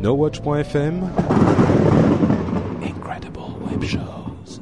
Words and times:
NoWatch.fm 0.00 1.10
Incredible 2.84 3.40
Web 3.68 3.82
Shows 3.82 4.60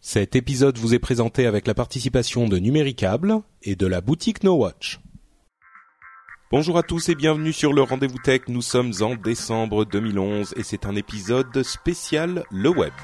Cet 0.00 0.34
épisode 0.34 0.78
vous 0.78 0.94
est 0.94 0.98
présenté 0.98 1.44
avec 1.44 1.66
la 1.66 1.74
participation 1.74 2.48
de 2.48 2.56
Numéricable 2.56 3.42
et 3.62 3.76
de 3.76 3.86
la 3.86 4.00
boutique 4.00 4.44
NoWatch. 4.44 4.98
Bonjour 6.50 6.78
à 6.78 6.82
tous 6.82 7.10
et 7.10 7.14
bienvenue 7.14 7.52
sur 7.52 7.74
le 7.74 7.82
Rendez-vous 7.82 8.18
Tech. 8.24 8.40
Nous 8.48 8.62
sommes 8.62 8.94
en 9.02 9.14
décembre 9.14 9.84
2011 9.84 10.54
et 10.56 10.62
c'est 10.62 10.86
un 10.86 10.96
épisode 10.96 11.62
spécial 11.62 12.44
le 12.50 12.70
web. 12.70 12.94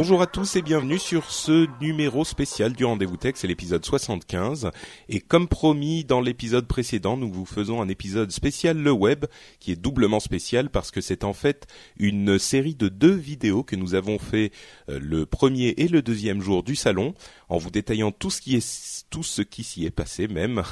Bonjour 0.00 0.22
à 0.22 0.28
tous 0.28 0.54
et 0.54 0.62
bienvenue 0.62 1.00
sur 1.00 1.28
ce 1.28 1.66
numéro 1.80 2.24
spécial 2.24 2.72
du 2.72 2.84
Rendez-vous 2.84 3.16
Tech, 3.16 3.32
c'est 3.34 3.48
l'épisode 3.48 3.84
75. 3.84 4.70
Et 5.08 5.18
comme 5.18 5.48
promis 5.48 6.04
dans 6.04 6.20
l'épisode 6.20 6.68
précédent, 6.68 7.16
nous 7.16 7.32
vous 7.32 7.44
faisons 7.44 7.82
un 7.82 7.88
épisode 7.88 8.30
spécial 8.30 8.78
le 8.78 8.92
web, 8.92 9.24
qui 9.58 9.72
est 9.72 9.76
doublement 9.76 10.20
spécial 10.20 10.70
parce 10.70 10.92
que 10.92 11.00
c'est 11.00 11.24
en 11.24 11.32
fait 11.32 11.66
une 11.96 12.38
série 12.38 12.76
de 12.76 12.88
deux 12.88 13.12
vidéos 13.12 13.64
que 13.64 13.74
nous 13.74 13.96
avons 13.96 14.20
fait 14.20 14.52
euh, 14.88 15.00
le 15.02 15.26
premier 15.26 15.70
et 15.78 15.88
le 15.88 16.00
deuxième 16.00 16.42
jour 16.42 16.62
du 16.62 16.76
salon, 16.76 17.12
en 17.48 17.58
vous 17.58 17.70
détaillant 17.70 18.12
tout 18.12 18.30
ce 18.30 18.40
qui 18.40 18.54
est 18.54 19.04
tout 19.10 19.24
ce 19.24 19.42
qui 19.42 19.64
s'y 19.64 19.84
est 19.84 19.90
passé 19.90 20.28
même. 20.28 20.62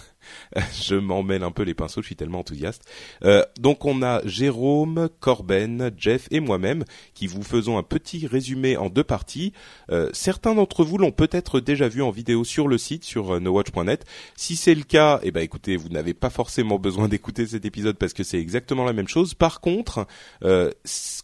je 0.73 0.97
m'en 0.97 1.23
mêle 1.23 1.43
un 1.43 1.51
peu 1.51 1.63
les 1.63 1.75
pinceaux, 1.75 2.03
je 2.03 2.07
suis 2.07 2.17
tellement 2.17 2.41
enthousiaste. 2.41 2.83
Euh, 3.25 3.43
donc 3.59 3.85
on 3.85 4.03
a 4.03 4.27
Jérôme, 4.27 5.09
Corben, 5.21 5.91
Jeff 5.97 6.29
et 6.31 6.41
moi-même 6.41 6.85
qui 7.15 7.27
vous 7.27 7.43
faisons 7.43 7.79
un 7.79 7.83
petit 7.83 8.27
résumé 8.27 8.77
en 8.77 8.89
deux 8.89 9.05
parties. 9.05 9.53
Euh, 9.91 10.11
certains 10.13 10.55
d'entre 10.55 10.85
vous 10.85 10.99
l'ont 10.99 11.13
peut-être 11.13 11.61
déjà 11.61 11.89
vu 11.89 12.03
en 12.03 12.11
vidéo 12.11 12.45
sur 12.45 12.69
le 12.69 12.79
site, 12.79 13.05
sur 13.05 13.35
euh, 13.35 13.41
nowatch.net. 13.41 14.05
Si 14.37 14.57
c'est 14.57 14.75
le 14.75 14.83
cas, 14.83 15.21
eh 15.23 15.31
ben 15.31 15.41
écoutez, 15.41 15.77
vous 15.77 15.89
n'avez 15.89 16.15
pas 16.15 16.31
forcément 16.31 16.79
besoin 16.79 17.09
d'écouter 17.17 17.47
cet 17.47 17.65
épisode 17.65 17.97
parce 17.97 18.13
que 18.13 18.23
c'est 18.23 18.39
exactement 18.39 18.85
la 18.85 18.93
même 18.93 19.09
chose. 19.09 19.35
Par 19.35 19.61
contre, 19.61 20.07
euh, 20.45 20.71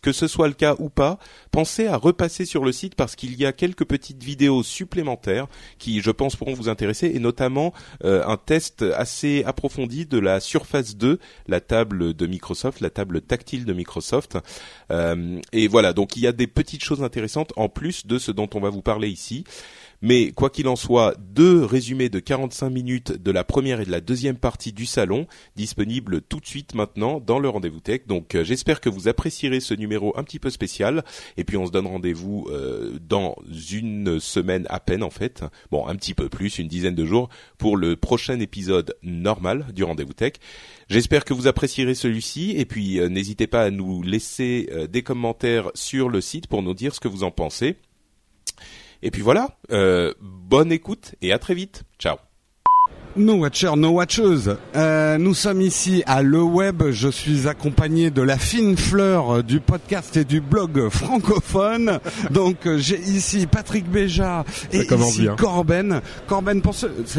que 0.02 0.12
ce 0.12 0.26
soit 0.26 0.48
le 0.48 0.54
cas 0.54 0.76
ou 0.78 0.88
pas, 0.88 1.18
pensez 1.50 1.86
à 1.86 1.96
repasser 1.96 2.44
sur 2.44 2.64
le 2.64 2.72
site 2.72 2.94
parce 2.94 3.16
qu'il 3.16 3.38
y 3.38 3.46
a 3.46 3.52
quelques 3.52 3.84
petites 3.84 4.22
vidéos 4.22 4.62
supplémentaires 4.62 5.46
qui, 5.78 6.00
je 6.00 6.10
pense, 6.10 6.36
pourront 6.36 6.54
vous 6.54 6.68
intéresser 6.68 7.12
et 7.14 7.18
notamment 7.18 7.72
euh, 8.04 8.24
un 8.26 8.36
test 8.36 8.84
assez 8.94 9.42
approfondi 9.44 10.06
de 10.06 10.18
la 10.18 10.40
Surface 10.40 10.96
2, 10.96 11.18
la 11.46 11.60
table 11.60 12.14
de 12.14 12.26
Microsoft, 12.26 12.80
la 12.80 12.90
table 12.90 13.20
tactile 13.20 13.64
de 13.64 13.72
Microsoft. 13.72 14.38
Euh, 14.90 15.40
et 15.52 15.68
voilà, 15.68 15.92
donc 15.92 16.16
il 16.16 16.22
y 16.22 16.26
a 16.26 16.32
des 16.32 16.46
petites 16.46 16.84
choses 16.84 17.02
intéressantes 17.02 17.52
en 17.56 17.68
plus 17.68 18.06
de 18.06 18.18
ce 18.18 18.32
dont 18.32 18.48
on 18.54 18.60
va 18.60 18.70
vous 18.70 18.82
parler 18.82 19.08
ici. 19.08 19.44
Mais 20.02 20.32
quoi 20.32 20.50
qu'il 20.50 20.66
en 20.66 20.74
soit, 20.74 21.14
deux 21.20 21.64
résumés 21.64 22.08
de 22.08 22.18
45 22.18 22.70
minutes 22.70 23.12
de 23.12 23.30
la 23.30 23.44
première 23.44 23.80
et 23.80 23.84
de 23.84 23.90
la 23.92 24.00
deuxième 24.00 24.36
partie 24.36 24.72
du 24.72 24.84
salon 24.84 25.28
disponibles 25.54 26.22
tout 26.22 26.40
de 26.40 26.46
suite 26.46 26.74
maintenant 26.74 27.20
dans 27.20 27.38
le 27.38 27.48
rendez-vous 27.48 27.78
tech. 27.78 28.00
Donc 28.08 28.34
euh, 28.34 28.42
j'espère 28.42 28.80
que 28.80 28.88
vous 28.88 29.06
apprécierez 29.06 29.60
ce 29.60 29.74
numéro 29.74 30.12
un 30.18 30.24
petit 30.24 30.40
peu 30.40 30.50
spécial. 30.50 31.04
Et 31.36 31.44
puis 31.44 31.56
on 31.56 31.66
se 31.66 31.70
donne 31.70 31.86
rendez-vous 31.86 32.48
euh, 32.50 32.98
dans 33.00 33.36
une 33.70 34.18
semaine 34.18 34.66
à 34.70 34.80
peine 34.80 35.04
en 35.04 35.10
fait. 35.10 35.44
Bon, 35.70 35.86
un 35.86 35.94
petit 35.94 36.14
peu 36.14 36.28
plus, 36.28 36.58
une 36.58 36.66
dizaine 36.66 36.96
de 36.96 37.06
jours 37.06 37.28
pour 37.56 37.76
le 37.76 37.94
prochain 37.94 38.40
épisode 38.40 38.96
normal 39.04 39.66
du 39.72 39.84
rendez-vous 39.84 40.14
tech. 40.14 40.32
J'espère 40.88 41.24
que 41.24 41.32
vous 41.32 41.46
apprécierez 41.46 41.94
celui-ci 41.94 42.54
et 42.56 42.64
puis 42.64 42.98
euh, 42.98 43.08
n'hésitez 43.08 43.46
pas 43.46 43.62
à 43.62 43.70
nous 43.70 44.02
laisser 44.02 44.68
des 44.90 45.02
commentaires 45.02 45.70
sur 45.74 46.08
le 46.08 46.20
site 46.20 46.48
pour 46.48 46.62
nous 46.62 46.74
dire 46.74 46.92
ce 46.92 46.98
que 46.98 47.06
vous 47.06 47.22
en 47.22 47.30
pensez. 47.30 47.76
Et 49.02 49.10
puis 49.10 49.22
voilà, 49.22 49.58
euh, 49.70 50.14
bonne 50.20 50.72
écoute 50.72 51.14
et 51.20 51.32
à 51.32 51.38
très 51.38 51.54
vite. 51.54 51.82
Ciao. 51.98 52.16
No 53.16 53.34
Watchers, 53.34 53.76
No 53.76 53.90
Watcheuses, 53.90 54.56
euh, 54.74 55.18
nous 55.18 55.34
sommes 55.34 55.60
ici 55.60 56.02
à 56.06 56.22
Le 56.22 56.42
Web. 56.42 56.84
Je 56.90 57.08
suis 57.08 57.46
accompagné 57.46 58.10
de 58.10 58.22
la 58.22 58.38
fine 58.38 58.76
fleur 58.76 59.42
du 59.44 59.60
podcast 59.60 60.16
et 60.16 60.24
du 60.24 60.40
blog 60.40 60.88
francophone. 60.88 62.00
Donc 62.30 62.66
euh, 62.66 62.78
j'ai 62.78 62.98
ici 62.98 63.46
Patrick 63.46 63.88
Béja 63.90 64.44
et 64.72 64.86
ici 64.86 65.28
Corben. 65.36 66.00
Corben, 66.26 66.62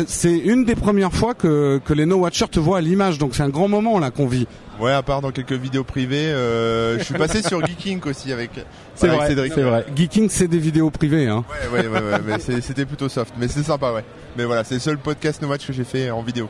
c'est 0.08 0.38
une 0.38 0.66
des 0.66 0.76
premières 0.76 1.14
fois 1.14 1.36
que, 1.36 1.80
que 1.86 1.94
les 1.94 2.06
No 2.06 2.18
Watchers 2.18 2.50
te 2.50 2.60
voient 2.60 2.80
à 2.80 2.82
l'image. 2.82 3.20
Donc 3.20 3.36
c'est 3.36 3.44
un 3.44 3.50
grand 3.50 3.68
moment 3.68 4.00
là 4.00 4.10
qu'on 4.10 4.28
vit. 4.28 4.48
Ouais, 4.80 4.92
à 4.92 5.04
part 5.04 5.22
dans 5.22 5.32
quelques 5.32 5.54
vidéos 5.54 5.84
privées, 5.84 6.30
euh, 6.30 6.98
je 6.98 7.04
suis 7.04 7.14
passé 7.14 7.44
sur 7.44 7.64
Geeking 7.64 8.02
aussi 8.08 8.34
avec. 8.34 8.50
C'est 8.96 9.08
vrai, 9.08 9.36
c'est 9.36 9.62
vrai. 9.62 9.86
Geeking, 9.96 10.30
c'est 10.30 10.48
des 10.48 10.58
vidéos 10.58 10.90
privées, 10.90 11.28
hein. 11.28 11.46
Ouais, 11.72 11.80
ouais, 11.80 11.88
ouais, 11.88 12.00
ouais 12.00 12.20
mais 12.26 12.62
c'était 12.62 12.86
plutôt 12.86 13.08
soft, 13.08 13.34
mais 13.40 13.48
c'est 13.48 13.62
sympa, 13.62 13.92
ouais. 13.92 14.04
Mais 14.38 14.46
voilà, 14.46 14.64
c'est 14.64 14.76
le 14.76 14.80
seul 14.80 14.98
podcast 14.98 15.42
No 15.42 15.48
que 15.48 15.74
j'ai 15.74 15.84
fait 15.84 16.10
en 16.10 16.22
vidéo. 16.22 16.50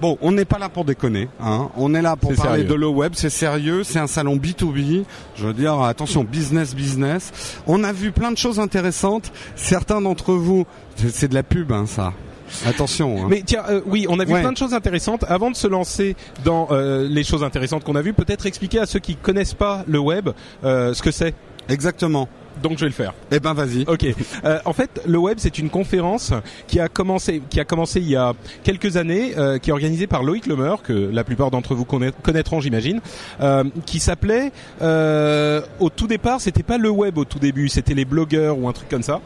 Bon, 0.00 0.16
on 0.20 0.30
n'est 0.30 0.44
pas 0.44 0.58
là 0.58 0.68
pour 0.68 0.84
déconner, 0.84 1.28
hein. 1.40 1.70
On 1.76 1.92
est 1.92 2.02
là 2.02 2.14
pour 2.14 2.32
parler 2.34 2.62
de 2.62 2.74
le 2.74 2.86
web, 2.86 3.14
c'est 3.16 3.30
sérieux, 3.30 3.82
c'est 3.82 3.98
un 3.98 4.06
salon 4.06 4.36
B2B. 4.36 5.04
Je 5.34 5.46
veux 5.46 5.52
dire, 5.52 5.80
attention, 5.82 6.22
business, 6.22 6.74
business. 6.74 7.60
On 7.66 7.82
a 7.82 7.92
vu 7.92 8.12
plein 8.12 8.30
de 8.30 8.38
choses 8.38 8.60
intéressantes. 8.60 9.32
Certains 9.56 10.00
d'entre 10.00 10.34
vous, 10.34 10.66
c'est 10.96 11.28
de 11.28 11.34
la 11.34 11.42
pub, 11.42 11.72
hein, 11.72 11.86
ça. 11.86 12.12
Attention. 12.66 13.24
Hein. 13.24 13.26
Mais 13.28 13.42
tiens, 13.44 13.64
euh, 13.68 13.80
oui, 13.86 14.06
on 14.08 14.18
a 14.20 14.24
vu 14.24 14.32
plein 14.32 14.52
de 14.52 14.56
choses 14.56 14.72
intéressantes. 14.72 15.24
Avant 15.28 15.50
de 15.50 15.56
se 15.56 15.66
lancer 15.66 16.16
dans 16.44 16.68
euh, 16.70 17.06
les 17.08 17.24
choses 17.24 17.42
intéressantes 17.44 17.84
qu'on 17.84 17.96
a 17.96 18.02
vues, 18.02 18.14
peut-être 18.14 18.46
expliquer 18.46 18.78
à 18.78 18.86
ceux 18.86 19.00
qui 19.00 19.16
connaissent 19.16 19.54
pas 19.54 19.84
le 19.86 19.98
web 19.98 20.30
euh, 20.64 20.94
ce 20.94 21.02
que 21.02 21.10
c'est. 21.10 21.34
Exactement 21.68 22.28
donc 22.62 22.72
je 22.72 22.80
vais 22.80 22.86
le 22.86 22.92
faire. 22.92 23.14
Eh 23.30 23.40
ben 23.40 23.54
vas-y. 23.54 23.84
Ok. 23.86 24.06
Euh, 24.44 24.58
en 24.64 24.72
fait, 24.72 25.00
le 25.06 25.18
web 25.18 25.38
c'est 25.40 25.58
une 25.58 25.70
conférence 25.70 26.32
qui 26.66 26.80
a 26.80 26.88
commencé, 26.88 27.42
qui 27.48 27.60
a 27.60 27.64
commencé 27.64 28.00
il 28.00 28.08
y 28.08 28.16
a 28.16 28.34
quelques 28.62 28.96
années, 28.96 29.34
euh, 29.36 29.58
qui 29.58 29.70
est 29.70 29.72
organisée 29.72 30.06
par 30.06 30.22
Loïc 30.22 30.46
Lemeur, 30.46 30.82
que 30.82 30.92
la 30.92 31.24
plupart 31.24 31.50
d'entre 31.50 31.74
vous 31.74 31.84
connaîtront, 31.84 32.60
j'imagine, 32.60 33.00
euh, 33.40 33.64
qui 33.86 34.00
s'appelait. 34.00 34.52
au 35.80 35.90
tout 35.90 36.06
départ, 36.06 36.40
c'était 36.40 36.62
pas 36.62 36.78
le 36.78 36.90
web 36.90 37.18
au 37.18 37.24
tout 37.24 37.38
début, 37.38 37.68
c'était 37.68 37.94
les 37.94 38.04
blogueurs 38.04 38.58
ou 38.58 38.68
un 38.68 38.72
truc 38.72 38.88
comme 38.88 39.02
ça. 39.02 39.20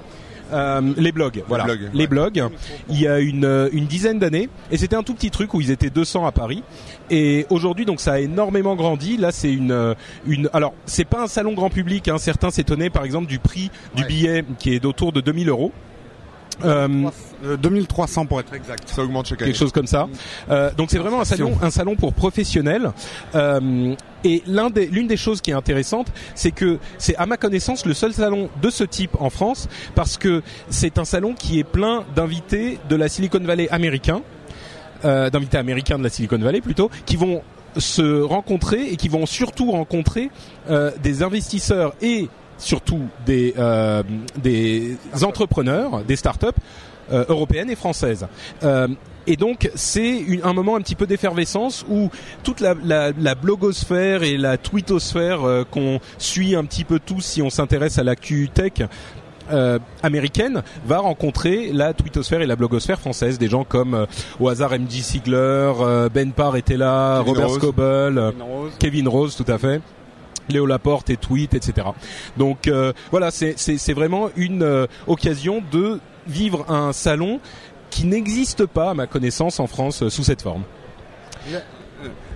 Euh, 0.52 0.80
les 0.96 1.12
blogs, 1.12 1.42
voilà. 1.48 1.66
Les 1.92 2.06
blogs, 2.06 2.42
il 2.88 3.00
y 3.00 3.06
a 3.06 3.18
une, 3.18 3.44
euh, 3.44 3.68
une 3.72 3.86
dizaine 3.86 4.18
d'années. 4.18 4.48
Et 4.70 4.76
c'était 4.76 4.96
un 4.96 5.02
tout 5.02 5.14
petit 5.14 5.30
truc 5.30 5.54
où 5.54 5.60
ils 5.60 5.70
étaient 5.70 5.90
200 5.90 6.26
à 6.26 6.32
Paris. 6.32 6.62
Et 7.10 7.46
aujourd'hui, 7.50 7.84
donc, 7.84 8.00
ça 8.00 8.14
a 8.14 8.18
énormément 8.20 8.76
grandi. 8.76 9.16
Là, 9.16 9.32
c'est 9.32 9.52
une, 9.52 9.72
euh, 9.72 9.94
une. 10.26 10.48
Alors, 10.52 10.74
c'est 10.86 11.04
pas 11.04 11.22
un 11.22 11.26
salon 11.26 11.52
grand 11.52 11.70
public. 11.70 12.08
Hein. 12.08 12.18
Certains 12.18 12.50
s'étonnaient, 12.50 12.90
par 12.90 13.04
exemple, 13.04 13.26
du 13.26 13.38
prix 13.38 13.70
du 13.94 14.04
billet 14.04 14.44
qui 14.58 14.74
est 14.74 14.80
d'autour 14.80 15.12
de 15.12 15.20
2000 15.20 15.48
euros. 15.48 15.72
Euh, 16.64 17.10
2300 17.60 18.26
pour 18.26 18.40
être 18.40 18.54
exact. 18.54 18.88
Ça 18.88 19.02
augmente 19.02 19.26
chaque 19.26 19.42
année. 19.42 19.50
Quelque 19.50 19.58
chose 19.58 19.72
comme 19.72 19.86
ça. 19.86 20.08
Euh, 20.50 20.70
donc 20.76 20.90
c'est 20.90 20.98
vraiment 20.98 21.20
un 21.20 21.24
salon, 21.24 21.56
un 21.62 21.70
salon 21.70 21.96
pour 21.96 22.12
professionnels. 22.12 22.92
Euh, 23.34 23.94
et 24.24 24.42
l'un 24.46 24.70
des, 24.70 24.86
l'une 24.86 25.06
des 25.06 25.16
choses 25.16 25.40
qui 25.40 25.50
est 25.50 25.54
intéressante, 25.54 26.08
c'est 26.34 26.52
que 26.52 26.78
c'est 26.98 27.16
à 27.16 27.26
ma 27.26 27.36
connaissance 27.36 27.86
le 27.86 27.94
seul 27.94 28.12
salon 28.12 28.50
de 28.60 28.70
ce 28.70 28.84
type 28.84 29.16
en 29.20 29.30
France, 29.30 29.68
parce 29.94 30.16
que 30.16 30.42
c'est 30.68 30.98
un 30.98 31.04
salon 31.04 31.34
qui 31.34 31.58
est 31.58 31.64
plein 31.64 32.04
d'invités 32.14 32.78
de 32.88 32.96
la 32.96 33.08
Silicon 33.08 33.40
Valley 33.40 33.68
américain, 33.70 34.22
euh, 35.04 35.30
d'invités 35.30 35.58
américains 35.58 35.98
de 35.98 36.04
la 36.04 36.10
Silicon 36.10 36.38
Valley 36.38 36.60
plutôt, 36.60 36.90
qui 37.04 37.16
vont 37.16 37.42
se 37.76 38.20
rencontrer 38.20 38.92
et 38.92 38.96
qui 38.96 39.08
vont 39.08 39.26
surtout 39.26 39.70
rencontrer 39.70 40.30
euh, 40.70 40.90
des 41.02 41.22
investisseurs 41.22 41.94
et 42.02 42.28
surtout 42.58 43.02
des, 43.26 43.54
euh, 43.58 44.02
des 44.42 44.96
entrepreneurs, 45.22 46.02
des 46.04 46.16
startups 46.16 46.46
euh, 47.12 47.24
européennes 47.28 47.70
et 47.70 47.76
françaises. 47.76 48.26
Euh, 48.62 48.88
et 49.26 49.36
donc 49.36 49.70
c'est 49.74 50.24
un 50.42 50.52
moment 50.52 50.74
un 50.74 50.80
petit 50.80 50.96
peu 50.96 51.06
d'effervescence 51.06 51.84
où 51.88 52.10
toute 52.42 52.60
la, 52.60 52.74
la, 52.82 53.12
la, 53.16 53.34
blogosphère 53.36 54.24
et 54.24 54.36
la 54.36 54.58
twittosphère 54.58 55.64
qu'on 55.70 56.00
suit 56.18 56.56
un 56.56 56.64
petit 56.64 56.82
peu 56.82 56.98
tous 56.98 57.20
si 57.20 57.40
on 57.40 57.48
s'intéresse 57.48 57.98
à 57.98 58.02
l'actu 58.02 58.48
tech 58.52 58.72
euh, 59.50 59.78
américaine 60.02 60.62
va 60.86 60.98
rencontrer 60.98 61.72
la 61.72 61.92
twittosphère 61.94 62.42
et 62.42 62.46
la 62.46 62.56
blogosphère 62.56 63.00
française, 63.00 63.38
des 63.38 63.48
gens 63.48 63.64
comme 63.64 63.94
euh, 63.94 64.06
au 64.40 64.48
hasard 64.48 64.70
MJ 64.70 65.02
Sigler, 65.02 65.36
euh, 65.80 66.08
Ben 66.08 66.32
Parr 66.32 66.56
était 66.56 66.76
là, 66.76 67.18
Kevin 67.18 67.32
Robert 67.32 67.48
Rose. 67.48 67.58
Scoble, 67.58 68.34
Kevin 68.78 69.08
Rose, 69.08 69.36
tout 69.36 69.50
à 69.50 69.58
fait. 69.58 69.80
Léo 70.48 70.66
Laporte 70.66 71.10
et 71.10 71.16
tweet, 71.16 71.54
etc. 71.54 71.88
Donc 72.36 72.68
euh, 72.68 72.92
voilà, 73.10 73.30
c'est 73.30 73.92
vraiment 73.92 74.28
une 74.36 74.62
euh, 74.62 74.86
occasion 75.06 75.62
de 75.70 76.00
vivre 76.26 76.70
un 76.70 76.92
salon 76.92 77.40
qui 77.90 78.06
n'existe 78.06 78.66
pas, 78.66 78.90
à 78.90 78.94
ma 78.94 79.06
connaissance, 79.06 79.60
en 79.60 79.66
France 79.66 80.02
euh, 80.02 80.10
sous 80.10 80.24
cette 80.24 80.42
forme. 80.42 80.62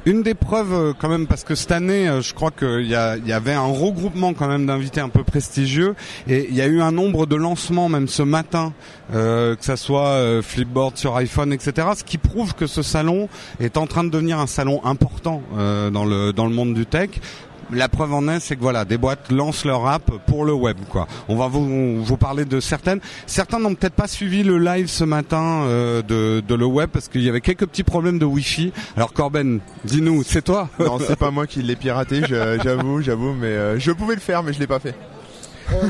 Une 0.05 0.23
des 0.23 0.35
preuves 0.35 0.95
quand 1.01 1.09
même, 1.09 1.27
parce 1.27 1.43
que 1.43 1.57
cette 1.57 1.73
année, 1.73 2.09
je 2.23 2.33
crois 2.35 2.53
qu'il 2.53 2.87
y, 2.87 2.95
avait 2.95 3.53
un 3.53 3.67
regroupement 3.67 4.35
quand 4.35 4.47
même 4.47 4.65
d'invités 4.65 5.01
un 5.01 5.09
peu 5.09 5.25
prestigieux, 5.25 5.97
et 6.29 6.47
il 6.49 6.55
y 6.55 6.61
a 6.61 6.67
eu 6.67 6.81
un 6.81 6.93
nombre 6.93 7.27
de 7.27 7.35
lancements 7.35 7.89
même 7.89 8.07
ce 8.07 8.23
matin, 8.23 8.73
que 9.13 9.57
ça 9.59 9.77
soit 9.77 10.41
Flipboard 10.43 10.97
sur 10.97 11.17
iPhone, 11.17 11.53
etc. 11.53 11.89
Ce 11.97 12.05
qui 12.05 12.19
prouve 12.19 12.55
que 12.55 12.69
ce 12.69 12.83
salon 12.83 13.29
est 13.59 13.77
en 13.77 13.89
train 13.89 14.05
de 14.05 14.11
devenir 14.11 14.39
un 14.39 14.47
salon 14.47 14.81
important 14.85 15.43
dans 15.57 16.05
le 16.05 16.55
monde 16.55 16.75
du 16.75 16.87
tech. 16.87 17.11
La 17.73 17.89
preuve 17.89 18.13
en 18.13 18.29
est, 18.29 18.39
c'est 18.41 18.55
que 18.57 18.61
voilà, 18.61 18.85
des 18.85 18.97
boîtes 18.97 19.31
lancent 19.33 19.65
leur 19.65 19.87
app 19.89 20.11
pour 20.27 20.45
le 20.45 20.53
web, 20.53 20.77
quoi. 20.89 21.09
On 21.29 21.35
va 21.37 21.49
vous, 21.49 22.03
vous 22.03 22.17
parler 22.17 22.45
de 22.45 22.61
certaines. 22.61 23.01
Certains 23.27 23.59
n'ont 23.59 23.75
peut-être 23.75 23.95
pas 23.95 24.07
suivi 24.07 24.45
le 24.45 24.59
live 24.59 24.87
ce 24.87 25.03
matin 25.05 25.63
euh, 25.65 26.01
de, 26.03 26.41
de 26.47 26.55
le 26.55 26.65
web 26.67 26.91
parce 26.93 27.09
qu'il 27.09 27.23
y 27.23 27.29
avait 27.29 27.41
quelques 27.41 27.67
petits 27.67 27.83
problèmes 27.83 28.19
de 28.21 28.25
Wi-Fi. 28.25 28.73
Alors 28.97 29.13
Corben, 29.13 29.59
dis-nous, 29.85 30.23
c'est 30.23 30.43
toi? 30.43 30.69
Non, 30.79 30.99
c'est 31.01 31.17
pas 31.19 31.31
moi 31.33 31.47
qui 31.49 31.61
l'ai 31.63 31.75
piraté, 31.77 32.23
j'avoue, 32.63 33.03
j'avoue, 33.03 33.33
mais 33.35 33.49
euh, 33.49 33.79
je 33.81 33.91
pouvais 33.91 34.15
le 34.15 34.21
faire, 34.21 34.43
mais 34.45 34.53
je 34.53 34.61
l'ai 34.61 34.67
pas 34.69 34.79
fait. 34.79 34.95
On, 35.73 35.81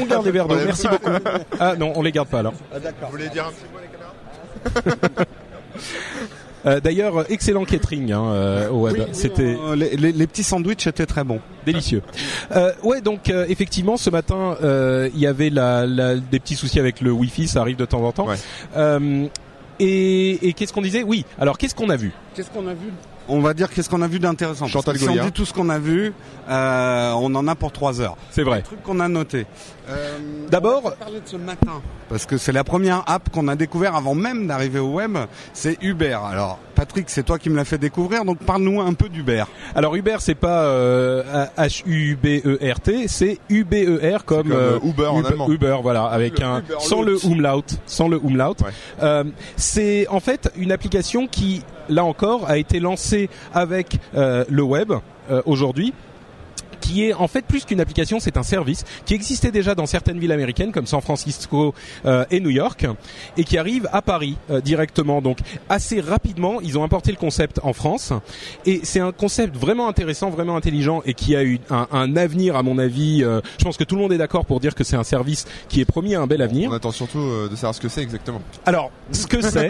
on 0.00 0.06
garde 0.06 0.24
les 0.24 0.30
verres 0.32 0.48
d'eau, 0.48 0.56
merci 0.64 0.88
beaucoup. 0.88 1.10
Ah 1.58 1.74
non, 1.76 1.92
on 1.96 2.02
les 2.02 2.12
garde 2.12 2.28
pas 2.28 2.38
alors. 2.38 2.54
Vous 2.72 3.10
voulez 3.10 3.28
dire 3.28 3.46
un 3.46 3.50
petit 3.50 3.66
mot 3.70 3.78
les 3.82 5.12
caméras 5.12 5.26
Euh, 6.66 6.80
D'ailleurs, 6.80 7.30
excellent 7.30 7.64
catering 7.64 8.12
hein, 8.12 8.22
euh, 8.32 8.68
au 8.70 8.80
web. 8.82 8.96
C'était 9.12 9.56
Euh, 9.58 9.74
les, 9.76 9.96
les- 9.96 10.12
les 10.12 10.26
petits 10.26 10.42
sandwichs 10.42 10.86
étaient 10.86 11.06
très 11.06 11.24
bons. 11.24 11.40
délicieux. 11.66 12.02
Euh, 12.56 12.72
ouais, 12.82 13.00
donc 13.00 13.28
euh, 13.30 13.44
effectivement, 13.48 13.96
ce 13.96 14.08
matin, 14.10 14.56
euh, 14.62 15.08
il 15.14 15.20
y 15.20 15.26
avait 15.26 15.50
la, 15.50 15.86
la- 15.86 16.16
des 16.16 16.38
petits 16.40 16.54
soucis 16.56 16.78
avec 16.80 17.00
le 17.00 17.12
Wi-Fi, 17.12 17.48
ça 17.48 17.60
arrive 17.60 17.76
de 17.76 17.84
temps 17.84 18.02
en 18.02 18.12
temps. 18.12 18.26
Ouais. 18.28 18.36
Euh, 18.76 19.26
et 19.78 20.48
et 20.48 20.52
qu'est-ce 20.52 20.72
qu'on 20.72 20.82
disait? 20.82 21.02
Oui. 21.02 21.24
Alors, 21.38 21.56
qu'est-ce 21.58 21.74
qu'on 21.74 21.88
a 21.90 21.96
vu? 21.96 22.12
Qu'est-ce 22.34 22.50
qu'on 22.50 22.66
a 22.66 22.74
vu? 22.74 22.90
On 23.28 23.40
va 23.40 23.54
dire 23.54 23.70
qu'est-ce 23.70 23.88
qu'on 23.88 24.02
a 24.02 24.08
vu 24.08 24.18
d'intéressant. 24.18 24.60
Parce 24.64 24.72
Chantal 24.72 24.94
que 24.94 25.00
si 25.00 25.08
on 25.08 25.24
dit 25.24 25.30
tout 25.32 25.44
ce 25.44 25.52
qu'on 25.52 25.68
a 25.68 25.78
vu, 25.78 26.12
euh, 26.48 27.12
on 27.16 27.32
en 27.34 27.46
a 27.46 27.54
pour 27.54 27.70
trois 27.70 28.00
heures. 28.00 28.16
C'est 28.30 28.42
vrai. 28.42 28.58
Un 28.58 28.62
truc 28.62 28.82
qu'on 28.82 28.98
a 28.98 29.08
noté. 29.08 29.46
Euh, 29.88 30.18
D'abord- 30.50 30.82
on 30.84 30.88
va 30.90 30.94
parler 30.96 31.20
de 31.20 31.28
ce 31.28 31.36
matin 31.36 31.80
parce 32.08 32.26
que 32.26 32.38
c'est 32.38 32.52
la 32.52 32.64
première 32.64 33.02
app 33.06 33.30
qu'on 33.30 33.46
a 33.48 33.56
découvert 33.56 33.94
avant 33.96 34.14
même 34.14 34.46
d'arriver 34.46 34.78
au 34.80 34.88
web. 34.94 35.16
C'est 35.52 35.78
Uber. 35.82 36.18
Alors 36.28 36.58
Patrick, 36.74 37.08
c'est 37.10 37.22
toi 37.24 37.38
qui 37.38 37.50
me 37.50 37.56
l'as 37.56 37.64
fait 37.64 37.78
découvrir, 37.78 38.24
donc 38.24 38.38
parle-nous 38.38 38.80
un 38.80 38.94
peu 38.94 39.08
d'Uber. 39.08 39.44
Alors 39.74 39.94
Uber, 39.96 40.16
c'est 40.20 40.34
pas 40.34 40.62
euh, 40.62 41.46
H 41.58 41.82
U 41.86 42.16
B 42.16 42.40
E 42.44 42.58
R 42.72 42.80
T, 42.80 43.06
c'est 43.06 43.38
U 43.48 43.64
B 43.64 43.74
E 43.86 44.16
R 44.16 44.24
comme, 44.24 44.48
comme, 44.48 44.52
euh, 44.52 44.78
Uber 44.82 45.06
en 45.06 45.24
allemand. 45.24 45.48
Uber, 45.50 45.76
voilà, 45.82 46.04
avec 46.04 46.38
Le 46.40 46.46
un 46.46 46.58
Uber 46.60 46.74
sans 46.80 47.02
le 47.02 47.16
umlaut, 47.26 47.62
sans 47.86 48.08
le 48.08 48.18
umlaut. 48.24 48.56
Ouais. 48.64 48.70
Euh, 49.02 49.24
c'est 49.56 50.06
en 50.08 50.20
fait 50.20 50.50
une 50.56 50.72
application 50.72 51.26
qui, 51.26 51.62
là 51.90 52.04
encore, 52.04 52.48
a 52.48 52.56
été 52.56 52.80
lancée 52.80 53.28
avec 53.52 53.98
euh, 54.14 54.44
le 54.48 54.62
web 54.62 54.92
euh, 55.30 55.42
aujourd'hui 55.44 55.92
qui 56.80 57.04
est 57.06 57.12
en 57.14 57.28
fait 57.28 57.44
plus 57.44 57.64
qu'une 57.64 57.80
application, 57.80 58.18
c'est 58.20 58.36
un 58.36 58.42
service 58.42 58.84
qui 59.04 59.14
existait 59.14 59.50
déjà 59.50 59.74
dans 59.74 59.86
certaines 59.86 60.18
villes 60.18 60.32
américaines 60.32 60.72
comme 60.72 60.86
San 60.86 61.00
Francisco 61.00 61.74
euh, 62.06 62.24
et 62.30 62.40
New 62.40 62.50
York 62.50 62.86
et 63.36 63.44
qui 63.44 63.58
arrive 63.58 63.88
à 63.92 64.02
Paris 64.02 64.36
euh, 64.50 64.60
directement. 64.60 65.20
Donc 65.22 65.38
assez 65.68 66.00
rapidement, 66.00 66.60
ils 66.60 66.78
ont 66.78 66.84
importé 66.84 67.10
le 67.10 67.16
concept 67.16 67.60
en 67.62 67.72
France 67.72 68.12
et 68.66 68.80
c'est 68.84 69.00
un 69.00 69.12
concept 69.12 69.56
vraiment 69.56 69.88
intéressant, 69.88 70.30
vraiment 70.30 70.56
intelligent 70.56 71.02
et 71.04 71.14
qui 71.14 71.36
a 71.36 71.44
eu 71.44 71.58
un, 71.70 71.86
un 71.92 72.16
avenir 72.16 72.56
à 72.56 72.62
mon 72.62 72.78
avis. 72.78 73.22
euh, 73.22 73.40
je 73.58 73.64
pense 73.64 73.76
que 73.76 73.84
tout 73.84 73.96
le 73.96 74.00
monde 74.02 74.12
est 74.12 74.18
d'accord 74.18 74.44
pour 74.46 74.60
dire 74.60 74.74
que 74.74 74.84
c'est 74.84 74.96
un 74.96 75.04
service 75.04 75.46
qui 75.68 75.80
est 75.80 75.84
promis 75.84 76.14
à 76.14 76.20
un 76.20 76.26
bel 76.26 76.42
avenir. 76.42 76.70
On 76.70 76.74
attend 76.74 76.90
surtout 76.90 77.18
euh, 77.18 77.48
de 77.48 77.54
savoir 77.56 77.74
ce 77.74 77.80
que 77.80 77.88
c'est 77.88 78.02
exactement. 78.02 78.40
Alors, 78.66 78.90
ce 79.12 79.26
que 79.26 79.40
c'est, 79.42 79.68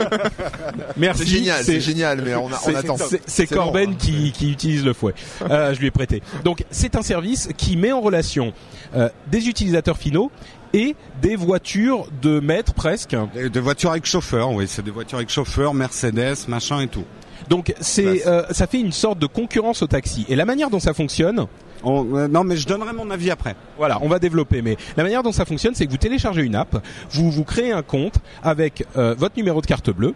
merci. 0.97 1.23
C'est 1.25 1.29
génial, 1.31 1.65
c'est 1.65 1.81
génial, 1.81 2.23
mais 2.25 2.35
on, 2.35 2.49
a- 2.53 2.61
on 2.67 2.75
attend. 2.75 2.97
c'est- 3.27 3.47
Corben 3.51 3.97
qui, 3.97 4.31
qui 4.33 4.53
utilise 4.53 4.85
le 4.85 4.93
fouet. 4.93 5.15
Euh, 5.51 5.75
je 5.75 5.81
lui 5.81 5.89
ai 5.89 5.91
prêté. 5.91 6.23
Donc 6.45 6.65
c'est 6.71 6.95
un 6.97 7.00
service 7.03 7.49
qui 7.57 7.77
met 7.77 7.93
en 7.93 8.01
relation 8.01 8.53
euh, 8.95 9.09
des 9.31 9.49
utilisateurs 9.49 9.97
finaux 9.99 10.31
et 10.73 10.95
des 11.21 11.37
voitures 11.37 12.07
de 12.23 12.39
maître 12.41 12.75
presque. 12.75 13.17
Des, 13.35 13.51
des 13.51 13.61
voitures 13.61 13.91
avec 13.91 14.07
chauffeur, 14.07 14.51
oui, 14.53 14.67
c'est 14.69 14.85
des 14.85 14.91
voitures 14.91 15.19
avec 15.19 15.31
chauffeur, 15.31 15.75
Mercedes, 15.75 16.47
machin 16.49 16.81
et 16.81 16.89
tout. 16.89 17.05
Donc 17.49 17.75
c'est 17.81 18.19
Classe. 18.19 18.27
euh, 18.27 18.43
ça 18.51 18.67
fait 18.67 18.81
une 18.81 18.93
sorte 18.93 19.19
de 19.19 19.27
concurrence 19.27 19.83
au 19.83 19.87
taxi. 19.87 20.25
Et 20.29 20.37
la 20.37 20.45
manière 20.45 20.71
dont 20.71 20.79
ça 20.79 20.95
fonctionne, 20.95 21.47
On- 21.83 22.15
euh, 22.17 22.29
non, 22.29 22.45
mais 22.45 22.57
je 22.59 22.67
donnerai 22.69 22.93
mon 22.93 23.11
avis 23.11 23.31
après. 23.31 23.57
Voilà, 23.79 23.99
on 24.03 24.09
va 24.09 24.19
développer. 24.19 24.61
Mais 24.63 24.77
la 24.97 25.03
manière 25.03 25.23
dont 25.23 25.33
ça 25.33 25.45
fonctionne, 25.47 25.75
c'est 25.75 25.87
que 25.87 25.91
vous 25.91 25.97
téléchargez 25.97 26.43
une 26.43 26.55
app, 26.55 26.87
vous 27.11 27.31
vous 27.31 27.45
créez 27.45 27.73
un 27.73 27.83
compte 27.83 28.17
avec 28.43 28.85
euh, 28.97 29.15
votre 29.19 29.37
numéro 29.39 29.61
de 29.63 29.67
carte 29.67 29.91
bleue 29.91 30.15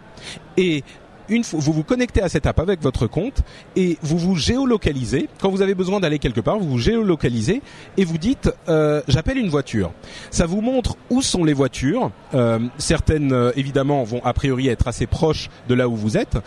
et 0.55 0.83
une 1.29 1.43
fois, 1.43 1.59
vous 1.59 1.73
vous 1.73 1.83
connectez 1.83 2.21
à 2.21 2.29
cette 2.29 2.45
app 2.45 2.59
avec 2.59 2.81
votre 2.81 3.07
compte 3.07 3.41
et 3.75 3.97
vous 4.01 4.17
vous 4.17 4.35
géolocalisez. 4.35 5.29
Quand 5.41 5.49
vous 5.49 5.61
avez 5.61 5.75
besoin 5.75 5.99
d'aller 5.99 6.19
quelque 6.19 6.41
part, 6.41 6.59
vous 6.59 6.69
vous 6.69 6.79
géolocalisez 6.79 7.61
et 7.97 8.05
vous 8.05 8.17
dites 8.17 8.51
euh, 8.69 9.01
j'appelle 9.07 9.37
une 9.37 9.49
voiture. 9.49 9.91
Ça 10.31 10.45
vous 10.45 10.61
montre 10.61 10.97
où 11.09 11.21
sont 11.21 11.43
les 11.43 11.53
voitures. 11.53 12.11
Euh, 12.33 12.59
certaines 12.77 13.33
euh, 13.33 13.51
évidemment 13.55 14.03
vont 14.03 14.23
a 14.23 14.33
priori 14.33 14.67
être 14.67 14.87
assez 14.87 15.07
proches 15.07 15.49
de 15.67 15.75
là 15.75 15.87
où 15.87 15.95
vous 15.95 16.17
êtes. 16.17 16.37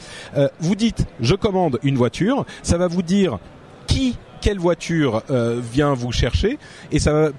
Vous 0.61 0.75
dites 0.75 1.07
je 1.21 1.35
commande 1.35 1.79
une 1.83 1.97
voiture. 1.97 2.45
Ça 2.63 2.79
va 2.79 2.89
vous 2.89 3.03
dire 3.03 3.39
qui 3.87 4.17
quelle 4.41 4.59
voiture 4.59 5.23
vient 5.29 5.95
vous 5.95 6.13
chercher 6.13 6.59
et 6.93 7.01
ça 7.01 7.13
va 7.13 7.31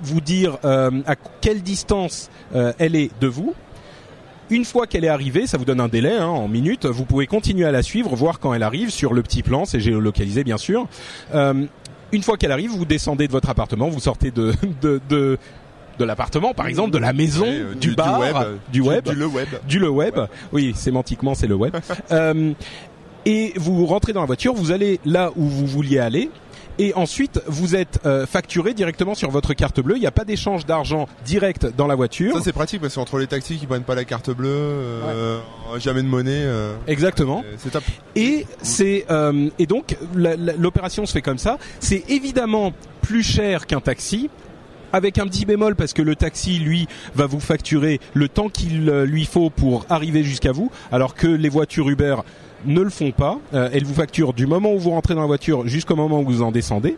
vous 0.00 0.20
dire 0.22 0.56
à 0.62 1.14
quelle 1.40 1.62
distance 1.62 2.30
elle 2.78 2.96
est 2.96 3.10
de 3.20 3.26
vous. 3.26 3.54
Une 4.50 4.64
fois 4.64 4.86
qu'elle 4.86 5.04
est 5.04 5.08
arrivée, 5.08 5.46
ça 5.46 5.58
vous 5.58 5.64
donne 5.64 5.80
un 5.80 5.88
délai 5.88 6.16
hein, 6.16 6.26
en 6.26 6.48
minutes. 6.48 6.86
Vous 6.86 7.04
pouvez 7.04 7.26
continuer 7.26 7.64
à 7.66 7.72
la 7.72 7.82
suivre, 7.82 8.14
voir 8.16 8.40
quand 8.40 8.54
elle 8.54 8.62
arrive 8.62 8.90
sur 8.90 9.12
le 9.14 9.22
petit 9.22 9.42
plan, 9.42 9.64
c'est 9.64 9.80
géolocalisé 9.80 10.44
bien 10.44 10.56
sûr. 10.58 10.86
Euh, 11.34 11.64
une 12.12 12.22
fois 12.22 12.36
qu'elle 12.36 12.52
arrive, 12.52 12.70
vous 12.70 12.84
descendez 12.86 13.26
de 13.26 13.32
votre 13.32 13.50
appartement, 13.50 13.88
vous 13.88 14.00
sortez 14.00 14.30
de 14.30 14.54
de 14.82 15.00
de, 15.08 15.38
de 15.98 16.04
l'appartement, 16.04 16.54
par 16.54 16.66
exemple, 16.66 16.90
de 16.92 16.98
la 16.98 17.12
maison, 17.12 17.42
Ouais, 17.44 17.58
euh, 17.60 17.74
du, 17.74 17.94
bar, 17.94 18.20
web, 18.20 18.36
du 18.72 18.80
web, 18.80 19.04
du 19.08 19.14
le 19.14 19.26
web. 19.26 19.48
du 19.68 19.78
le 19.78 19.88
web. 19.90 20.14
Oui, 20.52 20.72
sémantiquement, 20.74 21.34
c'est 21.34 21.46
le 21.48 21.54
web. 21.54 21.76
Euh, 22.12 22.52
et 23.26 23.52
vous 23.56 23.84
rentrez 23.84 24.14
dans 24.14 24.20
la 24.20 24.26
voiture, 24.26 24.54
vous 24.54 24.70
allez 24.70 25.00
là 25.04 25.30
où 25.36 25.44
vous 25.44 25.66
vouliez 25.66 25.98
aller. 25.98 26.30
Et 26.80 26.94
ensuite, 26.94 27.40
vous 27.46 27.74
êtes 27.74 28.00
euh, 28.06 28.24
facturé 28.26 28.72
directement 28.72 29.14
sur 29.14 29.30
votre 29.30 29.52
carte 29.54 29.80
bleue. 29.80 29.96
Il 29.96 30.00
n'y 30.00 30.06
a 30.06 30.12
pas 30.12 30.24
d'échange 30.24 30.64
d'argent 30.64 31.08
direct 31.24 31.66
dans 31.76 31.86
la 31.88 31.96
voiture. 31.96 32.36
Ça 32.36 32.40
c'est 32.42 32.52
pratique 32.52 32.80
parce 32.80 32.94
qu'entre 32.94 33.18
les 33.18 33.26
taxis 33.26 33.56
qui 33.56 33.66
prennent 33.66 33.82
pas 33.82 33.96
la 33.96 34.04
carte 34.04 34.30
bleue, 34.30 34.48
euh, 34.48 35.40
jamais 35.78 36.02
de 36.02 36.08
monnaie, 36.08 36.30
euh, 36.34 36.74
Exactement. 36.86 37.42
euh, 37.44 37.54
c'est 37.58 37.70
top. 37.70 37.82
Et 38.14 38.46
c'est 38.62 39.06
euh, 39.10 39.50
et 39.58 39.66
donc 39.66 39.96
l'opération 40.14 41.04
se 41.04 41.12
fait 41.12 41.22
comme 41.22 41.38
ça. 41.38 41.58
C'est 41.80 42.04
évidemment 42.08 42.72
plus 43.02 43.22
cher 43.22 43.66
qu'un 43.66 43.80
taxi. 43.80 44.30
Avec 44.90 45.18
un 45.18 45.26
petit 45.26 45.44
bémol 45.44 45.76
parce 45.76 45.92
que 45.92 46.00
le 46.00 46.16
taxi 46.16 46.58
lui 46.58 46.88
va 47.14 47.26
vous 47.26 47.40
facturer 47.40 48.00
le 48.14 48.26
temps 48.26 48.48
qu'il 48.48 48.86
lui 48.86 49.26
faut 49.26 49.50
pour 49.50 49.84
arriver 49.90 50.22
jusqu'à 50.22 50.50
vous, 50.50 50.70
alors 50.90 51.14
que 51.14 51.26
les 51.26 51.50
voitures 51.50 51.90
Uber 51.90 52.16
ne 52.66 52.80
le 52.80 52.90
font 52.90 53.10
pas. 53.12 53.38
Euh, 53.54 53.68
elles 53.72 53.84
vous 53.84 53.94
facturent 53.94 54.32
du 54.32 54.46
moment 54.46 54.72
où 54.72 54.78
vous 54.78 54.90
rentrez 54.90 55.14
dans 55.14 55.20
la 55.20 55.26
voiture 55.26 55.66
jusqu'au 55.66 55.96
moment 55.96 56.20
où 56.20 56.24
vous 56.24 56.42
en 56.42 56.50
descendez. 56.52 56.96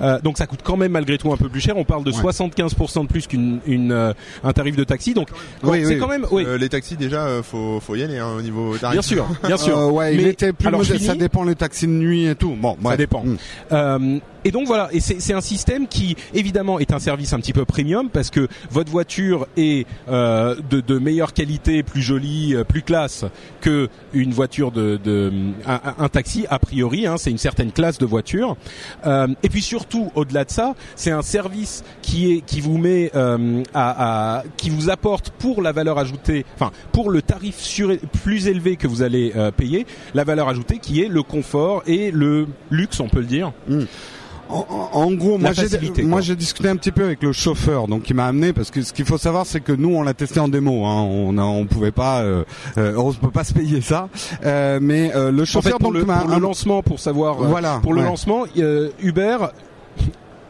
Euh, 0.00 0.20
donc 0.20 0.38
ça 0.38 0.46
coûte 0.46 0.60
quand 0.62 0.76
même 0.76 0.92
malgré 0.92 1.18
tout 1.18 1.32
un 1.32 1.36
peu 1.36 1.48
plus 1.48 1.60
cher. 1.60 1.76
On 1.76 1.84
parle 1.84 2.04
de 2.04 2.10
Ouais. 2.12 2.22
75% 2.22 3.02
de 3.02 3.06
plus 3.08 3.26
qu'une 3.26 3.60
une, 3.66 3.92
euh, 3.92 4.12
un 4.44 4.52
tarif 4.52 4.76
de 4.76 4.84
taxi. 4.84 5.14
Donc 5.14 5.28
Oui, 5.62 5.80
c'est 5.84 5.94
oui. 5.94 5.98
quand 5.98 6.08
même 6.08 6.26
oui. 6.30 6.44
Euh, 6.46 6.58
les 6.58 6.68
taxis 6.68 6.96
déjà, 6.96 7.26
euh, 7.26 7.42
faut 7.42 7.80
faut 7.80 7.94
y 7.94 8.02
aller 8.02 8.18
hein, 8.18 8.28
au 8.38 8.42
niveau 8.42 8.76
tarif. 8.76 8.94
Bien 8.94 9.02
sûr, 9.02 9.26
bien 9.46 9.56
sûr. 9.56 9.78
Euh, 9.78 9.90
ouais, 9.90 10.14
il 10.14 10.22
Mais- 10.22 10.30
était 10.30 10.52
plus 10.52 10.68
alors. 10.68 10.84
Ça 10.84 11.14
dépend 11.14 11.44
les 11.44 11.54
taxis 11.54 11.86
de 11.86 11.92
nuit 11.92 12.26
et 12.26 12.34
tout. 12.34 12.56
Bon, 12.60 12.76
Ça 12.82 12.88
ouais. 12.90 12.96
dépend. 12.96 13.22
Mm. 13.24 13.36
Euh, 13.72 14.18
et 14.44 14.50
donc 14.50 14.66
voilà, 14.66 14.88
et 14.92 15.00
c'est 15.00 15.20
c'est 15.20 15.32
un 15.34 15.40
système 15.40 15.88
qui 15.88 16.16
évidemment 16.32 16.78
est 16.78 16.92
un 16.92 16.98
service 17.00 17.32
un 17.32 17.40
petit 17.40 17.52
peu 17.52 17.64
premium 17.64 18.08
parce 18.08 18.30
que 18.30 18.48
votre 18.70 18.90
voiture 18.90 19.46
est 19.56 19.86
euh, 20.08 20.54
de, 20.70 20.80
de 20.80 20.98
meilleure 20.98 21.32
qualité, 21.32 21.82
plus 21.82 22.02
jolie, 22.02 22.54
euh, 22.54 22.64
plus 22.64 22.82
classe 22.82 23.24
que 23.60 23.88
une 24.12 24.32
voiture 24.32 24.70
de, 24.70 24.96
un, 25.66 26.08
taxi 26.08 26.46
a 26.48 26.58
priori. 26.58 27.06
Hein, 27.06 27.16
c'est 27.18 27.30
une 27.30 27.38
certaine 27.38 27.72
classe 27.72 27.98
de 27.98 28.06
voiture. 28.06 28.56
Euh, 29.06 29.28
et 29.42 29.48
puis 29.48 29.62
surtout, 29.62 30.10
au-delà 30.14 30.44
de 30.44 30.50
ça, 30.50 30.74
c'est 30.96 31.10
un 31.10 31.22
service 31.22 31.84
qui 32.02 32.32
est 32.32 32.40
qui 32.40 32.60
vous 32.60 32.78
met 32.78 33.10
euh, 33.14 33.62
à, 33.74 34.42
qui 34.56 34.70
vous 34.70 34.90
apporte 34.90 35.30
pour 35.30 35.62
la 35.62 35.72
valeur 35.72 35.98
ajoutée, 35.98 36.44
enfin 36.54 36.72
pour 36.92 37.10
le 37.10 37.22
tarif 37.22 37.56
plus 38.22 38.48
élevé 38.48 38.76
que 38.76 38.86
vous 38.86 39.02
allez 39.02 39.32
euh, 39.36 39.50
payer, 39.50 39.86
la 40.14 40.24
valeur 40.24 40.48
ajoutée 40.48 40.78
qui 40.78 41.02
est 41.02 41.08
le 41.08 41.22
confort 41.22 41.82
et 41.86 42.10
le 42.10 42.46
luxe, 42.70 43.00
on 43.00 43.08
peut 43.08 43.20
le 43.20 43.26
dire. 43.26 43.52
En, 43.68 43.84
en- 44.48 44.88
en 44.92 45.12
gros, 45.12 45.38
moi 45.38 45.50
j'ai 45.52 46.02
moi 46.04 46.20
j'ai 46.20 46.34
discuté 46.36 46.68
un 46.68 46.76
petit 46.76 46.92
peu 46.92 47.04
avec 47.04 47.22
le 47.22 47.32
chauffeur, 47.32 47.86
donc 47.86 48.08
il 48.08 48.14
m'a 48.16 48.26
amené 48.26 48.52
parce 48.52 48.70
que 48.70 48.82
ce 48.82 48.92
qu'il 48.92 49.04
faut 49.04 49.18
savoir, 49.18 49.46
c'est 49.46 49.60
que 49.60 49.72
nous 49.72 49.94
on 49.94 50.02
l'a 50.02 50.14
testé 50.14 50.40
en 50.40 50.48
démo, 50.48 50.84
hein, 50.86 51.02
on 51.02 51.36
a, 51.38 51.42
on 51.42 51.66
pouvait 51.66 51.92
pas, 51.92 52.20
euh, 52.22 52.44
euh, 52.78 52.94
on 52.96 53.12
peut 53.12 53.30
pas 53.30 53.44
se 53.44 53.52
payer 53.52 53.80
ça, 53.80 54.08
euh, 54.44 54.78
mais 54.80 55.14
euh, 55.14 55.30
le 55.30 55.42
En 55.42 55.44
chauffeur 55.44 55.72
fait, 55.72 55.78
pour, 55.78 55.92
donc 55.92 56.00
le, 56.00 56.04
pour 56.06 56.40
lancement, 56.40 56.82
pour 56.82 56.98
savoir, 56.98 57.42
euh, 57.42 57.46
Voilà, 57.46 57.80
pour 57.82 57.92
le 57.94 58.00
ouais. 58.00 58.06
lancement, 58.06 58.44
euh, 58.58 58.90
Uber, 59.00 59.36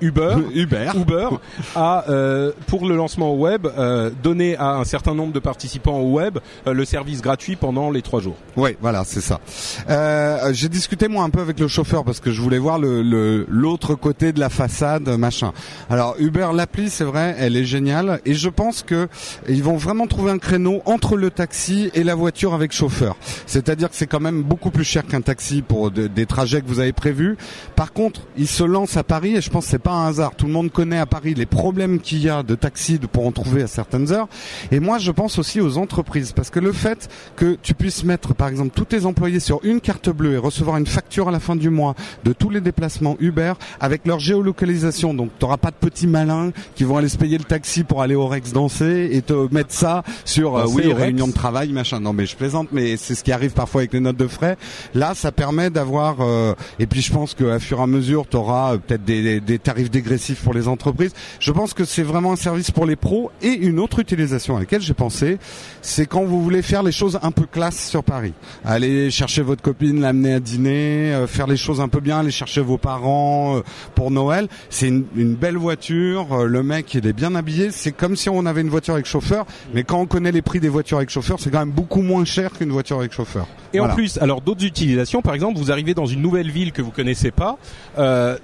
Uber, 0.00 0.36
Uber. 0.54 0.90
Uber 0.94 1.28
a 1.74 2.04
euh, 2.08 2.52
pour 2.66 2.86
le 2.88 2.96
lancement 2.96 3.32
au 3.32 3.36
web 3.36 3.66
euh, 3.66 4.10
donné 4.22 4.56
à 4.56 4.74
un 4.76 4.84
certain 4.84 5.14
nombre 5.14 5.32
de 5.32 5.38
participants 5.40 5.98
au 5.98 6.12
web 6.12 6.38
euh, 6.66 6.72
le 6.72 6.84
service 6.84 7.20
gratuit 7.22 7.56
pendant 7.56 7.90
les 7.90 8.02
trois 8.02 8.20
jours. 8.20 8.36
Oui, 8.56 8.76
voilà, 8.80 9.02
c'est 9.04 9.20
ça. 9.20 9.40
Euh, 9.88 10.52
j'ai 10.52 10.68
discuté 10.68 11.08
moi 11.08 11.24
un 11.24 11.30
peu 11.30 11.40
avec 11.40 11.58
le 11.60 11.68
chauffeur 11.68 12.04
parce 12.04 12.20
que 12.20 12.30
je 12.30 12.40
voulais 12.40 12.58
voir 12.58 12.78
le 12.78 13.02
le- 13.02 13.46
l'autre 13.48 13.94
côté 13.94 14.32
de 14.32 14.40
la 14.40 14.48
façade, 14.50 15.08
machin. 15.18 15.52
Alors 15.90 16.14
Uber, 16.18 16.48
l'appli, 16.54 16.90
c'est 16.90 17.04
vrai, 17.04 17.34
elle 17.38 17.56
est 17.56 17.64
géniale 17.64 18.20
et 18.24 18.34
je 18.34 18.48
pense 18.48 18.82
que 18.82 19.08
ils 19.48 19.62
vont 19.62 19.76
vraiment 19.76 20.06
trouver 20.06 20.30
un 20.30 20.38
créneau 20.38 20.82
entre 20.84 21.16
le 21.16 21.30
taxi 21.30 21.90
et 21.94 22.04
la 22.04 22.14
voiture 22.14 22.54
avec 22.54 22.72
chauffeur. 22.72 23.16
C'est-à-dire 23.46 23.88
que 23.90 23.96
c'est 23.96 24.06
quand 24.06 24.20
même 24.20 24.42
beaucoup 24.42 24.70
plus 24.70 24.84
cher 24.84 25.06
qu'un 25.06 25.20
taxi 25.20 25.62
pour 25.62 25.90
de- 25.90 26.06
des 26.06 26.26
trajets 26.26 26.60
que 26.60 26.66
vous 26.66 26.80
avez 26.80 26.92
prévus. 26.92 27.36
Par 27.76 27.92
contre, 27.92 28.20
ils 28.36 28.48
se 28.48 28.64
lancent 28.64 28.96
à 28.96 29.04
Paris 29.04 29.36
et 29.36 29.40
je 29.40 29.50
pense 29.50 29.64
que 29.64 29.70
c'est 29.70 29.78
pas 29.88 29.94
un 29.94 30.08
hasard. 30.08 30.34
Tout 30.36 30.46
le 30.46 30.52
monde 30.52 30.70
connaît 30.70 30.98
à 30.98 31.06
Paris 31.06 31.32
les 31.34 31.46
problèmes 31.46 31.98
qu'il 31.98 32.22
y 32.22 32.28
a 32.28 32.42
de 32.42 32.54
taxi 32.54 32.98
de- 32.98 33.06
pour 33.06 33.26
en 33.26 33.32
trouver 33.32 33.62
à 33.62 33.66
certaines 33.66 34.12
heures. 34.12 34.28
Et 34.70 34.80
moi, 34.80 34.98
je 34.98 35.10
pense 35.10 35.38
aussi 35.38 35.62
aux 35.62 35.78
entreprises 35.78 36.32
parce 36.32 36.50
que 36.50 36.60
le 36.60 36.72
fait 36.72 37.08
que 37.36 37.56
tu 37.62 37.72
puisses 37.72 38.04
mettre, 38.04 38.34
par 38.34 38.48
exemple, 38.48 38.72
tous 38.74 38.84
tes 38.84 39.06
employés 39.06 39.40
sur 39.40 39.60
une 39.64 39.80
carte 39.80 40.10
bleue 40.10 40.34
et 40.34 40.36
recevoir 40.36 40.76
une 40.76 40.86
facture 40.86 41.28
à 41.28 41.30
la 41.30 41.40
fin 41.40 41.56
du 41.56 41.70
mois 41.70 41.94
de 42.24 42.34
tous 42.34 42.50
les 42.50 42.60
déplacements 42.60 43.16
Uber 43.18 43.54
avec 43.80 44.06
leur 44.06 44.18
géolocalisation. 44.18 45.14
Donc, 45.14 45.30
tu 45.38 45.44
n'auras 45.46 45.56
pas 45.56 45.70
de 45.70 45.76
petits 45.76 46.06
malins 46.06 46.50
qui 46.74 46.84
vont 46.84 46.98
aller 46.98 47.08
se 47.08 47.16
payer 47.16 47.38
le 47.38 47.44
taxi 47.44 47.82
pour 47.82 48.02
aller 48.02 48.14
au 48.14 48.26
Rex 48.26 48.52
danser 48.52 49.08
et 49.12 49.22
te 49.22 49.52
mettre 49.54 49.72
ça 49.72 50.02
sur, 50.26 50.56
euh, 50.56 50.64
oui, 50.66 50.82
réunion 50.92 51.28
de 51.28 51.32
travail, 51.32 51.72
machin. 51.72 51.98
Non, 51.98 52.12
mais 52.12 52.26
je 52.26 52.36
plaisante, 52.36 52.68
mais 52.72 52.98
c'est 52.98 53.14
ce 53.14 53.24
qui 53.24 53.32
arrive 53.32 53.52
parfois 53.52 53.80
avec 53.82 53.94
les 53.94 54.00
notes 54.00 54.18
de 54.18 54.26
frais. 54.28 54.58
Là, 54.94 55.14
ça 55.14 55.32
permet 55.32 55.70
d'avoir, 55.70 56.16
euh, 56.20 56.52
et 56.78 56.86
puis 56.86 57.00
je 57.00 57.10
pense 57.10 57.32
qu'à 57.32 57.58
fur 57.58 57.78
et 57.78 57.82
à 57.82 57.86
mesure, 57.86 58.26
tu 58.28 58.36
auras 58.36 58.76
peut-être 58.76 59.04
des, 59.04 59.22
des- 59.22 59.40
des 59.40 59.58
tarifs 59.58 59.77
dégressifs 59.84 60.42
pour 60.42 60.54
les 60.54 60.68
entreprises. 60.68 61.12
Je 61.40 61.52
pense 61.52 61.74
que 61.74 61.84
c'est 61.84 62.02
vraiment 62.02 62.32
un 62.32 62.36
service 62.36 62.70
pour 62.70 62.86
les 62.86 62.96
pros 62.96 63.30
et 63.42 63.52
une 63.52 63.78
autre 63.78 63.98
utilisation 64.00 64.56
à 64.56 64.60
laquelle 64.60 64.80
j'ai 64.80 64.94
pensé, 64.94 65.38
c'est 65.82 66.06
quand 66.06 66.24
vous 66.24 66.42
voulez 66.42 66.62
faire 66.62 66.82
les 66.82 66.92
choses 66.92 67.18
un 67.22 67.30
peu 67.30 67.44
classe 67.46 67.88
sur 67.88 68.02
Paris. 68.04 68.32
Aller 68.64 69.10
chercher 69.10 69.42
votre 69.42 69.62
copine, 69.62 70.00
l'amener 70.00 70.34
à 70.34 70.40
dîner, 70.40 71.12
euh, 71.14 71.26
faire 71.26 71.46
les 71.46 71.56
choses 71.56 71.80
un 71.80 71.88
peu 71.88 72.00
bien, 72.00 72.18
aller 72.20 72.30
chercher 72.30 72.60
vos 72.60 72.78
parents 72.78 73.58
euh, 73.58 73.60
pour 73.94 74.10
Noël. 74.10 74.48
C'est 74.70 74.88
une, 74.88 75.04
une 75.16 75.34
belle 75.34 75.56
voiture, 75.56 76.32
euh, 76.32 76.46
le 76.46 76.62
mec 76.62 76.94
il 76.94 77.06
est 77.06 77.12
bien 77.12 77.34
habillé. 77.34 77.70
C'est 77.70 77.92
comme 77.92 78.16
si 78.16 78.28
on 78.28 78.46
avait 78.46 78.60
une 78.62 78.70
voiture 78.70 78.94
avec 78.94 79.06
chauffeur, 79.06 79.46
mais 79.74 79.84
quand 79.84 80.00
on 80.00 80.06
connaît 80.06 80.32
les 80.32 80.42
prix 80.42 80.60
des 80.60 80.68
voitures 80.68 80.98
avec 80.98 81.10
chauffeur, 81.10 81.38
c'est 81.40 81.50
quand 81.50 81.60
même 81.60 81.70
beaucoup 81.70 82.02
moins 82.02 82.24
cher 82.24 82.52
qu'une 82.52 82.70
voiture 82.70 82.98
avec 82.98 83.12
chauffeur. 83.12 83.46
Et 83.74 83.78
Voilà. 83.78 83.92
en 83.92 83.96
plus, 83.96 84.18
alors 84.18 84.40
d'autres 84.40 84.64
utilisations, 84.64 85.20
par 85.22 85.34
exemple, 85.34 85.58
vous 85.58 85.70
arrivez 85.70 85.92
dans 85.94 86.06
une 86.06 86.22
nouvelle 86.22 86.50
ville 86.50 86.72
que 86.72 86.80
vous 86.80 86.90
connaissez 86.90 87.30
pas, 87.30 87.58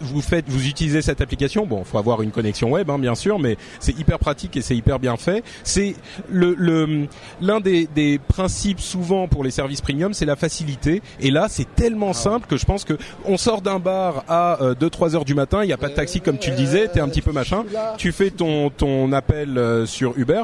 vous 0.00 0.20
faites, 0.20 0.44
vous 0.48 0.66
utilisez 0.68 1.00
cette 1.02 1.20
application. 1.24 1.66
Bon, 1.66 1.82
faut 1.82 1.98
avoir 1.98 2.22
une 2.22 2.30
connexion 2.30 2.70
web, 2.70 2.88
hein, 2.90 2.98
bien 2.98 3.14
sûr, 3.16 3.38
mais 3.40 3.56
c'est 3.80 3.98
hyper 3.98 4.18
pratique 4.18 4.56
et 4.56 4.62
c'est 4.62 4.76
hyper 4.76 4.98
bien 5.00 5.16
fait. 5.16 5.42
C'est 5.64 5.96
le 6.30 6.54
le- 6.56 7.08
l'un 7.40 7.58
des, 7.60 7.88
des 7.94 8.18
principes 8.18 8.80
souvent 8.80 9.26
pour 9.26 9.42
les 9.42 9.50
services 9.50 9.80
premium, 9.80 10.14
c'est 10.14 10.24
la 10.26 10.36
facilité. 10.36 11.02
Et 11.20 11.30
là, 11.30 11.46
c'est 11.48 11.74
tellement 11.74 12.12
simple 12.12 12.46
que 12.46 12.56
je 12.56 12.64
pense 12.64 12.84
que 12.84 12.94
on 13.24 13.36
sort 13.36 13.60
d'un 13.60 13.78
bar 13.80 14.24
à 14.28 14.58
2-3 14.80 15.16
heures 15.16 15.24
du 15.24 15.34
matin, 15.34 15.64
il 15.64 15.66
n'y 15.66 15.72
a 15.72 15.76
pas 15.78 15.88
de 15.88 15.94
taxi 15.94 16.20
comme 16.20 16.38
tu 16.38 16.50
le 16.50 16.56
disais, 16.56 16.88
t'es 16.88 17.00
un 17.00 17.08
petit 17.08 17.22
peu 17.22 17.32
machin. 17.32 17.64
Tu 17.96 18.12
fais 18.12 18.30
ton 18.30 18.70
ton 18.70 19.12
appel 19.12 19.58
euh, 19.58 19.86
sur 19.86 20.14
Uber 20.16 20.42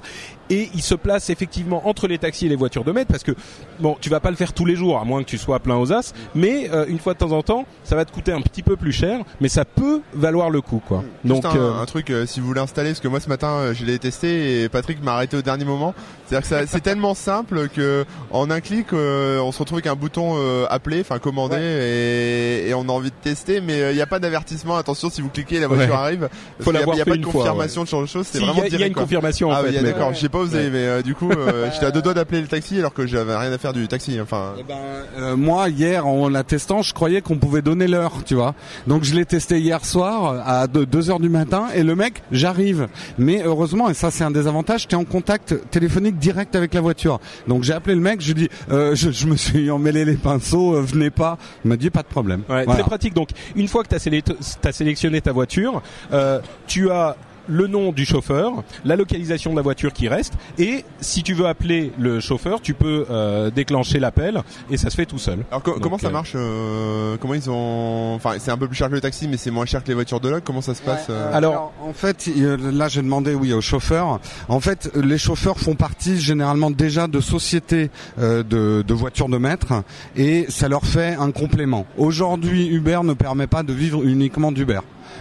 et 0.51 0.69
il 0.75 0.83
se 0.83 0.95
place 0.95 1.31
effectivement 1.31 1.89
entre 1.89 2.09
les 2.09 2.19
taxis 2.19 2.47
et 2.47 2.49
les 2.49 2.57
voitures 2.57 2.85
de 2.85 2.93
maître 2.93 3.11
parce 3.11 3.23
que 3.23 3.33
bon, 3.79 3.97
tu 4.01 4.11
vas 4.11 4.21
pas 4.21 4.31
le 4.31 4.37
faire 4.37 4.53
tous 4.53 4.65
les 4.65 4.77
jours 4.77 4.99
à 4.99 5.05
moins 5.05 5.23
que 5.23 5.29
tu 5.29 5.39
sois 5.39 5.61
plein 5.61 5.77
aux 5.77 5.93
as, 5.93 6.13
mais 6.35 6.69
euh, 6.73 6.85
une 6.89 6.99
fois 6.99 7.15
de 7.15 7.19
temps 7.19 7.33
en 7.33 7.43
temps, 7.43 7.65
ça 7.85 7.97
va 7.97 8.05
te 8.05 8.13
coûter 8.13 8.33
un 8.33 8.41
petit 8.41 8.63
peu 8.63 8.77
plus 8.77 8.93
cher, 8.93 9.21
mais 9.41 9.49
ça 9.49 9.65
peut 9.65 10.03
valoir 10.13 10.51
le 10.51 10.61
coup 10.61 10.83
quoi. 10.87 11.03
Juste 11.25 11.43
Donc 11.43 11.45
un, 11.45 11.57
euh, 11.57 11.81
un 11.81 11.87
truc, 11.87 12.11
euh, 12.11 12.27
si 12.27 12.41
vous 12.41 12.47
voulez 12.47 12.61
installer, 12.61 12.91
parce 12.91 13.01
que 13.01 13.09
moi 13.09 13.21
ce 13.21 13.29
matin 13.29 13.73
je 13.73 13.85
l'ai 13.85 13.99
testé 13.99 14.63
et 14.63 14.69
Patrick 14.69 15.03
m'a 15.03 15.15
arrêté 15.15 15.37
au 15.37 15.43
dernier 15.43 15.65
moment. 15.65 15.95
C'est-à-dire 16.31 16.49
que 16.49 16.67
ça- 16.67 16.67
c'est 16.73 16.81
tellement 16.81 17.15
simple 17.15 17.69
que 17.69 18.05
en 18.31 18.51
un 18.51 18.61
clic, 18.61 18.93
euh, 18.93 19.41
on 19.41 19.51
se 19.53 19.59
retrouve 19.59 19.79
avec 19.79 19.87
un 19.89 19.97
bouton 19.97 20.35
euh, 20.37 20.65
appeler, 20.71 21.01
enfin 21.01 21.19
commander, 21.19 21.57
et, 21.61 22.69
et 22.69 22.75
on 22.75 22.83
a 22.83 22.93
envie 22.93 23.11
de 23.11 23.15
tester, 23.23 23.61
mais 23.61 23.81
euh, 23.81 23.91
il 23.93 23.97
n'y 23.97 24.01
a 24.03 24.07
pas 24.07 24.19
d'avertissement. 24.21 24.77
Attention, 24.77 25.11
si 25.11 25.21
vous 25.23 25.29
cliquez, 25.29 25.59
la 25.61 25.67
voiture 25.67 25.89
Ouais. 25.95 26.01
arrive. 26.01 26.29
Faut 26.61 26.73
y 26.73 26.77
a- 26.77 26.81
Il 26.87 26.93
n'y 26.95 27.01
a 27.01 27.05
pas 27.05 27.11
de 27.13 27.17
une 27.17 27.23
fois, 27.25 27.33
confirmation 27.33 27.83
de 27.83 27.89
genre 27.89 28.03
de 28.03 28.07
choses. 28.07 28.27
C'est 28.27 28.39
si, 28.39 28.45
il 28.45 28.47
y, 28.47 28.47
vraiment 28.47 28.63
a- 28.63 28.67
il 28.67 28.73
y 28.73 28.75
a 28.75 28.79
direct, 28.79 28.89
une 28.91 28.95
quoi. 28.95 29.03
confirmation 29.03 29.49
en 29.51 29.53
Ah 29.55 29.63
fait. 29.65 29.83
d'accord. 29.83 30.13
J'ai 30.15 30.29
pas 30.29 30.39
osé, 30.39 30.59
Ouais. 30.59 30.71
mais 30.71 30.87
euh, 30.87 31.03
du 31.03 31.15
coup, 31.15 31.31
euh, 31.31 31.69
j'étais 31.73 31.87
à 31.87 31.91
deux 31.91 32.03
doigts 32.03 32.15
d'appeler 32.15 32.41
le 32.41 32.47
taxi 32.47 32.79
alors 32.79 32.93
que 32.95 33.07
j'avais 33.07 33.37
rien 33.37 33.53
à 33.53 33.59
faire 33.59 33.73
du 33.73 33.89
taxi. 33.89 34.21
Enfin, 34.21 34.53
Eh 34.59 34.63
ben, 34.63 34.77
euh, 35.19 35.37
moi 35.37 35.69
hier 35.69 36.07
en 36.07 36.29
la 36.29 36.45
testant, 36.45 36.83
je 36.83 36.95
croyais 36.95 37.21
qu'on 37.23 37.39
pouvait 37.39 37.63
donner 37.63 37.89
l'heure, 37.89 38.13
tu 38.25 38.35
vois. 38.37 38.55
Donc 38.87 39.03
je 39.05 39.15
l'ai 39.15 39.25
testé 39.25 39.59
hier 39.59 39.85
soir 39.85 40.43
à 40.47 40.67
2 40.69 41.11
heures 41.11 41.21
du 41.21 41.29
matin 41.29 41.67
et 41.75 41.83
le 41.83 41.97
mec, 41.97 42.23
j'arrive. 42.31 42.87
Mais 43.19 43.43
heureusement, 43.45 43.91
et 43.91 43.95
ça 43.95 44.11
c'est 44.11 44.25
un 44.25 44.31
des 44.31 44.47
avantages, 44.47 44.87
t'es 44.87 44.97
en 44.97 45.05
contact 45.05 45.55
téléphonique 45.71 46.19
direct 46.21 46.55
avec 46.55 46.75
la 46.75 46.81
voiture. 46.81 47.19
Donc 47.49 47.65
j'ai 47.65 47.73
appelé 47.73 47.95
le 47.95 48.01
mec, 48.01 48.21
je 48.21 48.33
lui 48.33 48.43
dis, 48.43 48.49
euh, 48.71 48.95
je, 48.95 49.11
je 49.11 49.27
me 49.27 49.37
suis 49.37 49.71
emmêlé 49.71 50.05
les 50.05 50.17
pinceaux, 50.17 50.77
euh, 50.77 50.83
venez 50.83 51.11
pas. 51.11 51.39
Il 51.65 51.69
m'a 51.69 51.77
dit 51.77 51.91
pas 51.91 52.03
de 52.03 52.09
problème. 52.09 52.43
Ouais, 52.49 52.65
Voilà. 52.65 52.81
Très 52.81 52.83
pratique. 52.83 53.15
Donc, 53.15 53.31
une 53.57 53.69
fois 53.69 53.83
que 53.83 53.89
tu 53.89 53.95
as, 53.95 54.73
sélectionné 54.73 55.21
ta 55.21 55.33
voiture, 55.33 55.83
euh, 56.13 56.41
tu 56.67 56.91
as 56.91 57.17
le 57.49 57.67
nom 57.67 57.93
du 57.93 58.05
chauffeur, 58.05 58.63
la 58.85 58.97
localisation 58.97 59.51
de 59.53 59.57
la 59.57 59.63
voiture 59.63 59.93
qui 59.93 60.09
reste, 60.09 60.35
et 60.59 60.85
si 61.01 61.23
tu 61.23 61.35
veux 61.35 61.47
appeler 61.47 61.93
le 61.99 62.21
chauffeur, 62.21 62.61
tu 62.61 62.75
peux 62.75 63.07
euh, 63.11 63.51
déclencher 63.51 63.99
l'appel 63.99 64.43
et 64.71 64.77
ça 64.77 64.91
se 64.91 64.97
fait 64.97 65.07
tout 65.07 65.19
seul. 65.19 65.45
alors 65.51 65.63
co- 65.63 65.73
Donc, 65.73 65.83
comment 65.83 65.99
ça 65.99 66.09
euh, 66.09 66.11
marche 66.11 66.33
euh, 66.35 67.17
Comment 67.21 67.35
ils 67.35 67.51
ont 67.51 68.15
Enfin, 68.15 68.35
c'est 68.39 68.51
un 68.51 68.57
peu 68.59 68.67
plus 68.67 68.77
cher 68.77 68.89
que 68.89 68.95
le 68.95 69.01
taxi, 69.01 69.29
mais 69.29 69.37
c'est 69.37 69.51
moins 69.51 69.67
cher 69.67 69.83
que 69.83 69.89
les 69.89 69.95
voitures 69.95 70.21
de 70.21 70.29
log. 70.29 70.43
Comment 70.45 70.61
ça 70.61 70.75
se 70.75 70.83
passe 70.83 71.07
euh 71.11 71.31
Alors- 71.35 71.73
en 71.83 71.93
fait, 71.93 72.29
là 72.37 72.89
j'ai 72.89 73.03
demandé 73.03 73.35
oui 73.35 73.53
aux 73.53 73.61
chauffeurs. 73.61 74.21
En 74.49 74.61
fait, 74.61 74.91
les 74.95 75.19
chauffeurs 75.19 75.59
font 75.59 75.75
partie 75.75 76.19
généralement 76.21 76.71
déjà 76.71 77.07
de 77.09 77.21
sociétés 77.21 77.91
euh, 78.19 78.43
de, 78.43 78.83
de 78.87 78.95
voitures 78.95 79.29
de 79.29 79.39
maître 79.39 79.83
et 80.17 80.47
ça 80.49 80.69
leur 80.69 80.85
fait 80.85 81.15
un 81.15 81.31
complément. 81.31 81.87
Aujourd'hui, 81.99 82.67
Uber 82.69 83.01
ne 83.05 83.15
permet 83.15 83.47
pas 83.47 83.63
de 83.63 83.73
vivre 83.73 84.03
uniquement 84.05 84.53
d'Uber. 84.53 84.81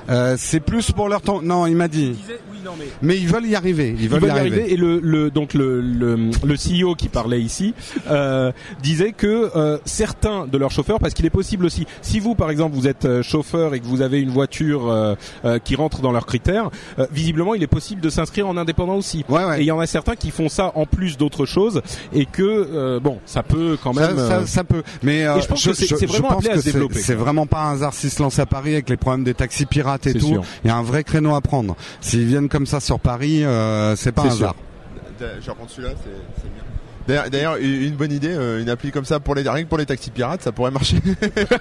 Euh, 0.10 0.36
c'est 0.38 0.60
plus 0.60 0.92
pour 0.92 1.10
leur 1.10 1.22
temps. 1.22 1.42
Non, 1.42 1.68
il 1.68 1.76
m'a 1.76 1.88
dit. 1.88 2.16
Mais 3.02 3.18
ils 3.18 3.28
veulent 3.28 3.46
y 3.46 3.56
arriver. 3.56 3.90
Ils 3.98 4.04
Ils 4.04 4.10
veulent, 4.10 4.24
y 4.24 4.30
arriver 4.30 4.72
et 4.74 4.76
le, 4.76 5.00
le 5.02 5.32
donc 5.32 5.54
le, 5.54 5.82
le, 5.82 6.16
le 6.44 6.56
CEO 6.56 6.94
qui 6.96 7.08
parlait 7.10 7.42
ici 7.42 7.74
euh, 8.10 8.52
disait 8.84 9.12
que 9.14 9.50
euh, 9.56 9.78
certains 9.86 10.46
de 10.46 10.58
leurs 10.58 10.72
chauffeurs 10.72 11.00
parce 11.00 11.14
qu'il 11.14 11.26
est 11.26 11.30
possible 11.32 11.66
aussi 11.66 11.88
si 12.02 12.20
vous 12.20 12.36
par 12.36 12.52
exemple 12.52 12.76
vous 12.76 12.88
êtes 12.88 13.06
euh, 13.06 13.24
chauffeur 13.24 13.74
et 13.74 13.80
que 13.80 13.86
vous 13.86 14.02
avez 14.02 14.20
une 14.20 14.30
voiture 14.30 14.90
euh, 14.90 15.16
euh, 15.46 15.58
qui 15.60 15.76
rentre 15.76 16.02
dans 16.02 16.12
leurs 16.12 16.26
critères 16.26 16.70
euh, 17.00 17.08
visiblement 17.12 17.56
il 17.56 17.64
est 17.64 17.68
possible 17.68 18.02
de 18.02 18.10
s'inscrire 18.10 18.48
en 18.48 18.58
indépendant 18.58 18.96
aussi 18.96 19.24
Ouais, 19.30 19.44
ouais. 19.46 19.60
et 19.60 19.62
il 19.62 19.68
y 19.68 19.72
en 19.72 19.80
a 19.80 19.88
certains 19.88 20.16
qui 20.16 20.30
font 20.32 20.50
ça 20.50 20.72
en 20.76 20.86
plus 20.86 21.18
d'autres 21.18 21.46
choses 21.46 21.82
et 22.14 22.26
que 22.26 22.44
euh, 22.44 23.00
bon 23.00 23.20
ça 23.26 23.42
peut 23.42 23.78
quand 23.82 23.94
Ça, 23.94 24.08
même 24.08 24.18
ça, 24.18 24.40
euh, 24.40 24.46
ça 24.46 24.64
peut. 24.64 24.84
Mais 25.02 25.26
euh, 25.26 25.38
Et 25.38 25.42
je 25.42 25.48
pense 25.48 25.64
que 25.66 25.74
c'est- 25.74 25.88
je 25.88 26.06
vraiment 26.06 26.28
pense 26.30 26.46
appelé 26.46 26.60
à 26.60 26.62
se 26.62 26.66
développer, 26.66 27.00
C'est 27.00 27.16
vraiment 27.16 27.48
pas 27.48 27.62
un 27.64 27.74
hasard 27.74 27.94
s'ils 27.94 28.12
se 28.12 28.22
lancent 28.22 28.40
à 28.40 28.46
Paris 28.46 28.74
avec 28.74 28.90
les 28.90 28.98
problèmes 28.98 29.24
des 29.24 29.34
taxis 29.34 29.66
pirates 29.82 30.08
et 30.08 30.14
tout. 30.14 30.28
sûr. 30.28 30.44
Il 30.64 30.68
y 30.68 30.72
a 30.72 30.76
un 30.76 30.84
vrai 30.84 31.04
créneau 31.04 31.36
à 31.36 31.42
prendre. 31.42 31.76
S'ils 32.02 32.26
viennent 32.26 32.50
comme 32.50 32.66
ça 32.66 32.80
sur 32.80 33.00
Paris, 33.00 33.44
euh, 33.44 33.96
c'est 33.96 34.12
pas 34.12 34.24
un 34.24 34.32
sûr. 34.32 34.34
hasard. 34.34 34.56
C'est 36.38 36.54
bien. 36.54 36.64
D'ailleurs- 37.08 37.30
D'ailleurs, 37.30 37.56
une 37.58 37.96
bonne 37.96 38.12
idée, 38.12 38.30
euh, 38.32 38.62
une 38.62 38.70
appli 38.70 38.92
comme 38.92 39.06
ça 39.06 39.20
pour 39.20 39.36
les 39.36 39.48
rien 39.50 39.64
que 39.64 39.70
pour 39.70 39.78
les 39.78 39.86
taxis 39.86 40.12
pirates, 40.12 40.42
ça 40.44 40.52
pourrait 40.52 40.72
marcher. 40.72 40.98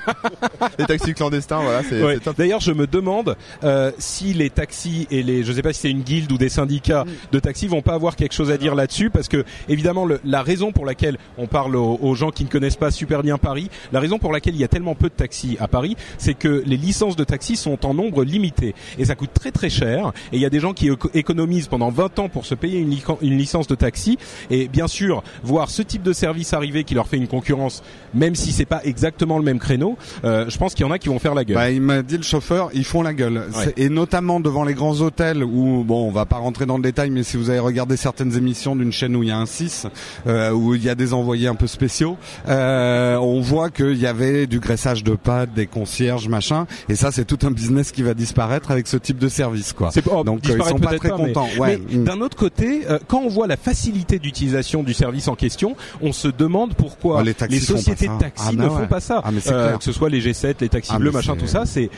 les 0.79 0.85
taxis 0.87 1.15
clandestins, 1.15 1.61
voilà, 1.63 1.83
c'est 1.89 2.03
Ouais. 2.03 2.19
D'ailleurs, 2.37 2.61
je 2.61 2.73
me 2.73 2.87
demande 2.87 3.37
euh, 3.65 3.91
si 3.99 4.33
les 4.35 4.51
taxis 4.51 5.07
et 5.11 5.23
les, 5.23 5.43
je 5.45 5.53
sais 5.53 5.63
pas 5.63 5.73
si 5.73 5.81
c'est 5.81 5.91
une 5.91 6.03
guilde 6.03 6.31
ou 6.33 6.39
des 6.39 6.49
syndicats 6.49 7.05
de 7.33 7.39
taxis 7.39 7.67
vont 7.67 7.83
pas 7.83 7.95
avoir 7.95 8.17
quelque 8.17 8.35
chose 8.35 8.51
à 8.51 8.57
dire 8.57 8.75
là-dessus, 8.75 9.11
parce 9.11 9.29
que 9.29 9.45
évidemment, 9.69 10.05
le- 10.05 10.21
la 10.25 10.43
raison 10.43 10.73
pour 10.73 10.85
laquelle 10.87 11.19
on 11.37 11.47
parle 11.47 11.77
aux, 11.77 11.99
aux 12.01 12.15
gens 12.15 12.31
qui 12.31 12.45
ne 12.45 12.49
connaissent 12.49 12.77
pas 12.77 12.91
super 12.91 13.23
bien 13.23 13.39
Paris, 13.39 13.69
la 13.93 14.01
raison 14.01 14.19
pour 14.19 14.33
laquelle 14.33 14.55
il 14.55 14.61
y 14.61 14.65
a 14.65 14.69
tellement 14.69 14.95
peu 14.95 15.09
de 15.09 15.15
taxis 15.15 15.57
à 15.61 15.69
Paris, 15.69 15.97
c'est 16.19 16.35
que 16.35 16.63
les 16.67 16.77
licences 16.77 17.17
de 17.17 17.25
taxis 17.25 17.57
sont 17.57 17.85
en 17.87 17.95
nombre 17.95 18.25
limité 18.25 18.75
et 18.99 19.05
ça 19.05 19.15
coûte 19.15 19.31
très 19.35 19.51
très 19.51 19.71
cher. 19.71 20.13
Et 20.33 20.37
il 20.37 20.41
y 20.41 20.47
a 20.47 20.51
des 20.51 20.61
gens 20.61 20.73
qui 20.73 20.89
éco- 20.91 21.11
économisent 21.15 21.69
pendant 21.69 21.91
20 21.91 22.19
ans 22.19 22.29
pour 22.29 22.47
se 22.47 22.55
payer 22.55 22.79
une, 22.79 22.97
une 23.23 23.37
licence 23.39 23.67
de 23.67 23.75
taxi. 23.75 24.19
Et 24.51 24.69
bien 24.69 24.87
sûr, 24.89 25.23
voir 25.43 25.71
ce 25.71 25.83
type 25.83 26.03
de 26.03 26.13
service 26.13 26.53
arriver 26.53 26.85
qui 26.85 26.95
leur 26.95 27.07
fait 27.09 27.17
une 27.17 27.29
concurrence, 27.29 27.83
même 28.15 28.35
si 28.35 28.53
c'est 28.53 28.65
pas 28.65 28.81
exactement 28.85 29.39
le 29.39 29.45
même 29.45 29.59
créneau, 29.59 29.97
euh, 30.25 30.47
je 30.49 30.57
pense 30.59 30.75
qu'il 30.75 30.85
y 30.87 30.89
en 30.89 30.93
a 30.93 30.99
qui 30.99 31.09
vont 31.09 31.19
faire 31.19 31.35
la 31.35 31.45
gueule. 31.45 31.57
Bah, 31.57 31.71
il 31.71 31.81
m'a 31.83 32.03
dit 32.03 32.17
le 32.17 32.23
chauffeur, 32.23 32.71
ils 32.75 32.85
font 32.85 33.03
la 33.03 33.15
gueule. 33.15 33.45
Ouais. 33.57 33.73
Et 33.77 33.89
notamment 33.89 34.41
devant 34.41 34.65
les 34.65 34.75
grands 34.75 35.01
hôtels 35.01 35.43
où, 35.45 35.85
bon, 35.85 36.07
on 36.09 36.11
va 36.11 36.27
pas 36.27 36.37
rentrer 36.37 36.67
dans 36.67 36.77
le 36.77 36.83
détail, 36.83 37.11
mais 37.11 37.23
si 37.23 37.37
vous 37.37 37.51
avez 37.51 37.59
regardé 37.59 37.97
certaines 37.97 38.37
émissions 38.37 38.77
d'une 38.77 38.93
chaîne 38.93 39.15
où 39.17 39.23
il 39.23 39.29
y 39.29 39.33
a 39.33 39.39
un 39.39 39.47
6, 39.47 39.87
euh, 40.27 40.51
où 40.53 40.75
il 40.75 40.83
y 40.85 40.89
a 40.89 40.95
des 40.95 41.13
envoyés 41.15 41.49
un 41.49 41.55
peu 41.55 41.67
spéciaux, 41.67 42.17
euh, 42.49 43.17
on 43.17 43.41
voit 43.41 43.71
qu'il 43.71 43.97
y 43.99 44.07
avait 44.07 44.47
du 44.47 44.61
graissage 44.61 45.05
de 45.05 45.15
pâtes, 45.15 45.53
des 45.55 45.67
concierges, 45.67 46.29
machin. 46.29 46.67
Et 46.89 46.95
ça, 46.95 47.11
c'est 47.13 47.25
tout 47.25 47.39
un 47.47 47.51
business 47.51 47.93
qui 47.93 48.03
va 48.03 48.15
disparaître 48.15 48.71
avec 48.71 48.87
ce 48.87 48.97
type 48.97 49.19
de 49.19 49.29
service, 49.29 49.73
quoi. 49.73 49.91
Oh, 50.11 50.25
Donc, 50.25 50.49
euh, 50.49 50.57
ils 50.59 50.65
sont 50.65 50.79
pas 50.79 50.97
très 50.97 51.09
pas, 51.11 51.17
mais- 51.19 51.27
contents. 51.33 51.49
Ouais. 51.59 51.79
D'un 51.93 52.21
autre 52.21 52.37
côté, 52.37 52.83
euh, 52.89 52.99
quand 53.09 53.21
on 53.21 53.29
voit 53.29 53.47
la 53.47 53.57
facilité 53.57 54.19
d'utilisation 54.19 54.83
du 54.83 54.95
service 54.95 55.18
en 55.27 55.35
question, 55.35 55.75
on 56.01 56.13
se 56.13 56.29
demande 56.29 56.75
pourquoi 56.75 57.23
Oh, 57.23 57.47
les 57.49 57.59
sociétés 57.61 58.07
de 58.09 58.19
taxi 58.19 58.45
Ah, 58.49 58.53
ne 58.53 58.57
bah 58.59 58.69
font 58.69 58.77
ouais. 58.81 58.87
pas 58.87 59.01
ça. 59.01 59.23
Ah, 59.25 59.31
Euh, 59.49 59.77
que 59.79 59.85
ce 59.85 59.93
soit 59.93 60.09
les 60.11 60.21
G7, 60.21 60.57
les 60.61 60.69
taxis 60.69 60.93
Ah, 60.95 60.99
bleus, 60.99 61.11
machin, 61.11 61.35
tout 61.37 61.47
ça, 61.49 61.65
c'est 61.67 61.91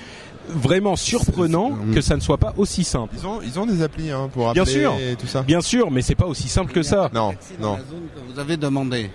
vraiment 0.48 0.96
surprenant 0.96 1.72
que 1.94 2.00
ça 2.00 2.16
ne 2.16 2.20
soit 2.20 2.38
pas 2.38 2.54
aussi 2.56 2.82
simple. 2.84 3.14
Ils 3.18 3.26
ont, 3.26 3.40
ils 3.42 3.58
ont 3.58 3.66
des 3.66 3.82
applis 3.82 4.10
hein, 4.10 4.30
pour 4.32 4.52
Bien 4.52 4.64
sûr. 4.64 4.94
et 4.94 5.14
tout 5.16 5.26
ça. 5.26 5.42
Bien 5.42 5.60
sûr, 5.60 5.90
mais 5.90 6.02
c'est 6.02 6.14
pas 6.14 6.26
aussi 6.26 6.48
simple 6.48 6.72
que 6.72 6.82
ça. 6.82 7.10
Non, 7.12 7.34
non. 7.60 7.78
Vous 8.32 8.38
avez 8.40 8.56
demandé. 8.56 9.10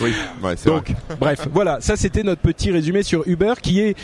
Oui, 0.00 0.12
ouais, 0.42 0.54
c'est 0.56 0.68
Donc, 0.70 0.92
bref, 1.20 1.46
voilà, 1.52 1.78
ça 1.80 1.96
c'était 1.96 2.22
notre 2.22 2.40
petit 2.40 2.70
résumé 2.70 3.02
sur 3.02 3.22
Uber, 3.26 3.54
qui 3.62 3.80
est 3.80 3.96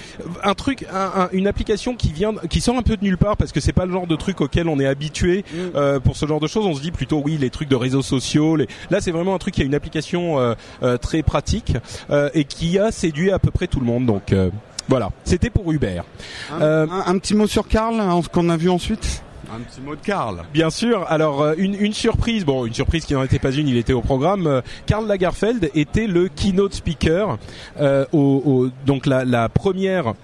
un 0.44 0.54
truc, 0.54 0.86
un- 0.92 1.22
un- 1.22 1.28
une 1.32 1.46
application 1.46 1.96
qui 1.96 2.12
vient, 2.12 2.32
qui 2.48 2.60
sort 2.60 2.76
un 2.76 2.82
peu 2.82 2.96
de 2.96 3.04
nulle 3.04 3.18
part 3.18 3.36
parce 3.36 3.50
que 3.52 3.60
c'est 3.60 3.72
pas 3.72 3.86
le 3.86 3.92
genre 3.92 4.06
de 4.06 4.16
truc 4.16 4.40
auquel 4.40 4.68
on 4.68 4.78
est 4.78 4.86
habitué 4.86 5.44
euh, 5.74 5.98
pour 6.00 6.16
ce 6.16 6.26
genre 6.26 6.40
de 6.40 6.46
choses. 6.46 6.66
On 6.66 6.74
se 6.74 6.80
dit 6.80 6.92
plutôt 6.92 7.20
oui, 7.24 7.36
les 7.38 7.50
trucs 7.50 7.68
de 7.68 7.76
réseaux 7.76 8.02
sociaux. 8.02 8.56
Les... 8.56 8.68
Là, 8.90 9.00
c'est 9.00 9.10
vraiment 9.10 9.34
un 9.34 9.38
truc 9.38 9.54
qui 9.54 9.62
a 9.62 9.64
une 9.64 9.74
application 9.74 10.38
euh, 10.38 10.54
euh, 10.82 10.96
très 10.96 11.22
pratique 11.22 11.74
euh, 12.10 12.30
et 12.34 12.44
qui 12.44 12.78
a 12.78 12.92
séduit 12.92 13.30
à 13.32 13.38
peu 13.38 13.50
près 13.50 13.66
tout 13.66 13.80
le 13.80 13.86
monde. 13.86 14.06
Donc 14.06 14.32
euh, 14.32 14.50
voilà, 14.88 15.10
c'était 15.24 15.50
pour 15.50 15.70
Uber. 15.72 16.02
Un, 16.52 16.60
Euh, 16.62 16.86
un- 16.90 17.12
un 17.14 17.18
petit 17.18 17.34
mot 17.34 17.46
sur 17.46 17.66
Karl, 17.66 17.98
hein, 18.00 18.20
ce 18.22 18.28
qu'on 18.28 18.48
a 18.48 18.56
vu 18.56 18.70
ensuite? 18.70 19.22
Un 19.54 19.60
petit 19.60 19.80
mot 19.80 19.94
de 19.96 20.00
Karl. 20.00 20.42
Bien 20.52 20.70
sûr. 20.70 21.04
Alors 21.08 21.42
euh, 21.42 21.54
une, 21.58 21.92
surprise, 21.92 22.44
bon 22.44 22.66
une 22.66 22.74
surprise 22.74 23.04
qui 23.04 23.14
n'en 23.14 23.22
était 23.24 23.38
pas 23.38 23.50
une, 23.52 23.66
il 23.68 23.76
était 23.76 23.92
au 23.92 24.00
programme. 24.00 24.46
Euh, 24.46 24.60
Karl 24.86 25.06
Lagerfeld 25.06 25.70
était 25.74 26.06
le 26.06 26.28
keynote 26.28 26.74
speaker 26.74 27.38
euh, 27.80 28.04
au, 28.12 28.42
au- 28.44 28.70
donc 28.86 29.06
la, 29.06 29.24
la 29.24 29.48
première 29.48 30.14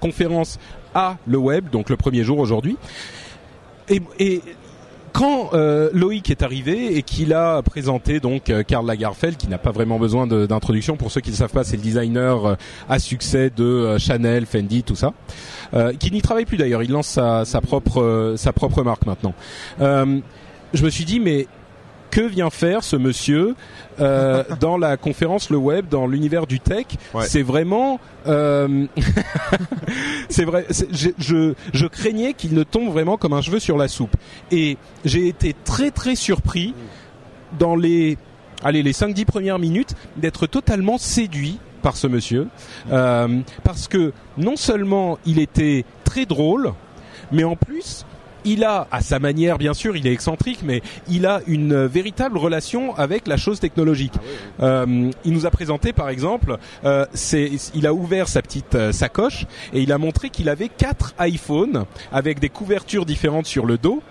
conférence 0.00 0.58
à 0.94 1.16
le 1.26 1.36
web, 1.38 1.68
donc 1.70 1.90
le 1.90 1.96
premier 1.96 2.22
jour 2.24 2.38
aujourd'hui. 2.38 2.76
Et, 3.88 4.00
et 4.18 4.40
quand 5.14 5.54
euh, 5.54 5.90
Loïc 5.92 6.28
est 6.28 6.42
arrivé 6.42 6.96
et 6.96 7.02
qu'il 7.02 7.32
a 7.32 7.62
présenté 7.62 8.18
donc 8.18 8.50
euh, 8.50 8.64
Karl 8.64 8.84
Lagerfeld, 8.84 9.36
qui 9.36 9.46
n'a 9.46 9.58
pas 9.58 9.70
vraiment 9.70 10.00
besoin 10.00 10.26
d'introduction 10.26 10.96
pour 10.96 11.12
ceux 11.12 11.20
qui 11.20 11.30
ne 11.30 11.36
savent 11.36 11.52
pas, 11.52 11.62
c'est 11.62 11.76
le 11.76 11.82
designer 11.82 12.44
euh, 12.44 12.54
à 12.88 12.98
succès 12.98 13.48
de 13.56 13.62
euh, 13.62 13.98
Chanel, 13.98 14.44
Fendi, 14.44 14.82
tout 14.82 14.96
ça, 14.96 15.12
euh, 15.72 15.92
qui 15.92 16.10
n'y 16.10 16.20
travaille 16.20 16.46
plus 16.46 16.56
d'ailleurs. 16.56 16.82
Il 16.82 16.90
lance 16.90 17.06
sa, 17.06 17.44
sa 17.44 17.60
propre 17.60 18.34
sa 18.36 18.52
propre 18.52 18.82
marque 18.82 19.06
maintenant. 19.06 19.34
Je 19.78 20.84
me 20.84 20.90
suis 20.90 21.04
dit 21.04 21.20
mais 21.20 21.46
que 22.14 22.20
vient 22.20 22.48
faire 22.48 22.84
ce 22.84 22.94
monsieur 22.94 23.56
euh, 23.98 24.44
dans 24.60 24.78
la 24.78 24.96
conférence 24.96 25.50
le 25.50 25.56
web, 25.56 25.86
dans 25.90 26.06
l'univers 26.06 26.46
du 26.46 26.60
tech 26.60 26.86
Ouais. 27.12 27.26
C'est 27.26 27.42
vraiment, 27.42 27.98
euh, 28.28 28.86
c'est 30.28 30.44
vrai. 30.44 30.64
Je, 30.70 31.08
je, 31.18 31.54
je 31.72 31.86
craignais 31.86 32.34
qu'il 32.34 32.54
ne 32.54 32.62
tombe 32.62 32.88
vraiment 32.92 33.16
comme 33.16 33.32
un 33.32 33.42
cheveu 33.42 33.58
sur 33.58 33.76
la 33.76 33.88
soupe. 33.88 34.14
Et 34.52 34.76
j'ai 35.04 35.26
été 35.26 35.56
très 35.64 35.90
très 35.90 36.14
surpris 36.14 36.72
dans 37.58 37.74
les, 37.74 38.16
allez, 38.62 38.82
les 38.84 38.92
5-10 38.92 39.24
premières 39.24 39.58
minutes 39.58 39.94
d'être 40.16 40.46
totalement 40.46 40.98
séduit 40.98 41.58
par 41.82 41.96
ce 41.96 42.06
monsieur, 42.06 42.46
Euh, 42.92 43.40
parce 43.64 43.88
que 43.88 44.12
non 44.38 44.56
seulement 44.56 45.18
il 45.26 45.38
était 45.40 45.84
très 46.04 46.26
drôle, 46.26 46.72
mais 47.32 47.44
en 47.44 47.56
plus 47.56 48.06
il 48.44 48.64
a, 48.64 48.86
à 48.90 49.00
sa 49.00 49.18
manière 49.18 49.58
bien 49.58 49.74
sûr, 49.74 49.96
il 49.96 50.06
est 50.06 50.12
excentrique, 50.12 50.60
mais 50.64 50.82
il 51.08 51.26
a 51.26 51.40
une 51.46 51.86
véritable 51.86 52.38
relation 52.38 52.94
avec 52.96 53.26
la 53.26 53.36
chose 53.36 53.60
technologique. 53.60 54.14
Euh, 54.60 55.10
il 55.24 55.32
nous 55.32 55.46
a 55.46 55.50
présenté 55.50 55.92
par 55.92 56.08
exemple, 56.08 56.58
euh, 56.84 57.06
c'est, 57.14 57.50
il 57.74 57.86
a 57.86 57.94
ouvert 57.94 58.28
sa 58.28 58.42
petite 58.42 58.74
euh, 58.74 58.92
sacoche 58.92 59.46
et 59.72 59.80
il 59.80 59.92
a 59.92 59.98
montré 59.98 60.30
qu'il 60.30 60.48
avait 60.48 60.68
quatre 60.68 61.14
iPhones 61.20 61.84
avec 62.12 62.40
des 62.40 62.48
couvertures 62.48 63.06
différentes 63.06 63.46
sur 63.46 63.66
le 63.66 63.78
dos 63.78 64.02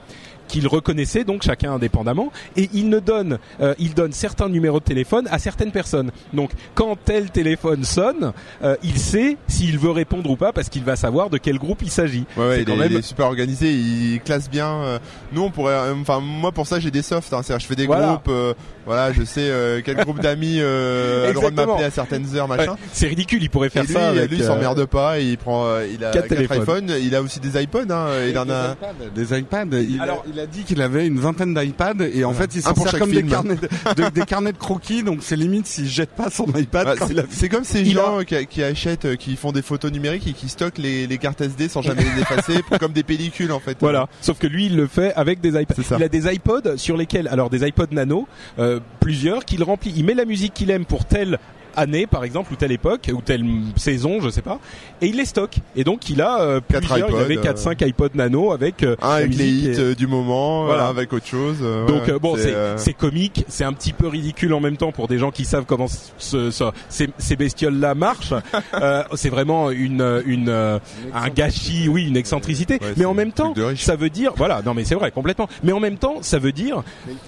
qu'il 0.48 0.68
reconnaissait 0.68 1.24
donc 1.24 1.44
chacun 1.44 1.74
indépendamment 1.74 2.32
et 2.58 2.70
il 2.74 2.90
ne 2.90 3.00
donne 3.00 3.40
euh, 3.62 3.74
il 3.80 3.94
donne 3.94 4.12
certains 4.12 4.50
numéros 4.50 4.80
de 4.80 4.84
téléphone 4.86 5.28
à 5.32 5.40
certaines 5.40 5.72
personnes 5.72 6.12
donc 6.34 6.52
quand 6.76 6.98
tel 7.04 7.30
téléphone 7.32 7.84
sonne 7.84 8.34
euh, 8.64 8.76
il 8.84 8.98
sait 8.98 9.38
s'il 9.48 9.78
veut 9.80 9.92
répondre 9.92 10.30
ou 10.30 10.36
pas 10.36 10.52
parce 10.54 10.70
qu'il 10.70 10.84
va 10.84 10.96
savoir 10.96 11.30
de 11.30 11.38
quel 11.38 11.58
groupe 11.58 11.82
il 11.82 11.90
s'agit 11.92 12.26
Ouais, 12.38 12.48
ouais, 12.48 12.56
C'est 12.56 12.62
il, 12.62 12.66
quand 12.66 12.74
est, 12.74 12.78
même- 12.78 12.92
il 12.92 12.98
est 12.98 13.02
super 13.02 13.26
organisé, 13.28 13.72
il 13.72 14.22
classe 14.24 14.50
bien. 14.50 14.68
euh, 14.68 15.00
Nous, 15.32 15.42
on 15.42 15.50
pourrait, 15.52 15.74
euh, 15.74 15.94
enfin, 16.02 16.20
moi 16.20 16.52
pour 16.52 16.68
ça, 16.68 16.80
j'ai 16.80 16.92
des 16.92 17.02
softs. 17.02 17.32
Hein, 17.34 17.42
c'est-à-dire, 17.44 17.60
je 17.62 17.68
fais 17.68 17.76
des 17.76 17.86
Voilà. 17.86 18.08
groupes. 18.08 18.28
euh, 18.30 18.54
voilà, 18.86 19.14
je 19.14 19.24
sais 19.24 19.42
euh, 19.50 19.82
quel 19.84 19.96
groupe 19.98 20.20
d'amis 20.22 20.58
euh, 20.60 21.26
a 21.26 21.28
le 21.30 21.34
droit 21.34 21.50
de 21.52 21.56
m'appeler 21.56 21.86
à 21.86 21.92
certaines 21.92 22.36
heures, 22.36 22.48
machin. 22.48 22.72
Ouais, 22.74 22.78
c'est 22.92 23.08
ridicule 23.08 23.42
il 23.42 23.50
pourrait 23.50 23.70
faire 23.70 23.84
et 23.84 23.88
lui, 23.88 23.94
ça 23.94 24.10
avec 24.10 24.30
lui, 24.30 24.38
il 24.38 24.44
s'emmerde 24.44 24.86
pas. 24.86 25.20
et 25.20 25.24
Il 25.26 25.38
prend, 25.38 25.66
euh, 25.68 25.88
il 25.88 26.04
a 26.04 26.12
quatre 26.12 26.28
quatre 26.28 26.36
téléphones. 26.36 26.62
iPhones. 26.64 26.92
Il 27.02 27.16
a 27.16 27.22
aussi 27.22 27.40
des 27.40 27.62
iPods. 27.62 27.90
Hein, 27.92 28.08
il 28.30 28.38
en 28.38 28.50
a. 28.50 28.76
Des 29.16 29.38
iPads. 29.40 29.66
Il, 29.74 30.02
Alors- 30.02 30.24
a, 30.28 30.30
il 30.34 30.40
a 30.40 30.46
dit 30.48 30.64
qu'il 30.64 30.82
avait 30.82 31.06
une 31.08 31.20
vingtaine 31.20 31.54
d'iPads 31.54 32.04
et 32.14 32.24
en 32.26 32.34
fait 32.34 32.56
il 32.56 32.62
s'en 32.62 32.74
sert 32.76 32.98
comme 33.00 33.12
des 33.12 33.24
carnets, 33.24 33.56
de, 33.56 34.04
de- 34.04 34.10
des 34.14 34.22
carnets 34.26 34.52
de 34.52 34.58
croquis. 34.58 35.04
Donc 35.04 35.20
c'est 35.22 35.36
limite 35.36 35.68
s'il 35.68 35.88
jette 35.88 36.10
pas 36.12 36.30
son 36.30 36.46
iPad 36.56 36.98
Bah, 37.00 37.08
c'est- 37.30 37.50
comme 37.50 37.64
ces 37.64 37.82
Il 37.82 37.94
gens 37.94 38.20
qui, 38.26 38.46
qui 38.48 38.64
achètent, 38.64 39.06
euh, 39.06 39.16
qui 39.16 39.36
font 39.36 39.52
des 39.52 39.62
photos 39.62 39.92
numériques 39.92 40.28
et 40.28 40.34
qui 40.34 40.50
stockent 40.50 40.78
les, 40.80 41.08
les 41.08 41.18
cartes 41.18 41.42
SD 41.42 41.68
sans 41.68 41.82
jamais 41.82 42.04
les 42.04 42.22
effacer, 42.22 42.62
comme 42.80 42.94
des 42.94 43.04
pellicules 43.04 43.52
en 43.52 43.60
fait. 43.60 43.78
Voilà. 43.80 44.08
Sauf 44.22 44.40
que 44.40 44.48
lui, 44.48 44.66
il 44.68 44.76
le 44.76 44.88
fait 44.88 45.14
avec 45.16 45.40
des 45.42 45.50
iPads. 45.60 45.76
Il 45.98 46.04
a 46.04 46.10
des 46.10 46.34
iPods 46.34 46.78
sur 46.78 46.98
lesquels, 46.98 47.28
alors 47.28 47.50
des 47.50 47.68
iPods 47.68 47.88
Nano, 47.92 48.28
euh, 48.60 48.80
plusieurs 49.00 49.46
qu'il 49.46 49.64
remplit. 49.64 49.94
Il 49.96 50.06
met 50.06 50.14
la 50.14 50.26
musique 50.26 50.54
qu'il 50.54 50.72
aime 50.72 50.86
pour 50.86 51.06
telle 51.06 51.38
année, 51.76 52.08
par 52.08 52.24
exemple, 52.24 52.52
ou 52.54 52.56
telle 52.56 52.72
époque, 52.72 53.10
ou 53.14 53.22
telle 53.22 53.44
saison, 53.76 54.20
je 54.22 54.30
sais 54.30 54.42
pas, 54.42 54.60
et 55.02 55.08
il 55.08 55.18
les 55.18 55.26
stocke. 55.26 55.56
Et 55.76 55.84
donc, 55.84 56.10
il 56.10 56.22
a 56.22 56.42
euh, 56.42 56.60
Quatre 56.70 56.88
plusieurs. 56.88 57.10
il 57.10 57.14
iPods, 57.14 57.22
avait 57.22 57.38
euh, 57.38 57.54
4-5 57.54 57.88
iPods 57.88 58.10
Nano 58.16 58.52
avec 58.52 58.84
euh, 58.84 58.96
Un 59.02 59.10
avec 59.12 59.36
les 59.36 59.46
musique 59.46 59.64
hits 59.66 59.70
et- 59.70 59.80
euh, 59.80 59.96
du 59.96 60.08
moment, 60.08 60.66
Voilà. 60.66 60.88
un 60.88 60.90
avec 60.90 61.12
autre 61.14 61.26
chose. 61.26 61.58
euh, 61.62 61.86
Donc 61.88 62.04
ouais, 62.08 62.12
euh, 62.14 62.20
bon, 62.20 62.36
c'est 62.38 62.54
euh, 62.54 62.78
c'est 62.78 62.94
comique, 62.94 63.46
c'est 63.48 63.64
un 63.64 63.74
petit 63.74 63.94
peu 63.94 64.08
ridicule 64.08 64.54
en 64.54 64.60
même 64.60 64.78
temps 64.78 64.92
pour 64.92 65.08
des 65.08 65.18
gens 65.18 65.32
qui 65.32 65.46
savent 65.46 65.66
comment 65.66 65.88
ce, 66.18 66.52
ce- 66.52 66.64
ces, 66.90 67.10
ces 67.18 67.36
bestioles 67.36 67.80
là 67.80 67.96
marchent. 67.96 68.34
Euh, 68.82 69.04
c'est 69.16 69.30
vraiment 69.30 69.70
une 69.72 70.22
une 70.26 70.50
euh, 70.50 70.80
un 71.14 71.30
gâchis, 71.30 71.88
oui, 71.88 72.08
une 72.08 72.18
excentricité. 72.18 72.76
Ouais, 72.82 72.94
mais 72.98 73.06
en 73.06 73.14
même 73.14 73.32
temps, 73.32 73.54
ça 73.76 73.96
veut 73.96 74.10
dire, 74.10 74.32
voilà, 74.36 74.62
non 74.66 74.74
mais 74.74 74.84
c'est 74.84 74.96
vrai 74.96 75.12
complètement. 75.12 75.48
Mais 75.64 75.72
en 75.72 75.80
même 75.80 75.98
temps, 75.98 76.18
ça 76.22 76.40
veut 76.40 76.52
dire 76.52 76.84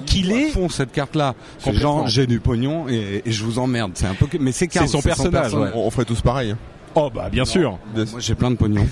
qu'il 0.05 0.31
est 0.31 0.49
fond 0.49 0.69
cette 0.69 0.91
carte 0.91 1.15
là. 1.15 1.36
Genre 1.71 2.08
j'ai 2.08 2.25
du 2.27 2.39
pognon 2.39 2.88
et, 2.89 3.21
et 3.25 3.31
je 3.31 3.43
vous 3.43 3.60
emmerde. 3.60 3.91
C'est 3.95 4.08
un 4.08 4.15
peu 4.15 4.25
que- 4.25 4.35
mais 4.39 4.52
c'est 4.52 4.67
son 4.88 5.02
personnage, 5.02 5.54
ouais. 5.54 5.71
on, 5.74 5.88
on 5.88 5.91
ferait 5.91 6.06
tous 6.06 6.21
pareil. 6.21 6.52
hein. 6.52 6.58
Oh 6.95 7.10
bah 7.13 7.29
bien 7.31 7.45
sûr. 7.45 7.77
Moi 7.95 8.05
j'ai 8.19 8.36
plein 8.36 8.51
de 8.51 8.55
pognon. 8.55 8.88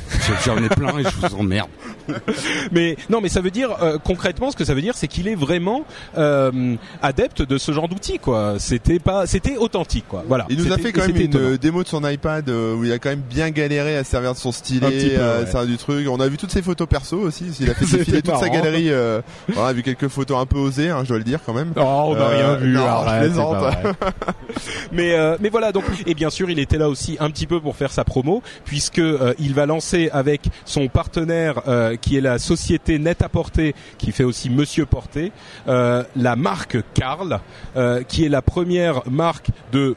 J'en 0.45 0.57
ai 0.63 0.69
plein 0.69 0.97
et 0.99 1.03
je 1.03 1.27
vous 1.27 1.35
emmerde. 1.39 1.69
Mais 2.71 2.97
non, 3.09 3.21
mais 3.21 3.29
ça 3.29 3.39
veut 3.39 3.49
dire 3.51 3.69
euh, 3.81 3.97
concrètement, 3.97 4.51
ce 4.51 4.57
que 4.57 4.65
ça 4.65 4.73
veut 4.73 4.81
dire, 4.81 4.93
c'est 4.95 5.07
qu'il 5.07 5.27
est 5.29 5.35
vraiment 5.35 5.85
euh, 6.17 6.75
adepte 7.01 7.41
de 7.41 7.57
ce 7.57 7.71
genre 7.71 7.87
d'outils, 7.87 8.19
quoi. 8.19 8.55
C'était 8.59 8.99
pas, 8.99 9.25
c'était 9.25 9.55
authentique, 9.55 10.03
quoi. 10.09 10.23
Voilà. 10.27 10.45
Il 10.49 10.57
nous 10.61 10.71
a 10.73 10.77
fait 10.77 10.91
quand 10.91 11.07
même 11.07 11.15
une 11.15 11.21
étonnant. 11.23 11.45
euh, 11.51 11.57
démo 11.57 11.81
de 11.83 11.87
son 11.87 12.05
iPad 12.07 12.49
euh, 12.49 12.75
où 12.75 12.83
il 12.83 12.91
a 12.91 12.99
quand 12.99 13.09
même 13.09 13.21
bien 13.21 13.49
galéré 13.51 13.95
à 13.95 14.03
se 14.03 14.11
servir 14.11 14.33
de 14.33 14.37
son 14.37 14.51
stylet, 14.51 15.15
peu, 15.15 15.23
à 15.23 15.39
ouais. 15.39 15.45
se 15.45 15.51
servir 15.51 15.69
du 15.69 15.77
truc. 15.77 16.07
On 16.09 16.19
a 16.19 16.27
vu 16.27 16.35
toutes 16.37 16.51
ses 16.51 16.61
photos 16.61 16.87
perso 16.89 17.17
aussi. 17.19 17.45
Il 17.61 17.69
a 17.69 17.73
fait 17.75 17.97
défiler 17.97 18.21
toute 18.21 18.35
sa 18.35 18.49
galerie. 18.49 18.89
Euh, 18.89 19.21
on 19.55 19.63
a 19.63 19.71
vu 19.71 19.81
quelques 19.81 20.09
photos 20.09 20.37
un 20.41 20.45
peu 20.45 20.57
osées, 20.57 20.89
hein, 20.89 20.99
je 21.03 21.07
dois 21.09 21.17
le 21.19 21.23
dire 21.23 21.39
quand 21.45 21.53
même. 21.53 21.71
Oh, 21.77 21.81
on 22.07 22.15
n'a 22.15 22.21
Euh, 22.21 22.27
rien 22.27 22.55
vu. 22.55 22.73
non, 22.73 22.81
je 22.81 22.85
arrête, 22.85 23.21
c'est 23.23 23.27
plaisante. 23.29 23.73
mais 24.91 25.13
euh, 25.13 25.37
mais 25.39 25.49
voilà 25.49 25.71
donc 25.71 25.85
et 26.05 26.13
bien 26.13 26.29
sûr 26.29 26.49
il 26.49 26.59
était 26.59 26.77
là 26.77 26.89
aussi 26.89 27.17
un 27.19 27.29
petit 27.29 27.47
peu 27.47 27.59
pour 27.59 27.75
faire 27.75 27.91
sa 27.93 28.03
promo 28.03 28.41
puisque 28.65 28.99
euh, 28.99 29.34
il 29.39 29.53
va 29.53 29.65
lancer 29.65 30.10
avec 30.12 30.41
son 30.65 30.88
partenaire 30.88 31.62
euh, 31.67 31.95
qui 31.95 32.17
est 32.17 32.21
la 32.21 32.39
société 32.39 32.99
Net 32.99 33.21
à 33.21 33.29
Porter 33.29 33.73
qui 33.97 34.12
fait 34.12 34.23
aussi 34.23 34.49
Monsieur 34.49 34.86
Porter 34.86 35.32
euh, 35.67 36.03
la 36.15 36.36
marque 36.36 36.77
Karl 36.93 37.39
euh, 37.77 38.03
qui 38.03 38.25
est 38.25 38.29
la 38.29 38.41
première 38.41 39.01
marque 39.10 39.47
de 39.71 39.95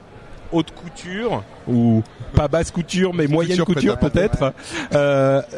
haute 0.52 0.70
couture 0.72 1.42
ou 1.66 2.02
pas 2.34 2.46
basse 2.48 2.70
couture 2.70 3.12
mais 3.14 3.26
moyenne 3.26 3.58
Couture 3.64 3.98
peut-être 3.98 4.52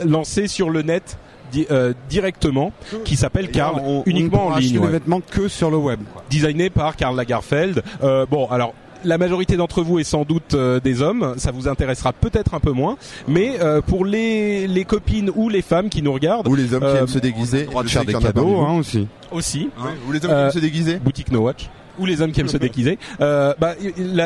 lancée 0.05 0.47
sur 0.49 0.71
le 0.71 0.83
net 0.83 1.19
di- 1.53 1.67
euh, 1.71 1.93
directement 2.09 2.73
qui 3.05 3.17
s'appelle 3.17 3.51
Karl 3.51 3.81
On- 3.85 3.99
on 3.99 4.03
uniquement 4.07 4.49
ne 4.51 4.55
en 4.55 4.57
ligne 4.57 4.67
acheter 4.67 4.79
ouais 4.79 4.87
les 4.87 4.93
vêtements 4.93 5.21
que 5.21 5.49
sur 5.49 5.71
le 5.71 5.77
web. 5.77 6.01
quoi. 6.13 6.23
designé 6.31 6.71
par 6.71 6.97
Karl 6.97 7.17
Lagerfeld. 7.17 7.83
Euh, 8.03 8.27
bon, 8.27 8.47
alors 8.51 8.75
la 9.05 9.19
majorité 9.19 9.57
d'entre 9.57 9.83
vous 9.83 9.99
est 9.99 10.05
sans 10.05 10.25
doute 10.25 10.55
euh, 10.55 10.81
des 10.81 11.03
hommes, 11.03 11.35
ça 11.39 11.51
vous 11.51 11.69
intéressera 11.69 12.13
peut-être 12.13 12.55
un 12.55 12.61
peu 12.61 12.73
moins, 12.73 12.97
mais 13.27 13.61
euh, 13.61 13.81
pour 13.81 14.05
les 14.05 14.67
les 14.67 14.85
copines 14.85 15.31
ou 15.35 15.49
les 15.49 15.63
femmes 15.63 15.89
qui 15.89 16.03
nous 16.03 16.13
regardent 16.13 16.49
Ou 16.49 16.55
les 16.55 16.73
hommes 16.75 16.81
qui 16.81 16.87
Euh, 16.87 17.01
aiment 17.01 17.07
se 17.09 17.19
déguiser. 17.19 17.65
droit 17.65 17.83
de 17.83 17.89
faire 17.89 18.05
des 18.05 18.13
cadeaux 18.15 18.59
hein, 18.61 18.75
aussi. 18.79 19.07
aussi, 19.31 19.71
vous. 19.77 19.89
Ou 20.09 20.13
les 20.13 20.19
hommes 20.25 20.31
qui 20.31 20.37
Euh, 20.37 20.45
aiment 20.47 20.53
se 20.53 20.59
déguiser. 20.59 20.97
boutique 20.99 21.31
No 21.33 21.41
Watch 21.41 21.69
ou 22.01 22.07
les 22.07 22.23
hommes 22.23 22.31
qui 22.31 22.41
aiment 22.41 22.47
se 22.49 22.57
déguiser. 22.57 22.97
Euh, 23.21 23.55
bah, 23.59 23.75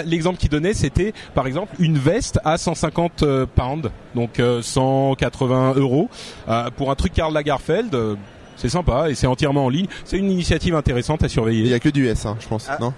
l'exemple 0.05 0.39
qu'il 0.39 0.51
donnait, 0.51 0.75
c'était 0.75 1.15
par 1.35 1.47
exemple 1.47 1.75
une 1.79 1.97
veste 1.97 2.39
à 2.45 2.59
150 2.59 3.23
euh, 3.23 3.47
pounds, 3.47 3.91
donc 4.15 4.41
euh, 4.41 4.61
180 4.61 5.75
euros, 5.77 6.11
euh, 6.49 6.69
pour 6.77 6.91
un 6.91 6.95
truc 6.97 7.15
Karl 7.15 7.33
Lagerfeld. 7.33 7.95
euh, 7.95 8.15
c'est 8.57 8.69
sympa 8.69 9.09
et 9.11 9.15
c'est 9.15 9.27
entièrement 9.27 9.65
en 9.65 9.69
ligne. 9.71 9.87
C'est 10.05 10.19
une 10.19 10.31
initiative 10.31 10.75
intéressante 10.75 11.23
à 11.23 11.27
Il 11.27 11.31
surveiller. 11.31 11.67
y 11.69 11.73
a 11.75 11.81
que 11.81 11.89
du 11.89 12.07
S, 12.07 12.27
hein, 12.27 12.37
je 12.41 12.47
pense, 12.47 12.67
Ah. 12.69 12.77
non? 12.79 12.93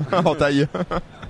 En 0.12 0.34
taille. 0.34 0.66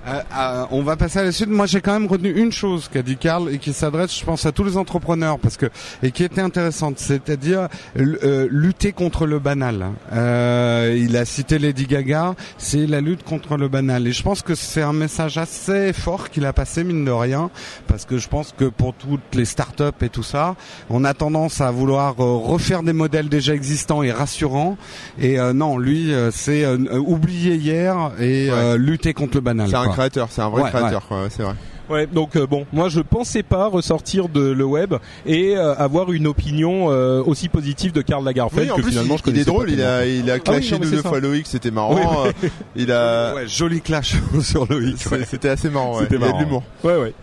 Euh, 0.07 0.21
euh, 0.35 0.65
on 0.71 0.81
va 0.81 0.95
passer 0.95 1.19
à 1.19 1.23
la 1.23 1.31
suite. 1.31 1.49
Moi, 1.49 1.65
j'ai 1.65 1.81
quand 1.81 1.93
même 1.93 2.07
retenu 2.07 2.31
une 2.31 2.51
chose 2.51 2.89
qu'a 2.91 3.01
dit 3.01 3.17
Karl 3.17 3.53
et 3.53 3.59
qui 3.59 3.73
s'adresse, 3.73 4.17
je 4.17 4.25
pense, 4.25 4.45
à 4.45 4.51
tous 4.51 4.63
les 4.63 4.77
entrepreneurs 4.77 5.37
parce 5.39 5.57
que 5.57 5.67
et 6.01 6.11
qui 6.11 6.23
était 6.23 6.41
intéressante, 6.41 6.97
c'est-à-dire 6.97 7.67
euh, 7.97 8.47
lutter 8.49 8.93
contre 8.93 9.25
le 9.25 9.39
banal. 9.39 9.87
Euh, 10.11 10.97
il 10.99 11.15
a 11.17 11.25
cité 11.25 11.59
Lady 11.59 11.85
Gaga, 11.85 12.35
c'est 12.57 12.87
la 12.87 13.01
lutte 13.01 13.23
contre 13.23 13.57
le 13.57 13.67
banal. 13.67 14.07
Et 14.07 14.11
je 14.11 14.23
pense 14.23 14.41
que 14.41 14.55
c'est 14.55 14.81
un 14.81 14.93
message 14.93 15.37
assez 15.37 15.93
fort 15.93 16.29
qu'il 16.29 16.45
a 16.45 16.53
passé 16.53 16.83
mine 16.83 17.05
de 17.05 17.11
rien, 17.11 17.51
parce 17.87 18.05
que 18.05 18.17
je 18.17 18.27
pense 18.27 18.53
que 18.57 18.65
pour 18.65 18.93
toutes 18.93 19.35
les 19.35 19.45
startups 19.45 19.83
et 20.01 20.09
tout 20.09 20.23
ça, 20.23 20.55
on 20.89 21.03
a 21.03 21.13
tendance 21.13 21.61
à 21.61 21.69
vouloir 21.69 22.15
euh, 22.19 22.37
refaire 22.37 22.81
des 22.81 22.93
modèles 22.93 23.29
déjà 23.29 23.53
existants 23.53 24.01
et 24.01 24.11
rassurants. 24.11 24.77
Et 25.19 25.39
euh, 25.39 25.53
non, 25.53 25.77
lui, 25.77 26.11
c'est 26.31 26.65
euh, 26.65 26.77
oublier 26.99 27.55
hier 27.55 28.11
et 28.19 28.49
euh, 28.49 28.77
lutter 28.77 29.13
contre 29.13 29.35
le 29.35 29.41
banal. 29.41 29.69
C'est 29.91 29.93
un 29.93 29.95
quoi. 29.95 30.09
créateur, 30.09 30.27
c'est 30.31 30.41
un 30.41 30.49
vrai 30.49 30.63
Ouais, 30.63 30.69
créateur, 30.69 31.07
quoi, 31.07 31.21
ouais, 31.23 31.27
c'est 31.29 31.43
vrai. 31.43 31.53
Ouais, 31.89 32.07
donc 32.07 32.37
euh, 32.37 32.47
bon, 32.47 32.65
moi 32.71 32.87
je 32.87 33.01
pensais 33.01 33.43
pas 33.43 33.67
ressortir 33.67 34.29
de 34.29 34.39
le 34.39 34.63
web 34.63 34.93
et 35.25 35.57
euh, 35.57 35.75
avoir 35.75 36.13
une 36.13 36.25
opinion 36.25 36.89
euh, 36.89 37.21
aussi 37.25 37.49
positive 37.49 37.91
de 37.91 38.01
Karl 38.01 38.23
Lagerfeld 38.23 38.67
Oui, 38.67 38.71
en 38.71 38.75
que 38.77 38.81
plus, 38.81 38.91
finalement 38.91 39.15
il, 39.15 39.21
je 39.25 39.31
il 39.31 39.39
est 39.39 39.43
drôle, 39.43 39.65
pas 39.65 39.71
il 39.73 39.81
a, 39.83 40.05
il 40.05 40.31
a 40.31 40.39
clashé 40.39 40.75
non, 40.75 40.77
mais 40.79 40.85
deux, 40.85 40.89
c'est 40.91 40.95
deux 40.97 41.01
ça. 41.01 41.09
fois 41.09 41.19
Loïc, 41.19 41.47
c'était 41.47 41.71
marrant. 41.71 42.27
euh, 42.27 42.31
Il 42.77 42.93
a, 42.93 43.33
Ouais, 43.35 43.47
joli 43.47 43.81
clash 43.81 44.15
sur 44.41 44.65
Loïc. 44.71 44.99
c'est- 44.99 45.25
c'était 45.25 45.49
assez 45.49 45.69
marrant, 45.69 45.95
ouais. 45.97 46.03
C'était 46.03 46.15
Il 46.15 46.21
y 46.21 46.23
a 46.23 46.27
de 46.27 46.31
marrant. 46.31 46.39
l'humour. 46.43 46.63
Ouais, 46.85 46.95
ouais. 46.95 47.13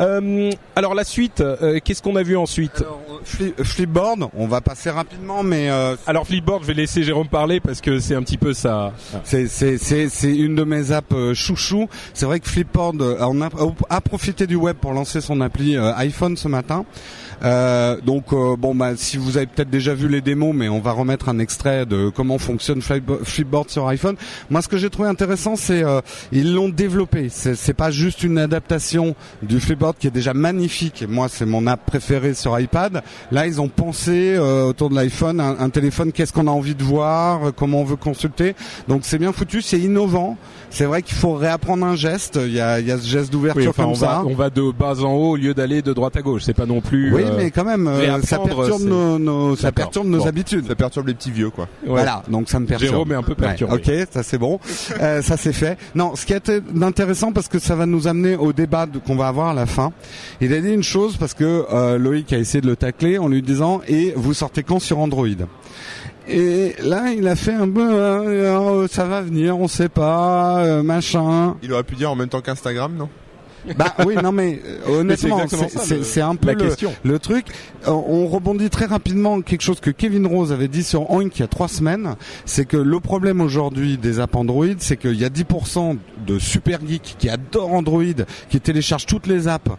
Euh, 0.00 0.50
alors 0.74 0.94
la 0.94 1.04
suite, 1.04 1.40
euh, 1.40 1.78
qu'est-ce 1.84 2.02
qu'on 2.02 2.16
a 2.16 2.22
vu 2.24 2.36
ensuite? 2.36 2.80
Alors, 2.80 3.00
euh, 3.18 3.24
Flip- 3.24 3.62
Flipboard, 3.62 4.28
on 4.34 4.46
va 4.46 4.60
passer 4.60 4.90
rapidement, 4.90 5.42
mais 5.42 5.70
euh, 5.70 5.96
Alors 6.06 6.26
Flipboard, 6.26 6.62
je 6.62 6.68
vais 6.68 6.74
laisser 6.74 7.02
Jérôme 7.02 7.28
parler 7.28 7.60
parce 7.60 7.80
que 7.80 7.98
c'est 7.98 8.14
un 8.14 8.22
petit 8.22 8.38
peu 8.38 8.52
ça. 8.54 8.92
c'est 9.24 9.46
c'est 9.48 9.78
c'est 9.78 10.08
c'est 10.08 10.34
une 10.36 10.54
de 10.54 10.64
mes 10.64 10.92
apps 10.92 11.12
euh, 11.12 11.34
chouchou. 11.34 11.88
C'est 12.14 12.26
vrai 12.26 12.40
que 12.40 12.48
Flipboard 12.48 13.00
euh, 13.02 13.16
on 13.20 13.40
a, 13.42 13.48
a 13.90 14.00
profité 14.00 14.46
du 14.46 14.56
web 14.56 14.76
pour 14.76 14.92
lancer 14.92 15.20
son 15.20 15.40
appli 15.40 15.76
iPhone 15.76 16.36
ce 16.36 16.48
matin. 16.48 16.84
Euh, 17.44 18.00
donc 18.00 18.32
euh, 18.32 18.56
bon 18.56 18.74
bah 18.74 18.96
si 18.96 19.16
vous 19.16 19.36
avez 19.36 19.46
peut-être 19.46 19.70
déjà 19.70 19.94
vu 19.94 20.08
les 20.08 20.20
démos, 20.20 20.54
mais 20.54 20.68
on 20.68 20.80
va 20.80 20.92
remettre 20.92 21.28
un 21.28 21.38
extrait 21.38 21.86
de 21.86 22.08
comment 22.08 22.38
fonctionne 22.38 22.82
Flip- 22.82 23.22
Flipboard 23.24 23.70
sur 23.70 23.86
iPhone. 23.88 24.16
Moi, 24.50 24.60
ce 24.62 24.68
que 24.68 24.76
j'ai 24.76 24.90
trouvé 24.90 25.08
intéressant, 25.08 25.54
c'est 25.54 25.84
euh, 25.84 26.00
ils 26.32 26.52
l'ont 26.54 26.68
développé. 26.68 27.28
C'est 27.30 27.54
c'est 27.54 27.74
pas 27.74 27.90
juste 27.90 28.22
une 28.24 28.38
adaptation 28.38 29.14
du 29.42 29.60
Flipboard 29.60 29.96
qui 29.98 30.06
est 30.08 30.10
déjà 30.12 30.34
magnifique. 30.34 31.04
Moi, 31.08 31.28
c'est 31.28 31.46
mon 31.46 31.66
app 31.66 31.84
préférée 31.86 32.34
sur 32.34 32.58
iPad. 32.58 33.02
Là, 33.30 33.46
ils 33.46 33.60
ont 33.60 33.68
pensé 33.68 34.34
euh, 34.36 34.64
autour 34.64 34.90
de 34.90 34.96
l'iPhone 34.96 35.40
un, 35.40 35.58
un 35.60 35.70
téléphone. 35.70 36.10
Qu'est-ce 36.12 36.32
qu'on 36.32 36.48
a 36.48 36.50
envie 36.50 36.74
de 36.74 36.82
voir 36.82 37.46
euh, 37.48 37.52
Comment 37.54 37.80
on 37.82 37.84
veut 37.84 37.96
consulter 37.96 38.54
Donc 38.88 39.02
c'est 39.04 39.18
bien 39.18 39.32
foutu, 39.32 39.62
c'est 39.62 39.78
innovant. 39.78 40.36
C'est 40.70 40.84
vrai 40.84 41.02
qu'il 41.02 41.16
faut 41.16 41.34
réapprendre 41.34 41.84
un 41.86 41.96
geste. 41.96 42.38
Il 42.42 42.52
y 42.52 42.60
a, 42.60 42.78
il 42.78 42.86
y 42.86 42.92
a 42.92 42.98
ce 42.98 43.06
geste 43.06 43.32
d'ouverture 43.32 43.62
Oui, 43.62 43.68
enfin, 43.68 43.82
comme 43.84 43.92
on 43.92 43.94
ça. 43.96 44.06
va, 44.06 44.24
on 44.26 44.34
va 44.34 44.50
de 44.50 44.70
bas 44.70 45.02
en 45.02 45.12
haut 45.14 45.30
au 45.30 45.36
lieu 45.36 45.54
d'aller 45.54 45.80
de 45.82 45.92
droite 45.92 46.16
à 46.16 46.22
gauche. 46.22 46.42
C'est 46.44 46.54
pas 46.54 46.66
non 46.66 46.80
plus. 46.80 47.12
Oui, 47.14 47.22
euh, 47.24 47.32
mais 47.36 47.50
quand 47.50 47.64
même, 47.64 47.88
euh, 47.88 48.20
ça 48.22 48.38
perturbe 48.38 48.82
nos, 48.82 49.18
nos- 49.18 49.56
ça 49.56 49.72
perturbe 49.72 50.06
nos 50.06 50.18
Bon. 50.18 50.26
habitudes. 50.26 50.66
Ça 50.68 50.74
perturbe 50.74 51.08
les 51.08 51.14
petits 51.14 51.30
vieux, 51.30 51.50
quoi. 51.50 51.64
ouais. 51.82 51.88
Voilà, 51.90 52.22
donc 52.28 52.48
ça 52.50 52.60
me 52.60 52.66
perturbe. 52.66 52.90
Jérôme 52.90 53.12
est 53.12 53.16
un 53.16 53.22
peu 53.22 53.34
perturbé. 53.34 53.72
Ouais, 53.74 54.02
ok, 54.02 54.08
ça 54.12 54.22
c'est 54.22 54.38
bon. 54.38 54.60
Euh, 55.00 55.22
ça 55.22 55.36
c'est 55.36 55.52
fait. 55.54 55.78
Non, 55.94 56.14
ce 56.14 56.26
qui 56.26 56.34
est 56.34 56.52
intéressant 56.82 57.32
parce 57.32 57.48
que 57.48 57.58
ça 57.58 57.74
va 57.74 57.86
nous 57.86 58.06
amener 58.06 58.36
au 58.36 58.52
débat 58.52 58.86
qu'on 59.06 59.16
va 59.16 59.28
avoir 59.28 59.48
à 59.48 59.54
la 59.54 59.66
fin. 59.66 59.92
Il 60.40 60.52
a 60.52 60.60
dit 60.60 60.72
une 60.72 60.82
chose 60.82 61.16
parce 61.16 61.34
que 61.34 61.64
euh, 61.72 61.98
Loïc 61.98 62.32
a 62.32 62.38
essayé 62.38 62.60
de 62.60 62.66
le 62.66 62.76
tacler 62.76 63.18
en 63.18 63.28
lui 63.28 63.42
disant 63.42 63.80
et 63.88 64.12
vous 64.16 64.34
sortez 64.34 64.62
quand 64.62 64.78
sur 64.78 64.98
Android? 64.98 65.26
Et 66.28 66.74
là, 66.82 67.12
il 67.12 67.26
a 67.26 67.36
fait 67.36 67.54
un 67.54 67.68
peu, 67.68 67.80
euh, 67.82 68.82
euh, 68.82 68.88
ça 68.88 69.04
va 69.04 69.22
venir, 69.22 69.58
on 69.58 69.68
sait 69.68 69.88
pas, 69.88 70.58
euh, 70.58 70.82
machin. 70.82 71.56
Il 71.62 71.72
aurait 71.72 71.84
pu 71.84 71.94
dire 71.94 72.10
en 72.10 72.16
même 72.16 72.28
temps 72.28 72.40
qu'Instagram, 72.40 72.94
non? 72.94 73.08
Bah 73.76 73.94
oui, 74.06 74.14
non 74.22 74.32
mais 74.32 74.60
euh, 74.64 75.00
honnêtement, 75.00 75.40
c'est 75.48 76.20
un 76.20 76.36
peu 76.36 76.48
la 76.48 76.52
le, 76.54 76.64
question. 76.64 76.92
le 77.02 77.18
truc. 77.18 77.46
On 77.86 78.26
rebondit 78.26 78.70
très 78.70 78.86
rapidement 78.86 79.40
quelque 79.40 79.62
chose 79.62 79.80
que 79.80 79.90
Kevin 79.90 80.26
Rose 80.26 80.52
avait 80.52 80.68
dit 80.68 80.82
sur 80.82 81.10
Oink 81.10 81.36
il 81.36 81.40
y 81.40 81.42
a 81.42 81.48
trois 81.48 81.68
semaines, 81.68 82.14
c'est 82.44 82.64
que 82.64 82.76
le 82.76 83.00
problème 83.00 83.40
aujourd'hui 83.40 83.98
des 83.98 84.20
apps 84.20 84.36
Android, 84.36 84.66
c'est 84.78 84.96
qu'il 84.96 85.18
y 85.20 85.24
a 85.24 85.28
10% 85.28 85.98
de 86.26 86.38
super 86.38 86.80
geeks 86.86 87.16
qui 87.18 87.28
adorent 87.28 87.74
Android, 87.74 88.02
qui 88.48 88.60
téléchargent 88.60 89.06
toutes 89.06 89.26
les 89.26 89.48
apps. 89.48 89.70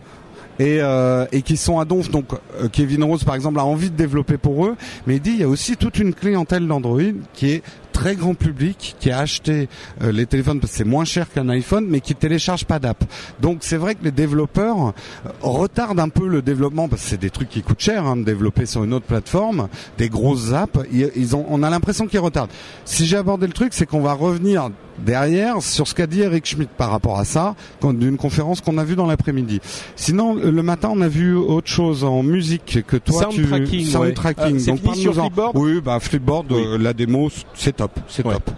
Et, 0.59 0.79
euh, 0.81 1.25
et 1.31 1.41
qui 1.41 1.57
sont 1.57 1.79
à 1.79 1.85
donf. 1.85 2.11
Donc 2.11 2.33
euh, 2.33 2.67
Kevin 2.69 3.03
Rose 3.03 3.23
par 3.23 3.35
exemple 3.35 3.59
a 3.59 3.65
envie 3.65 3.89
de 3.89 3.95
développer 3.95 4.37
pour 4.37 4.65
eux, 4.65 4.75
mais 5.07 5.15
il 5.15 5.21
dit 5.21 5.31
il 5.31 5.39
y 5.39 5.43
a 5.43 5.47
aussi 5.47 5.77
toute 5.77 5.99
une 5.99 6.13
clientèle 6.13 6.67
d'Android 6.67 7.01
qui 7.33 7.51
est 7.51 7.63
très 7.99 8.15
grand 8.15 8.33
public, 8.33 8.95
qui 8.97 9.11
a 9.11 9.19
acheté 9.19 9.67
euh, 10.01 10.13
les 10.13 10.25
téléphones 10.25 10.61
parce 10.61 10.71
que 10.71 10.77
c'est 10.77 10.85
moins 10.85 11.03
cher 11.03 11.29
qu'un 11.29 11.49
iPhone, 11.49 11.85
mais 11.85 11.99
qui 11.99 12.15
télécharge 12.15 12.63
pas 12.63 12.79
d'app. 12.79 13.03
Donc 13.41 13.57
c'est 13.59 13.75
vrai 13.75 13.95
que 13.95 14.05
les 14.05 14.11
développeurs 14.11 14.87
euh, 14.87 15.29
retardent 15.41 15.99
un 15.99 16.07
peu 16.07 16.25
le 16.25 16.41
développement 16.41 16.87
parce 16.87 17.01
que 17.01 17.09
c'est 17.09 17.19
des 17.19 17.29
trucs 17.29 17.49
qui 17.49 17.61
coûtent 17.61 17.81
cher 17.81 18.05
hein, 18.05 18.15
de 18.15 18.23
développer 18.23 18.65
sur 18.65 18.85
une 18.85 18.93
autre 18.93 19.05
plateforme, 19.05 19.67
des 19.97 20.07
grosses 20.07 20.53
apps. 20.53 20.79
Ils, 20.93 21.11
ils 21.17 21.35
ont, 21.35 21.45
on 21.49 21.61
a 21.61 21.69
l'impression 21.69 22.07
qu'ils 22.07 22.21
retardent. 22.21 22.51
Si 22.85 23.05
j'ai 23.05 23.17
abordé 23.17 23.47
le 23.47 23.53
truc, 23.53 23.73
c'est 23.73 23.85
qu'on 23.85 24.01
va 24.01 24.13
revenir 24.13 24.69
derrière 25.05 25.61
sur 25.61 25.87
ce 25.87 25.95
qu'a 25.95 26.07
dit 26.07 26.21
Eric 26.21 26.45
Schmidt 26.45 26.69
par 26.77 26.91
rapport 26.91 27.19
à 27.19 27.25
ça, 27.25 27.55
d'une 27.83 28.17
conférence 28.17 28.61
qu'on 28.61 28.77
a 28.77 28.83
vue 28.83 28.95
dans 28.95 29.05
l'après-midi. 29.07 29.59
Sinon, 29.95 30.33
le 30.35 30.63
matin, 30.63 30.89
on 30.93 31.01
a 31.01 31.07
vu 31.07 31.35
autre 31.35 31.69
chose 31.69 32.03
en 32.03 32.23
musique 32.23 32.79
que 32.87 32.97
toi. 32.97 33.23
Sound 33.23 33.33
tu... 33.35 33.45
tracking, 33.47 33.85
Sound 33.85 34.05
ouais. 34.05 34.13
tracking. 34.13 34.61
Euh, 34.61 34.65
Donc 34.65 34.81
fini 34.81 35.01
sur. 35.01 35.13
Flipboard? 35.13 35.51
Oui, 35.57 35.81
bah 35.83 35.99
Flipboard, 35.99 36.51
Oui. 36.51 36.61
euh, 36.65 36.77
la 36.77 36.93
démo, 36.93 37.29
c'est 37.55 37.75
top, 37.75 37.91
c'est 38.07 38.25
Ouais. 38.25 38.33
top. 38.33 38.51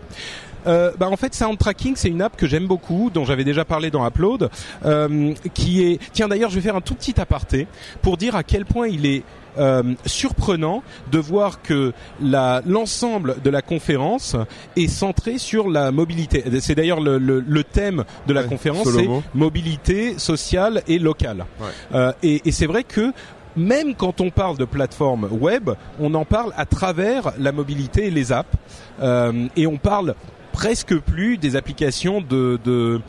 Euh, 0.68 0.92
bah 0.98 1.08
en 1.10 1.18
fait, 1.18 1.34
Sound 1.34 1.58
Tracking, 1.58 1.96
c'est 1.96 2.10
une 2.10 2.22
app 2.22 2.38
que 2.38 2.48
j'aime 2.48 2.68
beaucoup, 2.68 3.10
dont 3.14 3.26
j'avais 3.26 3.44
déjà 3.44 3.66
parlé 3.66 3.90
dans 3.92 4.06
Upload, 4.06 4.50
euh, 4.86 5.34
qui 5.54 5.84
est. 5.84 6.00
Tiens, 6.14 6.28
d'ailleurs, 6.28 6.50
je 6.50 6.56
vais 6.56 6.62
faire 6.62 6.76
un 6.76 6.82
tout 6.82 6.96
petit 6.96 7.20
aparté 7.20 7.68
pour 8.02 8.18
dire 8.18 8.36
à 8.36 8.44
quel 8.44 8.66
point 8.66 8.88
il 8.88 9.06
est. 9.06 9.24
euh, 9.58 9.84
surprenant 10.06 10.82
de 11.12 11.20
voir 11.20 11.62
que 11.62 11.92
l'ensemble 12.66 13.36
de 13.44 13.50
la 13.50 13.62
conférence 13.62 14.36
est 14.78 14.88
centré 14.88 15.38
sur 15.38 15.70
la 15.70 15.92
mobilité. 15.92 16.44
C'est 16.62 16.76
d'ailleurs 16.76 17.02
le, 17.02 17.18
le, 17.18 17.42
le 17.46 17.64
thème 17.64 18.04
de 18.28 18.34
la 18.34 18.42
Ouais, 18.44 18.48
conférence, 18.48 18.88
c'est 18.90 19.08
mobilité 19.34 20.18
sociale 20.18 20.84
et 20.88 21.00
locale. 21.00 21.46
Ouais. 21.60 21.68
Euh, 21.94 22.14
et 22.24 22.42
et 22.46 22.52
c'est 22.52 22.66
vrai 22.66 22.84
que 22.84 23.12
même 23.58 23.94
quand 23.96 24.22
on 24.22 24.30
parle 24.30 24.58
de 24.58 24.64
plateforme 24.66 25.28
web, 25.32 25.70
on 26.00 26.14
en 26.14 26.24
parle 26.24 26.54
à 26.56 26.66
travers 26.66 27.34
la 27.38 27.52
mobilité 27.52 28.06
et 28.08 28.12
les 28.12 28.32
apps, 28.32 28.56
Euh, 29.02 29.48
et 29.56 29.66
on 29.68 29.78
parle 29.78 30.16
presque 30.52 30.98
plus 30.98 31.38
des 31.38 31.56
applications 31.56 32.22
de, 32.22 32.60
de 32.64 33.02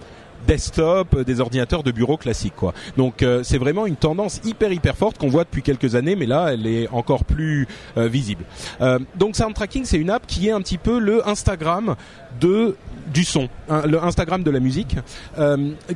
desktop, 0.46 1.20
des 1.20 1.40
ordinateurs 1.40 1.82
de 1.82 1.90
bureau 1.90 2.16
classiques 2.16 2.56
quoi. 2.56 2.74
Donc 2.96 3.22
euh, 3.22 3.42
c'est 3.42 3.58
vraiment 3.58 3.86
une 3.86 3.96
tendance 3.96 4.40
hyper 4.44 4.72
hyper 4.72 4.96
forte 4.96 5.18
qu'on 5.18 5.28
voit 5.28 5.44
depuis 5.44 5.62
quelques 5.62 5.94
années, 5.94 6.16
mais 6.16 6.26
là 6.26 6.48
elle 6.52 6.66
est 6.66 6.88
encore 6.88 7.24
plus 7.24 7.66
euh, 7.96 8.08
visible. 8.08 8.44
Euh, 8.80 8.98
donc 9.16 9.36
Sound 9.36 9.54
Tracking 9.54 9.84
c'est 9.84 9.98
une 9.98 10.10
app 10.10 10.26
qui 10.26 10.48
est 10.48 10.52
un 10.52 10.60
petit 10.60 10.78
peu 10.78 10.98
le 10.98 11.26
Instagram 11.28 11.96
de 12.40 12.76
du 13.12 13.24
son, 13.24 13.48
hein, 13.68 13.82
le 13.86 14.02
Instagram 14.02 14.42
de 14.42 14.50
la 14.50 14.60
musique, 14.60 14.96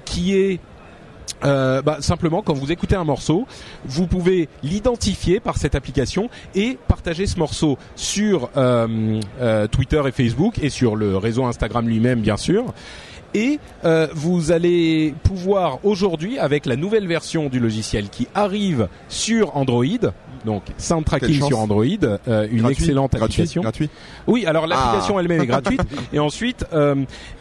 qui 0.05 0.37
est 0.37 0.61
euh, 1.45 1.83
bah, 1.83 1.99
simplement 2.01 2.43
quand 2.43 2.55
vous 2.55 2.73
écoutez 2.73 2.97
un 2.97 3.05
morceau, 3.05 3.47
vous 3.85 4.07
pouvez 4.07 4.49
l'identifier 4.63 5.41
par 5.41 5.57
cette 5.57 5.75
application 5.75 6.31
et 6.55 6.79
partager 6.89 7.27
ce 7.27 7.39
morceau 7.39 7.79
sur 7.95 8.51
euh, 8.57 9.21
euh, 9.41 9.67
Twitter 9.67 10.03
et 10.07 10.13
Facebook 10.13 10.59
et 10.63 10.71
sur 10.71 10.97
le 10.97 11.17
réseau 11.17 11.45
Instagram 11.45 11.89
lui-même 11.89 12.21
bien 12.21 12.37
sûr. 12.37 12.73
Et 13.35 13.59
euh, 13.85 14.09
vous 14.15 14.51
allez 14.53 15.15
pouvoir 15.23 15.79
aujourd'hui, 15.85 16.39
avec 16.39 16.65
la 16.67 16.77
nouvelle 16.77 17.07
version 17.07 17.49
du 17.49 17.61
logiciel 17.61 18.09
qui 18.09 18.29
arrive 18.35 18.89
sur 19.09 19.57
Android, 19.57 19.85
donc 20.45 20.63
Sound 20.79 21.05
Tracking 21.05 21.43
sur 21.43 21.59
Android, 21.59 21.85
euh, 21.85 22.47
une 22.51 22.59
Gratuit, 22.63 22.77
excellente 22.85 23.15
application. 23.15 23.63
Gratuit. 23.63 23.91
Oui, 24.27 24.47
alors 24.47 24.67
l'application 24.67 25.19
Ah. 25.19 25.21
elle-même 25.21 25.43
est 25.43 25.47
gratuite 25.47 25.81
et 26.13 26.19
ensuite 26.19 26.65
euh, 26.73 26.95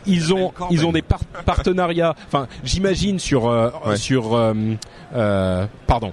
ils 0.05 0.33
ont 0.33 0.51
ils 0.71 0.85
ont 0.85 0.91
des 0.91 1.01
par- 1.03 1.23
partenariats. 1.45 2.15
Enfin, 2.27 2.47
j'imagine 2.63 3.19
sur 3.19 3.47
euh, 3.47 3.69
Ouais. 3.85 3.95
sur 3.97 4.33
euh, 4.35 4.53
euh, 5.15 5.65
pardon. 5.87 6.11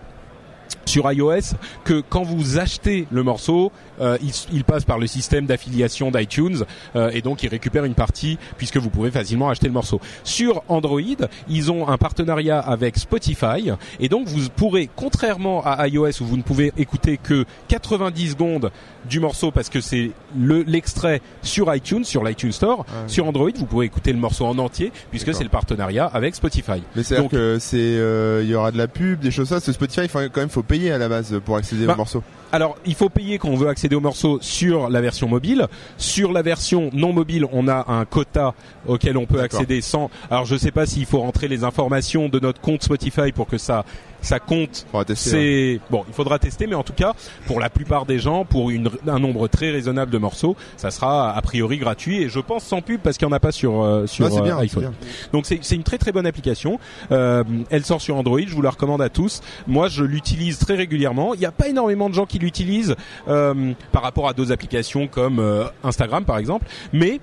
sur 0.85 1.11
iOS 1.11 1.55
que 1.85 2.03
quand 2.09 2.23
vous 2.23 2.59
achetez 2.59 3.07
le 3.11 3.23
morceau, 3.23 3.73
euh, 4.01 4.17
il, 4.23 4.33
il 4.53 4.65
passe 4.65 4.85
par 4.85 4.99
le 4.99 5.07
système 5.07 5.47
d'affiliation 5.47 6.11
d'iTunes 6.11 6.65
euh, 6.97 7.11
et 7.13 7.21
donc 7.23 7.43
il 7.43 7.49
récupère 7.49 7.85
une 7.85 7.95
partie 7.95 8.39
puisque 8.57 8.77
vous 8.79 8.91
pouvez 8.91 9.11
facilement 9.11 9.49
acheter 9.51 9.67
le 9.67 9.73
morceau. 9.73 10.01
Sur 10.25 10.63
Android, 10.69 11.01
ils 11.49 11.71
ont 11.71 11.89
un 11.89 11.99
partenariat 11.99 12.59
avec 12.59 12.97
Spotify 12.97 13.71
et 14.01 14.09
donc 14.09 14.27
vous 14.29 14.49
pourrez, 14.57 14.89
contrairement 14.95 15.63
à 15.65 15.87
iOS 15.89 16.23
où 16.23 16.25
vous 16.25 16.37
ne 16.37 16.43
pouvez 16.43 16.73
écouter 16.77 17.19
que 17.23 17.45
90 17.69 18.31
secondes 18.31 18.71
du 19.09 19.21
morceau 19.21 19.51
parce 19.51 19.69
que 19.69 19.81
c'est 19.81 20.13
le 20.39 20.63
l'extrait 20.63 21.21
sur 21.43 21.75
iTunes, 21.75 22.05
sur 22.05 22.23
l'iTunes 22.25 22.53
Store, 22.53 22.85
Ah 22.89 22.93
oui. 23.07 23.11
sur 23.13 23.27
Android 23.27 23.51
vous 23.57 23.67
pouvez 23.67 23.87
écouter 23.87 24.13
le 24.13 24.19
morceau 24.19 24.47
en 24.47 24.57
entier 24.59 24.93
puisque 25.11 25.35
c'est 25.35 25.45
le 25.45 25.51
partenariat 25.51 26.07
avec 26.07 26.35
Spotify. 26.35 26.83
Mais 26.97 27.03
c'est 27.03 27.17
Donc- 27.17 27.31
que 27.33 27.59
c'est 27.61 27.77
euh, 27.79 28.41
il 28.45 28.49
y 28.51 28.55
aura 28.55 28.71
de 28.71 28.79
la 28.79 28.89
pub, 28.89 29.21
des 29.21 29.31
choses 29.31 29.49
ça. 29.49 29.61
Ce 29.61 29.73
Spotify, 29.73 30.03
il 30.03 30.09
faut- 30.09 30.19
quand 30.33 30.41
même, 30.41 30.49
faut 30.51 30.63
payer 30.63 30.93
à 30.93 30.99
la 30.99 31.09
base 31.09 31.41
pour 31.45 31.57
accéder 31.57 31.87
Bah, 31.87 31.95
au 31.95 31.97
morceau. 31.97 32.23
Alors, 32.55 32.77
il 32.85 32.95
faut 32.95 33.09
payer 33.09 33.39
quand 33.39 33.49
on 33.49 33.57
veut 33.57 33.69
accéder 33.69 33.97
au 33.97 34.01
morceau 34.01 34.39
sur 34.43 34.91
la 34.91 35.01
version 35.01 35.27
mobile. 35.27 35.69
Sur 35.97 36.33
la 36.33 36.43
version 36.43 36.91
non 36.93 37.15
mobile, 37.15 37.47
on 37.51 37.67
a 37.67 37.91
un 37.91 38.05
quota 38.05 38.55
auquel 38.87 39.17
on 39.17 39.25
peut 39.25 39.41
accéder 39.41 39.81
sans. 39.81 40.11
Alors, 40.31 40.45
je 40.45 40.57
sais 40.57 40.71
pas 40.71 40.85
s'il 40.85 41.07
faut 41.07 41.21
rentrer 41.21 41.49
les 41.49 41.65
informations 41.65 42.29
de 42.29 42.39
notre 42.39 42.61
compte 42.61 42.83
Spotify 42.83 43.33
pour 43.33 43.47
que 43.47 43.57
ça 43.57 43.87
ça 44.23 44.39
compte. 44.41 44.87
Hein. 44.95 45.03
C'est 45.15 45.81
bon, 45.91 46.05
il 46.09 46.15
faudra 46.15 46.39
tester, 46.39 46.67
mais 46.67 46.75
en 46.75 46.83
tout 46.83 46.95
cas, 46.95 47.13
pour 47.47 47.61
la 47.61 47.69
plupart 47.69 48.07
des 48.07 48.19
gens, 48.19 48.45
pour 48.47 48.71
une, 48.71 48.89
un 49.07 49.19
nombre 49.19 49.49
très 49.49 49.71
raisonnable 49.71 50.11
de 50.11 50.19
morceaux, 50.19 50.57
ça 50.79 50.91
sera 50.91 51.37
a 51.37 51.43
priori 51.43 51.77
gratuit 51.77 52.23
et 52.23 52.29
je 52.31 52.41
pense 52.41 52.65
sans 52.65 52.81
pub 52.81 53.01
parce 53.01 53.19
qu'il 53.19 53.27
n'y 53.29 53.33
en 53.35 53.37
a 53.37 53.41
pas 53.41 53.53
sur 53.53 53.83
euh, 53.83 54.07
sur 54.07 54.27
Ah, 54.27 54.31
c'est 54.31 54.39
euh, 54.39 54.43
bien, 54.43 54.57
c'est 54.57 54.63
iPhone. 54.63 54.83
bien. 54.85 54.93
Donc 55.33 55.45
c'est 55.47 55.59
c'est 55.61 55.75
une 55.75 55.83
très 55.83 55.99
très 55.99 56.13
bonne 56.13 56.27
application. 56.27 56.79
Euh, 57.11 57.45
elle 57.71 57.85
sort 57.85 58.01
sur 58.01 58.17
Android, 58.17 58.41
je 58.47 58.55
vous 58.55 58.63
la 58.63 58.71
recommande 58.71 59.03
à 59.03 59.09
tous. 59.09 59.43
Moi, 59.67 59.89
je 59.89 60.05
l'utilise 60.05 60.59
très 60.59 60.75
régulièrement. 60.77 61.35
Il 61.35 61.41
n'y 61.41 61.47
a 61.47 61.53
pas 61.53 61.69
énormément 61.69 62.09
de 62.09 62.15
gens 62.15 62.27
qui 62.27 62.39
l'utilisent 62.39 62.95
euh, 63.29 63.73
par 63.91 64.03
rapport 64.03 64.29
à 64.29 64.33
d'autres 64.33 64.53
applications 64.53 65.09
comme 65.09 65.39
euh, 65.41 65.65
Instagram 65.85 66.25
par 66.25 66.39
exemple, 66.39 66.67
mais 66.93 67.21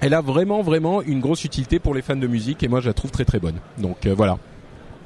elle 0.00 0.14
a 0.14 0.20
vraiment 0.20 0.62
vraiment 0.62 1.02
une 1.02 1.20
grosse 1.20 1.44
utilité 1.44 1.78
pour 1.78 1.94
les 1.94 2.02
fans 2.02 2.16
de 2.16 2.26
musique 2.26 2.62
et 2.62 2.68
moi 2.68 2.80
je 2.80 2.86
la 2.88 2.94
trouve 2.94 3.10
très 3.10 3.24
très 3.24 3.38
bonne. 3.38 3.56
Donc 3.78 4.06
euh, 4.06 4.14
voilà. 4.16 4.38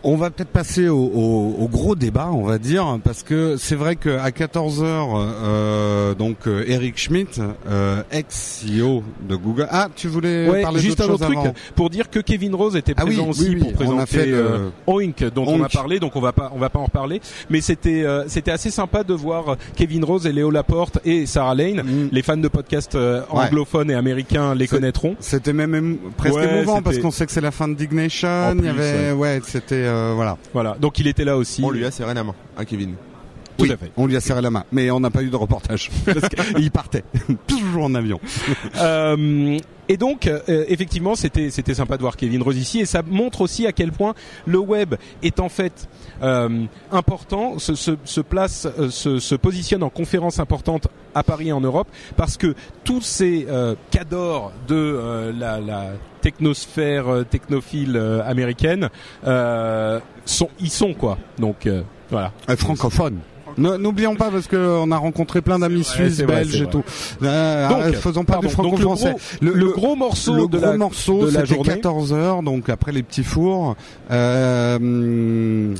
On 0.05 0.17
va 0.17 0.31
peut-être 0.31 0.49
passer 0.51 0.89
au, 0.89 0.99
au- 0.99 1.57
au 1.61 1.69
gros 1.69 1.95
débat, 1.95 2.31
on 2.33 2.43
va 2.45 2.59
dire, 2.59 2.99
parce 3.05 3.23
que 3.23 3.57
c'est 3.57 3.77
vrai 3.77 3.97
qu'à 3.97 4.31
14 4.33 4.83
h 4.83 4.87
euh, 4.87 6.15
donc 6.15 6.39
euh, 6.47 6.65
Eric 6.67 6.99
Schmidt, 6.99 7.41
euh, 7.69 8.03
ex-CEO 8.11 9.03
de 9.29 9.37
Google. 9.37 9.67
Ah, 9.71 9.89
tu 9.95 10.09
voulais 10.09 10.49
Ouais, 10.49 10.63
parler 10.63 10.81
juste 10.81 11.01
un 11.01 11.09
autre 11.09 11.25
truc 11.25 11.37
avant 11.39 11.55
pour 11.77 11.89
dire 11.91 12.11
que 12.11 12.19
Kevin 12.19 12.55
Rose 12.55 12.75
était 12.77 12.95
Ah 12.97 13.03
présent 13.05 13.25
oui, 13.25 13.29
aussi 13.31 13.49
oui, 13.51 13.57
pour 13.61 13.73
présenter 13.75 14.07
fait 14.07 14.33
euh, 14.33 14.69
Oink 14.87 15.25
dont 15.35 15.45
on 15.47 15.63
a 15.63 15.69
parlé 15.69 16.01
donc 16.01 16.17
on 16.17 16.21
va 16.21 16.33
pas 16.33 16.51
on 16.55 16.59
va 16.59 16.69
pas 16.69 16.79
en 16.81 16.85
reparler 16.87 17.21
mais 17.51 17.61
c'était 17.61 18.03
euh, 18.05 18.25
c'était 18.27 18.51
assez 18.51 18.71
sympa 18.71 19.05
de 19.05 19.15
voir 19.15 19.57
Kevin 19.77 20.05
Rose 20.05 20.27
et 20.27 20.33
Léo 20.33 20.51
Laporte 20.51 20.99
et 21.05 21.27
Sarah 21.27 21.55
Lane 21.55 21.83
Mm. 21.83 22.09
les 22.13 22.23
fans 22.23 22.37
de 22.37 22.49
podcasts 22.49 22.95
euh, 22.95 23.21
Ouais. 23.33 23.45
anglophones 23.47 23.91
et 23.91 23.95
américains 23.95 24.55
les 24.55 24.67
connaîtront 24.67 25.17
C'était 25.21 25.53
même 25.53 25.97
presque 26.17 26.35
Ouais, 26.37 26.59
émouvant 26.59 26.83
parce 26.83 26.99
qu'on 26.99 27.11
sait 27.11 27.27
que 27.27 27.33
c'est 27.33 27.41
la 27.41 27.51
fin 27.51 27.69
de 27.69 27.75
Dignation. 27.75 28.55
Il 28.59 28.65
y 28.65 28.69
avait, 28.69 29.13
ouais, 29.13 29.41
c'était 29.47 29.75
euh, 29.77 29.92
voilà. 30.15 30.37
voilà 30.53 30.77
donc 30.81 30.99
il 30.99 31.07
était 31.07 31.25
là 31.25 31.37
aussi 31.37 31.63
On 31.65 31.71
lui 31.71 31.85
a 31.85 31.91
serré 31.91 32.15
la 32.15 32.25
main, 32.25 32.35
à 32.57 32.65
Kevin. 32.65 32.95
Tout 33.63 33.69
Oui, 33.69 33.73
à 33.73 33.77
fait 33.77 33.93
On 33.97 34.07
lui 34.07 34.17
a 34.17 34.21
serré 34.21 34.43
la 34.43 34.51
main, 34.51 34.65
mais 34.73 34.91
on 34.91 35.01
n'a 35.01 35.11
pas 35.11 35.23
eu 35.23 35.31
de 35.31 35.37
reportage. 35.37 35.91
Parce 36.05 36.29
qu'il 36.29 36.71
partait 36.71 37.05
toujours 37.47 37.85
en 37.85 37.95
avion. 37.95 38.21
Euh, 38.77 39.59
et 39.89 39.97
donc, 39.97 40.27
euh, 40.27 40.41
effectivement, 40.69 41.15
c'était 41.17 41.51
c'était 41.51 41.75
sympa 41.75 41.97
de 41.97 42.03
voir 42.03 42.17
Kevin 42.17 42.43
Rose 42.43 42.57
ici, 42.57 42.81
et 42.81 42.87
ça 42.87 43.03
montre 43.05 43.41
aussi 43.41 43.67
à 43.67 43.73
quel 43.73 43.93
point 43.93 44.15
le 44.47 44.59
web 44.59 44.95
est 45.23 45.41
en 45.41 45.49
fait 45.49 45.89
euh, 46.23 46.65
important, 46.93 47.59
se, 47.59 47.75
se, 47.75 47.93
se 48.05 48.21
place, 48.21 48.67
euh, 48.79 48.91
se, 48.91 49.19
se 49.19 49.35
positionne 49.35 49.83
en 49.83 49.91
conférence 49.91 50.39
importante 50.39 50.89
à 51.15 51.23
Paris 51.23 51.49
et 51.49 51.53
en 51.53 51.61
Europe, 51.61 51.89
parce 52.17 52.37
que 52.37 52.55
tous 52.85 53.03
ces 53.03 53.47
euh, 53.51 53.75
cadors 53.91 54.53
de 54.69 54.77
euh, 54.77 55.33
la, 55.37 55.61
la 55.61 55.91
technosphère 56.23 57.25
technophile 57.29 57.97
américaine 58.25 58.89
euh, 59.27 59.99
sont, 60.25 60.49
y 60.61 60.69
sont 60.69 60.95
quoi. 60.95 61.19
Donc 61.39 61.67
euh, 61.67 61.83
voilà. 62.11 62.33
Euh, 62.49 62.57
francophone. 62.57 63.19
N'oublions 63.59 64.15
pas 64.17 64.31
parce 64.31 64.47
que 64.47 64.57
on 64.57 64.91
a 64.91 64.97
rencontré 64.97 65.41
plein 65.43 65.59
d'amis 65.59 65.85
suisses, 65.85 66.19
vrai, 66.23 66.27
belges 66.45 66.63
et 66.63 66.67
tout. 66.67 66.83
Euh, 67.23 67.69
Donc, 67.69 67.79
euh, 67.83 67.93
faisons 67.95 68.25
pas 68.25 68.35
pardon, 68.35 68.49
du 68.49 68.55
donc 68.57 68.65
le 68.65 68.71
franco-français. 68.71 69.15
gros- 69.43 69.53
le, 69.55 69.69
gros 69.73 69.97
morceau 69.97 70.35
le 70.37 70.47
de 70.49 70.59
gros 70.59 70.67
la 70.67 70.77
morceau, 70.77 71.21
de 71.27 71.31
la 71.33 71.41
c'était 71.41 71.55
journée. 71.55 71.75
14 71.75 72.13
heures, 72.13 72.43
donc 72.43 72.69
après 72.69 72.93
les 72.93 73.03
petits 73.03 73.25
fours. 73.25 73.77
Euh, 74.11 75.75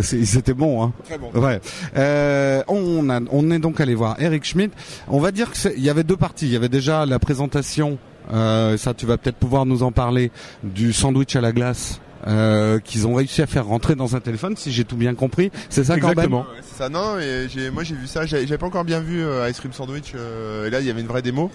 c'était 0.00 0.54
bon, 0.54 0.82
hein. 0.84 0.92
Très 1.04 1.18
bon. 1.18 1.30
Ouais. 1.34 1.60
Euh, 1.96 2.62
on, 2.68 3.08
a, 3.10 3.20
on 3.30 3.50
est 3.50 3.58
donc 3.58 3.80
allé 3.80 3.94
voir 3.94 4.16
Eric 4.20 4.44
Schmidt. 4.44 4.72
On 5.08 5.18
va 5.20 5.30
dire 5.32 5.50
que 5.50 5.56
c'est- 5.56 5.74
il 5.76 5.82
y 5.82 5.90
avait 5.90 6.04
deux 6.04 6.16
parties. 6.16 6.46
Il 6.46 6.52
y 6.52 6.56
avait 6.56 6.68
déjà 6.68 7.06
la 7.06 7.18
présentation. 7.18 7.98
Euh, 8.32 8.76
ça, 8.76 8.92
tu 8.94 9.06
vas 9.06 9.16
peut-être 9.16 9.36
pouvoir 9.36 9.64
nous 9.66 9.82
en 9.82 9.90
parler 9.92 10.30
du 10.62 10.92
sandwich 10.92 11.34
à 11.36 11.40
la 11.40 11.52
glace. 11.52 12.00
Euh, 12.26 12.80
qu'ils 12.80 13.06
ont 13.06 13.14
réussi 13.14 13.42
à 13.42 13.46
faire 13.46 13.66
rentrer 13.66 13.94
dans 13.94 14.16
un 14.16 14.20
téléphone, 14.20 14.56
si 14.56 14.72
j'ai 14.72 14.84
tout 14.84 14.96
bien 14.96 15.14
compris. 15.14 15.50
C'est 15.70 15.84
ça, 15.84 15.94
Corben 15.98 16.10
Exactement. 16.10 16.40
Ouais, 16.40 16.60
c'est 16.62 16.76
ça. 16.78 16.88
Non, 16.88 17.18
et 17.18 17.46
j'ai, 17.48 17.70
moi 17.70 17.84
j'ai 17.84 17.94
vu 17.94 18.06
ça. 18.08 18.26
J'avais, 18.26 18.42
j'avais 18.46 18.58
pas 18.58 18.66
encore 18.66 18.84
bien 18.84 19.00
vu 19.00 19.22
euh, 19.22 19.48
Ice 19.48 19.58
Cream 19.60 19.72
Sandwich. 19.72 20.12
euh, 20.16 20.66
et 20.66 20.70
là, 20.70 20.80
il 20.80 20.86
y 20.86 20.90
avait 20.90 21.00
une 21.00 21.06
vraie 21.06 21.22
démo. 21.22 21.50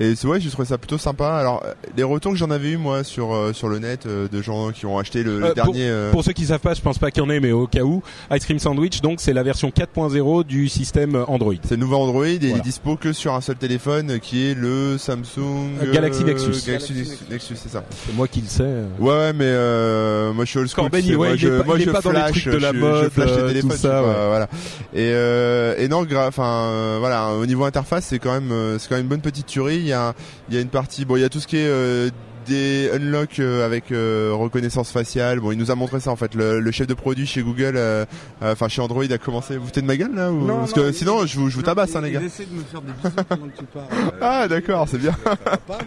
Et 0.00 0.14
c'est 0.14 0.26
ouais, 0.26 0.40
j'ai 0.40 0.48
trouvé 0.50 0.66
ça 0.66 0.78
plutôt 0.78 0.96
sympa. 0.98 1.34
Alors, 1.36 1.62
euh, 1.66 1.74
les 1.96 2.02
retours 2.02 2.32
que 2.32 2.38
j'en 2.38 2.50
avais 2.50 2.70
eu 2.70 2.76
moi 2.78 3.04
sur 3.04 3.34
euh, 3.34 3.52
sur 3.52 3.68
le 3.68 3.78
net 3.78 4.06
euh, 4.06 4.26
de 4.28 4.40
gens 4.42 4.70
qui 4.72 4.86
ont 4.86 4.98
acheté 4.98 5.22
le, 5.22 5.34
le 5.38 5.46
pour- 5.46 5.54
dernier. 5.54 5.88
euh, 5.88 6.10
Pour 6.12 6.24
ceux 6.24 6.32
qui 6.32 6.46
savent 6.46 6.60
pas, 6.60 6.74
je 6.74 6.80
pense 6.80 6.98
pas 6.98 7.10
qu'il 7.10 7.22
y 7.22 7.26
en 7.26 7.30
ait, 7.30 7.40
mais 7.40 7.52
au 7.52 7.66
cas 7.66 7.82
où, 7.82 8.02
Ice 8.32 8.44
Cream 8.44 8.58
Sandwich, 8.58 9.02
donc 9.02 9.20
c'est 9.20 9.32
la 9.34 9.42
version 9.42 9.68
4.0 9.70 10.44
du 10.44 10.68
système 10.68 11.24
Android. 11.28 11.54
C'est 11.64 11.72
le 11.74 11.80
nouveau 11.80 11.96
Android 11.96 12.26
et 12.26 12.34
il 12.34 12.40
Voilà. 12.40 12.56
est 12.58 12.60
dispo 12.62 12.96
que 12.96 13.12
sur 13.12 13.34
un 13.34 13.40
seul 13.42 13.56
téléphone 13.56 14.18
qui 14.20 14.46
est 14.50 14.54
le 14.54 14.96
Samsung 14.98 15.72
Euh, 15.82 15.92
Galaxy 15.92 16.24
Nexus. 16.24 16.52
Galaxy 16.66 16.92
Nexus, 17.30 17.56
c'est 17.56 17.68
ça. 17.70 17.84
C'est 18.06 18.14
moi 18.14 18.28
qui 18.28 18.40
le 18.40 18.48
sais. 18.48 18.64
Ouais, 18.98 19.10
ouais, 19.10 19.32
mais 19.34 19.44
euh, 19.46 20.05
moi 20.32 20.44
je 20.44 20.50
suis 20.50 20.58
old 20.58 20.68
school. 20.68 20.84
Corben, 20.84 21.00
tu 21.02 21.08
sais, 21.08 21.14
ouais, 21.16 21.28
moi, 21.28 21.36
je, 21.36 21.48
pas- 21.48 21.64
moi, 21.64 21.76
il 21.76 21.82
est 21.82 21.84
je 21.86 21.90
pas 21.90 22.00
dans 22.00 22.10
les 22.10 22.16
flash, 22.18 22.40
trucs 22.42 22.52
de 22.54 22.58
la 22.58 22.72
je, 22.72 22.78
mode, 22.78 23.04
je 23.04 23.08
flash 23.10 23.30
euh, 23.30 23.36
les 23.36 23.48
téléphones, 23.48 23.70
tout 23.70 23.76
je 23.76 23.82
ça, 23.82 23.88
suis 23.88 23.88
pas- 23.88 24.02
ouais. 24.02 24.28
voilà. 24.28 24.46
Et, 24.94 25.10
euh, 25.12 25.74
et 25.78 25.88
non, 25.88 26.06
enfin 26.26 26.66
euh, 26.68 26.96
voilà, 27.00 27.30
au 27.32 27.46
niveau 27.46 27.64
interface, 27.64 28.06
c'est 28.06 28.18
quand 28.18 28.32
même, 28.32 28.50
euh, 28.52 28.78
c'est 28.78 28.88
quand 28.88 28.94
même 28.96 29.04
une 29.04 29.08
bonne 29.10 29.20
petite 29.20 29.46
tuerie. 29.46 29.76
Il 29.76 29.86
y 29.86 29.92
a, 29.92 30.14
il 30.48 30.54
y 30.54 30.58
a 30.58 30.60
une 30.60 30.68
partie, 30.68 31.04
bon, 31.04 31.16
il 31.16 31.22
y 31.22 31.24
a 31.24 31.28
tout 31.28 31.40
ce 31.40 31.46
qui 31.46 31.56
est 31.58 31.66
euh, 31.68 32.10
des 32.46 32.90
unlock 32.94 33.38
euh, 33.38 33.64
avec 33.66 33.92
euh, 33.92 34.30
reconnaissance 34.34 34.90
faciale. 34.90 35.40
Bon, 35.40 35.52
il 35.52 35.58
nous 35.58 35.70
a 35.70 35.74
montré 35.74 36.00
ça 36.00 36.10
en 36.10 36.16
fait. 36.16 36.34
Le, 36.34 36.60
le 36.60 36.70
chef 36.70 36.86
de 36.86 36.94
produit 36.94 37.26
chez 37.26 37.42
Google, 37.42 37.74
euh, 37.76 38.04
euh, 38.42 38.52
enfin 38.52 38.68
chez 38.68 38.80
Android, 38.82 39.04
a 39.10 39.18
commencé. 39.18 39.56
Vous 39.56 39.66
foutez 39.66 39.82
de 39.82 39.86
ma 39.86 39.96
gueule 39.96 40.14
là 40.14 40.30
ou... 40.32 40.46
Non, 40.46 40.58
Parce 40.58 40.76
non, 40.76 40.82
que 40.84 40.88
il- 40.88 40.94
sinon, 40.94 41.26
je 41.26 41.38
vous, 41.38 41.50
je 41.50 41.56
vous 41.56 41.62
tabasse, 41.62 41.94
hein, 41.96 42.00
les 42.02 42.12
gars. 42.12 42.22
essaie 42.22 42.46
de 42.46 42.54
me 42.54 42.62
faire 42.62 42.80
des 42.82 42.92
bisous 42.92 43.14
pendant 43.28 43.46
que 43.46 43.58
tu 43.58 43.64
parles. 43.64 43.86
Ah, 44.20 44.48
d'accord, 44.48 44.86
c'est 44.88 44.98
bien. 44.98 45.14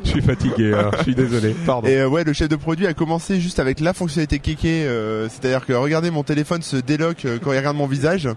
Je 0.04 0.10
suis 0.10 0.22
fatigué, 0.22 0.74
hein, 0.74 0.91
je 1.00 1.04
suis 1.04 1.15
désolé. 1.15 1.56
Pardon. 1.65 1.88
Et 1.88 1.95
euh, 1.98 2.08
ouais, 2.08 2.24
le 2.24 2.34
chef 2.34 2.48
de 2.50 2.56
produit 2.56 2.88
a 2.88 2.93
commencé 2.93 3.39
juste 3.39 3.60
avec 3.60 3.80
la 3.80 3.93
fonctionnalité 3.93 4.39
kéké, 4.39 4.84
euh, 4.86 5.28
c'est-à-dire 5.30 5.65
que 5.65 5.74
regardez 5.74 6.12
mon 6.12 6.24
téléphone 6.24 6.62
se 6.62 6.76
déloque 6.78 7.26
euh, 7.26 7.38
quand 7.43 7.52
il 7.54 7.58
regarde 7.58 7.78
mon 7.78 7.88
visage. 7.88 8.28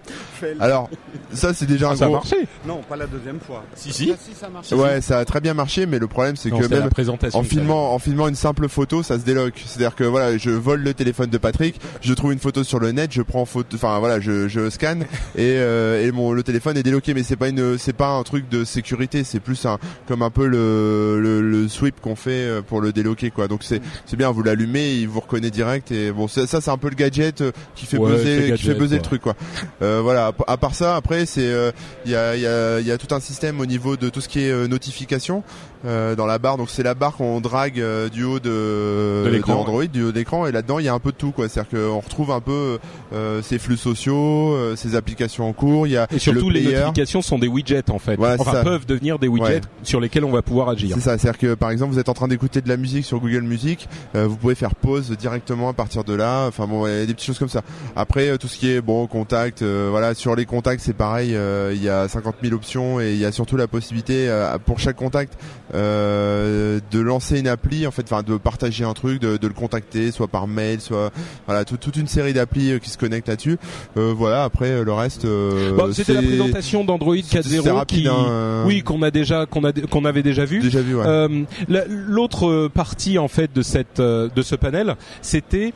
Alors 0.61 0.89
ça 1.33 1.55
c'est 1.55 1.67
déjà 1.67 1.89
un 1.89 1.93
Ah, 1.93 1.97
ça 1.97 2.05
a 2.05 2.09
gros. 2.09 2.17
marché. 2.17 2.37
Non, 2.67 2.81
pas 2.89 2.97
la 2.97 3.07
deuxième 3.07 3.39
fois. 3.41 3.65
Si, 3.75 3.93
si. 3.93 4.13
ça 4.39 4.49
marche. 4.49 4.71
Ouais, 4.73 5.01
ça 5.01 5.19
a 5.19 5.25
très 5.25 5.41
bien 5.41 5.55
marché, 5.55 5.87
mais 5.87 5.99
le 5.99 6.07
problème 6.07 6.37
c'est 6.37 6.51
que 6.51 6.57
même 6.69 6.81
la 6.85 6.89
présentation. 6.89 7.39
en 7.39 7.43
ça 7.43 7.49
filmant, 7.49 7.93
en 7.95 7.99
filmant 7.99 8.12
une 8.13 8.35
simple 8.35 8.69
photo, 8.69 9.03
ça 9.03 9.19
se 9.19 9.25
déloque. 9.25 9.55
C'est-à-dire 9.65 9.95
que 9.95 10.05
voilà, 10.05 10.37
je 10.39 10.51
vole 10.51 10.81
le 10.83 10.95
téléphone 10.95 11.31
de 11.31 11.39
Patrick, 11.39 11.81
je 12.01 12.13
trouve 12.15 12.33
une 12.33 12.39
photo 12.39 12.65
sur 12.65 12.79
le 12.79 12.93
net, 12.93 13.13
je 13.13 13.23
prends 13.23 13.45
photo, 13.45 13.77
enfin 13.77 13.99
voilà, 13.99 14.21
je, 14.21 14.49
je 14.49 14.71
scanne 14.71 15.03
et, 15.37 15.57
euh, 15.57 16.07
et 16.07 16.13
mon 16.13 16.33
le 16.33 16.43
téléphone 16.43 16.77
est 16.77 16.83
déloqué. 16.83 17.15
Mais 17.15 17.23
c'est 17.23 17.37
pas 17.37 17.49
une, 17.49 17.79
c'est 17.79 17.93
pas 17.93 18.09
un 18.11 18.23
truc 18.23 18.49
de 18.49 18.65
sécurité, 18.65 19.25
c'est 19.25 19.41
plus 19.41 19.65
un 19.67 19.79
comme 20.07 20.23
un 20.23 20.31
peu 20.31 20.47
le 20.47 21.19
le, 21.21 21.41
le 21.41 21.69
sweep 21.69 22.01
qu'on 22.01 22.17
fait 22.17 22.31
euh, 22.31 22.63
pour 22.63 22.81
le 22.81 22.93
déloquer 22.93 23.31
quoi. 23.31 23.49
Donc 23.49 23.63
c'est 23.63 23.81
c'est 24.07 24.17
bien, 24.17 24.31
vous 24.31 24.43
l'allumez, 24.43 24.95
il 24.95 25.09
vous 25.09 25.21
reconnaît 25.21 25.51
direct 25.51 25.91
et 25.93 26.13
bon 26.13 26.29
ça, 26.29 26.47
ça 26.47 26.61
c'est 26.61 26.71
un 26.71 26.79
peu 26.79 26.89
le 26.91 26.97
gadget 26.97 27.41
euh, 27.41 27.53
qui 27.75 27.87
fait 27.87 27.99
Ouais, 27.99 28.11
buzzer, 28.13 28.55
qui 28.57 28.63
fait 28.65 28.75
buzzer 28.75 28.97
le 28.97 29.03
truc 29.03 29.23
quoi. 29.23 29.35
Euh, 29.83 30.01
voilà. 30.03 30.33
À 30.47 30.57
part 30.57 30.75
ça, 30.75 30.97
après 30.97 31.27
c'est 31.27 31.47
euh, 31.47 31.71
il 32.05 32.11
y 32.13 32.17
a 32.17 32.35
il 32.37 32.43
y 32.43 32.47
a 32.47 32.81
il 32.81 32.87
y 32.87 32.91
a 32.91 32.99
tout 32.99 33.15
un 33.15 33.21
système 33.21 33.61
au 33.61 33.67
niveau 33.67 33.97
de 33.97 34.09
tout 34.09 34.21
ce 34.21 34.29
qui 34.29 34.41
est 34.41 34.69
notification 34.69 35.43
euh, 35.85 36.15
dans 36.15 36.27
la 36.27 36.39
barre. 36.39 36.57
Donc 36.57 36.71
c'est 36.71 36.83
la 36.83 36.95
barre 36.95 37.17
qu'on 37.17 37.41
drague 37.41 37.81
euh, 37.81 38.09
du 38.09 38.25
haut 38.25 38.39
de, 38.41 39.23
De 39.25 39.31
l'écran, 39.31 39.55
Android, 39.61 39.85
du 39.85 40.03
haut 40.05 40.13
d'écran, 40.13 40.47
et 40.47 40.53
là-dedans 40.53 40.79
il 40.79 40.85
y 40.85 40.89
a 40.89 40.95
un 40.95 40.99
peu 40.99 41.13
de 41.13 41.17
tout 41.17 41.33
quoi. 41.33 41.49
C'est-à-dire 41.49 41.79
qu'on 41.79 42.01
retrouve 42.01 42.31
un 42.31 42.41
peu 42.41 42.79
euh, 43.13 43.43
ses 43.43 43.59
flux 43.59 43.77
sociaux, 43.77 44.53
euh, 44.55 44.77
ses 44.77 44.95
applications 44.97 45.49
en 45.49 45.53
cours. 45.53 45.87
Il 45.87 45.93
y 45.93 45.97
a 45.97 46.07
Et 46.15 46.19
surtout, 46.19 46.49
le 46.51 46.59
les 46.61 46.73
notifications 46.75 47.23
sont 47.23 47.39
des 47.39 47.49
widgets 47.49 47.91
en 47.91 47.99
fait. 47.99 48.19
Enfin, 48.19 48.53
ça. 48.53 48.63
peuvent 48.63 48.87
devenir 48.87 49.19
des 49.19 49.29
widgets 49.29 49.43
Ouais. 49.55 49.61
sur 49.83 49.99
lesquels 50.01 50.25
on 50.25 50.31
va 50.31 50.43
pouvoir 50.43 50.69
agir. 50.69 50.95
C'est 50.95 51.01
ça, 51.03 51.19
c'est-à-dire 51.19 51.39
que 51.39 51.55
par 51.55 51.71
exemple 51.71 51.93
vous 51.93 51.99
êtes 51.99 52.09
en 52.09 52.15
train 52.15 52.29
d'écouter 52.29 52.61
de 52.61 52.69
la 52.69 52.77
musique 52.77 53.05
sur 53.05 53.19
Google 53.19 53.43
Music, 53.43 53.89
euh, 54.15 54.27
vous 54.27 54.37
pouvez 54.37 54.55
faire 54.55 54.75
pause 54.75 55.11
directement 55.19 55.69
à 55.69 55.73
partir 55.73 56.05
de 56.05 56.15
là. 56.15 56.47
Enfin 56.47 56.67
bon, 56.67 56.87
il 56.87 56.93
y 56.93 57.03
a 57.03 57.07
des 57.07 57.15
petites 57.15 57.27
choses 57.27 57.39
comme 57.39 57.49
ça. 57.49 57.63
Après 57.97 58.29
euh, 58.29 58.37
tout 58.37 58.47
ce 58.49 58.57
qui 58.59 58.71
est 58.71 58.81
bon 58.81 59.07
contact, 59.07 59.63
euh, 59.63 59.89
voilà 59.91 60.15
sur 60.15 60.37
les 60.37 60.45
contacts 60.47 60.81
c'est 60.83 60.93
pareil, 60.93 61.35
euh, 61.35 61.73
il 61.75 61.83
y 61.83 61.89
a 61.89 62.09
50 62.09 62.37
000 62.43 62.55
options 62.55 63.01
et 63.01 63.13
il 63.13 63.19
y 63.19 63.25
a 63.25 63.33
surtout 63.33 63.57
la 63.57 63.67
possibilité 63.67 64.29
euh, 64.29 64.57
pour 64.65 64.79
chaque 64.79 64.97
contact 64.97 65.35
euh, 65.75 66.81
de 66.91 67.01
lancer 67.01 67.39
une 67.39 67.49
appli. 67.49 67.87
en 67.87 67.91
fait, 67.91 68.03
enfin 68.03 68.23
de 68.23 68.37
partager 68.37 68.85
un 68.85 68.93
truc, 68.93 69.21
de, 69.21 69.37
de, 69.37 69.49
le 69.49 69.55
contacter, 69.55 70.11
soit 70.11 70.29
par 70.29 70.47
mail, 70.47 70.81
soit 70.81 71.11
voilà 71.47 71.65
toute 71.65 71.97
une 71.97 72.07
série 72.07 72.33
d'applis 72.33 72.79
qui 72.81 72.91
se 72.91 72.99
connectent 72.99 73.29
là-dessus. 73.29 73.59
voilà, 73.95 74.45
après 74.45 74.83
le 74.83 74.93
reste. 74.93 75.27
Bon, 75.27 75.93
C'était 75.93 76.15
la 76.15 76.23
présentation 76.23 76.85
d'Android 76.85 77.15
4.0 77.15 77.87
qui, 77.87 78.07
hein, 78.09 78.65
oui, 78.67 78.83
qu'on 78.83 79.03
a 79.03 79.11
déjà 79.11 79.47
qu'on 79.47 79.65
a 79.65 79.73
qu'on 79.73 80.05
avait 80.05 80.23
déjà 80.23 80.45
vu. 80.45 80.61
Déjà 80.61 80.81
vu. 80.81 80.97
Ouais. 80.97 81.47
L'autre 81.89 82.69
partie 82.69 83.19
en 83.19 83.29
fait 83.29 83.55
de 83.55 83.63
cette 83.63 84.01
de 84.01 84.43
ce 84.43 84.55
panel, 84.55 84.97
c'était 85.21 85.73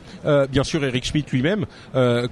bien 0.51 0.63
sûr 0.63 0.83
Eric 0.83 1.05
Schmidt 1.05 1.29
lui-même, 1.31 1.65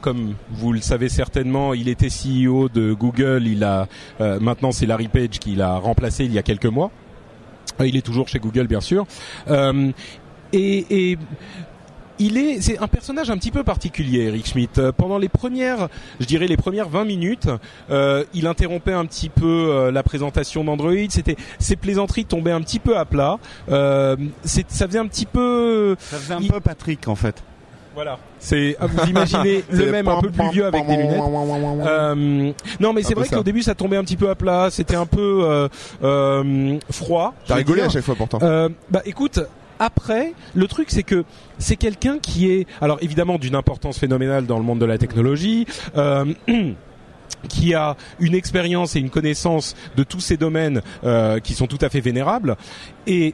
comme 0.02 0.34
vous 0.52 0.74
le 0.74 0.82
savez 0.82 1.10
certainement, 1.10 1.74
il 1.74 1.90
était 1.90 2.10
CEO 2.10 2.70
de 2.70 2.94
Google. 2.94 3.44
Il 3.48 3.64
a 3.64 3.88
maintenant 4.20 4.72
c'est 4.72 4.86
Larry 4.86 5.08
Page 5.08 5.40
qui 5.40 5.56
l'a 5.56 5.78
remplacé 5.78 6.26
il 6.26 6.34
y 6.34 6.40
a 6.40 6.44
quelques 6.44 6.66
mois. 6.66 6.92
Euh, 7.80 7.88
il 7.88 7.96
est 7.96 8.02
toujours 8.02 8.28
chez 8.28 8.40
Google, 8.40 8.68
bien 8.68 8.82
sûr. 8.82 9.06
Euh, 9.50 9.92
et, 10.54 11.12
et 11.12 11.18
il 12.20 12.38
est, 12.38 12.62
c'est 12.62 12.78
un 12.80 12.88
personnage 12.88 13.30
un 13.30 13.38
petit 13.38 13.52
peu 13.52 13.64
particulier, 13.64 14.22
Eric 14.26 14.48
Schmidt. 14.48 14.80
Euh, 14.80 14.92
pendant 14.92 15.18
les 15.18 15.30
premières, 15.30 15.90
je 16.20 16.26
dirais 16.26 16.48
les 16.48 16.58
premières 16.58 16.90
20 16.90 17.06
minutes, 17.06 17.50
euh, 17.90 18.24
il 18.34 18.48
interrompait 18.48 18.94
un 18.94 19.06
petit 19.06 19.30
peu 19.30 19.46
euh, 19.46 19.92
la 19.92 20.04
présentation 20.04 20.64
d'Android. 20.64 20.94
C'était, 21.10 21.36
ses 21.60 21.76
plaisanteries 21.76 22.26
tombaient 22.26 22.52
un 22.52 22.62
petit 22.62 22.80
peu 22.80 22.98
à 22.98 23.06
plat. 23.06 23.38
Euh, 23.70 24.16
ça 24.44 24.88
faisait 24.88 25.00
un 25.00 25.08
petit 25.08 25.26
peu. 25.26 25.96
Ça 26.00 26.18
faisait 26.18 26.34
un 26.34 26.42
peu 26.42 26.60
Patrick 26.60 27.08
en 27.08 27.16
fait. 27.16 27.44
Voilà. 27.96 28.20
C'est 28.40 28.76
ah, 28.80 28.88
vous 28.88 29.10
imaginez 29.10 29.64
le 29.72 29.92
même 29.92 30.08
un 30.10 30.22
peu 30.22 30.30
plus 30.30 30.50
vieux 30.52 30.66
avec 30.66 30.86
des 30.86 30.98
lunettes. 30.98 31.22
Euh, 31.86 32.52
non, 32.80 32.94
mais 32.94 33.02
c'est 33.04 33.14
vrai 33.14 33.28
qu'au 33.28 33.44
début 33.44 33.62
ça 33.62 33.74
tombait 33.74 33.98
un 33.98 34.04
petit 34.04 34.18
peu 34.18 34.30
à 34.30 34.36
plat. 34.36 34.68
C'était 34.70 34.96
un 34.96 35.06
peu 35.06 35.44
euh, 35.44 35.70
euh, 36.04 36.78
froid. 36.92 37.34
T'as 37.48 37.56
rigolé 37.56 37.82
à 37.82 37.90
chaque 37.90 38.04
fois 38.04 38.16
pourtant. 38.16 38.40
Euh, 38.42 38.70
bah 38.90 39.02
écoute, 39.06 39.40
après, 39.80 40.34
le 40.54 40.68
truc 40.68 40.92
c'est 40.92 41.04
que 41.04 41.24
c'est 41.58 41.78
quelqu'un 41.78 42.20
qui 42.20 42.52
est, 42.52 42.68
alors 42.82 42.98
évidemment 43.02 43.38
d'une 43.38 43.56
importance 43.56 43.98
phénoménale 43.98 44.46
dans 44.46 44.58
le 44.58 44.64
monde 44.64 44.80
de 44.80 44.86
la 44.86 44.98
technologie. 44.98 45.66
Euh, 45.96 46.26
qui 47.50 47.74
a 47.74 47.96
une 48.20 48.34
expérience 48.34 48.96
et 48.96 49.00
une 49.00 49.10
connaissance 49.10 49.76
de 49.96 50.04
tous 50.04 50.20
ces 50.20 50.38
domaines 50.38 50.82
euh, 51.04 51.40
qui 51.40 51.54
sont 51.54 51.68
tout 51.68 51.78
à 51.82 51.90
fait 51.90 52.00
vénérables 52.00 52.56
et 53.08 53.34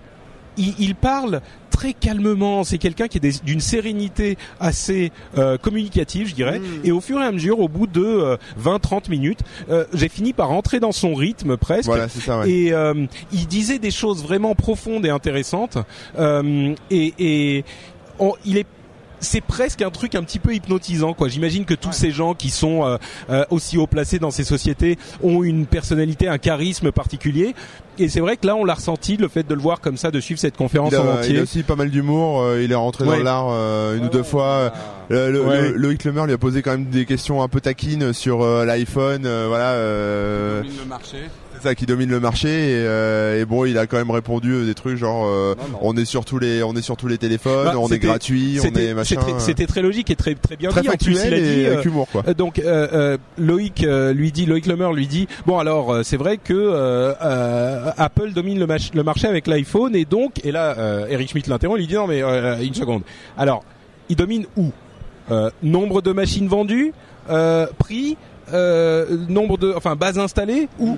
il, 0.61 0.75
il 0.79 0.95
parle 0.95 1.41
très 1.69 1.93
calmement. 1.93 2.63
C'est 2.63 2.77
quelqu'un 2.77 3.07
qui 3.07 3.17
est 3.17 3.43
d'une 3.43 3.59
sérénité 3.59 4.37
assez 4.59 5.11
euh, 5.37 5.57
communicative, 5.57 6.27
je 6.27 6.35
dirais. 6.35 6.59
Mm. 6.59 6.63
Et 6.83 6.91
au 6.91 7.01
fur 7.01 7.19
et 7.19 7.25
à 7.25 7.31
mesure, 7.31 7.59
au 7.59 7.67
bout 7.67 7.87
de 7.87 8.37
20-30 8.61 8.61
euh, 8.61 8.99
minutes, 9.09 9.39
euh, 9.69 9.85
j'ai 9.93 10.09
fini 10.09 10.33
par 10.33 10.49
rentrer 10.49 10.79
dans 10.79 10.91
son 10.91 11.15
rythme 11.15 11.57
presque. 11.57 11.85
Voilà, 11.85 12.07
ça, 12.07 12.39
ouais. 12.39 12.49
Et 12.49 12.73
il 13.31 13.47
disait 13.47 13.79
des 13.79 13.91
choses 13.91 14.23
vraiment 14.23 14.55
profondes 14.55 15.05
et 15.05 15.09
intéressantes. 15.09 15.77
et, 16.19 17.13
et 17.19 17.65
il 18.45 18.57
est 18.57 18.65
c'est 19.21 19.41
presque 19.41 19.81
un 19.81 19.91
truc 19.91 20.15
un 20.15 20.23
petit 20.23 20.39
peu 20.39 20.53
hypnotisant 20.53 21.13
quoi. 21.13 21.29
J'imagine 21.29 21.65
que 21.65 21.73
tous 21.73 21.93
ces 21.93 22.11
gens 22.11 22.33
qui 22.33 22.49
sont 22.49 22.85
euh, 22.85 22.97
euh, 23.29 23.45
aussi 23.49 23.77
haut 23.77 23.87
placés 23.87 24.19
dans 24.19 24.31
ces 24.31 24.43
sociétés 24.43 24.97
ont 25.23 25.43
une 25.43 25.65
personnalité, 25.65 26.27
un 26.27 26.37
charisme 26.37 26.91
particulier. 26.91 27.55
Et 27.99 28.09
c'est 28.09 28.19
vrai 28.19 28.37
que 28.37 28.47
là, 28.47 28.55
on 28.55 28.65
l'a 28.65 28.73
ressenti, 28.73 29.17
le 29.17 29.27
fait 29.27 29.47
de 29.47 29.53
le 29.53 29.61
voir 29.61 29.79
comme 29.79 29.97
ça, 29.97 30.11
de 30.11 30.19
suivre 30.19 30.39
cette 30.39 30.57
conférence 30.57 30.93
en 30.95 31.07
entier. 31.07 31.35
Il 31.35 31.39
a 31.39 31.43
aussi 31.43 31.61
pas 31.61 31.75
mal 31.75 31.91
d'humour. 31.91 32.41
Euh, 32.41 32.63
il 32.63 32.71
est 32.71 32.75
rentré 32.75 33.05
dans 33.05 33.17
l'art 33.17 33.49
une 33.95 34.05
ou 34.05 34.09
deux 34.09 34.23
fois. 34.23 34.73
Le, 35.09 35.29
le, 35.29 35.71
Loïc 35.73 36.03
Lemer 36.03 36.25
lui 36.25 36.33
a 36.33 36.37
posé 36.37 36.61
quand 36.61 36.71
même 36.71 36.85
des 36.85 37.05
questions 37.05 37.43
un 37.43 37.47
peu 37.47 37.61
taquines 37.61 38.13
sur 38.13 38.45
l'iPhone. 38.65 39.21
voilà. 39.47 39.75
Le 39.75 40.63
marché 40.87 41.17
ça 41.61 41.75
qui 41.75 41.85
domine 41.85 42.09
le 42.09 42.19
marché 42.19 42.49
et, 42.49 42.85
euh, 42.85 43.41
et, 43.41 43.45
bon 43.45 43.65
il 43.65 43.77
a 43.77 43.87
quand 43.87 43.97
même 43.97 44.11
répondu 44.11 44.51
euh, 44.51 44.65
des 44.65 44.73
trucs 44.73 44.97
genre 44.97 45.25
euh, 45.25 45.55
on 45.81 45.95
est 45.95 46.05
sur 46.05 46.25
tous 46.25 46.39
les 46.39 46.63
on 46.63 46.73
est 46.75 46.81
sur 46.81 46.97
tous 46.97 47.07
les 47.07 47.17
téléphones 47.17 47.65
bah, 47.65 47.73
on 47.77 47.87
est 47.89 47.99
gratuit 47.99 48.59
on 48.61 48.77
est 48.77 48.93
machin 48.93 49.17
c'était 49.39 49.67
très 49.67 49.81
logique 49.81 50.09
et 50.09 50.15
très 50.15 50.35
très 50.35 50.57
bien 50.57 50.69
très 50.69 50.81
dit 50.81 50.89
en 50.89 50.93
plus, 50.93 51.19
il 51.25 51.33
a 51.33 51.39
dit, 51.39 51.65
avec 51.65 51.85
humour 51.85 52.07
quoi. 52.11 52.23
donc 52.33 52.61
Loïc 53.37 53.85
lui 54.13 54.31
dit 54.31 54.45
Loïc 54.45 54.65
Lemer 54.65 54.93
lui 54.93 55.07
dit 55.07 55.27
bon 55.45 55.59
alors 55.59 56.03
c'est 56.03 56.17
vrai 56.17 56.37
que 56.37 57.13
Apple 57.97 58.31
domine 58.33 58.59
le, 58.59 58.67
le 58.93 59.03
marché 59.03 59.27
avec 59.27 59.47
l'iPhone 59.47 59.95
et 59.95 60.05
donc 60.05 60.43
et 60.43 60.51
là 60.51 61.05
Eric 61.09 61.29
Schmidt 61.29 61.49
l'interrompt 61.49 61.77
il 61.77 61.81
lui 61.81 61.87
dit 61.87 61.95
non 61.95 62.07
mais 62.07 62.21
une 62.63 62.73
seconde. 62.73 63.03
Alors 63.37 63.63
il 64.09 64.15
domine 64.15 64.45
où? 64.57 64.71
Nombre 65.63 66.01
de 66.01 66.11
machines 66.11 66.47
vendues 66.47 66.93
prix 67.77 68.17
euh, 68.53 69.17
nombre 69.29 69.57
de, 69.57 69.73
enfin 69.75 69.95
base 69.95 70.19
installée 70.19 70.67
ou 70.79 70.97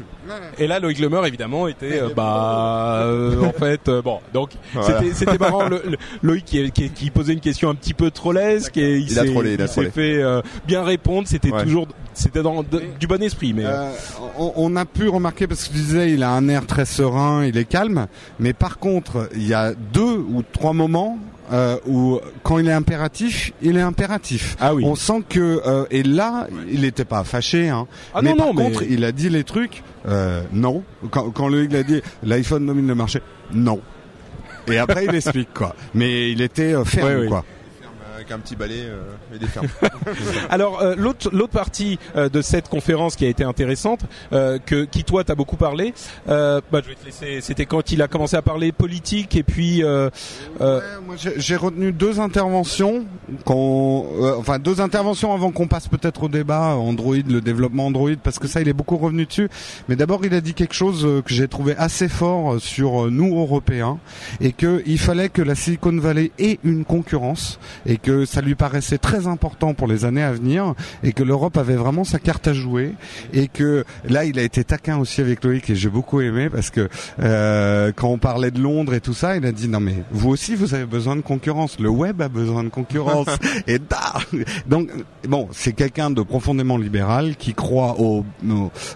et 0.57 0.67
là 0.67 0.79
Loïc 0.79 0.99
Lemer 0.99 1.21
évidemment 1.27 1.67
était 1.67 2.01
euh, 2.01 2.09
bah 2.15 3.03
euh, 3.03 3.43
en 3.43 3.51
fait 3.51 3.87
euh, 3.87 4.01
bon 4.01 4.19
donc 4.33 4.51
c'était 4.81 5.13
c'était 5.13 5.37
marrant 5.37 5.67
le, 5.67 5.81
Loïc 6.21 6.45
qui, 6.45 6.71
qui, 6.71 6.89
qui, 6.89 7.09
posait 7.09 7.33
une 7.33 7.39
question 7.39 7.69
un 7.69 7.75
petit 7.75 7.93
peu 7.93 8.11
trollesque 8.11 8.77
et 8.77 8.97
il, 8.97 9.09
s'est 9.09 9.91
fait 9.91 10.23
bien 10.65 10.83
répondre. 10.83 11.27
C'était 11.27 11.51
toujours 11.51 11.87
c'était 12.13 12.43
dans 12.43 12.63
du 12.63 13.07
bon 13.07 13.21
esprit 13.21 13.53
mais 13.53 13.65
on, 14.37 14.53
on, 14.55 14.75
a 14.75 14.85
pu 14.85 15.07
remarquer 15.07 15.47
parce 15.47 15.67
que 15.67 15.73
je 15.73 15.79
disais 15.79 16.11
il 16.11 16.23
a 16.23 16.31
un 16.31 16.47
air 16.47 16.65
très 16.65 16.85
serein 16.85 17.45
il 17.45 17.57
est 17.57 17.65
calme 17.65 18.07
mais 18.39 18.53
par 18.53 18.77
contre 18.77 19.29
il 19.35 19.47
y 19.47 19.53
a 19.53 19.73
deux 19.73 20.17
ou 20.17 20.43
trois 20.51 20.73
moments 20.73 21.17
euh, 21.53 21.77
où 21.87 22.19
quand 22.41 22.57
il 22.57 22.67
est 22.67 22.73
impératif, 22.73 23.53
il 23.61 23.77
est 23.77 23.81
impératif. 23.81 24.55
Ah 24.59 24.73
oui. 24.73 24.83
On 24.85 24.95
sent 24.95 25.23
que 25.29 25.61
euh, 25.65 25.85
et 25.91 26.03
là, 26.03 26.47
il 26.69 26.81
n'était 26.81 27.05
pas 27.05 27.23
fâché. 27.23 27.69
Hein. 27.69 27.87
Ah 28.13 28.21
mais 28.21 28.31
non, 28.31 28.37
par 28.37 28.53
non, 28.53 28.63
contre, 28.65 28.83
il 28.83 29.05
a 29.05 29.11
dit 29.11 29.29
les 29.29 29.43
trucs. 29.43 29.83
Euh, 30.07 30.43
non. 30.51 30.83
Quand, 31.11 31.29
quand 31.29 31.47
le 31.47 31.63
il 31.63 31.75
a 31.75 31.83
dit 31.83 32.01
l'iPhone 32.23 32.65
domine 32.65 32.87
le 32.87 32.95
marché. 32.95 33.21
Non. 33.53 33.79
Et 34.67 34.77
après, 34.77 35.05
il 35.05 35.15
explique 35.15 35.53
quoi. 35.53 35.75
Mais 35.93 36.31
il 36.31 36.41
était 36.41 36.73
euh, 36.73 36.83
ferme 36.85 37.21
oui, 37.21 37.27
quoi 37.27 37.45
avec 38.23 38.31
un 38.31 38.39
petit 38.39 38.55
balai 38.55 38.85
euh, 38.85 39.35
et 39.35 39.39
des 39.39 39.47
fermes. 39.47 39.67
Alors 40.49 40.81
euh, 40.81 40.95
l'autre 40.97 41.29
l'autre 41.33 41.51
partie 41.51 41.99
euh, 42.15 42.29
de 42.29 42.41
cette 42.41 42.69
conférence 42.69 43.15
qui 43.15 43.25
a 43.25 43.27
été 43.27 43.43
intéressante, 43.43 44.01
euh, 44.31 44.59
que 44.65 44.85
qui 44.85 45.03
toi 45.03 45.23
t'as 45.23 45.35
beaucoup 45.35 45.57
parlé, 45.57 45.93
euh, 46.29 46.61
bah, 46.71 46.79
je 46.83 46.89
vais 46.89 46.95
te 46.95 47.05
laisser. 47.05 47.41
C'était 47.41 47.65
quand 47.65 47.91
il 47.91 48.01
a 48.01 48.07
commencé 48.07 48.37
à 48.37 48.41
parler 48.41 48.71
politique 48.71 49.35
et 49.35 49.43
puis. 49.43 49.83
Ouais, 49.83 50.09
moi 51.05 51.15
j'ai 51.17 51.55
retenu 51.55 51.91
deux 51.91 52.19
interventions, 52.19 53.05
qu'on, 53.45 54.05
enfin 54.37 54.59
deux 54.59 54.79
interventions 54.79 55.33
avant 55.33 55.51
qu'on 55.51 55.67
passe 55.67 55.87
peut-être 55.87 56.23
au 56.23 56.29
débat 56.29 56.75
Android, 56.75 57.15
le 57.15 57.41
développement 57.41 57.87
Android, 57.87 58.11
parce 58.23 58.39
que 58.39 58.47
ça 58.47 58.61
il 58.61 58.69
est 58.69 58.73
beaucoup 58.73 58.97
revenu 58.97 59.25
dessus. 59.25 59.49
Mais 59.89 59.95
d'abord 59.95 60.25
il 60.25 60.33
a 60.33 60.41
dit 60.41 60.53
quelque 60.53 60.73
chose 60.73 61.05
que 61.25 61.33
j'ai 61.33 61.47
trouvé 61.47 61.75
assez 61.77 62.07
fort 62.07 62.59
sur 62.59 63.11
nous 63.11 63.37
Européens 63.37 63.99
et 64.39 64.53
que 64.53 64.81
il 64.85 64.99
fallait 64.99 65.29
que 65.29 65.41
la 65.41 65.55
Silicon 65.55 65.97
Valley 65.97 66.31
ait 66.39 66.59
une 66.63 66.85
concurrence 66.85 67.59
et 67.85 67.97
que 67.97 68.12
ça 68.25 68.41
lui 68.41 68.55
paraissait 68.55 68.97
très 68.97 69.27
important 69.27 69.73
pour 69.73 69.87
les 69.87 70.05
années 70.05 70.23
à 70.23 70.31
venir 70.31 70.73
et 71.03 71.13
que 71.13 71.23
l'Europe 71.23 71.57
avait 71.57 71.75
vraiment 71.75 72.03
sa 72.03 72.19
carte 72.19 72.47
à 72.47 72.53
jouer 72.53 72.93
et 73.33 73.47
que 73.47 73.83
là 74.07 74.25
il 74.25 74.39
a 74.39 74.43
été 74.43 74.63
taquin 74.63 74.97
aussi 74.97 75.21
avec 75.21 75.43
Loïc 75.43 75.69
et 75.69 75.75
j'ai 75.75 75.89
beaucoup 75.89 76.21
aimé 76.21 76.49
parce 76.49 76.69
que 76.69 76.89
euh, 77.19 77.91
quand 77.95 78.09
on 78.09 78.17
parlait 78.17 78.51
de 78.51 78.59
Londres 78.59 78.93
et 78.93 79.01
tout 79.01 79.13
ça, 79.13 79.35
il 79.35 79.45
a 79.45 79.51
dit 79.51 79.67
non 79.67 79.79
mais 79.79 79.95
vous 80.11 80.29
aussi 80.29 80.55
vous 80.55 80.73
avez 80.73 80.85
besoin 80.85 81.15
de 81.15 81.21
concurrence, 81.21 81.79
le 81.79 81.89
web 81.89 82.21
a 82.21 82.29
besoin 82.29 82.63
de 82.63 82.69
concurrence. 82.69 83.27
Et 83.67 83.79
da! 83.79 84.13
Donc 84.67 84.89
bon 85.27 85.47
c'est 85.51 85.73
quelqu'un 85.73 86.09
de 86.09 86.21
profondément 86.21 86.77
libéral 86.77 87.35
qui 87.35 87.53
croit 87.53 87.99
au, 87.99 88.25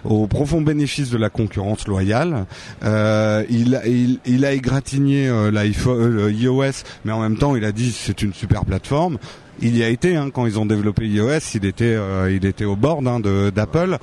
au, 0.04 0.26
profond 0.26 0.60
bénéfice 0.60 1.10
de 1.10 1.18
la 1.18 1.30
concurrence 1.30 1.86
loyale. 1.86 2.46
Euh, 2.84 3.44
il, 3.48 3.80
il, 3.86 4.18
il 4.26 4.44
a 4.44 4.52
égratigné 4.52 5.28
euh, 5.28 5.50
l'iPhone, 5.50 6.18
euh, 6.18 6.72
mais 7.04 7.12
en 7.12 7.20
même 7.20 7.36
temps 7.36 7.56
il 7.56 7.64
a 7.64 7.72
dit 7.72 7.92
c'est 7.92 8.22
une 8.22 8.34
super 8.34 8.64
plateforme 8.64 9.07
il 9.60 9.76
y 9.76 9.82
a 9.82 9.88
été 9.88 10.16
hein, 10.16 10.30
quand 10.32 10.46
ils 10.46 10.58
ont 10.58 10.66
développé 10.66 11.06
iOS, 11.06 11.54
il 11.54 11.64
était 11.64 11.84
euh, 11.84 12.30
il 12.30 12.46
était 12.46 12.64
au 12.64 12.76
bord 12.76 13.00
hein, 13.06 13.20
d'Apple. 13.20 13.98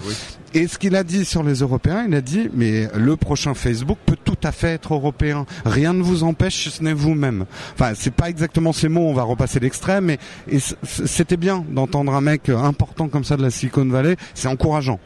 Et 0.54 0.68
ce 0.68 0.78
qu'il 0.78 0.96
a 0.96 1.04
dit 1.04 1.26
sur 1.26 1.44
les 1.44 1.56
Européens, 1.56 2.06
il 2.08 2.16
a 2.16 2.22
dit 2.22 2.50
mais 2.54 2.88
le 2.96 3.16
prochain 3.16 3.54
Facebook 3.54 3.98
peut 4.06 4.18
tout 4.24 4.38
à 4.44 4.52
fait 4.52 4.74
être 4.74 4.94
européen. 4.94 5.46
Rien 5.66 5.94
ne 5.94 6.02
vous 6.02 6.24
empêche, 6.24 6.70
ce 6.70 6.84
n'est 6.84 6.94
vous-même. 6.94 7.46
Enfin, 7.74 7.94
c'est 7.96 8.14
pas 8.14 8.30
exactement 8.30 8.74
ces 8.74 8.90
mots. 8.90 9.08
On 9.08 9.14
va 9.14 9.24
repasser 9.24 9.60
l'extrême, 9.60 10.06
mais 10.06 10.20
c'était 10.84 11.38
bien 11.38 11.64
d'entendre 11.70 12.14
un 12.14 12.22
mec 12.22 12.50
important 12.50 13.08
comme 13.08 13.24
ça 13.24 13.38
de 13.38 13.42
la 13.42 13.50
Silicon 13.50 13.86
Valley. 13.86 14.16
C'est 14.34 14.48
encourageant. 14.48 15.00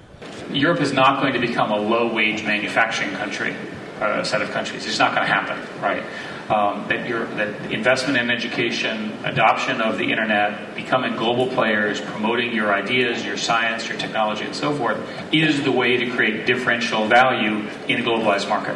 Europe 0.54 0.82
is 0.82 0.94
not 0.94 1.22
going 1.22 1.34
to 1.34 1.40
become 1.40 1.72
a 1.72 1.78
low-wage 1.78 2.44
manufacturing 2.44 3.12
country, 3.12 3.54
uh, 4.02 4.24
set 4.24 4.42
of 4.42 4.52
countries. 4.52 4.86
It's 4.86 5.00
not 5.00 5.14
going 5.14 5.28
to 5.28 5.32
happen, 5.32 5.58
right? 5.82 6.02
Um, 6.50 6.88
that, 6.88 7.08
your, 7.08 7.26
that 7.36 7.72
investment 7.72 8.18
in 8.18 8.32
education, 8.32 9.12
adoption 9.24 9.82
of 9.82 9.98
the 9.98 10.12
internet, 10.12 10.76
becoming 10.76 11.16
global 11.16 11.48
players, 11.48 12.02
promoting 12.02 12.54
your 12.54 12.74
ideas, 12.74 13.24
your 13.24 13.38
science, 13.38 13.88
your 13.88 13.98
technology, 13.98 14.46
and 14.46 14.56
so 14.56 14.74
forth, 14.74 14.98
is 15.32 15.64
the 15.64 15.72
way 15.72 15.98
to 15.98 16.10
create 16.10 16.48
differential 16.48 17.06
value 17.08 17.68
in 17.88 18.02
a 18.02 18.04
globalized 18.04 18.50
market. 18.50 18.76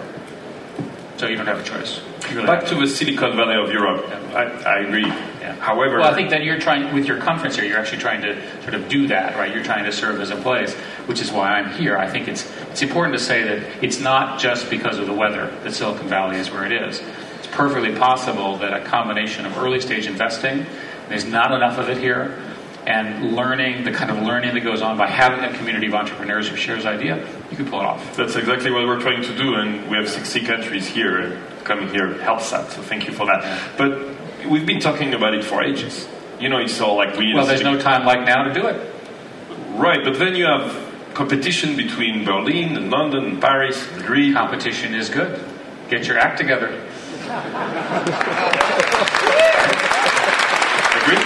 So 1.17 1.27
you 1.27 1.35
don't 1.35 1.47
have 1.47 1.59
a 1.59 1.63
choice. 1.63 2.01
Really 2.31 2.45
Back 2.45 2.65
to 2.67 2.75
the 2.75 2.87
Silicon 2.87 3.35
Valley 3.35 3.55
of 3.55 3.71
Europe. 3.71 4.05
Yeah. 4.07 4.19
I, 4.33 4.77
I, 4.77 4.79
agree. 4.79 5.05
Yeah. 5.05 5.55
However, 5.55 5.99
well, 5.99 6.11
I 6.11 6.15
think 6.15 6.29
that 6.29 6.43
you're 6.43 6.59
trying 6.59 6.93
with 6.93 7.05
your 7.05 7.19
conference 7.19 7.55
here. 7.55 7.65
You're 7.65 7.79
actually 7.79 7.99
trying 7.99 8.21
to 8.21 8.61
sort 8.61 8.73
of 8.73 8.87
do 8.87 9.07
that, 9.07 9.35
right? 9.35 9.53
You're 9.53 9.63
trying 9.63 9.85
to 9.85 9.91
serve 9.91 10.21
as 10.21 10.31
a 10.31 10.35
place, 10.37 10.73
which 11.05 11.21
is 11.21 11.31
why 11.31 11.59
I'm 11.59 11.71
here. 11.73 11.97
I 11.97 12.09
think 12.09 12.27
it's 12.27 12.49
it's 12.71 12.81
important 12.81 13.17
to 13.17 13.23
say 13.23 13.43
that 13.43 13.83
it's 13.83 13.99
not 13.99 14.39
just 14.39 14.69
because 14.69 14.97
of 14.97 15.05
the 15.05 15.13
weather 15.13 15.53
that 15.63 15.73
Silicon 15.73 16.07
Valley 16.07 16.37
is 16.37 16.49
where 16.49 16.65
it 16.65 16.71
is 16.71 17.01
perfectly 17.55 17.95
possible 17.95 18.57
that 18.57 18.73
a 18.73 18.83
combination 18.85 19.45
of 19.45 19.57
early 19.57 19.79
stage 19.79 20.07
investing, 20.07 20.65
there's 21.09 21.25
not 21.25 21.51
enough 21.51 21.77
of 21.77 21.89
it 21.89 21.97
here, 21.97 22.39
and 22.85 23.35
learning, 23.35 23.85
the 23.85 23.91
kind 23.91 24.11
of 24.11 24.17
learning 24.23 24.53
that 24.55 24.61
goes 24.61 24.81
on 24.81 24.97
by 24.97 25.07
having 25.07 25.43
a 25.43 25.57
community 25.57 25.87
of 25.87 25.93
entrepreneurs 25.93 26.49
who 26.49 26.55
shares 26.55 26.85
idea, 26.85 27.17
you 27.49 27.57
can 27.57 27.69
pull 27.69 27.79
it 27.79 27.85
off. 27.85 28.15
That's 28.17 28.35
exactly 28.35 28.71
what 28.71 28.85
we're 28.85 28.99
trying 28.99 29.23
to 29.23 29.37
do, 29.37 29.55
and 29.55 29.89
we 29.89 29.97
have 29.97 30.09
60 30.09 30.41
countries 30.41 30.87
here, 30.87 31.19
and 31.19 31.63
coming 31.63 31.89
here 31.89 32.13
helps 32.21 32.51
that. 32.51 32.71
So 32.71 32.81
thank 32.81 33.07
you 33.07 33.13
for 33.13 33.25
that. 33.27 33.77
But 33.77 34.15
we've 34.45 34.65
been 34.65 34.79
talking 34.79 35.13
about 35.13 35.33
it 35.33 35.43
for 35.43 35.63
ages. 35.63 36.07
You 36.39 36.49
know, 36.49 36.57
it's 36.57 36.79
all 36.81 36.97
like 36.97 37.15
we. 37.15 37.33
Well, 37.33 37.45
there's 37.45 37.61
no 37.61 37.79
time 37.79 38.05
like 38.05 38.25
now 38.25 38.43
to 38.43 38.53
do 38.53 38.67
it. 38.67 38.93
Right, 39.75 40.03
but 40.03 40.19
then 40.19 40.35
you 40.35 40.45
have 40.45 40.91
competition 41.13 41.77
between 41.77 42.25
Berlin 42.25 42.75
and 42.75 42.89
London 42.89 43.25
and 43.25 43.41
Paris, 43.41 43.87
Madrid. 43.95 44.33
Competition 44.33 44.93
is 44.93 45.09
good. 45.09 45.41
Get 45.89 46.07
your 46.07 46.17
act 46.17 46.37
together. 46.37 46.89
Agree? 51.03 51.17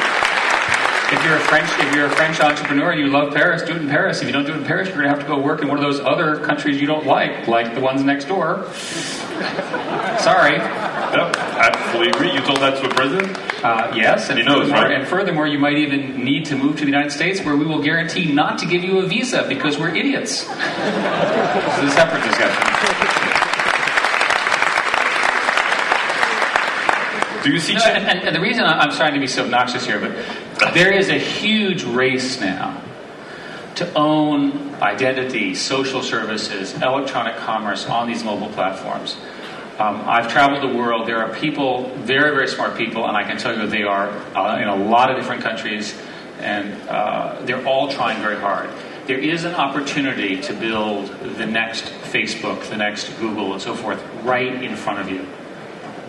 If 1.09 1.23
you're 1.23 1.35
a 1.35 1.39
French, 1.39 1.69
if 1.79 1.95
you're 1.95 2.05
a 2.07 2.09
French 2.15 2.39
entrepreneur 2.41 2.91
and 2.91 2.99
you 2.99 3.07
love 3.07 3.33
Paris, 3.33 3.61
do 3.63 3.73
it 3.75 3.81
in 3.81 3.87
Paris. 3.89 4.19
If 4.21 4.27
you 4.27 4.33
don't 4.33 4.45
do 4.45 4.53
it 4.53 4.57
in 4.57 4.65
Paris, 4.65 4.87
you're 4.89 4.97
going 4.97 5.09
to 5.09 5.15
have 5.15 5.19
to 5.19 5.25
go 5.27 5.39
work 5.39 5.61
in 5.61 5.67
one 5.69 5.77
of 5.77 5.83
those 5.83 5.99
other 6.01 6.37
countries 6.39 6.79
you 6.81 6.87
don't 6.87 7.05
like, 7.05 7.47
like 7.47 7.73
the 7.75 7.79
ones 7.81 8.03
next 8.03 8.25
door. 8.25 8.65
Sorry. 10.19 10.57
No, 10.57 11.31
I 11.33 11.89
fully 11.93 12.09
agree. 12.09 12.31
You 12.33 12.41
told 12.41 12.57
that 12.59 12.77
to 12.81 12.89
a 12.89 12.93
president? 12.93 13.37
Uh, 13.63 13.91
yes, 13.95 14.29
and 14.29 14.37
He 14.39 14.45
knows, 14.45 14.63
furthermore, 14.69 14.83
right? 14.83 14.91
and 14.99 15.07
furthermore, 15.07 15.47
you 15.47 15.59
might 15.59 15.77
even 15.77 16.23
need 16.23 16.45
to 16.47 16.55
move 16.57 16.75
to 16.75 16.81
the 16.81 16.91
United 16.91 17.11
States, 17.11 17.41
where 17.41 17.55
we 17.55 17.65
will 17.65 17.81
guarantee 17.81 18.31
not 18.31 18.57
to 18.59 18.65
give 18.65 18.83
you 18.83 18.99
a 18.99 19.07
visa 19.07 19.45
because 19.47 19.77
we're 19.77 19.95
idiots. 19.95 20.43
this 20.43 21.77
is 21.77 21.83
a 21.85 21.91
separate 21.91 22.23
discussion. 22.23 23.16
Do 27.47 27.53
you 27.53 27.59
see 27.61 27.75
No, 27.75 27.79
and, 27.85 28.05
and, 28.05 28.27
and 28.27 28.35
the 28.35 28.41
reason 28.41 28.65
I'm 28.65 28.91
trying 28.91 29.13
to 29.13 29.21
be 29.21 29.27
so 29.27 29.45
obnoxious 29.45 29.85
here, 29.85 30.01
but 30.01 30.73
there 30.73 30.91
is 30.91 31.07
a 31.07 31.17
huge 31.17 31.83
race 31.83 32.41
now 32.41 32.81
to 33.75 33.93
own 33.93 34.75
identity, 34.81 35.55
social 35.55 36.01
services, 36.01 36.73
electronic 36.73 37.37
commerce 37.37 37.85
on 37.85 38.07
these 38.07 38.21
mobile 38.21 38.49
platforms. 38.49 39.15
Um, 39.79 40.01
I've 40.05 40.29
traveled 40.29 40.61
the 40.61 40.77
world. 40.77 41.07
There 41.07 41.23
are 41.23 41.33
people, 41.35 41.89
very, 41.99 42.31
very 42.31 42.49
smart 42.49 42.75
people, 42.75 43.07
and 43.07 43.15
I 43.15 43.23
can 43.23 43.37
tell 43.37 43.57
you 43.57 43.65
they 43.65 43.83
are 43.83 44.09
uh, 44.35 44.59
in 44.59 44.67
a 44.67 44.75
lot 44.75 45.09
of 45.09 45.15
different 45.15 45.41
countries, 45.41 45.97
and 46.39 46.73
uh, 46.89 47.41
they're 47.45 47.65
all 47.65 47.87
trying 47.87 48.21
very 48.21 48.37
hard. 48.37 48.69
There 49.05 49.19
is 49.19 49.45
an 49.45 49.55
opportunity 49.55 50.41
to 50.41 50.53
build 50.53 51.07
the 51.37 51.45
next 51.45 51.85
Facebook, 52.11 52.67
the 52.69 52.75
next 52.75 53.07
Google, 53.19 53.53
and 53.53 53.61
so 53.61 53.73
forth 53.73 54.03
right 54.23 54.51
in 54.61 54.75
front 54.75 54.99
of 54.99 55.09
you. 55.09 55.25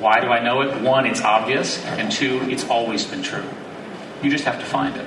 Why 0.01 0.21
do 0.21 0.29
I 0.33 0.41
know 0.41 0.63
it? 0.63 0.71
One, 0.83 1.07
it's 1.07 1.23
obvious, 1.25 1.85
and 1.99 2.11
two, 2.11 2.41
it's 2.49 2.65
always 2.71 3.05
been 3.05 3.23
true. 3.23 3.43
You 4.23 4.31
just 4.31 4.45
have 4.47 4.59
to 4.59 4.65
find 4.65 4.95
it. 4.97 5.05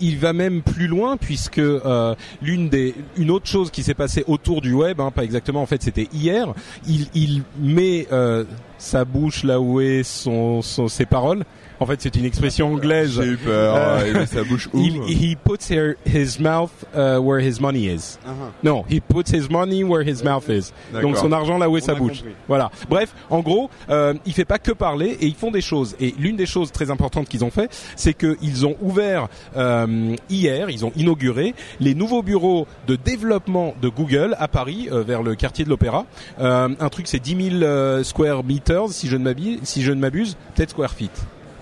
Il- 0.00 0.18
va 0.18 0.34
même 0.34 0.60
plus 0.60 0.86
loin 0.86 1.16
puisque 1.16 1.58
euh, 1.60 2.14
l'une 2.42 2.68
des 2.68 2.94
une 3.16 3.30
autre 3.30 3.46
chose 3.46 3.70
qui 3.70 3.82
s'est 3.82 3.94
passée 3.94 4.22
autour 4.26 4.60
du 4.60 4.74
web, 4.74 5.00
hein, 5.00 5.10
pas 5.10 5.24
exactement 5.24 5.62
en 5.62 5.66
fait 5.66 5.82
c'était 5.82 6.08
hier, 6.12 6.52
il, 6.86 7.06
il 7.14 7.42
met 7.58 8.06
euh, 8.12 8.44
sa 8.76 9.06
bouche 9.06 9.44
là 9.44 9.60
où 9.60 9.80
est 9.80 10.02
son, 10.02 10.60
son 10.60 10.88
ses 10.88 11.06
paroles. 11.06 11.44
En 11.80 11.86
fait 11.86 12.00
c'est 12.02 12.16
une 12.16 12.24
expression 12.24 12.72
anglaise. 12.72 13.12
J'ai 13.20 13.24
eu 13.28 13.36
peur. 13.36 13.74
Euh, 13.76 14.04
il 14.08 14.14
met 14.14 14.26
sa 14.26 14.42
bouche 14.44 14.68
où 14.72 14.78
Il- 14.80 15.02
he 15.32 15.36
puts 15.36 15.70
her, 15.72 15.94
his 16.06 16.40
mouth 16.40 16.70
uh, 16.94 17.18
where 17.18 17.40
his 17.40 17.60
money 17.60 17.86
is. 17.86 18.18
Uh-huh. 18.26 18.50
Non, 18.62 18.84
he 18.90 19.00
puts 19.00 19.30
his 19.32 19.48
money 19.50 19.84
where 19.84 20.02
his 20.06 20.22
mouth 20.24 20.48
is. 20.48 20.72
Donc 20.92 21.16
son 21.16 21.32
argent 21.32 21.58
là 21.58 21.68
où 21.70 21.76
est 21.76 21.82
On 21.82 21.86
sa 21.86 21.94
bouche. 21.94 22.18
compris. 22.18 22.34
Voilà. 22.48 22.70
Bref, 22.88 23.14
en 23.30 23.40
gros, 23.40 23.70
euh, 23.90 24.14
il 24.26 24.32
fait 24.32 24.44
pas 24.44 24.58
que 24.58 24.72
parler 24.72 25.16
et 25.20 25.26
ils 25.26 25.34
font 25.34 25.50
des 25.50 25.60
choses. 25.60 25.94
Et 26.00 26.14
l'une 26.18 26.36
des 26.36 26.46
choses 26.46 26.72
très 26.72 26.90
importantes 26.90 27.28
qu'ils 27.28 27.44
ont 27.44 27.50
fait, 27.50 27.70
c'est 27.96 28.14
qu'ils 28.14 28.66
ont 28.66 28.76
ouvert 28.80 29.28
euh, 29.56 30.16
hier, 30.30 30.70
ils 30.70 30.84
ont 30.84 30.92
inauguré 30.96 31.54
les 31.80 31.94
nouveaux 31.94 32.22
bureaux 32.22 32.66
de 32.86 32.96
développement 32.96 33.74
de 33.80 33.88
Google 33.88 34.34
à 34.38 34.48
Paris, 34.48 34.88
euh, 34.90 35.02
vers 35.02 35.22
le 35.22 35.34
quartier 35.36 35.64
de 35.64 35.70
l'Opéra. 35.70 36.06
Euh, 36.40 36.68
un 36.78 36.88
truc, 36.88 37.06
c'est 37.06 37.20
10 37.20 37.50
000 37.50 37.62
euh, 37.62 38.02
square 38.02 38.42
meters, 38.44 38.88
si 38.90 39.06
je 39.08 39.16
ne 39.16 39.24
m'abuse, 39.24 39.58
si 39.62 39.82
je 39.82 39.92
ne 39.92 40.00
m'abuse, 40.00 40.36
peut-être 40.54 40.70
square 40.70 40.90
feet. 40.92 41.10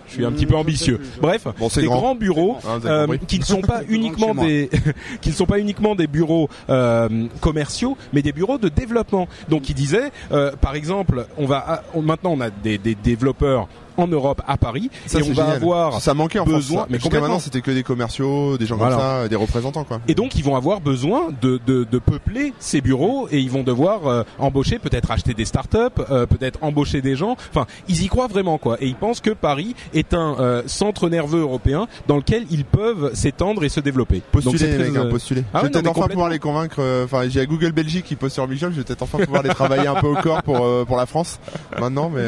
Je 0.09 0.13
suis 0.13 0.25
un 0.25 0.33
petit 0.33 0.47
peu 0.47 0.57
ambitieux. 0.57 1.01
Bref, 1.21 1.47
Bon, 1.59 1.69
des 1.75 1.85
grand. 1.85 1.99
grands 1.99 2.15
bureaux 2.15 2.57
avez 2.67 2.89
euh, 2.89 3.17
qui 3.27 3.39
ne 3.39 3.45
sont 3.45 3.61
pas 3.61 3.83
uniquement 3.89 4.35
des 4.35 4.71
qui 5.21 5.31
ne 5.31 5.35
sont 5.35 5.47
pas 5.47 5.59
uniquement 5.59 5.95
des 5.95 6.07
bureaux 6.07 6.49
euh, 6.71 7.27
commerciaux, 7.41 7.97
mais 8.13 8.23
des 8.23 8.33
bureaux 8.33 8.59
de 8.59 8.69
développement. 8.69 9.29
Donc, 9.49 9.69
il 9.69 9.75
disait, 9.75 10.11
euh, 10.33 10.53
par 10.61 10.75
exemple, 10.75 11.27
on 11.39 11.47
va 11.47 11.65
ah, 11.67 11.83
maintenant 12.01 12.33
on 12.33 12.41
a 12.41 12.51
des, 12.51 12.79
des 12.79 12.95
développeurs 12.95 13.69
en 13.97 14.07
Europe 14.07 14.43
à 14.47 14.57
Paris 14.57 14.91
Ça, 15.07 15.19
et 15.21 15.23
on 15.23 15.33
va 15.33 15.49
avoir 15.51 16.01
ça 16.01 16.15
manquait 16.15 16.39
en 16.39 16.45
France, 16.45 16.57
besoin- 16.57 16.81
ça. 16.83 16.87
mais 16.91 16.99
Jusqu'à 16.99 17.21
maintenant, 17.21 17.39
c'était 17.39 17.61
que 17.61 17.71
des 17.71 17.83
commerciaux, 17.83 18.59
des 18.59 18.67
gens 18.67 18.77
Voilà. 18.77 18.97
comme 18.97 19.05
ça, 19.05 19.29
des 19.29 19.37
représentants, 19.37 19.85
quoi. 19.85 20.01
et 20.09 20.15
donc 20.15 20.35
ils 20.37 20.45
vont 20.45 20.57
avoir 20.57 20.81
besoin 20.81 21.29
de, 21.43 21.61
de, 21.67 21.85
de 21.85 21.99
peupler 21.99 22.53
ces 22.59 22.81
bureaux 22.81 23.29
et 23.31 23.39
ils 23.39 23.51
vont 23.51 23.63
devoir 23.63 24.07
euh, 24.07 24.23
embaucher, 24.39 24.79
peut-être 24.79 25.11
acheter 25.11 25.35
des 25.35 25.45
startups, 25.45 25.79
euh, 26.11 26.27
peut-être 26.27 26.59
embaucher 26.63 27.01
des 27.03 27.17
gens. 27.17 27.37
Enfin, 27.51 27.67
ils 27.89 28.03
y 28.03 28.07
croient 28.09 28.27
vraiment 28.29 28.59
quoi. 28.59 28.77
Et 28.81 28.87
ils 28.87 28.95
pensent 28.95 29.21
que 29.21 29.31
Paris 29.31 29.75
est 29.95 30.15
un 30.15 30.37
euh, 30.39 30.63
centre 30.67 31.09
nerveux 31.09 31.41
européen 31.41 31.87
dans 32.09 32.17
lequel 32.17 32.47
ils 32.51 32.65
peuvent 32.65 33.11
s'étendre 33.15 33.65
et 33.65 33.69
se 33.69 33.81
développer. 33.81 34.23
Postuler, 34.33 34.59
les 34.67 34.75
très, 34.77 34.85
mecs, 34.91 34.97
hein, 34.97 35.05
euh, 35.07 35.11
postuler. 35.11 35.45
Ah 35.53 35.59
je 35.61 35.67
vais 35.67 35.71
peut-être 35.73 35.89
enfin 35.89 36.09
pouvoir 36.09 36.29
les 36.29 36.39
convaincre. 36.39 36.81
Enfin, 37.05 37.29
j'ai 37.29 37.41
à 37.41 37.47
Google 37.47 37.73
Belgique 37.73 38.05
qui 38.05 38.17
poste 38.17 38.35
sur 38.35 38.45
Shop, 38.47 38.51
je 38.61 38.67
vais 38.79 38.85
peut-être 38.85 39.03
enfin 39.03 39.19
pouvoir 39.19 39.43
les 39.43 39.51
travailler 39.51 39.87
un 39.87 39.95
peu 39.95 40.07
au 40.07 40.15
corps 40.17 40.43
pour 40.43 40.87
pour 40.87 40.97
la 40.97 41.07
France. 41.07 41.39
Maintenant, 41.79 42.11
mais 42.15 42.23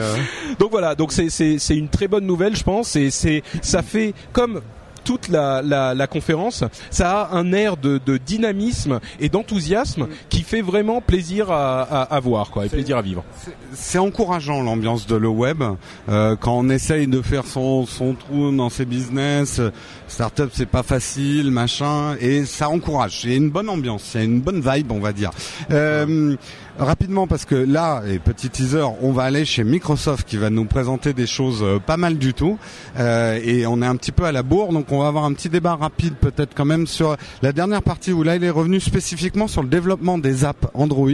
Donc 0.58 0.70
voilà, 0.70 0.94
donc 0.94 1.12
c'est 1.12 1.30
c'est 1.30 1.57
c'est 1.58 1.76
une 1.76 1.88
très 1.88 2.08
bonne 2.08 2.26
nouvelle, 2.26 2.56
je 2.56 2.64
pense. 2.64 2.96
Et 2.96 3.10
c'est 3.10 3.42
ça 3.62 3.82
fait 3.82 4.14
comme 4.32 4.60
toute 5.04 5.28
la, 5.28 5.62
la, 5.62 5.94
la 5.94 6.06
conférence, 6.06 6.64
ça 6.90 7.22
a 7.22 7.34
un 7.34 7.54
air 7.54 7.78
de, 7.78 7.98
de 8.04 8.18
dynamisme 8.18 9.00
et 9.20 9.30
d'enthousiasme 9.30 10.06
qui 10.28 10.42
fait 10.42 10.60
vraiment 10.60 11.00
plaisir 11.00 11.50
à, 11.50 11.80
à, 11.80 12.02
à 12.02 12.20
voir, 12.20 12.50
quoi, 12.50 12.66
et 12.66 12.68
plaisir 12.68 12.98
à 12.98 13.00
vivre. 13.00 13.24
C'est 13.72 13.96
encourageant 13.96 14.60
l'ambiance 14.62 15.06
de 15.06 15.16
le 15.16 15.28
web 15.28 15.62
euh, 16.10 16.36
quand 16.38 16.58
on 16.58 16.68
essaye 16.68 17.06
de 17.06 17.22
faire 17.22 17.46
son 17.46 17.86
son 17.86 18.12
trou 18.12 18.54
dans 18.54 18.68
ses 18.68 18.84
business. 18.84 19.62
Startup 20.08 20.50
c'est 20.52 20.66
pas 20.66 20.82
facile, 20.82 21.50
machin, 21.50 22.16
et 22.20 22.44
ça 22.44 22.68
encourage. 22.68 23.20
Il 23.24 23.30
y 23.30 23.34
a 23.34 23.36
une 23.36 23.50
bonne 23.50 23.68
ambiance, 23.68 24.12
il 24.14 24.18
y 24.18 24.20
a 24.20 24.24
une 24.24 24.40
bonne 24.40 24.60
vibe, 24.60 24.90
on 24.90 25.00
va 25.00 25.12
dire. 25.12 25.30
Euh, 25.70 26.34
rapidement 26.78 27.26
parce 27.26 27.44
que 27.44 27.54
là, 27.54 28.02
et 28.08 28.18
petit 28.18 28.48
teaser, 28.48 28.86
on 29.02 29.12
va 29.12 29.24
aller 29.24 29.44
chez 29.44 29.64
Microsoft 29.64 30.26
qui 30.26 30.36
va 30.36 30.50
nous 30.50 30.64
présenter 30.64 31.12
des 31.12 31.26
choses 31.26 31.62
euh, 31.62 31.78
pas 31.78 31.96
mal 31.96 32.18
du 32.18 32.34
tout. 32.34 32.58
Euh, 32.98 33.38
et 33.42 33.66
on 33.66 33.82
est 33.82 33.86
un 33.86 33.96
petit 33.96 34.12
peu 34.12 34.24
à 34.24 34.32
la 34.32 34.42
bourre, 34.42 34.72
donc 34.72 34.90
on 34.92 35.00
va 35.00 35.08
avoir 35.08 35.24
un 35.24 35.32
petit 35.32 35.48
débat 35.48 35.74
rapide 35.74 36.14
peut-être 36.14 36.54
quand 36.54 36.64
même 36.64 36.86
sur 36.86 37.16
la 37.42 37.52
dernière 37.52 37.82
partie 37.82 38.12
où 38.12 38.22
là 38.22 38.36
il 38.36 38.44
est 38.44 38.50
revenu 38.50 38.80
spécifiquement 38.80 39.46
sur 39.46 39.62
le 39.62 39.68
développement 39.68 40.18
des 40.18 40.44
apps 40.44 40.68
Android. 40.74 41.08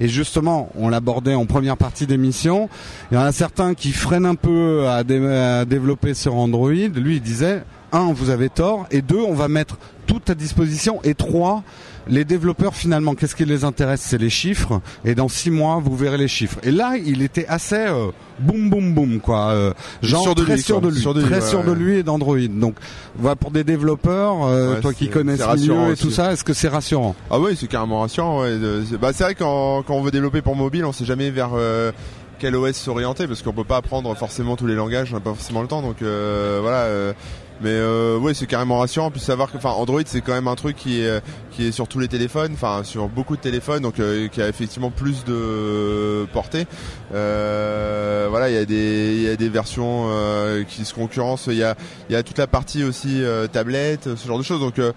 Et 0.00 0.08
justement, 0.08 0.70
on 0.74 0.88
l'abordait 0.88 1.34
en 1.34 1.46
première 1.46 1.76
partie 1.76 2.06
d'émission. 2.06 2.68
Il 3.10 3.14
y 3.14 3.18
en 3.18 3.22
a 3.24 3.32
certains 3.32 3.74
qui 3.74 3.92
freinent 3.92 4.26
un 4.26 4.34
peu 4.34 4.86
à, 4.88 4.96
à 4.96 5.64
développer 5.64 6.14
sur 6.14 6.34
Android. 6.34 6.70
Lui, 6.70 7.16
il 7.16 7.22
disait 7.22 7.62
un, 7.92 8.12
vous 8.12 8.30
avez 8.30 8.48
tort, 8.48 8.86
et 8.90 9.02
deux, 9.02 9.18
on 9.20 9.34
va 9.34 9.48
mettre 9.48 9.76
tout 10.06 10.20
à 10.28 10.34
disposition, 10.34 11.00
et 11.04 11.14
trois, 11.14 11.62
les 12.08 12.24
développeurs 12.24 12.74
finalement, 12.74 13.14
qu'est-ce 13.14 13.36
qui 13.36 13.44
les 13.44 13.64
intéresse? 13.64 14.00
C'est 14.02 14.18
les 14.18 14.30
chiffres, 14.30 14.80
et 15.04 15.14
dans 15.14 15.28
six 15.28 15.50
mois, 15.50 15.80
vous 15.82 15.96
verrez 15.96 16.18
les 16.18 16.26
chiffres. 16.28 16.58
Et 16.64 16.70
là, 16.72 16.94
il 16.96 17.22
était 17.22 17.46
assez 17.46 17.76
euh, 17.76 18.06
boum 18.40 18.70
boum 18.70 18.92
boum 18.94 19.20
quoi, 19.20 19.50
euh, 19.50 19.72
genre 20.02 20.22
Sûr 20.24 20.34
de 20.34 20.42
très 20.42 20.56
lui, 20.56 20.62
sûr 20.62 20.80
de 20.80 20.88
lui, 20.88 21.00
Sûr 21.00 21.14
de 21.14 21.20
lui, 21.20 21.28
très 21.28 21.40
ouais, 21.42 21.48
sûr 21.48 21.62
de 21.62 21.72
lui 21.72 21.96
et 21.98 22.02
d'Android. 22.02 22.38
Donc, 22.48 22.74
voilà 23.16 23.36
pour 23.36 23.50
des 23.52 23.62
développeurs, 23.62 24.44
euh, 24.44 24.74
Ouais, 24.74 24.80
toi 24.80 24.92
qui 24.92 25.08
connais 25.10 25.36
ce 25.36 25.54
milieu 25.54 25.92
et 25.92 25.96
tout 25.96 26.06
aussi. 26.08 26.16
ça, 26.16 26.32
est-ce 26.32 26.42
que 26.42 26.54
c'est 26.54 26.68
rassurant? 26.68 27.14
Ah 27.30 27.38
ouais, 27.38 27.54
c'est 27.54 27.68
carrément 27.68 28.00
rassurant. 28.00 28.40
Ouais. 28.42 28.56
Bah, 29.00 29.10
c'est 29.12 29.22
vrai 29.24 29.34
quand 29.36 29.82
quand 29.86 29.94
on 29.94 30.02
veut 30.02 30.10
développer 30.10 30.42
pour 30.42 30.56
mobile, 30.56 30.84
on 30.84 30.92
sait 30.92 31.04
jamais 31.04 31.30
vers 31.30 31.50
euh, 31.54 31.92
quel 32.40 32.56
OS 32.56 32.72
s'orienter 32.72 33.26
parce 33.28 33.42
qu'on 33.42 33.52
peut 33.52 33.64
pas 33.64 33.76
apprendre 33.76 34.12
forcément 34.16 34.56
tous 34.56 34.66
les 34.66 34.74
langages, 34.74 35.10
on 35.12 35.16
n'a 35.16 35.20
pas 35.20 35.34
forcément 35.34 35.60
le 35.62 35.68
temps. 35.68 35.82
Donc 35.82 36.02
euh, 36.02 36.58
voilà. 36.62 36.78
euh, 36.84 37.12
mais 37.60 37.70
euh, 37.70 38.18
ouais, 38.18 38.34
c'est 38.34 38.46
carrément 38.46 38.78
rassurant. 38.78 39.10
Puis 39.10 39.20
savoir 39.20 39.50
que, 39.50 39.56
enfin, 39.56 39.70
Android, 39.70 40.00
c'est 40.04 40.20
quand 40.20 40.32
même 40.32 40.48
un 40.48 40.54
truc 40.54 40.76
qui 40.76 41.00
est 41.00 41.22
qui 41.50 41.66
est 41.66 41.72
sur 41.72 41.88
tous 41.88 41.98
les 41.98 42.08
téléphones, 42.08 42.52
enfin 42.54 42.82
sur 42.84 43.08
beaucoup 43.08 43.36
de 43.36 43.40
téléphones, 43.40 43.82
donc 43.82 44.00
euh, 44.00 44.28
qui 44.28 44.40
a 44.40 44.48
effectivement 44.48 44.90
plus 44.90 45.24
de 45.24 46.26
portée. 46.32 46.66
Euh, 47.14 48.26
voilà, 48.30 48.48
il 48.48 48.54
y 48.54 48.58
a 48.58 48.64
des 48.64 49.14
il 49.16 49.22
y 49.22 49.28
a 49.28 49.36
des 49.36 49.48
versions 49.48 50.06
euh, 50.08 50.64
qui 50.64 50.84
se 50.84 50.94
concurrencent. 50.94 51.48
Il 51.48 51.58
y 51.58 51.64
a 51.64 51.76
il 52.08 52.12
y 52.12 52.16
a 52.16 52.22
toute 52.22 52.38
la 52.38 52.46
partie 52.46 52.84
aussi 52.84 53.22
euh, 53.22 53.46
tablette, 53.46 54.14
ce 54.16 54.26
genre 54.26 54.38
de 54.38 54.44
choses. 54.44 54.60
Donc 54.60 54.78
euh, 54.78 54.92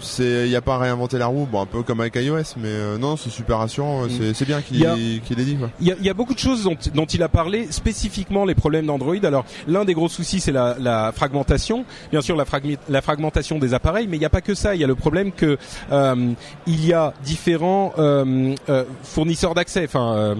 c'est, 0.00 0.46
il 0.46 0.50
y 0.50 0.56
a 0.56 0.60
pas 0.60 0.74
à 0.76 0.78
réinventer 0.78 1.18
la 1.18 1.26
roue, 1.26 1.46
bon 1.50 1.60
un 1.62 1.66
peu 1.66 1.82
comme 1.82 2.00
avec 2.00 2.14
iOS, 2.16 2.54
mais 2.56 2.68
euh, 2.68 2.98
non, 2.98 3.16
c'est 3.16 3.30
super 3.30 3.58
rassurant. 3.58 4.06
Mm. 4.06 4.10
C'est, 4.10 4.34
c'est 4.34 4.44
bien 4.44 4.60
qu'il, 4.62 4.86
a- 4.86 4.94
qu'il 4.94 5.36
dit. 5.36 5.56
Il 5.80 5.86
y 6.00 6.04
y 6.04 6.10
a 6.10 6.14
beaucoup 6.14 6.34
de 6.34 6.38
choses 6.38 6.64
dont, 6.64 6.76
dont 6.94 7.06
il 7.06 7.22
a 7.22 7.28
parlé, 7.28 7.66
spécifiquement 7.70 8.44
les 8.44 8.54
problèmes 8.54 8.86
d'Android. 8.86 9.14
Alors, 9.24 9.44
l'un 9.66 9.84
des 9.84 9.94
gros 9.94 10.08
soucis, 10.08 10.40
c'est 10.40 10.52
la, 10.52 10.76
la 10.78 11.12
fragmentation. 11.12 11.84
Bien 12.10 12.20
sûr, 12.20 12.36
la, 12.36 12.44
fragmi- 12.44 12.78
la 12.88 13.02
fragmentation 13.02 13.58
des 13.58 13.74
appareils, 13.74 14.06
mais 14.08 14.16
il 14.16 14.20
n'y 14.20 14.26
a 14.26 14.30
pas 14.30 14.40
que 14.40 14.54
ça. 14.54 14.74
Il 14.74 14.80
y 14.80 14.84
a 14.84 14.88
le 14.88 14.94
problème 14.94 15.32
que 15.32 15.58
euh, 15.92 16.32
il 16.66 16.84
y 16.86 16.92
a 16.92 17.12
différents 17.24 17.92
euh, 17.98 18.54
euh, 18.68 18.84
fournisseurs 19.02 19.54
d'accès, 19.54 19.84
enfin 19.86 20.36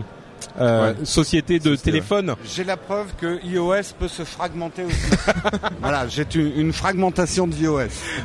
euh, 0.61 0.93
Ouais. 0.93 1.05
sociétés 1.05 1.59
de 1.59 1.75
téléphone. 1.77 2.35
J'ai 2.45 2.65
la 2.65 2.77
preuve 2.77 3.07
que 3.21 3.45
iOS 3.45 3.95
peut 3.99 4.09
se 4.09 4.25
fragmenter 4.25 4.85
aussi. 4.85 4.97
voilà, 5.81 6.07
j'ai 6.09 6.27
une, 6.35 6.53
une 6.67 6.73
fragmentation 6.73 7.47
de 7.47 7.55
iOS. 7.57 7.81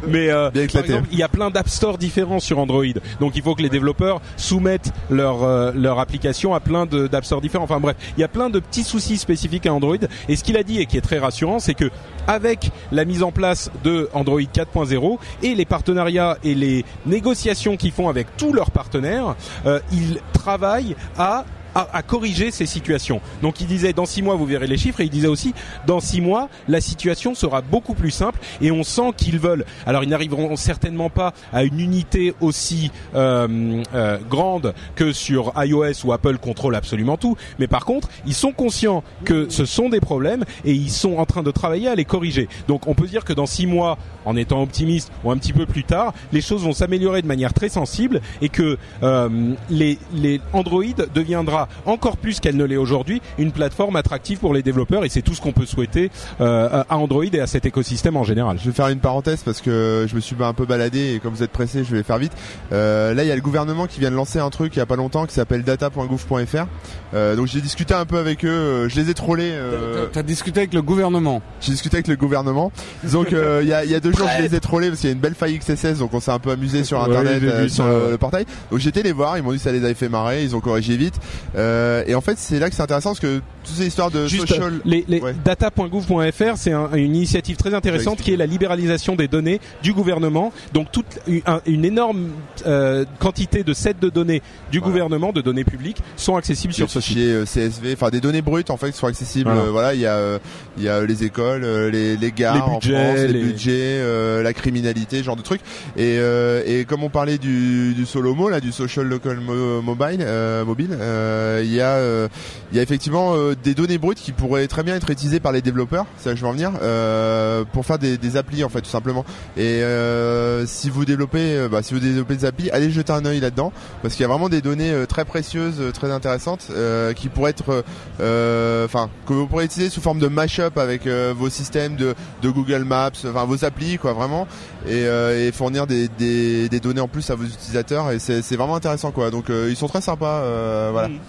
Mais 0.07 0.30
euh, 0.30 0.49
Bien 0.51 0.64
exemple, 0.64 1.07
il 1.12 1.18
y 1.20 1.24
a 1.24 1.30
plein 1.30 1.49
d'app 1.49 1.70
stores 1.70 1.97
différents 1.97 2.39
sur 2.39 2.59
Android. 2.59 2.86
Donc 3.20 3.36
il 3.36 3.41
faut 3.41 3.55
que 3.55 3.62
les 3.62 3.70
développeurs 3.70 4.22
soumettent 4.38 4.91
leur 5.09 5.43
euh, 5.43 5.72
leur 5.76 5.99
application 5.99 6.53
à 6.53 6.59
plein 6.59 6.86
d'app 6.86 7.26
stores 7.26 7.41
différents. 7.41 7.64
Enfin 7.66 7.80
bref, 7.80 7.95
il 8.18 8.22
y 8.22 8.24
a 8.24 8.28
plein 8.28 8.49
de 8.49 8.59
petits 8.59 8.84
soucis 8.84 9.18
spécifiques 9.18 9.66
à 9.66 9.74
Android. 9.74 9.95
Et 10.30 10.36
ce 10.36 10.43
qu'il 10.43 10.57
a 10.57 10.64
dit 10.64 10.80
et 10.80 10.86
qui 10.86 10.97
est 10.97 11.01
très 11.01 11.20
rassurant, 11.20 11.59
c'est 11.59 11.74
que 11.74 11.89
avec 12.28 12.72
la 12.91 13.03
mise 13.05 13.24
en 13.24 13.32
place 13.32 13.72
de 13.84 14.09
Android 14.14 14.39
4.0 14.41 15.18
et 15.43 15.55
les 15.55 15.66
partenariats 15.66 16.38
et 16.43 16.53
les 16.55 16.86
négociations 17.05 17.78
qu'ils 17.78 17.91
font 17.91 18.09
avec 18.09 18.28
tous 18.38 18.53
leurs 18.53 18.72
partenaires, 18.72 19.36
euh, 19.66 19.80
ils 19.91 20.20
travaillent 20.34 20.95
à 21.18 21.45
à, 21.76 21.88
à 21.94 22.02
corriger 22.02 22.52
ces 22.52 22.66
situations. 22.66 23.22
Donc 23.42 23.62
il 23.62 23.68
disait 23.68 23.94
dans 23.94 24.06
six 24.06 24.22
mois 24.22 24.36
vous 24.36 24.46
verrez 24.46 24.68
les 24.68 24.78
chiffres 24.78 25.02
et 25.02 25.06
il 25.06 25.10
disait 25.10 25.28
aussi 25.28 25.54
dans 25.88 26.00
six 26.00 26.22
mois 26.22 26.50
la 26.68 26.82
situation 26.82 27.36
sera 27.36 27.62
beaucoup 27.62 27.94
plus 27.94 28.12
simple 28.12 28.40
et 28.62 28.72
on 28.72 28.84
sent 28.84 29.14
qu'ils 29.18 29.40
veulent. 29.40 29.66
Alors 29.86 30.04
ils 30.04 30.10
n'arriveront 30.10 30.56
certainement 30.56 31.10
pas 31.10 31.34
à 31.54 31.64
une 31.64 31.80
unité 31.80 32.34
aussi 32.42 32.92
euh, 33.16 33.84
euh, 33.94 34.18
grande 34.30 34.74
que 34.96 35.12
sur 35.12 35.54
iOS 35.58 36.06
où 36.06 36.14
Apple 36.14 36.38
contrôle 36.38 36.76
absolument 36.76 37.18
tout, 37.18 37.36
mais 37.60 37.68
par 37.68 37.86
contre 37.86 38.10
ils 38.26 38.34
sont 38.34 38.52
conscients 38.52 39.04
que 39.26 39.50
ce 39.50 39.66
sont 39.66 39.90
des 39.90 40.00
problèmes 40.00 40.44
et 40.66 40.74
ils 40.74 40.92
sont 40.92 41.18
en 41.18 41.26
train 41.26 41.44
de 41.44 41.52
travailler 41.52 41.88
à 41.88 41.96
les 41.96 42.06
corriger. 42.06 42.48
Donc 42.68 42.88
on 42.88 42.94
peut 42.94 43.08
dire 43.08 43.24
que 43.24 43.34
dans 43.34 43.46
six 43.46 43.68
mois, 43.68 43.98
en 44.26 44.36
étant 44.36 44.62
optimiste 44.62 45.12
ou 45.24 45.32
un 45.32 45.38
petit 45.38 45.54
peu 45.54 45.66
plus 45.66 45.84
tard, 45.84 46.14
les 46.32 46.42
choses 46.42 46.64
vont 46.64 46.74
s'améliorer 46.74 47.22
de 47.22 47.28
manière 47.28 47.54
très 47.54 47.70
sensible 47.70 48.22
et 48.42 48.50
que 48.50 48.78
euh, 49.04 49.54
les, 49.70 49.98
les 50.14 50.42
Android 50.54 50.84
deviendra 51.14 51.61
encore 51.86 52.18
plus 52.18 52.39
qu'elle 52.39 52.57
ne 52.57 52.64
l'est 52.66 52.78
aujourd'hui 52.78 53.22
une 53.38 53.51
plateforme 53.51 53.95
attractive 53.95 54.39
pour 54.39 54.53
les 54.53 54.64
développeurs 54.64 55.05
et 55.05 55.09
c'est 55.09 55.22
tout 55.22 55.34
ce 55.34 55.41
qu'on 55.41 55.51
peut 55.51 55.66
souhaiter 55.66 56.12
euh, 56.39 56.84
à 56.89 56.97
Android 56.97 57.24
et 57.32 57.39
à 57.39 57.47
cet 57.47 57.66
écosystème 57.66 58.18
en 58.18 58.24
général. 58.24 58.57
Je 58.59 58.66
vais 58.70 58.76
faire 58.76 58.88
une 58.88 58.99
parenthèse 58.99 59.41
parce 59.43 59.62
que 59.62 60.05
je 60.09 60.16
me 60.16 60.20
suis 60.20 60.36
un 60.41 60.53
peu 60.53 60.66
baladé 60.66 61.14
et 61.16 61.20
comme 61.20 61.34
vous 61.34 61.43
êtes 61.43 61.51
pressé, 61.51 61.84
je 61.84 61.95
vais 61.95 62.03
faire 62.03 62.18
vite. 62.18 62.32
Euh, 62.72 63.14
là, 63.14 63.24
il 63.24 63.28
y 63.28 63.32
a 63.32 63.36
le 63.36 63.41
gouvernement 63.41 63.88
qui 63.88 63.99
vient 63.99 64.12
de 64.12 64.16
lancer 64.16 64.39
un 64.39 64.49
truc 64.49 64.76
il 64.76 64.80
y 64.80 64.82
a 64.82 64.86
pas 64.86 64.95
longtemps 64.95 65.26
qui 65.26 65.34
s'appelle 65.34 65.64
data.gouv.fr. 65.64 66.66
Euh, 67.14 67.36
donc 67.36 67.47
j'ai 67.47 67.62
discuté 67.62 67.93
un 67.93 68.05
peu 68.05 68.18
avec 68.18 68.45
eux, 68.45 68.49
euh, 68.49 68.89
je 68.89 68.99
les 68.99 69.09
ai 69.09 69.14
trollés. 69.14 69.51
Euh, 69.51 70.07
T'as 70.12 70.24
discuté 70.24 70.59
avec 70.62 70.74
le 70.74 70.82
gouvernement. 70.82 71.41
j'ai 71.59 71.72
discuté 71.72 71.97
avec 71.97 72.07
le 72.07 72.16
gouvernement. 72.16 72.72
Donc 73.12 73.34
euh, 73.34 73.59
il 73.64 73.68
y, 73.70 73.74
a, 73.74 73.84
il 73.86 73.91
y 73.91 73.95
a 73.95 73.99
deux 73.99 74.12
jours, 74.14 74.28
je 74.38 74.41
les 74.43 74.55
ai 74.55 74.59
trollés 74.59 74.88
parce 74.89 75.01
qu'il 75.01 75.09
y 75.09 75.12
a 75.12 75.16
une 75.16 75.22
belle 75.22 75.36
faille 75.36 75.57
XSS, 75.59 75.99
donc 75.99 76.14
on 76.14 76.20
s'est 76.20 76.32
un 76.32 76.39
peu 76.39 76.51
amusé 76.51 76.84
sur 76.84 76.99
Ouais, 76.99 77.05
internet 77.09 77.39
vu 77.39 77.49
euh, 77.49 77.68
ça, 77.68 77.76
sur 77.76 77.86
ouais. 77.86 77.91
le, 78.05 78.12
le 78.12 78.18
portail. 78.18 78.45
Donc 78.72 78.80
j'étais 78.80 79.03
les 79.03 79.12
voir, 79.12 79.38
ils 79.38 79.43
m'ont 79.43 79.51
dit 79.51 79.57
que 79.57 79.64
ça 79.64 79.72
les 79.72 79.84
avait 79.84 79.93
fait 79.93 80.09
marrer, 80.09 80.43
ils 80.43 80.55
ont 80.55 80.59
corrigé 80.62 80.95
vite. 80.97 81.16
Euh, 81.56 82.04
et 82.08 82.16
en 82.16 82.22
fait, 82.22 82.38
c'est 82.38 82.60
là 82.60 82.70
que 82.70 82.76
c'est 82.76 82.82
intéressant 82.82 83.10
parce 83.12 83.20
que 83.20 83.41
toutes 83.64 83.76
ces 83.76 83.88
histoires 83.88 84.10
de 84.10 84.26
Juste 84.28 84.47
social. 84.47 84.80
les, 84.86 85.06
les 85.08 85.20
Ouais. 85.20 85.36
data.gouv.fr, 85.43 86.56
c'est 86.58 86.72
un- 86.72 86.89
une 86.93 87.16
initiative 87.16 87.58
très 87.58 87.74
intéressante 87.74 88.20
qui 88.22 88.34
est 88.34 88.38
la 88.38 88.45
libéralisation 88.45 89.16
des 89.16 89.28
données 89.28 89.60
du 89.84 89.93
gouvernement. 89.93 90.52
Donc 90.74 90.91
toute 90.91 91.06
une, 91.28 91.41
un- 91.45 91.62
une 91.66 91.86
énorme 91.86 92.30
euh, 92.66 93.06
quantité 93.20 93.64
de 93.64 93.74
sets 93.74 93.95
de 94.02 94.10
données 94.10 94.41
du 94.72 94.80
Voilà. 94.80 94.91
gouvernement, 94.93 95.32
de 95.32 95.41
données 95.41 95.64
publiques, 95.64 95.97
sont 96.16 96.36
accessibles 96.36 96.74
sur 96.74 96.89
ce 96.89 97.02
site. 97.02 97.18
euh, 97.18 97.45
CSV, 97.45 97.93
enfin 97.93 98.10
des 98.10 98.22
données 98.22 98.41
brutes 98.41 98.70
en 98.70 98.78
fait 98.78 98.91
qui 98.91 98.97
sont 98.97 99.08
accessibles. 99.08 99.49
Voilà. 99.49 99.68
Euh, 99.68 99.72
Voilà, 99.72 99.93
il 99.93 99.99
y 100.02 100.06
a 100.06 100.16
euh, 100.16 100.39
il 100.78 100.84
y 100.84 100.89
a 100.89 100.95
euh, 100.97 101.06
les 101.06 101.24
écoles, 101.24 101.64
euh, 101.64 101.89
les 101.91 102.18
les 102.18 102.32
gares 102.32 102.56
Les 102.56 102.62
en 102.62 102.80
budgets, 102.80 103.04
France, 103.04 103.18
les, 103.18 103.28
les- 103.28 103.43
budgets, 103.43 103.72
euh, 103.74 104.41
la 104.43 104.54
criminalité, 104.54 105.18
ce 105.20 105.24
genre 105.24 105.36
de 105.36 105.41
trucs. 105.41 105.62
Et 105.97 106.18
euh, 106.20 106.64
et 106.66 106.86
comme 106.86 107.04
on 107.04 107.10
parlait 107.10 107.38
du 107.38 107.93
du 107.93 108.06
Solomo 108.06 108.49
là, 108.49 108.60
du 108.60 108.72
social 108.72 109.06
local 109.08 109.39
mo- 109.39 109.82
mobile 109.82 110.20
euh, 110.22 110.66
mobile, 110.66 110.89
euh, 110.99 111.41
il 111.64 111.74
y 111.74 111.82
a 111.82 111.96
euh, 111.96 112.28
y 112.74 112.80
a 112.80 112.82
effectivement 112.82 113.36
euh, 113.36 113.56
des 113.62 113.74
données 113.74 113.98
brutes 113.98 114.20
qui 114.20 114.32
pourraient 114.32 114.68
très 114.68 114.84
bien 114.84 114.96
être 114.96 115.10
utilisées 115.10 115.39
par 115.39 115.52
les 115.52 115.62
développeurs. 115.62 116.06
Ça, 116.18 116.36
je 116.36 116.42
vais 116.42 116.48
en 116.48 116.54
venir 116.54 116.72
euh, 116.82 117.64
pour 117.72 117.86
faire 117.86 118.00
des, 118.00 118.38
applis 118.38 118.64
en 118.64 118.70
fait 118.70 118.82
tout 118.82 118.89
simplement. 118.89 119.26
Et 119.58 119.84
euh, 119.84 120.66
si 120.66 120.89
vous 120.89 121.04
développez, 121.04 121.58
euh, 121.58 121.68
bah, 121.68 121.84
si 121.84 121.94
vous 121.94 122.00
développez 122.00 122.36
des 122.36 122.46
applis, 122.46 122.70
allez 122.72 122.89
jeter 122.92 123.12
un 123.12 123.26
œil 123.26 123.42
là-dedans 123.42 123.74
parce 124.02 124.14
qu'il 124.14 124.22
y 124.22 124.26
a 124.26 124.30
vraiment 124.30 124.48
des 124.48 124.62
données 124.62 124.92
euh, 124.92 125.06
très 125.06 125.26
précieuses, 125.26 125.82
euh, 125.82 125.92
très 125.92 126.12
intéressantes 126.12 126.68
euh, 126.72 127.14
qui 127.14 127.28
pourraient 127.28 127.52
être, 127.52 127.84
euh, 128.22 128.86
enfin, 128.86 129.10
que 129.28 129.34
vous 129.34 129.48
pourrez 129.48 129.66
utiliser 129.66 129.89
sous 129.89 130.02
forme 130.02 130.20
de 130.20 130.28
mashup 130.28 130.78
avec 130.78 131.08
euh, 131.08 131.34
vos 131.36 131.50
systèmes 131.50 131.98
de, 131.98 132.16
de 132.42 132.50
Google 132.50 132.86
Maps, 132.86 133.12
enfin 133.26 133.44
vos 133.44 133.66
applis 133.66 133.98
quoi 133.98 134.14
vraiment, 134.14 134.48
et, 134.88 135.06
euh, 135.06 135.48
et 135.48 135.52
fournir 135.52 135.88
des, 135.88 136.08
des, 136.08 136.70
des 136.70 136.80
données 136.80 137.02
en 137.02 137.08
plus 137.08 137.30
à 137.30 137.36
vos 137.36 137.44
utilisateurs 137.46 138.12
et 138.12 138.20
c'est 138.20 138.42
c'est 138.42 138.56
vraiment 138.56 138.76
intéressant 138.76 139.12
quoi. 139.12 139.32
Donc 139.32 139.50
euh, 139.50 139.68
ils 139.70 139.76
sont 139.76 139.88
très 139.88 140.02
sympas, 140.02 140.42
euh, 140.42 140.90
voilà. 140.92 141.08
Mm. 141.10 141.20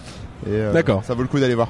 Euh, 0.48 0.72
D'accord. 0.72 1.04
Ça 1.04 1.14
vaut 1.14 1.22
le 1.22 1.28
coup 1.28 1.38
d'aller 1.38 1.54
voir. 1.54 1.68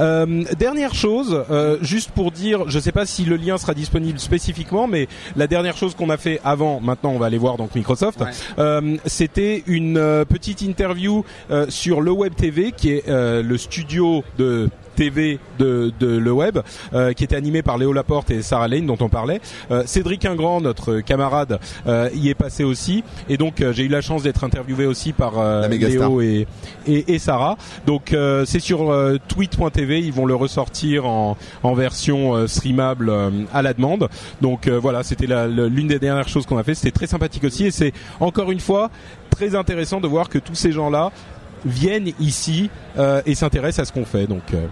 Euh, 0.00 0.42
dernière 0.58 0.94
chose, 0.94 1.44
euh, 1.50 1.76
juste 1.82 2.10
pour 2.12 2.30
dire, 2.32 2.64
je 2.70 2.78
sais 2.78 2.90
pas 2.90 3.04
si 3.04 3.26
le 3.26 3.36
lien 3.36 3.58
sera 3.58 3.74
disponible 3.74 4.18
spécifiquement, 4.18 4.86
mais 4.86 5.08
la 5.36 5.46
dernière 5.46 5.76
chose 5.76 5.94
qu'on 5.94 6.08
a 6.08 6.16
fait 6.16 6.40
avant, 6.42 6.80
maintenant 6.80 7.10
on 7.10 7.18
va 7.18 7.26
aller 7.26 7.36
voir 7.36 7.58
donc 7.58 7.74
Microsoft, 7.74 8.20
Ouais. 8.22 8.30
euh, 8.60 8.96
c'était 9.04 9.62
une 9.66 9.98
euh, 9.98 10.24
petite 10.24 10.62
interview 10.62 11.22
euh, 11.50 11.66
sur 11.68 12.00
le 12.00 12.10
Web 12.10 12.34
TV, 12.34 12.72
qui 12.72 12.92
est 12.92 13.08
euh, 13.10 13.42
le 13.42 13.58
studio 13.58 14.24
de 14.38 14.70
TV 14.98 15.38
de, 15.60 15.92
de 16.00 16.08
le 16.08 16.32
web, 16.32 16.58
euh, 16.92 17.12
qui 17.12 17.22
était 17.22 17.36
animé 17.36 17.62
par 17.62 17.78
Léo 17.78 17.92
Laporte 17.92 18.32
et 18.32 18.42
Sarah 18.42 18.66
Lane, 18.66 18.84
dont 18.84 18.96
on 19.00 19.08
parlait. 19.08 19.40
Euh, 19.70 19.84
Cédric 19.86 20.24
Ingrand, 20.24 20.60
notre 20.60 20.98
camarade, 20.98 21.60
euh, 21.86 22.10
y 22.14 22.30
est 22.30 22.34
passé 22.34 22.64
aussi, 22.64 23.04
et 23.28 23.36
donc 23.36 23.62
j'ai 23.70 23.84
eu 23.84 23.88
la 23.88 24.00
chance 24.00 24.24
d'être 24.24 24.42
interviewé 24.42 24.86
aussi 24.86 25.12
par. 25.12 25.34
Léo 25.68 26.20
et, 26.20 26.48
et, 26.88 27.14
et 27.14 27.18
Sarah. 27.20 27.56
Donc 27.86 28.14
c'est 28.44 28.58
sur 28.58 28.92
tweet.tv, 29.28 30.00
ils 30.00 30.12
vont 30.12 30.26
le 30.26 30.34
ressortir 30.34 31.06
en, 31.06 31.36
en 31.62 31.74
version 31.74 32.48
streamable 32.48 33.12
à 33.52 33.62
la 33.62 33.74
demande. 33.74 34.08
Donc 34.40 34.68
voilà, 34.68 35.04
c'était 35.04 35.26
l'une 35.46 35.86
des 35.86 36.00
dernières 36.00 36.28
choses 36.28 36.44
qu'on 36.44 36.58
a 36.58 36.64
fait. 36.64 36.74
C'était 36.74 36.90
très 36.90 37.06
sympathique 37.06 37.44
aussi 37.44 37.66
et 37.66 37.70
c'est 37.70 37.92
encore 38.18 38.50
une 38.50 38.60
fois 38.60 38.90
très 39.30 39.54
intéressant 39.54 40.00
de 40.00 40.08
voir 40.08 40.28
que 40.28 40.38
tous 40.38 40.56
ces 40.56 40.72
gens-là 40.72 41.12
viennent 41.64 42.12
ici 42.20 42.70
euh, 42.98 43.22
et 43.26 43.34
s'intéressent 43.34 43.80
à 43.80 43.84
ce 43.84 43.92
qu'on 43.92 44.04
fait. 44.04 44.26
Donc 44.26 44.42
euh, 44.54 44.66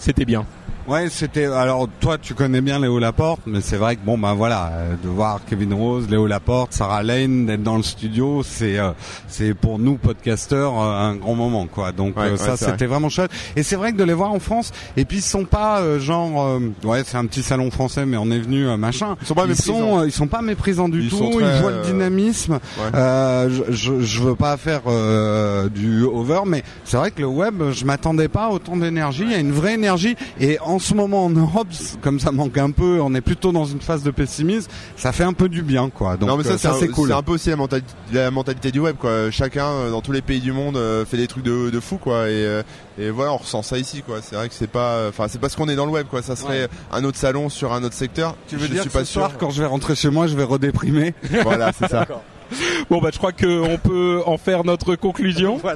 c'était 0.00 0.24
bien. 0.24 0.46
Ouais, 0.90 1.08
c'était. 1.08 1.44
Alors 1.44 1.88
toi, 2.00 2.18
tu 2.18 2.34
connais 2.34 2.60
bien 2.60 2.80
Léo 2.80 2.98
Laporte, 2.98 3.42
mais 3.46 3.60
c'est 3.60 3.76
vrai 3.76 3.94
que 3.94 4.00
bon, 4.04 4.18
ben 4.18 4.34
voilà, 4.34 4.72
euh, 4.74 4.94
de 5.00 5.08
voir 5.08 5.38
Kevin 5.48 5.72
Rose, 5.72 6.08
Léo 6.10 6.26
Laporte, 6.26 6.72
Sarah 6.72 7.04
Lane, 7.04 7.46
d'être 7.46 7.62
dans 7.62 7.76
le 7.76 7.84
studio, 7.84 8.42
c'est 8.42 8.76
euh, 8.76 8.90
c'est 9.28 9.54
pour 9.54 9.78
nous 9.78 9.98
podcasteurs 9.98 10.72
euh, 10.80 10.98
un 11.10 11.14
grand 11.14 11.36
moment, 11.36 11.68
quoi. 11.68 11.92
Donc 11.92 12.16
Ouais, 12.16 12.24
euh, 12.24 12.30
ouais, 12.32 12.36
ça, 12.36 12.56
vrai. 12.56 12.56
c'était 12.56 12.86
vraiment 12.86 13.08
chouette. 13.08 13.30
Et 13.54 13.62
c'est 13.62 13.76
vrai 13.76 13.92
que 13.92 13.98
de 13.98 14.02
les 14.02 14.14
voir 14.14 14.32
en 14.32 14.40
France, 14.40 14.72
et 14.96 15.04
puis 15.04 15.18
ils 15.18 15.22
sont 15.22 15.44
pas 15.44 15.78
euh, 15.80 16.00
genre, 16.00 16.42
euh, 16.44 16.58
ouais, 16.82 17.02
c'est 17.06 17.16
un 17.18 17.26
petit 17.26 17.44
salon 17.44 17.70
français, 17.70 18.04
mais 18.04 18.16
on 18.16 18.28
est 18.32 18.40
venu 18.40 18.64
machin. 18.76 19.16
Ils 19.20 19.26
sont 19.28 19.34
pas 19.36 19.44
ils 19.44 19.50
méprisants. 19.50 19.78
sont, 19.78 19.98
euh, 20.00 20.06
ils 20.06 20.12
sont 20.12 20.26
pas 20.26 20.42
méprisants 20.42 20.88
du 20.88 21.02
Ils 21.04 21.08
tout. 21.10 21.30
ils 21.40 21.60
voient 21.60 21.70
le 21.70 21.82
dynamisme. 21.84 22.54
Ouais. 22.54 22.90
Euh, 22.98 23.48
je, 23.48 23.72
je, 23.72 24.00
je 24.00 24.20
veux 24.22 24.34
pas 24.34 24.56
faire 24.56 24.80
euh, 24.88 25.68
du 25.68 26.02
over, 26.02 26.40
mais 26.46 26.64
c'est 26.84 26.96
vrai 26.96 27.12
que 27.12 27.20
le 27.20 27.28
web, 27.28 27.62
je 27.70 27.84
m'attendais 27.84 28.26
pas 28.26 28.46
à 28.46 28.48
autant 28.48 28.76
d'énergie. 28.76 29.22
Il 29.22 29.30
y 29.30 29.34
a 29.36 29.38
une 29.38 29.52
vraie 29.52 29.74
énergie, 29.74 30.16
et 30.40 30.58
en 30.58 30.79
ce 30.80 30.94
moment 30.94 31.24
en 31.26 31.30
Europe, 31.30 31.68
comme 32.02 32.18
ça 32.18 32.32
manque 32.32 32.58
un 32.58 32.70
peu, 32.70 33.00
on 33.00 33.14
est 33.14 33.20
plutôt 33.20 33.52
dans 33.52 33.64
une 33.64 33.80
phase 33.80 34.02
de 34.02 34.10
pessimisme. 34.10 34.70
Ça 34.96 35.12
fait 35.12 35.24
un 35.24 35.32
peu 35.32 35.48
du 35.48 35.62
bien, 35.62 35.90
quoi. 35.90 36.16
Donc 36.16 36.28
non 36.28 36.36
mais 36.36 36.44
ça, 36.44 36.54
euh, 36.54 36.76
c'est 36.78 36.88
cool. 36.88 37.08
c'est 37.08 37.14
un 37.14 37.22
peu 37.22 37.32
aussi 37.32 37.50
la 37.50 37.56
mentalité, 37.56 37.92
la 38.12 38.30
mentalité 38.30 38.70
du 38.72 38.80
web 38.80 38.96
quoi. 38.96 39.30
Chacun 39.30 39.66
euh, 39.66 39.90
dans 39.90 40.00
tous 40.00 40.12
les 40.12 40.22
pays 40.22 40.40
du 40.40 40.52
monde 40.52 40.76
euh, 40.76 41.04
fait 41.04 41.16
des 41.16 41.26
trucs 41.26 41.44
de, 41.44 41.70
de 41.70 41.80
fou 41.80 41.96
quoi 41.98 42.28
et, 42.30 42.62
et 42.98 43.10
voilà 43.10 43.32
on 43.32 43.36
ressent 43.38 43.62
ça 43.62 43.78
ici 43.78 44.02
quoi. 44.02 44.16
C'est 44.22 44.34
vrai 44.36 44.48
que 44.48 44.54
c'est 44.54 44.66
pas 44.70 45.08
enfin 45.08 45.26
c'est 45.28 45.38
parce 45.40 45.54
qu'on 45.56 45.68
est 45.68 45.76
dans 45.76 45.86
le 45.86 45.92
web 45.92 46.06
quoi. 46.08 46.22
Ça 46.22 46.36
serait 46.36 46.62
Ouais. 46.62 46.68
un 46.92 47.04
autre 47.04 47.18
salon 47.18 47.48
sur 47.48 47.72
un 47.72 47.82
autre 47.84 47.94
secteur. 47.94 48.34
Tu 48.48 48.56
veux 48.56 48.66
je 48.66 48.72
dire 48.72 48.82
suis 48.82 48.90
que 48.90 48.94
pas 48.98 49.04
ce 49.04 49.12
soir, 49.12 49.30
sûr. 49.30 49.38
quand 49.38 49.50
je 49.50 49.60
vais 49.62 49.68
rentrer 49.68 49.94
chez 49.94 50.10
moi, 50.10 50.26
je 50.26 50.34
vais 50.36 50.44
redéprimer 50.44 51.14
voilà 51.42 51.72
c'est 51.78 51.88
ça. 51.88 52.06
Bon 52.90 53.00
bah 53.00 53.10
je 53.12 53.18
crois 53.18 53.32
qu'on 53.32 53.78
peut 53.82 54.22
en 54.26 54.36
faire 54.38 54.64
notre 54.64 54.94
conclusion. 54.96 55.60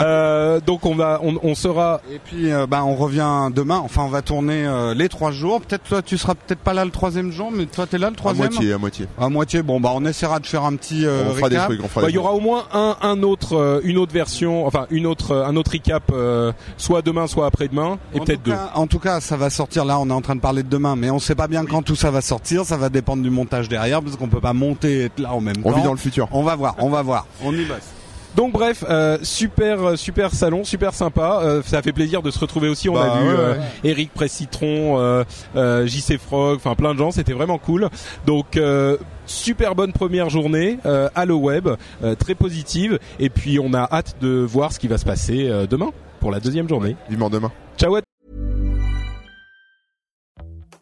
Euh, 0.00 0.60
donc 0.60 0.84
on 0.86 0.94
va, 0.94 1.20
on, 1.22 1.36
on 1.42 1.54
sera 1.54 2.00
Et 2.12 2.18
puis, 2.22 2.52
euh, 2.52 2.66
bah, 2.66 2.84
on 2.84 2.94
revient 2.94 3.50
demain. 3.54 3.80
Enfin, 3.84 4.02
on 4.04 4.08
va 4.08 4.22
tourner 4.22 4.66
euh, 4.66 4.94
les 4.94 5.08
trois 5.08 5.30
jours. 5.30 5.60
Peut-être 5.60 5.84
toi, 5.84 6.02
tu 6.02 6.18
seras 6.18 6.34
peut-être 6.34 6.58
pas 6.60 6.74
là 6.74 6.84
le 6.84 6.90
troisième 6.90 7.30
jour, 7.30 7.50
mais 7.52 7.66
toi, 7.66 7.86
t'es 7.86 7.98
là 7.98 8.08
le 8.08 8.14
À 8.14 8.16
troisième. 8.16 8.50
moitié 8.52 8.72
à 8.72 8.78
moitié. 8.78 9.06
À 9.18 9.28
moitié. 9.28 9.62
Bon, 9.62 9.80
bah, 9.80 9.90
on 9.94 10.04
essaiera 10.04 10.38
de 10.40 10.46
faire 10.46 10.64
un 10.64 10.74
petit 10.76 11.06
euh, 11.06 11.24
on 11.30 11.34
fera 11.34 11.48
des 11.48 11.56
trucs. 11.56 11.82
On 11.84 11.88
fera 11.88 12.00
Bah, 12.02 12.06
des 12.08 12.12
il 12.12 12.16
y 12.16 12.18
aura 12.18 12.32
au 12.32 12.40
moins 12.40 12.64
un, 12.72 12.96
un 13.02 13.22
autre, 13.22 13.56
euh, 13.56 13.80
une 13.84 13.98
autre 13.98 14.12
version, 14.12 14.66
enfin 14.66 14.86
une 14.90 15.06
autre, 15.06 15.32
euh, 15.32 15.46
un 15.46 15.56
autre 15.56 15.72
recap, 15.72 16.04
euh, 16.12 16.52
soit 16.76 17.02
demain, 17.02 17.26
soit 17.26 17.46
après-demain, 17.46 17.98
et 18.14 18.20
En 18.20 18.24
peut-être 18.24 18.42
tout 18.42 18.50
deux. 18.50 18.56
cas- 18.56 18.70
En 18.74 18.86
tout 18.86 18.98
cas, 18.98 19.20
ça 19.20 19.36
va 19.36 19.50
sortir. 19.50 19.84
Là, 19.84 19.98
on 19.98 20.08
est 20.08 20.12
en 20.12 20.20
train 20.22 20.36
de 20.36 20.40
parler 20.40 20.62
de 20.62 20.68
demain, 20.68 20.96
mais 20.96 21.10
on 21.10 21.18
sait 21.18 21.34
pas 21.34 21.48
bien 21.48 21.64
quand 21.64 21.82
tout 21.82 21.96
ça 21.96 22.10
va 22.10 22.20
sortir. 22.20 22.64
Ça 22.64 22.76
va 22.76 22.88
dépendre 22.88 23.22
du 23.22 23.30
montage 23.30 23.68
derrière, 23.68 24.02
parce 24.02 24.16
qu'on 24.16 24.28
peut 24.28 24.40
pas 24.40 24.52
monter 24.52 25.00
et 25.00 25.04
être 25.04 25.18
là 25.20 25.32
en 25.34 25.40
même 25.40 25.56
On 25.64 25.70
temps. 25.70 25.76
vit 25.78 25.82
dans 25.84 25.92
le 25.92 25.98
futur. 26.06 26.28
On 26.32 26.42
va 26.42 26.56
voir, 26.56 26.74
on 26.78 26.88
va 26.88 27.02
voir. 27.02 27.26
On 27.44 27.52
y 27.52 27.64
bosse. 27.64 27.92
Donc 28.34 28.52
bref, 28.52 28.84
euh, 28.90 29.16
super 29.22 29.96
super 29.96 30.30
salon, 30.34 30.62
super 30.62 30.92
sympa. 30.92 31.40
Euh, 31.42 31.62
ça 31.64 31.80
fait 31.80 31.94
plaisir 31.94 32.20
de 32.20 32.30
se 32.30 32.38
retrouver 32.38 32.68
aussi. 32.68 32.86
On 32.90 32.92
Bah, 32.94 33.14
a 33.14 33.20
vu 33.22 33.28
ouais, 33.28 33.34
euh, 33.34 33.52
ouais. 33.54 33.60
Eric 33.84 34.12
Pressitron, 34.12 34.98
euh, 34.98 35.24
euh, 35.56 35.86
JC 35.86 36.18
Frog, 36.18 36.56
enfin 36.56 36.74
plein 36.74 36.92
de 36.92 36.98
gens. 36.98 37.10
C'était 37.12 37.32
vraiment 37.32 37.56
cool. 37.56 37.88
Donc 38.26 38.58
euh, 38.58 38.98
super 39.24 39.74
bonne 39.74 39.94
première 39.94 40.28
journée 40.28 40.78
euh, 40.84 41.08
à 41.14 41.24
le 41.24 41.32
web, 41.32 41.68
euh, 42.04 42.14
très 42.14 42.34
positive. 42.34 42.98
Et 43.18 43.30
puis 43.30 43.58
on 43.58 43.72
a 43.72 43.88
hâte 43.90 44.16
de 44.20 44.28
voir 44.46 44.70
ce 44.72 44.78
qui 44.80 44.88
va 44.88 44.98
se 44.98 45.06
passer 45.06 45.48
euh, 45.48 45.66
demain 45.66 45.88
pour 46.20 46.30
la 46.30 46.38
deuxième 46.38 46.68
journée. 46.68 46.94
Vivement 47.08 47.30
demain. 47.30 47.50
Ciao. 47.78 47.96
à 47.96 48.05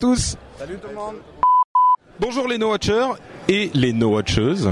Tous. 0.00 0.36
Salut 0.58 0.78
tout 0.78 0.88
le 0.88 0.94
monde. 0.94 1.16
Bonjour 2.18 2.48
les 2.48 2.58
no-watchers 2.58 3.10
et 3.48 3.70
les 3.74 3.92
no-watcheuses. 3.92 4.70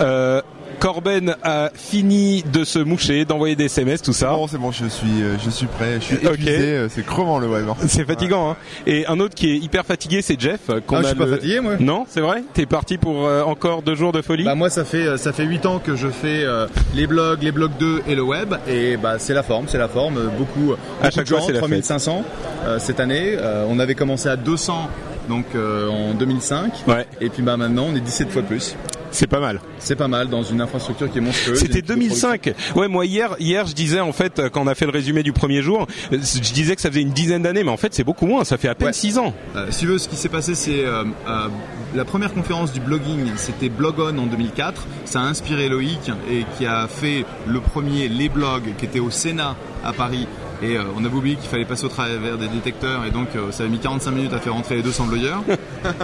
Euh, 0.00 0.42
Corben 0.80 1.34
a 1.42 1.70
fini 1.74 2.42
de 2.42 2.64
se 2.64 2.78
moucher, 2.78 3.26
d'envoyer 3.26 3.54
des 3.54 3.66
SMS, 3.66 4.00
tout 4.00 4.14
ça. 4.14 4.30
Bon, 4.30 4.46
c'est 4.48 4.56
bon, 4.58 4.72
je 4.72 4.86
suis, 4.86 5.22
euh, 5.22 5.36
je 5.44 5.50
suis 5.50 5.66
prêt. 5.66 5.96
Je 6.00 6.04
suis 6.06 6.16
épuisé. 6.16 6.52
euh, 6.58 6.88
C'est 6.88 7.04
crevant 7.04 7.38
le 7.38 7.48
web. 7.48 7.66
hein. 7.68 7.76
C'est 7.86 8.04
fatigant, 8.06 8.50
hein. 8.52 8.56
Et 8.86 9.06
un 9.06 9.20
autre 9.20 9.34
qui 9.34 9.50
est 9.50 9.56
hyper 9.58 9.84
fatigué, 9.84 10.22
c'est 10.22 10.40
Jeff. 10.40 10.60
Qu'on 10.86 10.96
Ah, 10.96 11.02
je 11.02 11.06
a 11.06 11.08
suis 11.10 11.18
pas 11.18 11.26
fatigué, 11.26 11.60
moi. 11.60 11.72
Non, 11.78 12.06
c'est 12.08 12.22
vrai? 12.22 12.42
T'es 12.54 12.64
parti 12.64 12.96
pour 12.96 13.26
euh, 13.26 13.42
encore 13.42 13.82
deux 13.82 13.94
jours 13.94 14.12
de 14.12 14.22
folie? 14.22 14.44
Bah 14.44 14.54
moi 14.54 14.70
ça 14.70 14.84
fait 14.86 15.06
euh, 15.06 15.16
ça 15.18 15.32
fait 15.34 15.44
8 15.44 15.66
ans 15.66 15.78
que 15.84 15.96
je 15.96 16.08
fais 16.08 16.44
euh, 16.44 16.66
les 16.94 17.06
blogs, 17.06 17.42
les 17.42 17.52
blogs 17.52 17.76
2 17.78 18.02
et 18.08 18.14
le 18.14 18.22
web 18.22 18.54
et 18.66 18.96
bah 18.96 19.18
c'est 19.18 19.34
la 19.34 19.42
forme, 19.42 19.66
c'est 19.68 19.76
la 19.78 19.88
forme, 19.88 20.16
Euh, 20.16 20.26
beaucoup, 20.38 20.74
À 21.02 21.10
chaque 21.10 21.24
de 21.26 21.28
fois, 21.30 21.40
gens, 21.40 21.46
c'est 21.46 21.52
la 21.52 21.60
fête. 21.60 21.68
3500 21.68 22.24
euh, 22.64 22.78
cette 22.78 23.00
année, 23.00 23.36
Euh, 23.38 23.66
on 23.68 23.78
avait 23.78 23.94
commencé 23.94 24.28
à 24.30 24.36
200 24.36 24.88
donc 25.28 25.44
euh, 25.54 25.88
en 25.88 26.14
2005 26.14 26.72
Ouais. 26.88 27.06
et 27.20 27.28
puis 27.28 27.42
bah 27.42 27.56
maintenant 27.58 27.86
on 27.92 27.94
est 27.96 28.00
17 28.00 28.30
fois 28.30 28.42
plus. 28.42 28.74
C'est 29.10 29.26
pas 29.26 29.40
mal. 29.40 29.60
C'est 29.78 29.96
pas 29.96 30.08
mal 30.08 30.28
dans 30.28 30.42
une 30.42 30.60
infrastructure 30.60 31.10
qui 31.10 31.18
est 31.18 31.20
monstrueuse. 31.20 31.58
C'était 31.58 31.72
Une 31.72 31.78
équipe 31.78 31.86
de 31.88 31.94
production. 31.94 32.28
2005. 32.30 32.76
Ouais, 32.76 32.88
moi 32.88 33.06
hier, 33.06 33.34
hier, 33.40 33.66
je 33.66 33.74
disais 33.74 34.00
en 34.00 34.12
fait 34.12 34.40
quand 34.52 34.62
on 34.62 34.66
a 34.66 34.74
fait 34.74 34.86
le 34.86 34.92
résumé 34.92 35.22
du 35.22 35.32
premier 35.32 35.62
jour, 35.62 35.86
je 36.12 36.16
disais 36.52 36.74
que 36.76 36.80
ça 36.82 36.90
faisait 36.90 37.02
une 37.02 37.10
dizaine 37.10 37.42
d'années, 37.42 37.64
mais 37.64 37.70
en 37.70 37.76
fait 37.76 37.92
c'est 37.94 38.04
beaucoup 38.04 38.26
moins. 38.26 38.44
Ça 38.44 38.56
fait 38.58 38.68
à 38.68 38.74
peine 38.74 38.88
Ouais. 38.88 38.92
6 38.92 39.18
ans. 39.18 39.34
Euh, 39.56 39.66
si 39.70 39.80
tu 39.80 39.86
veux, 39.86 39.98
ce 39.98 40.08
qui 40.08 40.16
s'est 40.16 40.28
passé, 40.28 40.54
c'est 40.54 40.84
euh, 40.84 41.04
euh, 41.28 41.48
la 41.94 42.04
première 42.04 42.32
conférence 42.32 42.72
du 42.72 42.80
blogging, 42.80 43.30
c'était 43.36 43.68
Blogon 43.68 44.16
en 44.18 44.26
2004. 44.26 44.86
Ça 45.04 45.20
a 45.20 45.24
inspiré 45.24 45.68
Loïc 45.68 46.10
et 46.30 46.44
qui 46.56 46.66
a 46.66 46.86
fait 46.88 47.24
le 47.46 47.60
premier 47.60 48.08
Les 48.08 48.28
Blogs 48.28 48.74
qui 48.78 48.84
était 48.84 49.00
au 49.00 49.10
Sénat 49.10 49.56
à 49.84 49.92
Paris. 49.92 50.26
Et 50.62 50.76
euh, 50.76 50.82
on 50.96 51.04
avait 51.04 51.14
oublié 51.14 51.36
qu'il 51.36 51.48
fallait 51.48 51.64
passer 51.64 51.84
au 51.84 51.88
travers 51.88 52.36
des 52.38 52.48
détecteurs 52.48 53.04
et 53.06 53.10
donc 53.10 53.28
euh, 53.36 53.50
ça 53.50 53.64
a 53.64 53.66
mis 53.66 53.78
45 53.78 54.10
minutes 54.10 54.32
à 54.34 54.38
faire 54.38 54.52
rentrer 54.54 54.76
les 54.76 54.82
200 54.82 55.06
blogueurs. 55.06 55.42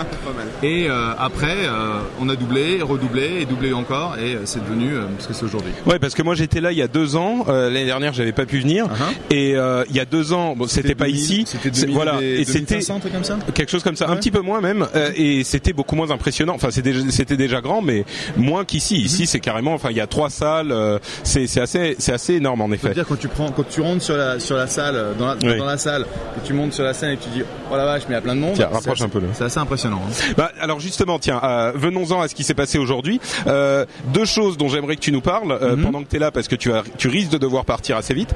Et 0.62 0.86
euh, 0.88 1.12
après, 1.18 1.54
euh, 1.66 1.98
on 2.20 2.28
a 2.28 2.36
doublé, 2.36 2.80
redoublé 2.82 3.40
et 3.42 3.44
doublé 3.44 3.72
encore 3.72 4.16
et 4.18 4.34
euh, 4.34 4.40
c'est 4.44 4.62
devenu 4.64 4.94
euh, 4.94 5.02
ce 5.18 5.28
que 5.28 5.34
c'est 5.34 5.44
aujourd'hui. 5.44 5.72
Ouais, 5.84 5.98
parce 5.98 6.14
que 6.14 6.22
moi 6.22 6.34
j'étais 6.34 6.60
là 6.60 6.72
il 6.72 6.78
y 6.78 6.82
a 6.82 6.88
deux 6.88 7.16
ans. 7.16 7.44
Euh, 7.48 7.68
L'année 7.68 7.84
dernière, 7.86 8.12
j'avais 8.14 8.32
pas 8.32 8.46
pu 8.46 8.58
venir. 8.60 8.86
Uh-huh. 8.86 9.34
Et 9.34 9.54
euh, 9.56 9.84
il 9.90 9.96
y 9.96 10.00
a 10.00 10.04
deux 10.04 10.32
ans, 10.32 10.54
bon, 10.56 10.66
c'était 10.66 10.94
pas 10.94 11.04
2000, 11.06 11.16
ici. 11.20 11.44
C'était 11.46 11.70
C'est- 11.72 11.80
2000 11.86 11.94
voilà. 11.94 12.22
et 12.22 12.40
Et 12.40 12.44
c'était 12.44 12.76
2500, 12.76 12.96
un 12.96 13.00
truc 13.00 13.12
comme 13.12 13.24
ça 13.24 13.38
quelque 13.54 13.70
chose 13.70 13.82
comme 13.82 13.96
ça, 13.96 14.08
un 14.08 14.16
petit 14.16 14.30
peu 14.30 14.40
moins 14.40 14.60
même. 14.60 14.86
euh, 14.94 15.10
et 15.14 15.44
c'était 15.44 15.72
beaucoup 15.72 15.96
moins 15.96 16.10
impressionnant. 16.10 16.54
Enfin, 16.54 16.70
c'était 16.70 16.92
déjà, 16.92 17.10
c'était 17.10 17.36
déjà 17.36 17.60
grand, 17.60 17.82
mais 17.82 18.04
moins 18.36 18.64
qu'ici. 18.64 18.96
Ici, 18.96 19.26
c'est 19.26 19.40
carrément. 19.40 19.74
Enfin, 19.74 19.88
il 19.90 19.96
y 19.96 20.00
a 20.00 20.06
trois 20.06 20.30
salles. 20.30 20.72
euh, 20.72 20.98
c'est 21.22 21.46
c'est 21.46 21.60
assez, 21.60 21.96
c'est 21.98 22.12
assez 22.12 22.34
énorme 22.34 22.60
en 22.62 22.72
effet. 22.72 22.94
dire 22.94 23.06
quand 23.06 23.18
tu 23.18 23.28
prends, 23.28 23.50
quand 23.50 23.68
tu 23.68 23.80
rentres 23.80 24.02
sur 24.02 24.16
la 24.16 24.38
sur 24.46 24.56
la 24.56 24.66
salle, 24.66 24.94
euh, 24.96 25.12
dans 25.18 25.26
la, 25.26 25.34
Oui. 25.42 25.58
dans 25.58 25.64
la 25.66 25.76
salle, 25.76 26.02
et 26.02 26.46
tu 26.46 26.52
montes 26.54 26.72
sur 26.72 26.84
la 26.84 26.94
scène 26.94 27.10
et 27.10 27.16
tu 27.16 27.28
dis 27.30 27.42
oh 27.70 27.76
la 27.76 27.84
vache 27.84 28.02
mais 28.08 28.12
il 28.14 28.16
y 28.16 28.18
a 28.18 28.22
plein 28.22 28.34
de 28.34 28.40
monde. 28.40 28.54
Tiens, 28.54 28.68
rapproche 28.72 29.02
un 29.02 29.08
peu 29.08 29.20
le- 29.20 29.28
C'est 29.34 29.44
assez 29.44 29.58
impressionnant. 29.58 30.00
hein. 30.08 30.32
Bah, 30.36 30.50
alors 30.60 30.80
justement, 30.80 31.18
tiens, 31.18 31.40
euh, 31.42 31.72
venons-en 31.74 32.20
à 32.22 32.28
ce 32.28 32.34
qui 32.34 32.44
s'est 32.44 32.54
passé 32.54 32.78
aujourd'hui. 32.78 33.20
Euh, 33.46 33.84
deux 34.14 34.24
choses 34.24 34.56
dont 34.56 34.68
j'aimerais 34.68 34.96
que 34.96 35.00
tu 35.00 35.12
nous 35.12 35.20
parles 35.20 35.52
euh, 35.52 35.76
Mhm. 35.76 35.82
pendant 35.84 36.02
que 36.02 36.08
tu 36.08 36.16
es 36.16 36.18
là, 36.18 36.30
parce 36.30 36.48
que 36.48 36.56
tu, 36.56 36.72
as, 36.72 36.82
tu 36.96 37.08
risques 37.08 37.30
de 37.30 37.38
devoir 37.38 37.64
partir 37.64 37.96
assez 37.96 38.14
vite. 38.14 38.34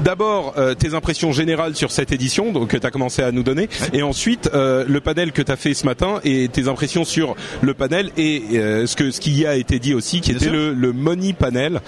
D'abord, 0.00 0.54
tes 0.78 0.94
impressions 0.94 1.32
générales 1.32 1.74
sur 1.74 1.90
cette 1.90 2.12
édition, 2.12 2.52
donc 2.52 2.68
que 2.68 2.76
tu 2.76 2.86
as 2.86 2.90
commencé 2.90 3.22
à 3.22 3.32
nous 3.32 3.42
donner, 3.42 3.68
et 3.92 4.02
ensuite 4.02 4.50
le 4.52 4.98
panel 5.00 5.32
que 5.32 5.42
tu 5.42 5.50
as 5.52 5.56
fait 5.56 5.74
ce 5.74 5.86
matin 5.86 6.20
et 6.24 6.48
tes 6.48 6.68
impressions 6.68 7.04
sur 7.04 7.34
le 7.62 7.74
panel 7.74 8.10
et 8.16 8.42
ce 8.86 8.94
que 8.96 9.10
ce 9.10 9.20
qui 9.20 9.32
y 9.32 9.46
a 9.46 9.56
été 9.56 9.78
dit 9.78 9.94
aussi, 9.94 10.20
qui 10.20 10.32
Bien 10.32 10.40
était 10.48 10.50
le, 10.50 10.72
le 10.74 10.92
money 10.92 11.32
panel 11.32 11.80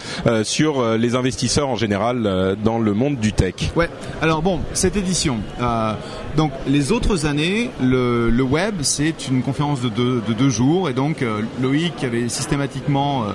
sur 0.44 0.96
les 0.96 1.14
investisseurs 1.14 1.68
en 1.68 1.76
général 1.76 2.56
dans 2.62 2.78
le 2.78 2.85
monde 2.94 3.16
du 3.18 3.32
tech. 3.32 3.54
Ouais. 3.76 3.88
Alors 4.22 4.42
bon, 4.42 4.60
cette 4.72 4.96
édition. 4.96 5.38
euh, 5.60 5.94
donc 6.36 6.52
les 6.66 6.92
autres 6.92 7.26
années, 7.26 7.70
le, 7.82 8.30
le 8.30 8.42
web 8.42 8.76
c'est 8.82 9.28
une 9.28 9.42
conférence 9.42 9.80
de 9.80 9.88
deux, 9.88 10.22
de 10.26 10.32
deux 10.32 10.50
jours 10.50 10.88
et 10.88 10.92
donc 10.92 11.22
euh, 11.22 11.40
Loïc 11.60 12.02
avait 12.04 12.28
systématiquement 12.28 13.24
euh, 13.24 13.26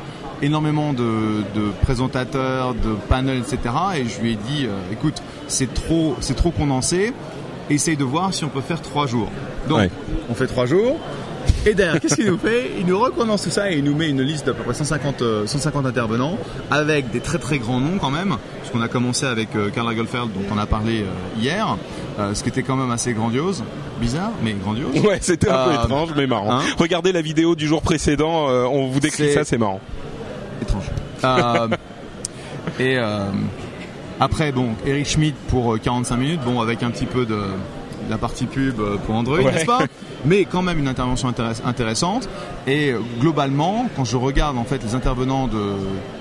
énormément 0.41 0.93
de, 0.93 1.43
de 1.55 1.69
présentateurs, 1.81 2.73
de 2.73 2.93
panels, 3.09 3.37
etc. 3.39 3.59
Et 3.97 4.05
je 4.09 4.19
lui 4.21 4.31
ai 4.33 4.35
dit, 4.35 4.67
écoute, 4.91 5.21
c'est 5.47 5.71
trop, 5.73 6.15
c'est 6.19 6.33
trop 6.35 6.49
condensé. 6.51 7.13
Essaye 7.69 7.95
de 7.95 8.03
voir 8.03 8.33
si 8.33 8.43
on 8.43 8.49
peut 8.49 8.61
faire 8.61 8.81
trois 8.81 9.05
jours. 9.05 9.29
Donc 9.69 9.77
Ouais. 9.77 9.91
on 10.29 10.33
fait 10.33 10.47
trois 10.47 10.65
jours. 10.65 10.97
Et 11.65 11.75
derrière, 11.75 11.99
qu'est-ce 12.01 12.15
qu'il 12.15 12.25
nous 12.25 12.39
fait 12.39 12.71
Il 12.79 12.87
nous 12.87 12.99
recondense 12.99 13.43
tout 13.43 13.51
ça 13.51 13.71
et 13.71 13.77
il 13.77 13.83
nous 13.83 13.93
met 13.95 14.09
une 14.09 14.21
liste 14.23 14.47
d'à 14.47 14.53
peu 14.53 14.63
près 14.63 14.73
150, 14.73 15.21
euh, 15.21 15.45
150 15.45 15.85
intervenants 15.85 16.37
avec 16.71 17.11
des 17.11 17.19
très 17.19 17.37
très 17.37 17.59
grands 17.59 17.79
noms 17.79 17.99
quand 17.99 18.09
même. 18.09 18.35
Puisqu'on 18.61 18.81
a 18.81 18.87
commencé 18.87 19.27
avec 19.27 19.55
euh, 19.55 19.69
Karl 19.69 19.87
Lagerfeld 19.87 20.33
dont 20.33 20.41
on 20.51 20.57
a 20.57 20.65
parlé 20.65 21.01
euh, 21.01 21.39
hier, 21.39 21.77
euh, 22.19 22.33
ce 22.33 22.41
qui 22.41 22.49
était 22.49 22.63
quand 22.63 22.75
même 22.75 22.89
assez 22.89 23.13
grandiose, 23.13 23.63
bizarre 23.99 24.31
mais 24.43 24.53
grandiose. 24.53 24.97
Ouais, 25.05 25.19
c'était 25.21 25.49
un 25.49 25.65
peu 25.65 25.71
Euh, 25.71 25.83
étrange, 25.83 26.09
mais 26.15 26.25
marrant. 26.25 26.51
hein 26.51 26.61
Regardez 26.79 27.11
la 27.11 27.21
vidéo 27.21 27.53
du 27.55 27.67
jour 27.67 27.83
précédent, 27.83 28.49
euh, 28.49 28.63
on 28.63 28.87
vous 28.87 28.99
décrit 28.99 29.31
ça, 29.31 29.43
c'est 29.43 29.59
marrant. 29.59 29.81
étrange. 30.63 30.85
Euh, 31.23 31.67
et 32.79 32.97
euh, 32.97 33.25
après, 34.19 34.51
bon, 34.51 34.69
Eric 34.87 35.05
Schmidt 35.07 35.35
pour 35.49 35.75
euh, 35.75 35.77
45 35.77 36.17
minutes, 36.17 36.41
bon, 36.43 36.59
avec 36.59 36.81
un 36.81 36.89
petit 36.89 37.05
peu 37.05 37.25
de 37.27 37.37
la 38.11 38.17
partie 38.19 38.45
pub 38.45 38.79
euh, 38.79 38.97
pour 38.97 39.15
Android, 39.15 39.39
Ouais. 39.39 39.51
n'est-ce 39.51 39.65
pas 39.65 39.79
Mais 40.25 40.45
quand 40.45 40.61
même 40.61 40.77
une 40.77 40.87
intervention 40.87 41.29
intéress- 41.31 41.61
intéressante. 41.65 42.29
Et 42.67 42.93
globalement, 43.19 43.89
quand 43.95 44.05
je 44.05 44.17
regarde 44.17 44.55
en 44.59 44.63
fait 44.65 44.83
les 44.83 44.93
intervenants 44.93 45.47
de, 45.47 45.57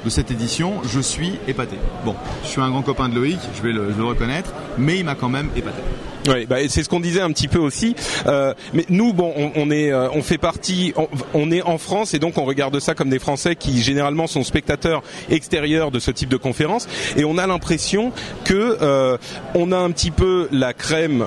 de 0.05 0.09
cette 0.11 0.31
édition, 0.31 0.75
je 0.89 1.01
suis 1.01 1.33
épaté. 1.49 1.77
Bon, 2.07 2.15
je 2.43 2.49
suis 2.49 2.63
un 2.63 2.71
grand 2.71 2.81
copain 2.81 3.11
de 3.11 3.15
Loïc, 3.15 3.39
je 3.55 3.61
vais 3.63 3.73
le, 3.73 3.89
je 3.89 3.93
vais 3.93 3.99
le 4.03 4.05
reconnaître, 4.07 4.53
mais 4.79 4.99
il 4.99 5.05
m'a 5.05 5.15
quand 5.17 5.29
même 5.29 5.51
épaté. 5.55 5.83
Ouais, 6.29 6.47
bah, 6.47 6.57
c'est 6.69 6.83
ce 6.83 6.89
qu'on 6.89 7.01
disait 7.01 7.21
un 7.23 7.31
petit 7.33 7.49
peu 7.49 7.59
aussi. 7.59 7.95
Euh, 8.27 8.55
mais 8.75 8.85
nous, 8.91 9.13
bon, 9.13 9.33
on, 9.37 9.53
on 9.57 9.71
est, 9.71 9.91
euh, 9.91 10.09
on 10.13 10.23
fait 10.23 10.37
partie, 10.39 10.93
on, 10.97 11.09
on 11.35 11.51
est 11.51 11.63
en 11.63 11.77
France 11.79 12.15
et 12.15 12.19
donc 12.19 12.39
on 12.39 12.45
regarde 12.45 12.79
ça 12.79 12.95
comme 12.95 13.09
des 13.11 13.19
Français 13.19 13.57
qui 13.57 13.83
généralement 13.83 14.27
sont 14.27 14.43
spectateurs 14.45 15.03
extérieurs 15.31 15.91
de 15.91 15.99
ce 15.99 16.11
type 16.11 16.29
de 16.29 16.37
conférence 16.37 16.87
et 17.17 17.25
on 17.25 17.37
a 17.39 17.47
l'impression 17.47 18.13
que 18.45 18.79
euh, 18.83 19.17
on 19.55 19.73
a 19.73 19.79
un 19.79 19.91
petit 19.91 20.11
peu 20.11 20.49
la 20.53 20.73
crème 20.75 21.25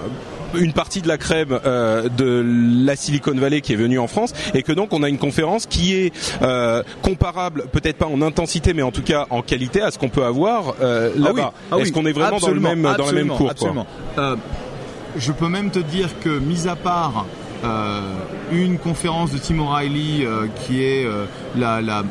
une 0.56 0.74
partie 0.74 1.02
de 1.02 1.08
la 1.08 1.18
crème 1.18 1.60
euh, 1.66 2.10
de 2.10 2.44
la 2.86 2.96
Silicon 2.96 3.34
Valley 3.36 3.62
qui 3.62 3.74
est 3.74 3.78
venue 3.78 4.00
en 4.00 4.08
France 4.08 4.34
et 4.54 4.64
que 4.64 4.72
donc 4.72 4.94
on 4.94 5.04
a 5.04 5.10
une 5.10 5.18
conférence 5.18 5.66
qui 5.66 5.96
est 5.96 6.14
euh, 6.42 6.84
comparable, 7.02 7.66
peut-être 7.72 7.98
pas 7.98 8.08
en 8.08 8.22
intensité 8.22 8.74
mais 8.74 8.82
en 8.82 8.92
tout 8.92 9.02
cas 9.02 9.28
en 9.30 9.42
qualité 9.42 9.82
à 9.82 9.92
ce 9.92 10.00
qu'on 10.00 10.10
peut 10.10 10.24
avoir 10.24 10.76
euh, 10.82 11.10
Ah 11.14 11.18
oui, 11.18 11.24
là-bas. 11.24 11.54
ah 11.72 11.76
oui, 11.76 11.82
Est-ce 11.84 11.92
qu'on 11.92 12.06
est 12.06 12.12
vraiment 12.12 12.40
dans 12.40 12.52
le 12.52 12.60
même 12.60 12.82
dans 12.98 13.06
la 13.06 13.12
même 13.12 13.30
cour 13.30 13.50
Absolument. 13.50 13.88
Je 15.16 15.32
peux 15.32 15.48
même 15.48 15.70
te 15.70 15.80
dire 15.80 16.10
que, 16.22 16.40
mis 16.40 16.68
à 16.68 16.76
part 16.76 17.26
une 18.52 18.78
conférence 18.80 19.32
de 19.32 19.38
Tim 19.38 19.60
O'Reilly 19.60 20.26
qui 20.66 20.84
est 20.84 21.06
la, 21.56 21.82
la 21.82 22.04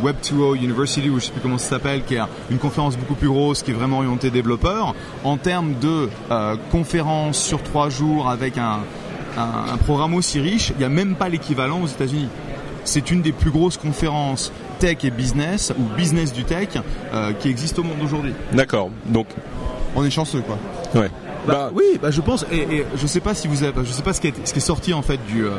euh, 0.00 0.04
Web 0.04 0.16
2.0 0.22 0.56
University, 0.56 1.08
ou 1.10 1.18
je 1.20 1.26
sais 1.26 1.32
plus 1.32 1.40
comment 1.40 1.58
ça 1.58 1.70
s'appelle, 1.70 2.04
qui 2.04 2.14
est 2.14 2.20
une 2.50 2.58
conférence 2.58 2.96
beaucoup 2.96 3.14
plus 3.14 3.28
grosse, 3.28 3.62
qui 3.62 3.70
est 3.70 3.74
vraiment 3.74 3.98
orientée 3.98 4.30
développeurs. 4.30 4.94
En 5.24 5.36
termes 5.36 5.74
de 5.80 6.08
euh, 6.30 6.56
conférence 6.70 7.38
sur 7.38 7.62
trois 7.62 7.88
jours 7.88 8.28
avec 8.28 8.58
un, 8.58 8.80
un, 9.36 9.72
un 9.74 9.76
programme 9.78 10.14
aussi 10.14 10.40
riche, 10.40 10.70
il 10.70 10.78
n'y 10.78 10.84
a 10.84 10.88
même 10.88 11.14
pas 11.14 11.28
l'équivalent 11.28 11.80
aux 11.82 11.86
États-Unis. 11.86 12.28
C'est 12.84 13.10
une 13.10 13.20
des 13.22 13.32
plus 13.32 13.50
grosses 13.50 13.76
conférences 13.76 14.52
tech 14.78 14.98
et 15.04 15.10
business, 15.10 15.72
ou 15.78 15.82
business 15.96 16.32
du 16.32 16.44
tech, 16.44 16.68
euh, 17.12 17.32
qui 17.32 17.48
existe 17.48 17.78
au 17.78 17.82
monde 17.82 17.98
aujourd'hui. 18.02 18.32
D'accord. 18.52 18.90
Donc, 19.06 19.26
On 19.96 20.04
est 20.04 20.10
chanceux 20.10 20.40
quoi. 20.40 20.56
ouais. 21.00 21.10
Bah, 21.46 21.70
oui, 21.72 21.84
bah, 22.02 22.10
je 22.10 22.20
pense, 22.20 22.44
et, 22.52 22.58
et 22.58 22.84
je 22.96 23.06
sais 23.06 23.20
pas 23.20 23.34
si 23.34 23.48
vous 23.48 23.62
avez, 23.62 23.72
je 23.84 23.90
sais 23.90 24.02
pas 24.02 24.12
ce 24.12 24.20
qui 24.20 24.26
est, 24.26 24.34
ce 24.46 24.52
qui 24.52 24.58
est 24.58 24.62
sorti 24.62 24.92
en 24.92 25.00
fait 25.02 25.18
du, 25.26 25.44
euh, 25.46 25.52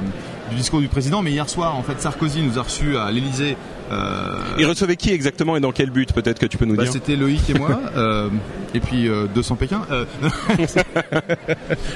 du 0.52 0.56
discours 0.56 0.80
du 0.82 0.88
président, 0.88 1.22
mais 1.24 1.32
hier 1.32 1.50
soir, 1.50 1.76
en 1.76 1.82
fait, 1.82 2.00
Sarkozy 2.00 2.44
nous 2.44 2.60
a 2.60 2.62
reçus 2.62 2.96
à 2.98 3.12
l'Élysée. 3.12 3.58
Euh, 3.92 4.40
Il 4.58 4.66
recevait 4.66 4.96
qui 4.96 5.12
exactement 5.12 5.58
et 5.58 5.60
dans 5.60 5.72
quel 5.72 5.90
but 5.90 6.14
Peut-être 6.14 6.40
que 6.40 6.46
tu 6.46 6.58
peux 6.58 6.66
nous 6.66 6.76
bah, 6.76 6.84
dire. 6.84 6.92
c'était 6.92 7.16
Loïc 7.16 7.50
et 7.50 7.54
moi, 7.54 7.80
euh, 7.96 8.30
et 8.74 8.80
puis 8.80 9.08
euh, 9.08 9.26
200 9.34 9.56
Pékin. 9.56 9.82
Euh, 9.92 10.06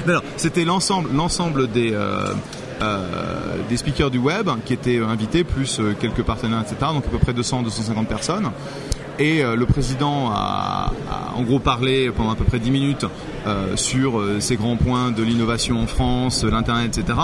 non, 0.06 0.14
non, 0.14 0.20
c'était 0.36 0.64
l'ensemble, 0.64 1.10
l'ensemble 1.14 1.70
des 1.70 1.92
euh, 2.82 3.56
des 3.68 3.76
speakers 3.76 4.10
du 4.10 4.18
web 4.18 4.50
qui 4.64 4.72
étaient 4.72 4.98
invités, 4.98 5.44
plus 5.44 5.78
euh, 5.78 5.94
quelques 5.98 6.22
partenaires, 6.22 6.60
etc. 6.60 6.76
Donc 6.92 7.06
à 7.06 7.08
peu 7.08 7.18
près 7.18 7.32
200-250 7.32 8.06
personnes. 8.06 8.50
Et 9.20 9.44
euh, 9.44 9.54
le 9.54 9.64
président 9.64 10.30
a, 10.32 10.92
a 11.08 11.36
en 11.36 11.42
gros 11.42 11.60
parlé 11.60 12.10
pendant 12.10 12.32
à 12.32 12.34
peu 12.34 12.44
près 12.44 12.58
10 12.58 12.70
minutes 12.70 13.06
sur 13.76 14.22
ces 14.40 14.56
grands 14.56 14.76
points 14.76 15.10
de 15.10 15.22
l'innovation 15.22 15.78
en 15.82 15.86
France, 15.86 16.44
l'internet, 16.44 16.96
etc. 16.96 17.18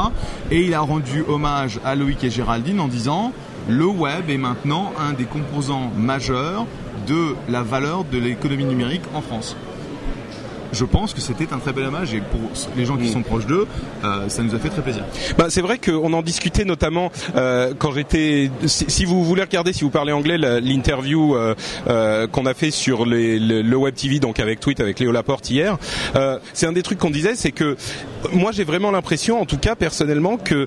Et 0.51 0.61
il 0.61 0.75
a 0.75 0.81
rendu 0.81 1.25
hommage 1.27 1.81
à 1.83 1.95
Loïc 1.95 2.23
et 2.25 2.31
Géraldine 2.31 2.79
en 2.79 2.89
disant 2.89 3.33
le 3.69 3.87
web 3.87 4.31
est 4.31 4.39
maintenant 4.39 4.93
un 4.99 5.13
des 5.13 5.25
composants 5.25 5.91
majeurs 5.97 6.67
de 7.07 7.35
la 7.49 7.63
valeur 7.63 8.05
de 8.05 8.19
l'économie 8.19 8.65
numérique 8.65 9.03
en 9.15 9.21
France. 9.23 9.57
Je 10.73 10.85
pense 10.85 11.15
que 11.15 11.21
c'était 11.21 11.53
un 11.53 11.59
très 11.59 11.73
bel 11.73 11.85
hommage 11.87 12.15
et 12.15 12.21
pour 12.21 12.49
les 12.77 12.85
gens 12.85 12.97
qui 12.97 13.09
sont 13.09 13.23
proches 13.23 13.45
d'eux, 13.45 13.67
euh, 14.05 14.29
ça 14.29 14.45
nous 14.45 14.55
a 14.55 14.59
fait 14.61 14.69
très 14.69 14.83
plaisir. 14.83 15.03
Bah, 15.37 15.47
c'est 15.49 15.63
vrai 15.63 15.79
qu'on 15.79 16.13
en 16.13 16.23
discutait 16.23 16.65
notamment 16.65 17.11
euh, 17.35 17.75
quand 17.77 17.91
j'étais. 17.91 18.53
Si, 18.67 18.85
si 18.89 19.05
vous 19.05 19.25
voulez 19.25 19.43
regarder, 19.43 19.73
si 19.73 19.83
vous 19.83 19.91
parlez 19.91 20.13
anglais, 20.13 20.39
la- 20.39 20.61
l'interview 20.61 21.35
euh, 21.35 22.29
qu'on 22.29 22.47
a 22.47 22.55
fait 22.55 22.71
sur 22.71 23.05
les, 23.05 23.41
le, 23.41 23.63
le 23.63 23.77
web 23.77 23.97
TV, 23.97 24.21
donc 24.21 24.39
avec 24.39 24.61
Tweet, 24.61 24.79
avec 24.79 25.01
Léo 25.01 25.11
Laporte 25.11 25.51
hier, 25.51 25.77
c'est 26.53 26.67
un 26.67 26.73
des 26.73 26.83
trucs 26.85 27.01
qu'on 27.01 27.11
disait, 27.11 27.35
c'est 27.35 27.51
que 27.51 27.77
moi 28.33 28.53
j'ai 28.53 28.65
vraiment 28.65 28.91
l'impression, 28.91 29.41
en 29.41 29.45
tout 29.47 29.59
cas 29.59 29.75
personnellement, 29.75 30.37
que 30.37 30.67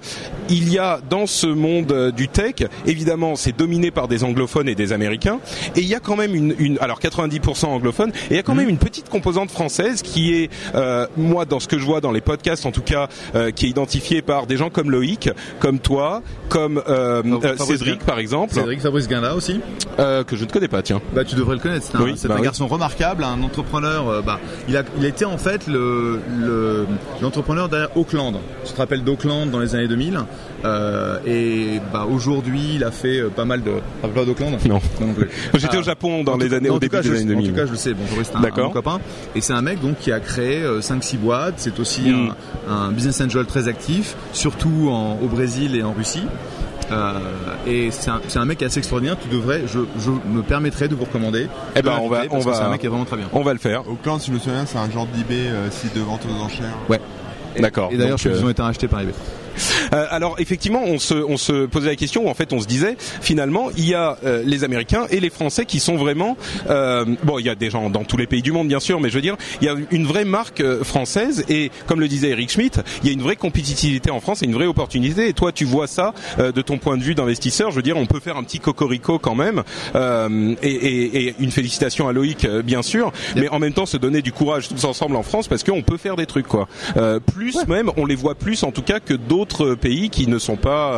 il 0.49 0.71
y 0.71 0.77
a 0.79 0.99
dans 1.09 1.25
ce 1.27 1.47
monde 1.47 1.91
euh, 1.91 2.11
du 2.11 2.27
tech, 2.27 2.55
évidemment, 2.85 3.35
c'est 3.35 3.55
dominé 3.57 3.91
par 3.91 4.07
des 4.07 4.23
anglophones 4.23 4.67
et 4.69 4.75
des 4.75 4.93
américains, 4.93 5.39
et 5.75 5.81
il 5.81 5.87
y 5.87 5.95
a 5.95 5.99
quand 5.99 6.15
même 6.15 6.35
une, 6.35 6.55
une 6.59 6.77
alors 6.79 6.99
90% 6.99 7.65
anglophones, 7.67 8.09
et 8.29 8.31
il 8.31 8.35
y 8.35 8.39
a 8.39 8.43
quand 8.43 8.55
même 8.55 8.69
une 8.69 8.77
petite 8.77 9.09
composante 9.09 9.51
française 9.51 10.01
qui 10.01 10.33
est, 10.33 10.49
euh, 10.75 11.05
moi, 11.17 11.45
dans 11.45 11.59
ce 11.59 11.67
que 11.67 11.77
je 11.77 11.85
vois 11.85 12.01
dans 12.01 12.11
les 12.11 12.21
podcasts, 12.21 12.65
en 12.65 12.71
tout 12.71 12.81
cas, 12.81 13.07
euh, 13.35 13.51
qui 13.51 13.65
est 13.65 13.69
identifiée 13.69 14.21
par 14.21 14.47
des 14.47 14.57
gens 14.57 14.69
comme 14.69 14.89
Loïc, 14.91 15.29
comme 15.59 15.79
toi, 15.79 16.21
comme 16.49 16.81
euh, 16.89 17.21
euh, 17.43 17.57
Cédric, 17.57 17.99
Guin- 18.01 18.05
par 18.05 18.19
exemple, 18.19 18.53
Cédric 18.53 18.81
Fabrice 18.81 19.07
Guinda 19.07 19.35
aussi. 19.35 19.59
euh, 19.99 20.23
que 20.23 20.35
je 20.35 20.45
ne 20.45 20.49
connais 20.49 20.67
pas, 20.67 20.81
tiens. 20.81 21.01
Bah, 21.13 21.23
tu 21.23 21.35
devrais 21.35 21.55
le 21.55 21.61
connaître. 21.61 21.85
C'est 21.91 21.97
un, 21.97 22.01
Oui, 22.03 22.13
bah 22.25 22.33
un 22.35 22.37
oui. 22.37 22.43
garçon 22.43 22.67
remarquable, 22.67 23.23
un 23.23 23.41
entrepreneur. 23.43 24.21
bah, 24.23 24.39
il 24.67 24.75
a, 24.77 24.83
il 24.97 25.05
été 25.05 25.25
en 25.25 25.37
fait 25.37 25.67
le, 25.67 26.19
le- 26.39 26.87
l'entrepreneur 27.21 27.42
derrière 27.69 27.95
Auckland. 27.97 28.35
Tu 28.65 28.73
te 28.73 28.77
rappelles 28.77 29.03
d'Auckland 29.03 29.49
dans 29.49 29.59
les 29.59 29.75
années 29.75 29.87
2000 29.87 30.19
euh, 30.65 31.17
Et 31.25 31.79
bah, 31.91 32.05
aujourd'hui, 32.09 32.75
il 32.75 32.83
a 32.83 32.91
fait 32.91 33.19
euh, 33.19 33.29
pas 33.29 33.45
mal 33.45 33.61
de. 33.63 33.71
Tu 33.71 33.77
te 33.77 34.01
rappelles 34.01 34.13
pas 34.13 34.25
d'Auckland? 34.25 34.57
Non. 34.67 34.79
Non 35.01 35.13
plus. 35.13 35.29
J'étais 35.55 35.77
Ah, 35.77 35.79
au 35.79 35.83
Japon 35.83 36.23
dans 36.23 36.37
les 36.37 36.53
années, 36.53 36.69
en 36.69 36.75
au 36.75 36.79
début 36.79 36.95
cas, 36.95 37.01
des 37.01 37.09
je- 37.09 37.13
années 37.15 37.25
2000. 37.25 37.45
En 37.45 37.49
tout 37.49 37.55
cas, 37.59 37.65
je 37.65 37.71
le 37.71 37.77
sais. 37.77 37.93
Bon, 37.93 38.03
c'est 38.23 38.35
un, 38.35 38.43
un 38.43 38.69
copain. 38.69 38.99
Et 39.35 39.41
c'est 39.41 39.53
un 39.53 39.61
mec 39.61 39.79
donc 39.81 39.97
qui 39.99 40.11
a 40.11 40.19
créé 40.19 40.63
euh, 40.63 40.79
5-6 40.81 41.17
boîtes. 41.17 41.55
C'est 41.57 41.79
aussi 41.79 42.01
Mm. 42.09 42.31
un, 42.69 42.73
un 42.73 42.91
business 42.91 43.19
angel 43.21 43.45
très 43.45 43.67
actif, 43.67 44.15
surtout 44.33 44.89
en- 44.89 45.17
au 45.21 45.27
Brésil 45.27 45.75
et 45.75 45.83
en 45.83 45.93
Russie. 45.93 46.23
Euh, 46.91 47.13
et 47.65 47.91
c'est 47.91 48.11
un, 48.11 48.19
un 48.35 48.45
mec 48.45 48.61
assez 48.61 48.77
extraordinaire. 48.79 49.15
Tu 49.21 49.29
devrais, 49.29 49.61
je, 49.67 49.79
je 49.99 50.11
me 50.11 50.41
permettrai 50.43 50.87
de 50.89 50.95
vous 50.95 51.05
recommander. 51.05 51.47
Eh 51.75 51.81
ben, 51.81 51.93
on 52.01 52.09
va, 52.09 52.23
on 52.29 52.39
va, 52.39 52.53
C'est 52.53 52.61
un 52.61 52.69
mec 52.69 52.81
qui 52.81 52.85
est 52.85 52.89
vraiment 52.89 53.05
très 53.05 53.15
bien. 53.17 53.27
on 53.31 53.41
va 53.41 53.53
le 53.53 53.59
faire. 53.59 53.89
Auckland, 53.89 54.19
si 54.19 54.27
je 54.27 54.33
me 54.33 54.39
souviens, 54.39 54.65
c'est 54.65 54.77
un 54.77 54.91
genre 54.91 55.07
d'eBay, 55.07 55.47
euh, 55.47 55.71
site 55.71 55.95
de 55.95 56.01
vente 56.01 56.21
aux 56.29 56.43
enchères. 56.43 56.75
Ouais. 56.89 56.99
D'accord. 57.59 57.89
Et 57.91 57.97
d'ailleurs, 57.97 58.17
qu'ils 58.19 58.31
euh, 58.31 58.43
ont 58.43 58.49
été 58.49 58.61
rachetés 58.61 58.87
par 58.87 59.01
eBay. 59.01 59.13
Euh, 59.93 60.05
alors 60.09 60.35
effectivement, 60.39 60.83
on 60.85 60.99
se, 60.99 61.13
on 61.13 61.37
se 61.37 61.65
posait 61.65 61.89
la 61.89 61.95
question, 61.95 62.25
ou 62.25 62.29
en 62.29 62.33
fait 62.33 62.53
on 62.53 62.59
se 62.59 62.67
disait, 62.67 62.95
finalement, 62.99 63.69
il 63.77 63.87
y 63.87 63.93
a 63.93 64.17
euh, 64.25 64.43
les 64.45 64.63
Américains 64.63 65.05
et 65.09 65.19
les 65.19 65.29
Français 65.29 65.65
qui 65.65 65.79
sont 65.79 65.95
vraiment, 65.95 66.37
euh, 66.69 67.05
bon, 67.23 67.39
il 67.39 67.45
y 67.45 67.49
a 67.49 67.55
des 67.55 67.69
gens 67.69 67.89
dans 67.89 68.03
tous 68.03 68.17
les 68.17 68.27
pays 68.27 68.41
du 68.41 68.51
monde 68.51 68.67
bien 68.67 68.79
sûr, 68.79 68.99
mais 68.99 69.09
je 69.09 69.15
veux 69.15 69.21
dire, 69.21 69.37
il 69.61 69.65
y 69.65 69.69
a 69.69 69.75
une 69.91 70.05
vraie 70.05 70.25
marque 70.25 70.61
euh, 70.61 70.83
française 70.83 71.45
et 71.49 71.71
comme 71.87 71.99
le 71.99 72.07
disait 72.07 72.29
Eric 72.29 72.51
Schmidt, 72.51 72.79
il 73.01 73.07
y 73.07 73.09
a 73.09 73.13
une 73.13 73.21
vraie 73.21 73.35
compétitivité 73.35 74.11
en 74.11 74.19
France 74.19 74.41
et 74.43 74.45
une 74.45 74.53
vraie 74.53 74.65
opportunité. 74.65 75.27
Et 75.27 75.33
toi, 75.33 75.51
tu 75.51 75.65
vois 75.65 75.87
ça 75.87 76.13
euh, 76.39 76.51
de 76.51 76.61
ton 76.61 76.77
point 76.77 76.97
de 76.97 77.03
vue 77.03 77.15
d'investisseur. 77.15 77.71
Je 77.71 77.75
veux 77.75 77.81
dire, 77.81 77.97
on 77.97 78.05
peut 78.05 78.19
faire 78.19 78.37
un 78.37 78.43
petit 78.43 78.59
cocorico 78.59 79.19
quand 79.19 79.35
même 79.35 79.63
euh, 79.95 80.55
et, 80.61 80.69
et, 80.71 81.27
et 81.27 81.35
une 81.39 81.51
félicitation 81.51 82.07
à 82.07 82.13
Loïc, 82.13 82.45
euh, 82.45 82.61
bien 82.61 82.81
sûr, 82.81 83.11
mais 83.35 83.49
en 83.49 83.59
même 83.59 83.73
temps 83.73 83.85
se 83.85 83.97
donner 83.97 84.21
du 84.21 84.31
courage 84.31 84.69
tous 84.69 84.85
ensemble 84.85 85.15
en 85.15 85.23
France 85.23 85.47
parce 85.47 85.63
qu'on 85.63 85.81
peut 85.81 85.97
faire 85.97 86.15
des 86.15 86.25
trucs 86.25 86.47
quoi. 86.47 86.67
Euh, 86.97 87.19
plus 87.19 87.57
même, 87.67 87.91
on 87.97 88.05
les 88.05 88.15
voit 88.15 88.35
plus 88.35 88.63
en 88.63 88.71
tout 88.71 88.81
cas 88.81 88.99
que 88.99 89.13
d'autres 89.13 89.42
pays 89.79 90.09
qui 90.09 90.27
ne 90.27 90.37
sont 90.39 90.55
pas 90.55 90.93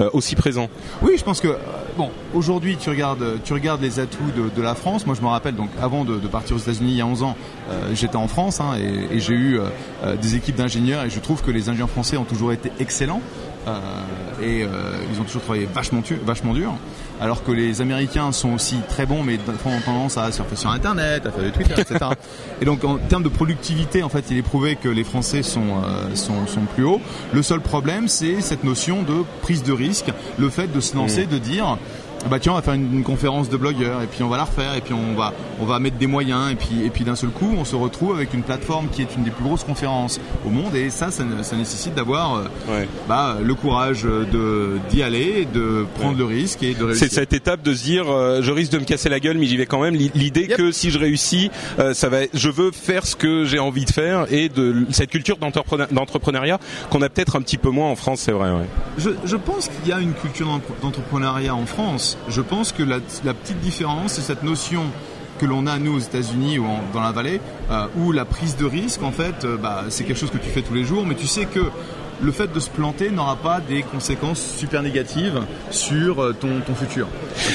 euh, 0.00 0.10
aussi 0.12 0.36
présents. 0.36 0.68
Oui, 1.02 1.14
je 1.18 1.24
pense 1.24 1.40
que 1.40 1.48
euh, 1.48 1.56
bon, 1.96 2.10
aujourd'hui, 2.34 2.76
tu 2.76 2.90
regardes, 2.90 3.42
tu 3.44 3.52
regardes 3.52 3.82
les 3.82 4.00
atouts 4.00 4.30
de, 4.34 4.62
la 4.62 4.74
France. 4.74 5.06
Moi, 5.06 5.14
je 5.14 5.22
me 5.22 5.28
rappelle 5.28 5.54
donc 5.54 5.70
avant 5.80 6.04
de, 6.04 6.18
partir 6.28 6.56
aux 6.56 6.58
États-Unis 6.58 6.92
il 6.92 6.96
y 6.96 7.00
a 7.00 7.06
11 7.06 7.22
ans, 7.22 7.36
euh, 7.70 7.94
j'étais 7.94 8.16
en 8.16 8.28
France 8.28 8.60
hein, 8.60 8.74
et, 8.78 9.18
j'ai 9.20 9.34
eu 9.34 9.60
des 10.20 10.36
équipes 10.36 10.56
d'ingénieurs 10.56 11.04
et 11.04 11.10
je 11.10 11.20
trouve 11.20 11.42
que 11.42 11.50
les 11.50 11.68
ingénieurs 11.68 11.90
français 11.90 12.16
ont 12.16 12.24
toujours 12.24 12.52
été 12.52 12.72
excellents 12.78 13.20
et 14.42 14.60
ils 14.60 15.20
ont 15.20 15.24
toujours 15.24 15.42
travaillé 15.42 15.68
vachement, 15.72 16.02
vachement 16.24 16.54
dur. 16.54 16.72
Alors 17.20 17.44
que 17.44 17.52
les 17.52 17.82
Américains 17.82 18.32
sont 18.32 18.54
aussi 18.54 18.76
très 18.88 19.04
bons, 19.04 19.22
mais 19.22 19.38
ont 19.66 19.80
tendance 19.84 20.16
à 20.16 20.32
surfer 20.32 20.56
sur 20.56 20.70
Internet, 20.70 21.26
à 21.26 21.30
faire 21.30 21.44
du 21.44 21.52
Twitter, 21.52 21.74
etc. 21.78 21.98
et 22.62 22.64
donc 22.64 22.82
en 22.84 22.96
termes 22.96 23.22
de 23.22 23.28
productivité, 23.28 24.02
en 24.02 24.08
fait, 24.08 24.24
il 24.30 24.38
est 24.38 24.42
prouvé 24.42 24.76
que 24.76 24.88
les 24.88 25.04
Français 25.04 25.42
sont, 25.42 25.82
euh, 25.84 26.14
sont, 26.14 26.46
sont 26.46 26.62
plus 26.74 26.84
hauts. 26.84 27.00
Le 27.32 27.42
seul 27.42 27.60
problème, 27.60 28.08
c'est 28.08 28.40
cette 28.40 28.64
notion 28.64 29.02
de 29.02 29.24
prise 29.42 29.62
de 29.62 29.72
risque, 29.72 30.10
le 30.38 30.48
fait 30.48 30.72
de 30.72 30.80
se 30.80 30.96
lancer, 30.96 31.26
de 31.26 31.38
dire 31.38 31.76
bah 32.28 32.38
tiens 32.38 32.52
on 32.52 32.56
va 32.56 32.62
faire 32.62 32.74
une, 32.74 32.92
une 32.92 33.02
conférence 33.02 33.48
de 33.48 33.56
blogueurs 33.56 34.02
et 34.02 34.06
puis 34.06 34.22
on 34.22 34.28
va 34.28 34.36
la 34.36 34.44
refaire 34.44 34.74
et 34.74 34.80
puis 34.82 34.92
on 34.92 35.14
va 35.16 35.32
on 35.60 35.64
va 35.64 35.78
mettre 35.78 35.96
des 35.96 36.06
moyens 36.06 36.52
et 36.52 36.54
puis 36.54 36.84
et 36.84 36.90
puis 36.90 37.02
d'un 37.04 37.16
seul 37.16 37.30
coup 37.30 37.54
on 37.56 37.64
se 37.64 37.74
retrouve 37.76 38.14
avec 38.14 38.34
une 38.34 38.42
plateforme 38.42 38.88
qui 38.88 39.00
est 39.02 39.16
une 39.16 39.24
des 39.24 39.30
plus 39.30 39.42
grosses 39.44 39.64
conférences 39.64 40.20
au 40.46 40.50
monde 40.50 40.74
et 40.74 40.90
ça 40.90 41.10
ça, 41.10 41.24
ça 41.42 41.56
nécessite 41.56 41.94
d'avoir 41.94 42.34
euh, 42.34 42.44
Ouais. 42.68 42.86
bah, 43.08 43.38
le 43.42 43.54
courage 43.54 44.02
de 44.02 44.78
d'y 44.90 45.02
aller 45.02 45.46
de 45.52 45.86
prendre 45.98 46.18
le 46.18 46.24
risque 46.24 46.62
et 46.62 46.74
de 46.74 46.84
réussir. 46.84 47.08
C'est 47.08 47.14
cette 47.14 47.32
étape 47.32 47.62
de 47.62 47.74
se 47.74 47.82
dire, 47.84 48.04
euh, 48.10 48.40
je 48.42 48.50
risque 48.52 48.72
de 48.72 48.78
me 48.78 48.84
casser 48.84 49.08
la 49.08 49.18
gueule, 49.20 49.38
mais 49.38 49.46
j'y 49.46 49.56
vais 49.56 49.66
quand 49.66 49.80
même. 49.80 49.94
L'i- 49.94 50.10
L'idée 50.14 50.42
Yep. 50.46 50.56
que 50.56 50.72
si 50.72 50.90
je 50.90 50.98
réussis, 50.98 51.50
euh, 51.78 51.94
ça 51.94 52.08
va. 52.08 52.18
Je 52.34 52.48
veux 52.48 52.70
faire 52.70 53.06
ce 53.06 53.16
que 53.16 53.44
j'ai 53.44 53.58
envie 53.58 53.84
de 53.84 53.90
faire 53.90 54.26
et 54.32 54.48
de 54.48 54.86
cette 54.90 55.10
culture 55.10 55.36
d'entrepreneur- 55.38 55.88
d'entrepreneuriat 55.92 56.58
qu'on 56.90 57.02
a 57.02 57.08
peut-être 57.08 57.36
un 57.36 57.40
petit 57.42 57.58
peu 57.58 57.70
moins 57.70 57.88
en 57.90 57.96
France, 57.96 58.20
c'est 58.20 58.32
vrai. 58.32 58.50
Ouais. 58.50 58.66
Je, 58.98 59.10
je 59.24 59.36
pense 59.36 59.68
qu'il 59.68 59.88
y 59.90 59.92
a 59.92 60.00
une 60.00 60.12
culture 60.14 60.60
d'entrepreneuriat 60.82 61.54
en 61.54 61.66
France. 61.66 62.09
Je 62.28 62.40
pense 62.40 62.72
que 62.72 62.82
la, 62.82 62.98
la 63.24 63.34
petite 63.34 63.60
différence, 63.60 64.12
c'est 64.12 64.22
cette 64.22 64.42
notion 64.42 64.82
que 65.38 65.46
l'on 65.46 65.66
a 65.66 65.78
nous 65.78 65.96
aux 65.96 66.00
États-Unis 66.00 66.58
ou 66.58 66.66
en- 66.66 66.80
dans 66.92 67.00
la 67.00 67.12
vallée, 67.12 67.40
euh, 67.70 67.86
où 67.96 68.12
la 68.12 68.24
prise 68.26 68.56
de 68.56 68.66
risque, 68.66 69.02
en 69.02 69.12
fait, 69.12 69.44
euh, 69.44 69.56
bah, 69.56 69.84
c'est 69.88 70.04
quelque 70.04 70.18
chose 70.18 70.30
que 70.30 70.38
tu 70.38 70.50
fais 70.50 70.62
tous 70.62 70.74
les 70.74 70.84
jours, 70.84 71.06
mais 71.06 71.14
tu 71.14 71.26
sais 71.26 71.46
que 71.46 71.60
le 72.22 72.32
fait 72.32 72.52
de 72.52 72.60
se 72.60 72.68
planter 72.68 73.08
n'aura 73.10 73.36
pas 73.36 73.60
des 73.60 73.82
conséquences 73.82 74.42
super 74.58 74.82
négatives 74.82 75.40
sur 75.70 76.22
euh, 76.22 76.34
ton, 76.38 76.60
ton 76.66 76.74
futur. 76.74 77.08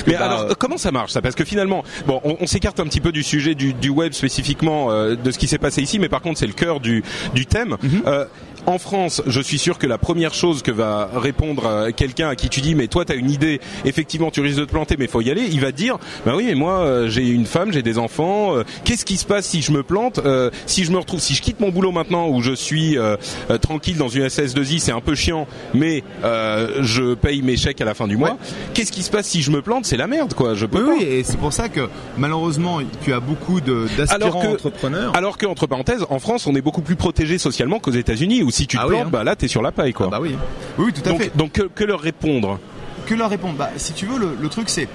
Mais 0.07 0.13
bah, 0.13 0.25
alors, 0.25 0.41
euh, 0.41 0.53
comment 0.57 0.77
ça 0.77 0.91
marche 0.91 1.11
ça? 1.11 1.21
Parce 1.21 1.35
que 1.35 1.45
finalement, 1.45 1.83
bon, 2.07 2.19
on, 2.23 2.37
on 2.39 2.47
s'écarte 2.47 2.79
un 2.79 2.85
petit 2.85 3.01
peu 3.01 3.11
du 3.11 3.21
sujet 3.21 3.53
du, 3.53 3.73
du 3.73 3.89
web 3.89 4.13
spécifiquement 4.13 4.89
euh, 4.89 5.15
de 5.15 5.29
ce 5.29 5.37
qui 5.37 5.47
s'est 5.47 5.59
passé 5.59 5.83
ici, 5.83 5.99
mais 5.99 6.09
par 6.09 6.21
contre, 6.21 6.39
c'est 6.39 6.47
le 6.47 6.53
cœur 6.53 6.79
du, 6.79 7.03
du 7.35 7.45
thème. 7.45 7.77
Euh, 8.07 8.25
en 8.65 8.77
France, 8.79 9.21
je 9.27 9.39
suis 9.41 9.57
sûr 9.59 9.77
que 9.77 9.87
la 9.87 9.97
première 9.97 10.33
chose 10.33 10.61
que 10.61 10.71
va 10.71 11.09
répondre 11.15 11.65
euh, 11.65 11.91
quelqu'un 11.95 12.29
à 12.29 12.35
qui 12.35 12.49
tu 12.49 12.61
dis, 12.61 12.75
mais 12.75 12.87
toi, 12.87 13.05
tu 13.05 13.11
as 13.11 13.15
une 13.15 13.29
idée, 13.29 13.59
effectivement, 13.85 14.31
tu 14.31 14.41
risques 14.41 14.59
de 14.59 14.65
te 14.65 14.71
planter, 14.71 14.95
mais 14.97 15.07
faut 15.07 15.21
y 15.21 15.29
aller. 15.31 15.43
Il 15.51 15.59
va 15.61 15.71
te 15.71 15.77
dire, 15.77 15.97
bah 16.25 16.33
oui, 16.35 16.45
mais 16.47 16.55
moi, 16.55 16.79
euh, 16.79 17.09
j'ai 17.09 17.27
une 17.27 17.45
femme, 17.45 17.71
j'ai 17.71 17.81
des 17.83 17.97
enfants. 17.97 18.55
euh, 18.55 18.63
Qu'est-ce 18.83 19.05
qui 19.05 19.17
se 19.17 19.25
passe 19.25 19.45
si 19.45 19.61
je 19.61 19.71
me 19.71 19.83
plante 19.83 20.19
Euh, 20.25 20.49
Si 20.65 20.83
je 20.85 20.91
me 20.91 20.97
retrouve, 20.97 21.19
si 21.19 21.35
je 21.35 21.41
quitte 21.41 21.59
mon 21.59 21.69
boulot 21.69 21.91
maintenant 21.91 22.27
où 22.29 22.41
je 22.41 22.53
suis 22.53 22.97
euh, 22.97 23.17
euh, 23.49 23.57
tranquille 23.57 23.97
dans 23.97 24.07
une 24.09 24.25
SS2I, 24.25 24.79
c'est 24.79 24.91
un 24.91 25.01
peu 25.01 25.15
chiant, 25.15 25.47
mais 25.73 26.03
je 26.23 27.13
paye 27.13 27.41
mes 27.41 27.57
chèques 27.57 27.81
à 27.81 27.85
la 27.85 27.93
fin 27.93 28.07
du 28.07 28.17
mois. 28.17 28.31
Ouais. 28.31 28.35
Qu'est-ce 28.73 28.91
qui 28.91 29.03
se 29.03 29.09
passe 29.11 29.27
si 29.27 29.41
je 29.41 29.51
me 29.51 29.61
plante 29.61 29.85
C'est 29.85 29.97
la 29.97 30.07
merde, 30.07 30.33
quoi. 30.33 30.55
Je 30.55 30.65
peux 30.65 30.79
oui, 30.79 30.85
pas. 30.85 31.03
oui, 31.03 31.03
et 31.03 31.23
c'est 31.23 31.37
pour 31.37 31.53
ça 31.53 31.69
que 31.69 31.87
malheureusement, 32.17 32.79
tu 33.03 33.13
as 33.13 33.19
beaucoup 33.19 33.61
d'aspirants 33.61 34.43
entrepreneurs. 34.53 35.15
alors 35.15 35.37
que 35.37 35.45
entre 35.45 35.67
parenthèses, 35.67 36.05
en 36.09 36.19
France, 36.19 36.47
on 36.47 36.55
est 36.55 36.61
beaucoup 36.61 36.81
plus 36.81 36.95
protégé 36.95 37.37
socialement 37.37 37.79
qu'aux 37.79 37.91
États-Unis, 37.91 38.43
où 38.43 38.51
si 38.55 38.67
tu 38.67 38.77
te 38.77 38.81
Ah 38.81 38.87
oui, 38.87 38.95
plantes, 38.95 39.07
hein. 39.07 39.09
bah 39.11 39.23
là 39.23 39.35
t'es 39.35 39.47
sur 39.47 39.61
la 39.61 39.71
paille 39.71 39.93
quoi. 39.93 40.07
Ah 40.07 40.11
bah 40.11 40.19
oui. 40.21 40.35
Oui, 40.77 40.85
oui, 40.87 40.93
tout 40.93 41.01
à 41.07 41.11
donc 41.11 41.21
fait. 41.21 41.35
donc 41.37 41.51
que, 41.53 41.63
que 41.63 41.83
leur 41.83 41.99
répondre 41.99 42.59
Que 43.05 43.13
leur 43.15 43.29
répondre 43.29 43.55
Bah, 43.57 43.69
si 43.77 43.93
tu 43.93 44.05
veux, 44.05 44.17
le, 44.19 44.35
le 44.39 44.49
truc 44.49 44.69
c'est 44.69 44.87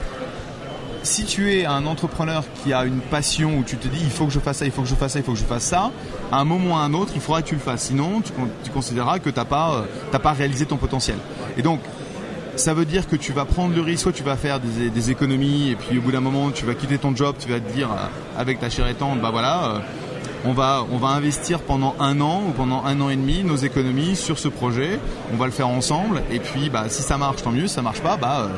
si 1.03 1.25
tu 1.25 1.55
es 1.55 1.65
un 1.65 1.87
entrepreneur 1.87 2.45
qui 2.63 2.75
a 2.75 2.85
une 2.85 3.01
passion 3.01 3.57
où 3.59 3.63
tu 3.65 3.77
te 3.79 3.89
dis 3.89 4.01
il 4.03 4.11
faut 4.11 4.27
que 4.27 4.33
je 4.33 4.39
fasse 4.39 4.59
ça, 4.59 4.67
il 4.67 4.71
faut 4.71 4.83
que 4.83 4.89
je 4.89 4.95
fasse 4.95 5.13
ça, 5.15 5.19
il 5.19 5.25
faut 5.25 5.33
que 5.33 5.39
je 5.39 5.45
fasse 5.45 5.63
ça, 5.65 5.91
à 6.31 6.39
un 6.39 6.45
moment 6.45 6.75
ou 6.75 6.79
à 6.79 6.81
un 6.83 6.93
autre, 6.93 7.13
il 7.15 7.23
faudra 7.23 7.41
que 7.41 7.49
tu 7.49 7.55
le 7.55 7.61
fasses. 7.61 7.85
Sinon, 7.85 8.21
tu, 8.21 8.33
tu 8.65 8.71
considéreras 8.71 9.19
que 9.19 9.31
t'as 9.31 9.47
pas, 9.47 9.77
euh, 9.77 9.83
t'as 10.13 10.19
pas 10.19 10.33
réalisé 10.33 10.67
ton 10.67 10.77
potentiel. 10.77 11.17
Et 11.57 11.63
donc, 11.63 11.81
ça 12.57 12.75
veut 12.75 12.85
dire 12.85 13.09
que 13.09 13.17
tu 13.17 13.33
vas 13.33 13.47
prendre 13.47 13.75
le 13.75 13.81
risque, 13.81 14.03
soit 14.03 14.13
tu 14.13 14.23
vas 14.23 14.37
faire 14.37 14.61
des, 14.61 14.91
des 14.91 15.11
économies, 15.11 15.71
et 15.71 15.75
puis 15.77 15.97
au 15.97 16.03
bout 16.03 16.13
d'un 16.13 16.21
moment, 16.21 16.51
tu 16.51 16.67
vas 16.67 16.75
quitter 16.75 16.99
ton 16.99 17.17
job, 17.17 17.35
tu 17.39 17.49
vas 17.49 17.61
te 17.61 17.73
dire 17.73 17.89
euh, 17.91 18.39
avec 18.39 18.61
ta 18.61 18.69
chère 18.69 18.87
étante, 18.87 19.21
bah 19.23 19.31
voilà. 19.33 19.65
euh, 19.65 19.79
on 20.45 20.53
va, 20.53 20.85
on 20.91 20.97
va 20.97 21.09
investir 21.09 21.61
pendant 21.61 21.95
un 22.01 22.21
an 22.21 22.43
ou 22.49 22.51
pendant 22.53 22.85
un 22.85 23.01
an 23.01 23.11
et 23.11 23.17
demi 23.17 23.43
nos 23.45 23.57
économies 23.57 24.17
sur 24.17 24.39
ce 24.39 24.49
projet. 24.49 24.99
On 25.33 25.37
va 25.37 25.47
le 25.47 25.53
faire 25.53 25.69
ensemble. 25.69 26.23
Et 26.33 26.39
puis, 26.39 26.71
bah, 26.71 26.85
si 26.89 27.03
ça 27.03 27.19
marche, 27.19 27.43
tant 27.43 27.51
mieux. 27.53 27.67
Si 27.67 27.75
ça 27.75 27.83
marche 27.83 28.01
pas, 28.01 28.17
bah, 28.17 28.41
euh, 28.45 28.49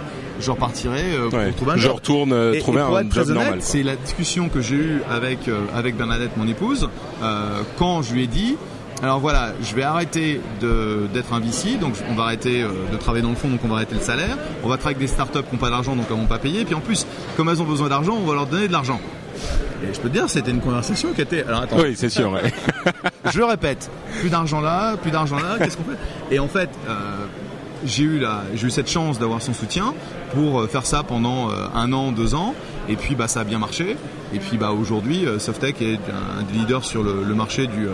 je 0.40 0.50
repartirai 0.50 1.02
euh, 1.14 1.28
pour 1.28 1.38
Ouais. 1.38 1.50
trouver 1.52 1.72
un 1.72 1.76
Je 1.76 1.82
job. 1.82 1.92
retourne 1.94 2.32
euh, 2.32 2.52
Et- 2.54 2.58
trouver 2.60 2.78
et 2.80 2.82
un 2.82 3.10
job 3.10 3.28
normal. 3.28 3.58
C'est 3.60 3.82
la 3.82 3.96
discussion 3.96 4.48
que 4.48 4.60
j'ai 4.60 4.76
eue 4.76 5.02
avec 5.10 5.48
euh, 5.48 5.60
avec 5.74 5.96
Bernadette, 5.96 6.36
mon 6.36 6.46
épouse, 6.48 6.88
euh, 7.22 7.62
quand 7.78 8.02
je 8.02 8.14
lui 8.14 8.24
ai 8.24 8.26
dit. 8.28 8.56
Alors 9.02 9.18
voilà, 9.18 9.52
je 9.64 9.74
vais 9.74 9.82
arrêter 9.82 10.40
d'être 10.60 11.32
un 11.32 11.40
VC, 11.40 11.76
donc 11.76 11.94
on 12.08 12.14
va 12.14 12.22
arrêter 12.22 12.62
de 12.62 12.96
travailler 12.98 13.24
dans 13.24 13.30
le 13.30 13.34
fond, 13.34 13.48
donc 13.48 13.58
on 13.64 13.68
va 13.68 13.74
arrêter 13.74 13.96
le 13.96 14.00
salaire. 14.00 14.38
On 14.62 14.68
va 14.68 14.76
travailler 14.76 14.96
avec 14.98 15.08
des 15.08 15.12
startups 15.12 15.40
qui 15.42 15.52
n'ont 15.56 15.58
pas 15.60 15.70
d'argent, 15.70 15.96
donc 15.96 16.04
elles 16.08 16.16
vont 16.16 16.26
pas 16.26 16.38
payer. 16.38 16.60
Et 16.60 16.64
puis 16.64 16.76
en 16.76 16.80
plus, 16.80 17.04
comme 17.36 17.48
elles 17.48 17.60
ont 17.60 17.64
besoin 17.64 17.88
d'argent, 17.88 18.16
on 18.22 18.24
va 18.24 18.34
leur 18.34 18.46
donner 18.46 18.68
de 18.68 18.72
l'argent. 18.72 19.00
Et 19.84 19.92
je 19.92 20.00
peux 20.00 20.08
te 20.08 20.14
dire, 20.14 20.28
c'était 20.28 20.50
une 20.50 20.60
conversation 20.60 21.12
qui 21.12 21.20
était. 21.22 21.44
Alors 21.44 21.62
attends. 21.62 21.78
Oui, 21.78 21.94
c'est 21.96 22.08
sûr. 22.08 22.30
ouais. 22.32 22.52
Je 23.32 23.38
le 23.38 23.44
répète, 23.44 23.90
plus 24.20 24.30
d'argent 24.30 24.60
là, 24.60 24.96
plus 24.96 25.10
d'argent 25.10 25.36
là, 25.36 25.56
qu'est-ce 25.58 25.76
qu'on 25.76 25.84
fait? 25.84 26.34
Et 26.34 26.38
en 26.40 26.48
fait, 26.48 26.68
euh, 26.88 27.26
j'ai 27.84 28.02
eu 28.02 28.18
la, 28.18 28.42
j'ai 28.54 28.66
eu 28.66 28.70
cette 28.70 28.90
chance 28.90 29.18
d'avoir 29.18 29.40
son 29.40 29.54
soutien 29.54 29.94
pour 30.34 30.60
euh, 30.60 30.66
faire 30.66 30.84
ça 30.84 31.02
pendant 31.04 31.48
euh, 31.50 31.66
un 31.74 31.92
an, 31.92 32.10
deux 32.10 32.34
ans, 32.34 32.54
et 32.88 32.96
puis 32.96 33.14
bah 33.14 33.28
ça 33.28 33.40
a 33.40 33.44
bien 33.44 33.58
marché. 33.58 33.96
Et 34.34 34.38
puis 34.38 34.56
bah 34.56 34.72
aujourd'hui, 34.72 35.24
Softec 35.38 35.80
est 35.82 35.94
un, 35.94 36.42
des 36.50 36.58
leaders 36.58 36.84
sur 36.84 37.02
le, 37.04 37.22
le 37.22 37.34
marché 37.34 37.66
du, 37.66 37.86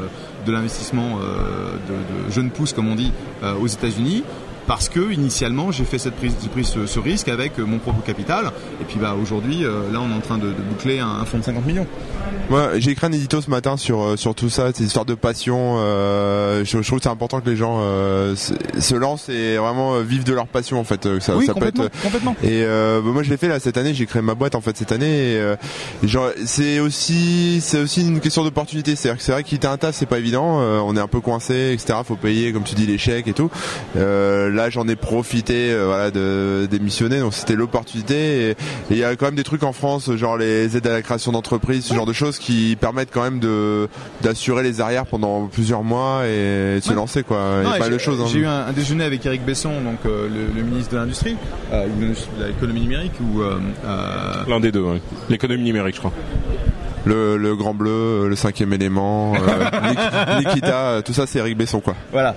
de 0.46 0.52
l'investissement 0.52 1.18
de, 1.18 2.26
de 2.26 2.32
jeunes 2.32 2.50
pousses, 2.50 2.72
comme 2.72 2.86
on 2.88 2.94
dit, 2.94 3.12
aux 3.60 3.66
États-Unis. 3.66 4.22
Parce 4.68 4.88
que 4.88 5.10
initialement 5.12 5.72
j'ai 5.72 5.84
fait 5.84 5.98
cette 5.98 6.14
prise, 6.14 6.34
j'ai 6.40 6.48
pris 6.48 6.64
ce, 6.64 6.86
ce 6.86 7.00
risque 7.00 7.28
avec 7.28 7.58
euh, 7.58 7.64
mon 7.64 7.78
propre 7.78 8.02
capital 8.04 8.52
et 8.80 8.84
puis 8.84 8.98
bah 9.00 9.16
aujourd'hui 9.20 9.64
euh, 9.64 9.90
là 9.92 9.98
on 10.00 10.10
est 10.12 10.14
en 10.14 10.20
train 10.20 10.38
de, 10.38 10.48
de 10.48 10.62
boucler 10.70 11.00
un, 11.00 11.08
un 11.08 11.24
fonds 11.24 11.38
de 11.38 11.44
50 11.44 11.66
millions. 11.66 11.86
Moi, 12.50 12.78
j'ai 12.78 12.92
écrit 12.92 13.06
un 13.06 13.12
édito 13.12 13.40
ce 13.42 13.50
matin 13.50 13.76
sur 13.76 14.02
euh, 14.02 14.16
sur 14.16 14.34
tout 14.34 14.48
ça, 14.48 14.70
ces 14.74 14.84
histoires 14.84 15.04
de 15.04 15.14
passion. 15.14 15.76
euh, 15.78 16.64
je, 16.64 16.80
je 16.80 16.86
trouve 16.86 16.98
que 16.98 17.02
c'est 17.02 17.08
important 17.10 17.40
que 17.40 17.48
les 17.50 17.56
gens 17.56 17.78
euh, 17.80 18.36
se, 18.36 18.54
se 18.78 18.94
lancent 18.94 19.28
et 19.28 19.56
vraiment 19.56 19.98
vivent 20.00 20.24
de 20.24 20.32
leur 20.32 20.46
passion 20.46 20.78
en 20.80 20.84
fait. 20.84 21.08
Ça, 21.20 21.36
oui 21.36 21.44
ça 21.46 21.52
peut 21.52 21.60
complètement, 21.60 21.84
être 21.84 22.02
complètement. 22.02 22.36
Et 22.42 22.62
euh, 22.64 23.00
bah, 23.04 23.10
moi 23.12 23.22
je 23.22 23.30
l'ai 23.30 23.36
fait 23.36 23.48
là 23.48 23.60
cette 23.60 23.76
année, 23.76 23.92
j'ai 23.94 24.06
créé 24.06 24.22
ma 24.22 24.34
boîte 24.34 24.54
en 24.54 24.60
fait 24.60 24.76
cette 24.76 24.92
année. 24.92 25.32
Et, 25.32 25.36
euh, 25.38 25.56
genre 26.02 26.30
c'est 26.44 26.80
aussi 26.80 27.60
c'est 27.62 27.80
aussi 27.80 28.02
une 28.06 28.20
question 28.20 28.44
d'opportunité. 28.44 28.96
C'est-à-dire 28.96 29.18
que 29.18 29.24
c'est 29.24 29.32
vrai 29.32 29.44
quitter 29.44 29.66
un 29.66 29.76
taf 29.76 29.94
c'est 29.94 30.06
pas 30.06 30.18
évident. 30.18 30.58
euh, 30.60 30.78
on 30.78 30.96
est 30.96 31.00
un 31.00 31.06
peu 31.08 31.20
coincé, 31.20 31.72
etc. 31.74 31.98
Faut 32.04 32.16
payer 32.16 32.52
comme 32.52 32.64
tu 32.64 32.74
dis 32.74 32.86
les 32.86 32.98
chèques 32.98 33.28
et 33.28 33.34
tout. 33.34 33.50
Euh, 33.96 34.50
là 34.58 34.68
j'en 34.70 34.86
ai 34.88 34.96
profité 34.96 35.70
euh, 35.72 35.86
voilà 35.86 36.10
de 36.10 36.66
démissionner 36.70 37.20
donc 37.20 37.32
c'était 37.32 37.54
l'opportunité. 37.54 38.50
Et 38.50 38.56
il 38.90 38.96
y 38.98 39.04
a 39.04 39.16
quand 39.16 39.26
même 39.26 39.34
des 39.36 39.44
trucs 39.44 39.62
en 39.62 39.72
France 39.72 40.10
genre 40.16 40.36
les 40.36 40.76
aides 40.76 40.86
à 40.86 40.90
la 40.92 41.02
création 41.02 41.32
d'entreprises, 41.32 41.84
ce 41.86 41.94
genre 41.94 42.04
de 42.06 42.12
choses 42.12 42.38
qui 42.38 42.76
permettent 42.78 43.10
quand 43.12 43.22
même 43.22 43.38
de 43.40 43.88
d'assurer 44.20 44.62
les 44.62 44.80
arrières 44.80 45.06
pendant 45.06 45.46
plusieurs 45.46 45.82
mois 45.84 46.22
et 46.26 46.76
de 46.76 46.80
se 46.82 46.90
Ouais. 46.90 46.94
lancer 46.96 47.22
quoi. 47.22 47.38
Il 47.56 47.60
y 47.60 47.64
Non, 47.64 47.70
a 47.70 47.76
et 47.76 47.78
pas 47.78 47.84
j'ai- 47.86 47.92
de 47.92 47.98
choses. 47.98 48.20
hein. 48.20 48.26
J'ai 48.30 48.40
eu 48.40 48.46
un, 48.46 48.66
un 48.66 48.72
déjeuner 48.72 49.04
avec 49.04 49.24
Eric 49.24 49.44
Besson, 49.44 49.70
donc 49.82 49.98
euh, 50.04 50.28
le, 50.28 50.52
le 50.60 50.62
ministre 50.66 50.92
de 50.92 50.98
l'industrie, 50.98 51.36
euh, 51.72 51.86
de 51.86 52.44
l'économie 52.46 52.80
numérique, 52.82 53.12
ou 53.20 53.40
euh, 53.42 53.58
euh, 53.86 54.32
L'un 54.48 54.60
des 54.60 54.72
deux. 54.72 54.80
ouais. 54.82 55.00
L'économie 55.28 55.62
numérique, 55.64 55.94
je 55.94 56.00
crois. 56.00 56.12
le, 57.04 57.36
le 57.36 57.54
grand 57.56 57.74
bleu, 57.74 58.28
le 58.28 58.36
cinquième 58.36 58.72
élément, 58.72 59.34
euh, 59.34 59.38
Nik- 59.92 60.38
Nikita, 60.48 61.00
tout 61.04 61.12
ça 61.12 61.26
c'est 61.26 61.38
Eric 61.38 61.56
Besson 61.56 61.80
quoi. 61.80 61.94
voilà. 62.12 62.34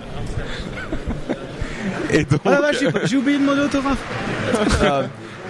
Et 2.12 2.24
donc, 2.26 2.44
vache, 2.44 2.78
j'ai- 3.06 3.18
oublié 3.18 3.38
de 3.38 3.44
demander 3.44 3.62
autographe. 3.62 3.98
Euh, 4.84 5.04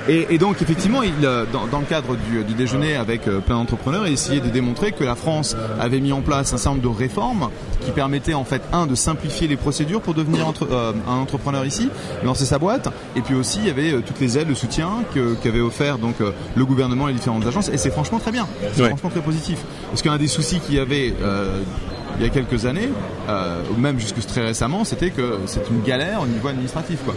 et, 0.09 0.34
et 0.34 0.38
donc 0.39 0.59
effectivement, 0.64 1.03
il, 1.03 1.14
euh, 1.24 1.45
dans, 1.53 1.68
dans 1.68 1.78
le 1.80 1.86
cadre 1.86 2.16
du, 2.16 2.43
du 2.43 2.53
déjeuner 2.55 2.95
avec 2.95 3.28
euh, 3.28 3.39
plein 3.39 3.55
d'entrepreneurs, 3.57 4.07
il 4.07 4.14
essayait 4.14 4.39
de 4.41 4.49
démontrer 4.49 4.91
que 4.93 5.03
la 5.03 5.14
France 5.16 5.55
avait 5.80 5.99
mis 5.99 6.12
en 6.12 6.22
place 6.22 6.53
un 6.53 6.57
certain 6.57 6.72
nombre 6.72 6.82
de 6.91 6.97
réformes 6.97 7.49
qui 7.82 7.91
permettaient 7.91 8.34
en 8.34 8.43
fait 8.43 8.64
un 8.74 8.88
de 8.88 8.95
simplifier 8.95 9.47
les 9.47 9.57
procédures 9.57 10.01
pour 10.01 10.16
devenir 10.16 10.47
entre- 10.47 10.68
euh, 10.72 10.91
un 11.07 11.18
entrepreneur 11.18 11.64
ici, 11.66 11.89
lancer 12.24 12.45
sa 12.45 12.57
boîte, 12.57 12.89
et 13.16 13.22
puis 13.22 13.36
aussi 13.36 13.59
il 13.59 13.68
y 13.68 13.70
avait 13.70 13.93
euh, 13.93 14.01
toutes 14.05 14.20
les 14.20 14.39
aides, 14.39 14.49
le 14.49 14.55
soutien 14.55 14.89
que- 15.14 15.36
qu'avait 15.36 15.62
offert 15.62 15.99
donc 15.99 16.16
euh, 16.20 16.32
le 16.55 16.66
gouvernement 16.66 17.07
et 17.07 17.12
les 17.12 17.18
différentes 17.20 17.45
agences, 17.45 17.70
et 17.70 17.78
c'est 17.78 17.91
franchement 17.91 18.18
très 18.20 18.32
bien, 18.32 18.47
c'est 18.74 18.82
Ouais. 18.82 18.88
franchement 18.89 19.12
très 19.12 19.22
positif, 19.22 19.59
parce 19.91 20.01
qu'un 20.01 20.18
des 20.18 20.28
soucis 20.28 20.59
qu'il 20.62 20.76
y 20.76 20.80
avait 20.80 21.14
euh, 21.22 21.62
il 22.18 22.24
y 22.24 22.26
a 22.26 22.30
quelques 22.30 22.66
années, 22.66 22.89
euh, 23.30 23.62
ou 23.72 23.80
même 23.80 23.99
jusque 23.99 24.26
très 24.26 24.41
récemment, 24.41 24.84
c'était 24.84 25.09
que 25.09 25.39
c'est 25.45 25.70
une 25.70 25.82
galère 25.82 26.22
au 26.22 26.28
niveau 26.28 26.47
administratif. 26.47 26.99
Quoi. 27.03 27.16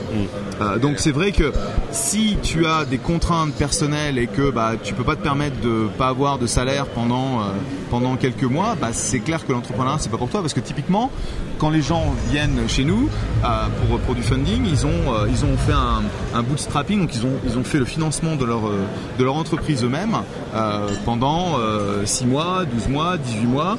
Euh, 0.60 0.78
donc 0.78 0.98
c'est 0.98 1.10
vrai 1.10 1.32
que 1.32 1.52
si 1.90 2.36
tu 2.42 2.66
as 2.66 2.84
des 2.84 2.98
contraintes 2.98 3.54
personnelles 3.54 4.18
et 4.18 4.26
que 4.26 4.50
bah, 4.50 4.72
tu 4.82 4.94
peux 4.94 5.04
pas 5.04 5.16
te 5.16 5.22
permettre 5.22 5.60
de 5.60 5.88
pas 5.98 6.08
avoir 6.08 6.38
de 6.38 6.46
salaire 6.46 6.86
pendant, 6.86 7.40
euh, 7.40 7.44
pendant 7.90 8.16
quelques 8.16 8.44
mois, 8.44 8.76
bah, 8.80 8.90
c'est 8.92 9.20
clair 9.20 9.46
que 9.46 9.52
l'entrepreneuriat 9.52 9.98
c'est 10.00 10.10
pas 10.10 10.18
pour 10.18 10.30
toi 10.30 10.40
parce 10.40 10.54
que 10.54 10.60
typiquement 10.60 11.10
quand 11.58 11.70
les 11.70 11.82
gens 11.82 12.14
viennent 12.30 12.68
chez 12.68 12.84
nous 12.84 13.08
euh, 13.44 13.66
pour, 13.88 13.98
pour 14.00 14.14
du 14.14 14.22
funding, 14.22 14.66
ils 14.66 14.86
ont, 14.86 14.90
euh, 14.90 15.26
ils 15.28 15.44
ont 15.44 15.56
fait 15.56 15.72
un, 15.72 16.02
un 16.34 16.42
bootstrapping, 16.42 17.00
donc 17.00 17.14
ils 17.14 17.24
ont, 17.24 17.32
ils 17.44 17.58
ont 17.58 17.64
fait 17.64 17.78
le 17.78 17.84
financement 17.84 18.36
de 18.36 18.44
leur, 18.44 18.66
euh, 18.66 18.84
de 19.18 19.24
leur 19.24 19.36
entreprise 19.36 19.84
eux-mêmes 19.84 20.16
euh, 20.54 20.88
pendant 21.04 21.56
6 22.04 22.26
mois, 22.26 22.64
12 22.64 22.88
mois, 22.88 23.16
18 23.16 23.46
mois. 23.46 23.78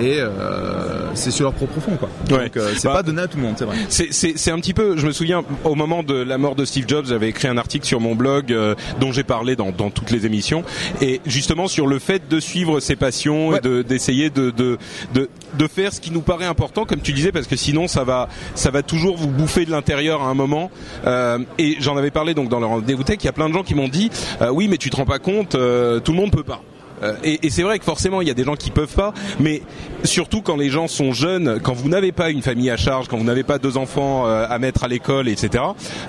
Et 0.00 0.18
euh, 0.20 1.14
c'est 1.14 1.30
sur 1.30 1.44
leur 1.44 1.54
propre 1.54 1.80
fond, 1.80 1.96
quoi. 1.96 2.08
Ouais. 2.30 2.44
Donc 2.44 2.56
euh, 2.58 2.72
c'est 2.76 2.88
Bah, 2.88 2.94
pas 2.94 3.02
donné 3.02 3.22
à 3.22 3.26
tout 3.28 3.38
le 3.38 3.44
monde, 3.44 3.54
c'est 3.58 3.64
vrai. 3.64 3.76
C'est, 3.88 4.12
c'est, 4.12 4.34
c'est 4.36 4.50
un 4.50 4.58
petit 4.58 4.74
peu. 4.74 4.96
Je 4.96 5.06
me 5.06 5.12
souviens 5.12 5.42
au 5.64 5.74
moment 5.74 6.02
de 6.02 6.14
la 6.14 6.36
mort 6.38 6.54
de 6.54 6.64
Steve 6.66 6.84
Jobs, 6.86 7.06
j'avais 7.06 7.28
écrit 7.30 7.48
un 7.48 7.56
article 7.56 7.86
sur 7.86 8.00
mon 8.00 8.14
blog 8.14 8.52
euh, 8.52 8.74
dont 9.00 9.10
j'ai 9.12 9.22
parlé 9.24 9.56
dans, 9.56 9.70
dans 9.72 9.88
toutes 9.90 10.10
les 10.10 10.26
émissions, 10.26 10.64
et 11.00 11.20
justement 11.24 11.66
sur 11.66 11.86
le 11.86 11.98
fait 11.98 12.28
de 12.28 12.40
suivre 12.40 12.80
ses 12.80 12.96
passions 12.96 13.48
Ouais. 13.48 13.58
et 13.58 13.60
de, 13.60 13.82
d'essayer 13.82 14.30
de, 14.30 14.50
de 14.50 14.76
de 15.14 15.28
de 15.58 15.66
faire 15.68 15.92
ce 15.92 16.00
qui 16.00 16.10
nous 16.10 16.20
paraît 16.20 16.44
important, 16.46 16.84
comme 16.84 17.00
tu 17.00 17.12
disais, 17.12 17.32
parce 17.32 17.46
que 17.46 17.56
sinon 17.56 17.86
ça 17.88 18.04
va 18.04 18.28
ça 18.54 18.70
va 18.70 18.82
toujours 18.82 19.16
vous 19.16 19.28
bouffer 19.30 19.64
de 19.64 19.70
l'intérieur 19.70 20.22
à 20.22 20.26
un 20.26 20.34
moment. 20.34 20.70
Euh, 21.06 21.38
et 21.58 21.76
j'en 21.80 21.96
avais 21.96 22.10
parlé 22.10 22.34
donc 22.34 22.48
dans 22.48 22.60
le 22.60 22.66
rendez-vous 22.66 23.02
tech. 23.04 23.18
Il 23.20 23.24
y 23.26 23.28
a 23.28 23.32
plein 23.32 23.48
de 23.48 23.54
gens 23.54 23.62
qui 23.62 23.74
m'ont 23.74 23.88
dit 23.88 24.10
euh, 24.42 24.50
oui, 24.50 24.68
mais 24.68 24.76
tu 24.76 24.90
te 24.90 24.96
rends 24.96 25.04
pas 25.06 25.18
compte, 25.18 25.54
euh, 25.54 26.00
tout 26.00 26.12
le 26.12 26.18
monde 26.18 26.30
peut 26.32 26.42
pas. 26.42 26.60
Euh, 27.02 27.14
et, 27.24 27.46
et 27.46 27.50
c'est 27.50 27.62
vrai 27.62 27.78
que 27.78 27.84
forcément 27.84 28.20
il 28.22 28.28
y 28.28 28.30
a 28.30 28.34
des 28.34 28.44
gens 28.44 28.56
qui 28.56 28.70
peuvent 28.70 28.94
pas, 28.94 29.12
mais 29.40 29.62
surtout 30.04 30.40
quand 30.42 30.56
les 30.56 30.70
gens 30.70 30.88
sont 30.88 31.12
jeunes, 31.12 31.60
quand 31.62 31.74
vous 31.74 31.88
n'avez 31.88 32.12
pas 32.12 32.30
une 32.30 32.42
famille 32.42 32.70
à 32.70 32.76
charge, 32.76 33.08
quand 33.08 33.16
vous 33.18 33.24
n'avez 33.24 33.42
pas 33.42 33.58
deux 33.58 33.76
enfants 33.76 34.26
euh, 34.26 34.46
à 34.48 34.58
mettre 34.58 34.84
à 34.84 34.88
l'école, 34.88 35.28
etc. 35.28 35.62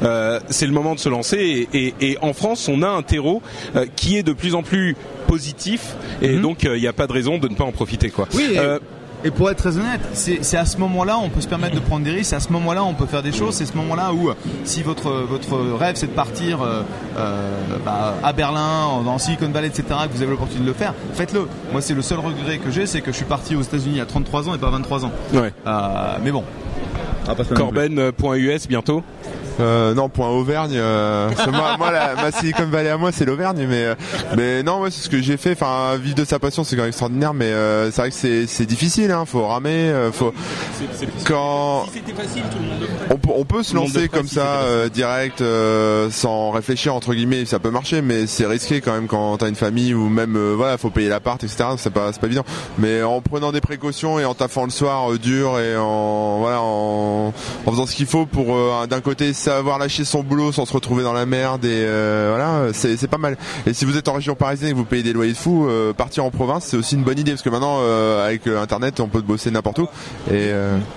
euh, 0.04 0.40
c'est 0.50 0.66
le 0.66 0.72
moment 0.74 0.96
de 0.96 1.00
se 1.00 1.10
lancer. 1.10 1.68
Et, 1.74 1.78
et- 1.88 1.94
et 2.12 2.18
en 2.22 2.34
France, 2.34 2.68
on 2.70 2.82
a 2.84 2.88
un 2.90 3.02
terreau 3.02 3.42
euh, 3.76 3.86
qui 3.96 4.18
est 4.18 4.24
de 4.24 4.34
plus 4.34 4.56
en 4.56 4.64
plus 4.64 4.96
positif, 5.28 5.96
et 6.22 6.30
Mhm. 6.36 6.42
donc 6.42 6.64
il 6.64 6.80
n'y 6.80 6.88
a 6.88 6.94
pas 6.94 7.08
de 7.08 7.14
raison 7.14 7.38
de 7.38 7.48
ne 7.50 7.56
pas 7.56 7.66
en 7.66 7.72
profiter, 7.74 8.10
quoi. 8.10 8.28
Oui, 8.34 8.56
et, 9.24 9.32
pour 9.32 9.50
être 9.50 9.58
très 9.58 9.78
honnête, 9.78 10.02
c'est 10.14 10.58
à 10.58 10.66
ce 10.66 10.78
moment-là 10.78 11.18
on 11.18 11.30
peut 11.30 11.42
se 11.42 11.48
permettre 11.48 11.76
de 11.76 11.80
prendre 11.80 12.04
des 12.06 12.12
risques, 12.12 12.30
c'est 12.30 12.36
à 12.36 12.40
ce 12.40 12.52
moment-là 12.52 12.84
on 12.84 12.94
peut 12.94 13.06
faire 13.06 13.24
des 13.24 13.32
choses, 13.32 13.56
c'est 13.56 13.66
ce 13.66 13.76
moment-là 13.78 14.14
où 14.14 14.30
euh, 14.30 14.34
si 14.64 14.84
votre 14.84 15.12
votre 15.12 15.58
rêve 15.78 15.96
c'est 15.96 16.08
de 16.08 16.12
partir 16.12 16.62
euh, 16.62 16.82
euh, 17.18 17.52
bah, 17.86 18.16
à 18.24 18.34
Berlin, 18.34 19.02
dans 19.04 19.18
Silicon 19.18 19.50
Valley, 19.50 19.68
etc., 19.68 19.84
que 20.08 20.14
vous 20.14 20.22
avez 20.22 20.32
l'opportunité 20.32 20.64
de 20.64 20.70
le 20.70 20.76
faire, 20.76 20.94
faites-le. 21.14 21.48
Moi 21.72 21.82
c'est 21.82 21.94
le 21.94 22.02
seul 22.02 22.20
regret 22.20 22.58
que 22.58 22.72
j'ai, 22.72 22.86
c'est 22.86 23.02
que 23.02 23.12
je 23.12 23.18
suis 23.18 23.26
parti 23.26 23.56
aux 23.56 23.62
États-Unis 23.62 24.02
à 24.02 24.06
33 24.06 24.50
ans 24.50 24.56
et 24.56 24.58
pas 24.58 24.70
23 24.70 25.06
ans. 25.06 25.12
ouais. 25.34 25.54
Euh, 25.66 26.18
mais 26.24 26.32
bon. 26.32 26.44
Plus. 27.36 27.56
Corben.us 27.56 28.68
bientôt. 28.68 29.04
Euh, 29.60 29.94
non, 29.94 30.08
point 30.10 30.30
Auvergne. 30.30 30.76
Euh, 30.76 31.30
c'est 31.36 31.52
moi, 31.52 31.78
moi, 31.78 31.92
la, 31.92 32.16
ma 32.16 32.32
Silicon 32.32 32.66
Valley 32.68 32.90
à 32.90 32.98
moi, 32.98 33.12
c'est 33.12 33.26
l'Auvergne, 33.26 33.66
mais 33.68 33.86
euh, 33.86 33.96
mais 34.36 34.62
non, 34.62 34.78
moi, 34.78 34.92
c'est 34.92 35.02
ce 35.02 35.10
que 35.10 35.20
j'ai 35.22 35.38
fait. 35.38 35.54
Enfin, 35.54 35.98
vivre 35.98 36.16
de 36.16 36.26
sa 36.26 36.38
passion, 36.38 36.64
c'est 36.64 36.76
quand 36.76 36.84
même 36.84 36.90
extraordinaire, 36.90 37.34
mais 37.34 37.46
euh, 37.46 37.90
c'est 37.92 38.02
vrai 38.02 38.10
que 38.12 38.16
c'est 38.16 38.46
c'est 38.46 38.66
difficile. 38.68 39.12
Hein, 39.12 39.26
faut 39.26 39.48
ramer, 39.48 39.90
euh, 39.90 40.12
faut 40.12 40.34
quand 41.26 41.86
c'était 41.94 42.14
facile, 42.14 42.44
tout 42.52 42.58
le 42.60 42.66
monde 42.66 42.82
le 42.82 43.14
on 43.14 43.18
peut, 43.18 43.30
on 43.36 43.46
peut 43.46 43.64
se 43.64 43.76
lancer 43.76 44.10
comme 44.10 44.28
si 44.28 44.36
ça 44.36 44.62
euh, 44.64 44.90
direct 44.90 45.42
euh, 45.42 46.10
sans 46.12 46.52
réfléchir 46.52 46.94
entre 46.94 47.14
guillemets 47.14 47.46
ça 47.46 47.60
peut 47.60 47.72
marcher 47.72 48.02
mais 48.02 48.28
c'est 48.28 48.46
risqué 48.46 48.82
quand 48.82 48.94
même 48.94 49.08
quand 49.08 49.38
t'as 49.38 49.50
une 49.50 49.56
famille 49.56 49.94
ou 49.94 50.10
même 50.10 50.36
euh, 50.36 50.54
voilà 50.56 50.78
faut 50.78 50.90
payer 50.90 51.10
l'appart 51.10 51.44
etc 51.44 51.70
c'est 51.78 51.92
pas 51.92 52.12
c'est 52.14 52.20
pas 52.20 52.28
évident 52.28 52.46
mais 52.78 53.04
en 53.04 53.22
prenant 53.22 53.52
des 53.52 53.62
précautions 53.62 54.20
et 54.20 54.26
en 54.26 54.34
taffant 54.34 54.66
le 54.66 54.72
soir 54.72 55.12
euh, 55.12 55.18
dur 55.18 55.60
et 55.60 55.76
en 55.78 56.40
voilà 56.40 56.62
en, 56.62 57.17
en 57.66 57.72
faisant 57.72 57.86
ce 57.86 57.96
qu'il 57.96 58.06
faut 58.06 58.26
pour 58.26 58.56
euh, 58.56 58.88
d'un 58.88 59.02
côté 59.02 59.34
savoir 59.34 59.80
lâcher 59.80 60.06
son 60.06 60.24
boulot 60.24 60.52
sans 60.52 60.66
se 60.66 60.74
retrouver 60.74 61.04
dans 61.04 61.14
la 61.14 61.26
merde 61.26 61.66
et 61.66 61.70
euh, 61.86 62.34
voilà, 62.36 62.74
c'est 62.74 63.08
pas 63.08 63.18
mal. 63.18 63.38
Et 63.66 63.74
si 63.74 63.86
vous 63.86 63.98
êtes 63.98 64.08
en 64.08 64.14
région 64.14 64.36
parisienne 64.36 64.70
et 64.70 64.74
que 64.74 64.78
vous 64.78 64.86
payez 64.86 65.04
des 65.04 65.14
loyers 65.14 65.34
de 65.34 65.38
fou, 65.38 65.68
euh, 65.68 65.94
partir 65.94 66.26
en 66.26 66.32
province 66.32 66.66
c'est 66.66 66.78
aussi 66.78 66.96
une 66.96 67.04
bonne 67.04 67.20
idée 67.20 67.32
parce 67.32 67.42
que 67.42 67.50
maintenant 67.50 67.80
avec 68.24 68.48
internet 68.48 69.00
on 69.00 69.08
peut 69.08 69.22
bosser 69.22 69.52
n'importe 69.52 69.80
où 69.80 69.88
et 70.32 70.52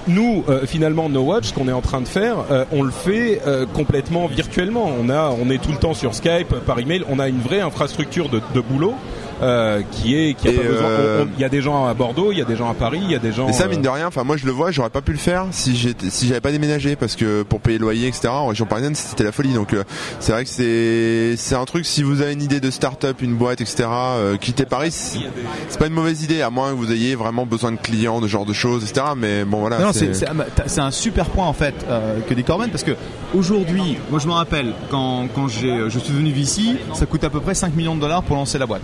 Nous, 0.09 0.45
finalement, 0.66 1.09
No 1.09 1.23
Watch, 1.23 1.49
ce 1.49 1.55
qu'on 1.55 1.68
est 1.68 1.73
en 1.73 1.81
train 1.81 2.01
de 2.01 2.09
faire, 2.09 2.37
on 2.73 2.83
le 2.83 2.91
fait 2.91 3.41
complètement 3.75 4.27
virtuellement. 4.27 4.91
On 5.01 5.09
a, 5.09 5.31
on 5.31 5.51
est 5.51 5.62
tout 5.62 5.73
le 5.73 5.79
temps 5.79 5.95
sur 5.95 6.14
Skype, 6.14 6.55
par 6.66 6.79
email. 6.79 7.05
On 7.09 7.18
a 7.18 7.29
une 7.29 7.41
vraie 7.41 7.61
infrastructure 7.61 8.29
de, 8.29 8.41
de 8.55 8.61
boulot. 8.61 8.95
Euh, 9.43 9.82
qui 9.93 10.14
est 10.16 10.34
qui 10.34 10.49
a 10.49 10.53
Et, 10.53 10.55
pas 10.57 10.62
besoin. 10.62 10.86
euh, 10.88 11.24
Il 11.36 11.41
y 11.41 11.45
a 11.45 11.49
des 11.49 11.61
gens 11.62 11.86
à 11.86 11.95
Bordeaux, 11.95 12.32
il 12.32 12.38
y 12.38 12.43
a 12.43 12.45
des 12.45 12.57
gens 12.57 12.70
à 12.70 12.74
Paris, 12.74 13.01
il 13.03 13.11
y 13.11 13.14
a 13.14 13.18
des 13.18 13.32
gens. 13.32 13.49
Et 13.49 13.53
ça, 13.53 13.64
euh, 13.64 13.68
mine 13.68 13.82
de 13.82 13.88
rien, 13.88 14.07
enfin 14.07 14.24
moi 14.24 14.36
je 14.36 14.47
le 14.47 14.53
vois, 14.53 14.70
j'aurais 14.70 14.91
pas 14.91 15.01
pu 15.03 15.12
le 15.12 15.18
faire 15.18 15.47
si 15.51 15.76
j'étais, 15.76 16.11
si 16.11 16.26
j'avais 16.28 16.41
pas 16.41 16.53
déménagé 16.53 16.97
parce 16.97 17.16
que 17.16 17.43
pour 17.43 17.61
payer 17.61 17.78
le 17.78 17.84
loyer, 17.84 18.09
etc. 18.09 18.28
En 18.28 18.47
région 18.49 18.66
parisienne, 18.66 18.95
c'était 18.95 19.24
la 19.24 19.32
folie. 19.32 19.53
Donc 19.55 19.72
euh, 19.74 19.84
c'est 20.20 20.32
vrai 20.32 20.45
que 20.45 20.51
c'est, 20.51 21.36
c'est 21.36 21.55
un 21.55 21.64
truc. 21.64 21.86
Si 21.86 22.03
vous 22.03 22.20
avez 22.22 22.32
une 22.32 22.43
idée 22.43 22.61
de 22.61 22.70
start-up, 22.70 23.22
une 23.22 23.34
boîte, 23.34 23.61
etc. 23.61 23.88
Euh, 23.91 24.36
quitter 24.36 24.64
Paris, 24.66 24.91
c'est 24.93 25.78
pas 25.78 25.86
une 25.86 25.95
mauvaise 25.95 26.22
idée, 26.22 26.43
à 26.43 26.51
moins 26.51 26.70
que 26.70 26.76
vous 26.76 26.93
ayez 26.93 27.14
vraiment 27.14 27.47
besoin 27.47 27.72
de 27.72 27.78
clients, 27.78 28.20
de 28.20 28.26
ce 28.26 28.32
genre 28.32 28.47
de 28.47 28.53
choses, 28.53 28.84
etc. 28.88 29.07
Mais 29.16 29.45
bon 29.45 29.61
voilà. 29.61 29.78
Non, 29.78 29.93
c'est 29.93 30.14
c'est- 30.14 30.80
un 30.80 30.91
super 30.91 31.26
point 31.26 31.47
en 31.47 31.53
fait 31.53 31.74
euh, 31.88 32.20
que 32.28 32.34
dit 32.34 32.45
Corben 32.45 32.70
parce 32.70 32.84
que 32.84 32.93
aujourd'hui, 33.34 33.97
moi 34.11 34.18
je 34.18 34.26
me 34.26 34.32
rappelle 34.32 34.72
quand, 34.91 35.28
quand 35.34 35.49
j'ai, 35.49 35.88
je 35.88 35.99
suis 35.99 36.12
devenu 36.12 36.32
VC, 36.32 36.76
ça 36.95 37.07
coûte 37.07 37.24
à 37.24 37.30
peu 37.30 37.41
près 37.41 37.55
5 37.55 37.74
millions 37.74 37.95
de 37.95 38.01
dollars 38.01 38.22
pour 38.22 38.36
lancer 38.36 38.59
la 38.59 38.66
boîte. 38.66 38.82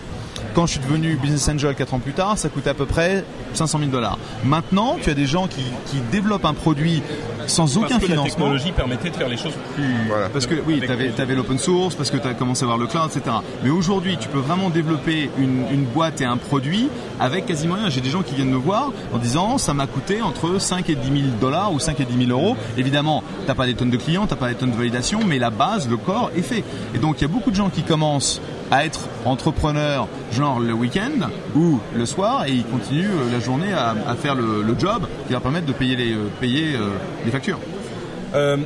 Quand 0.57 0.65
je 0.65 0.73
suis 0.73 0.81
devenu 0.81 1.17
business 1.17 1.51
angel 1.51 1.75
4 1.75 1.93
ans 1.93 1.99
plus 1.99 2.15
tard, 2.15 2.39
ça 2.39 2.49
coûtait 2.49 2.71
à 2.71 2.75
peu 2.75 2.87
près 2.87 3.27
500 3.53 3.79
000 3.79 3.91
dollars. 3.91 4.17
Maintenant, 4.43 4.97
tu 4.99 5.11
as 5.11 5.15
des 5.15 5.27
gens 5.27 5.49
qui, 5.49 5.61
qui 5.85 5.99
développent 6.11 6.47
un 6.47 6.55
produit 6.55 7.03
sans 7.47 7.65
parce 7.65 7.77
aucun 7.77 7.87
que 7.89 7.93
la 7.93 7.99
financement. 7.99 8.25
technologie 8.25 8.73
permettait 8.73 9.11
de 9.11 9.17
faire 9.17 9.29
les 9.29 9.37
choses 9.37 9.53
plus. 9.75 9.85
Voilà. 10.09 10.31
Parce 10.31 10.47
que 10.47 10.55
oui, 10.67 10.81
tu 10.81 10.91
avais, 10.91 11.35
l'open 11.35 11.59
source, 11.59 11.95
parce 11.95 12.11
que 12.11 12.17
tu 12.17 12.27
as 12.27 12.33
commencé 12.33 12.63
à 12.63 12.67
voir 12.67 12.79
le 12.79 12.87
cloud, 12.87 13.11
etc. 13.15 13.37
Mais 13.63 13.69
aujourd'hui, 13.69 14.17
tu 14.19 14.29
peux 14.29 14.39
vraiment 14.39 14.71
développer 14.71 15.31
une, 15.37 15.65
une 15.71 15.85
boîte 15.85 16.23
et 16.23 16.25
un 16.25 16.39
produit 16.39 16.89
avec 17.21 17.45
quasiment 17.45 17.75
rien. 17.75 17.91
J'ai 17.91 18.01
des 18.01 18.11
gens 18.11 18.23
qui 18.23 18.35
viennent 18.35 18.51
me 18.51 18.57
voir 18.57 18.93
en 19.13 19.19
disant 19.19 19.59
ça 19.59 19.75
m'a 19.75 19.87
coûté 19.87 20.23
entre 20.23 20.59
5 20.59 20.89
et 20.89 20.95
10 20.95 21.07
000 21.07 21.19
dollars 21.39 21.71
ou 21.73 21.79
5 21.79 22.01
et 22.01 22.05
10 22.07 22.27
000 22.27 22.31
euros. 22.31 22.57
Évidemment, 22.79 23.23
t'as 23.47 23.55
pas 23.55 23.67
des 23.67 23.75
tonnes 23.75 23.91
de 23.91 23.97
clients, 23.99 24.27
t'as 24.27 24.37
pas 24.37 24.49
des 24.49 24.55
tonnes 24.55 24.71
de 24.71 24.77
validation, 24.77 25.21
mais 25.27 25.39
la 25.39 25.51
base, 25.51 25.89
le 25.89 25.99
corps 25.99 26.31
est 26.35 26.43
fait. 26.43 26.65
Et 26.95 26.99
donc 26.99 27.17
il 27.19 27.23
y 27.23 27.25
a 27.27 27.29
beaucoup 27.29 27.51
de 27.51 27.57
gens 27.57 27.69
qui 27.69 27.83
commencent 27.83 28.41
à 28.71 28.85
être 28.85 29.01
entrepreneurs, 29.25 30.09
le 30.55 30.73
week-end 30.73 31.29
ou 31.55 31.81
le 31.95 32.07
soir, 32.07 32.45
et 32.47 32.53
ils 32.53 32.65
continuent 32.65 33.11
euh, 33.11 33.33
la 33.33 33.41
journée 33.41 33.73
à, 33.73 34.15
faire 34.15 34.35
le, 34.35 34.65
job 34.79 35.07
qui 35.27 35.33
va 35.33 35.41
permettre 35.41 35.67
de 35.67 35.73
payer 35.73 35.97
les, 35.97 36.13
euh, 36.13 36.29
payer, 36.41 36.75
euh, 36.75 36.91
les 37.25 37.31
factures. 37.31 37.59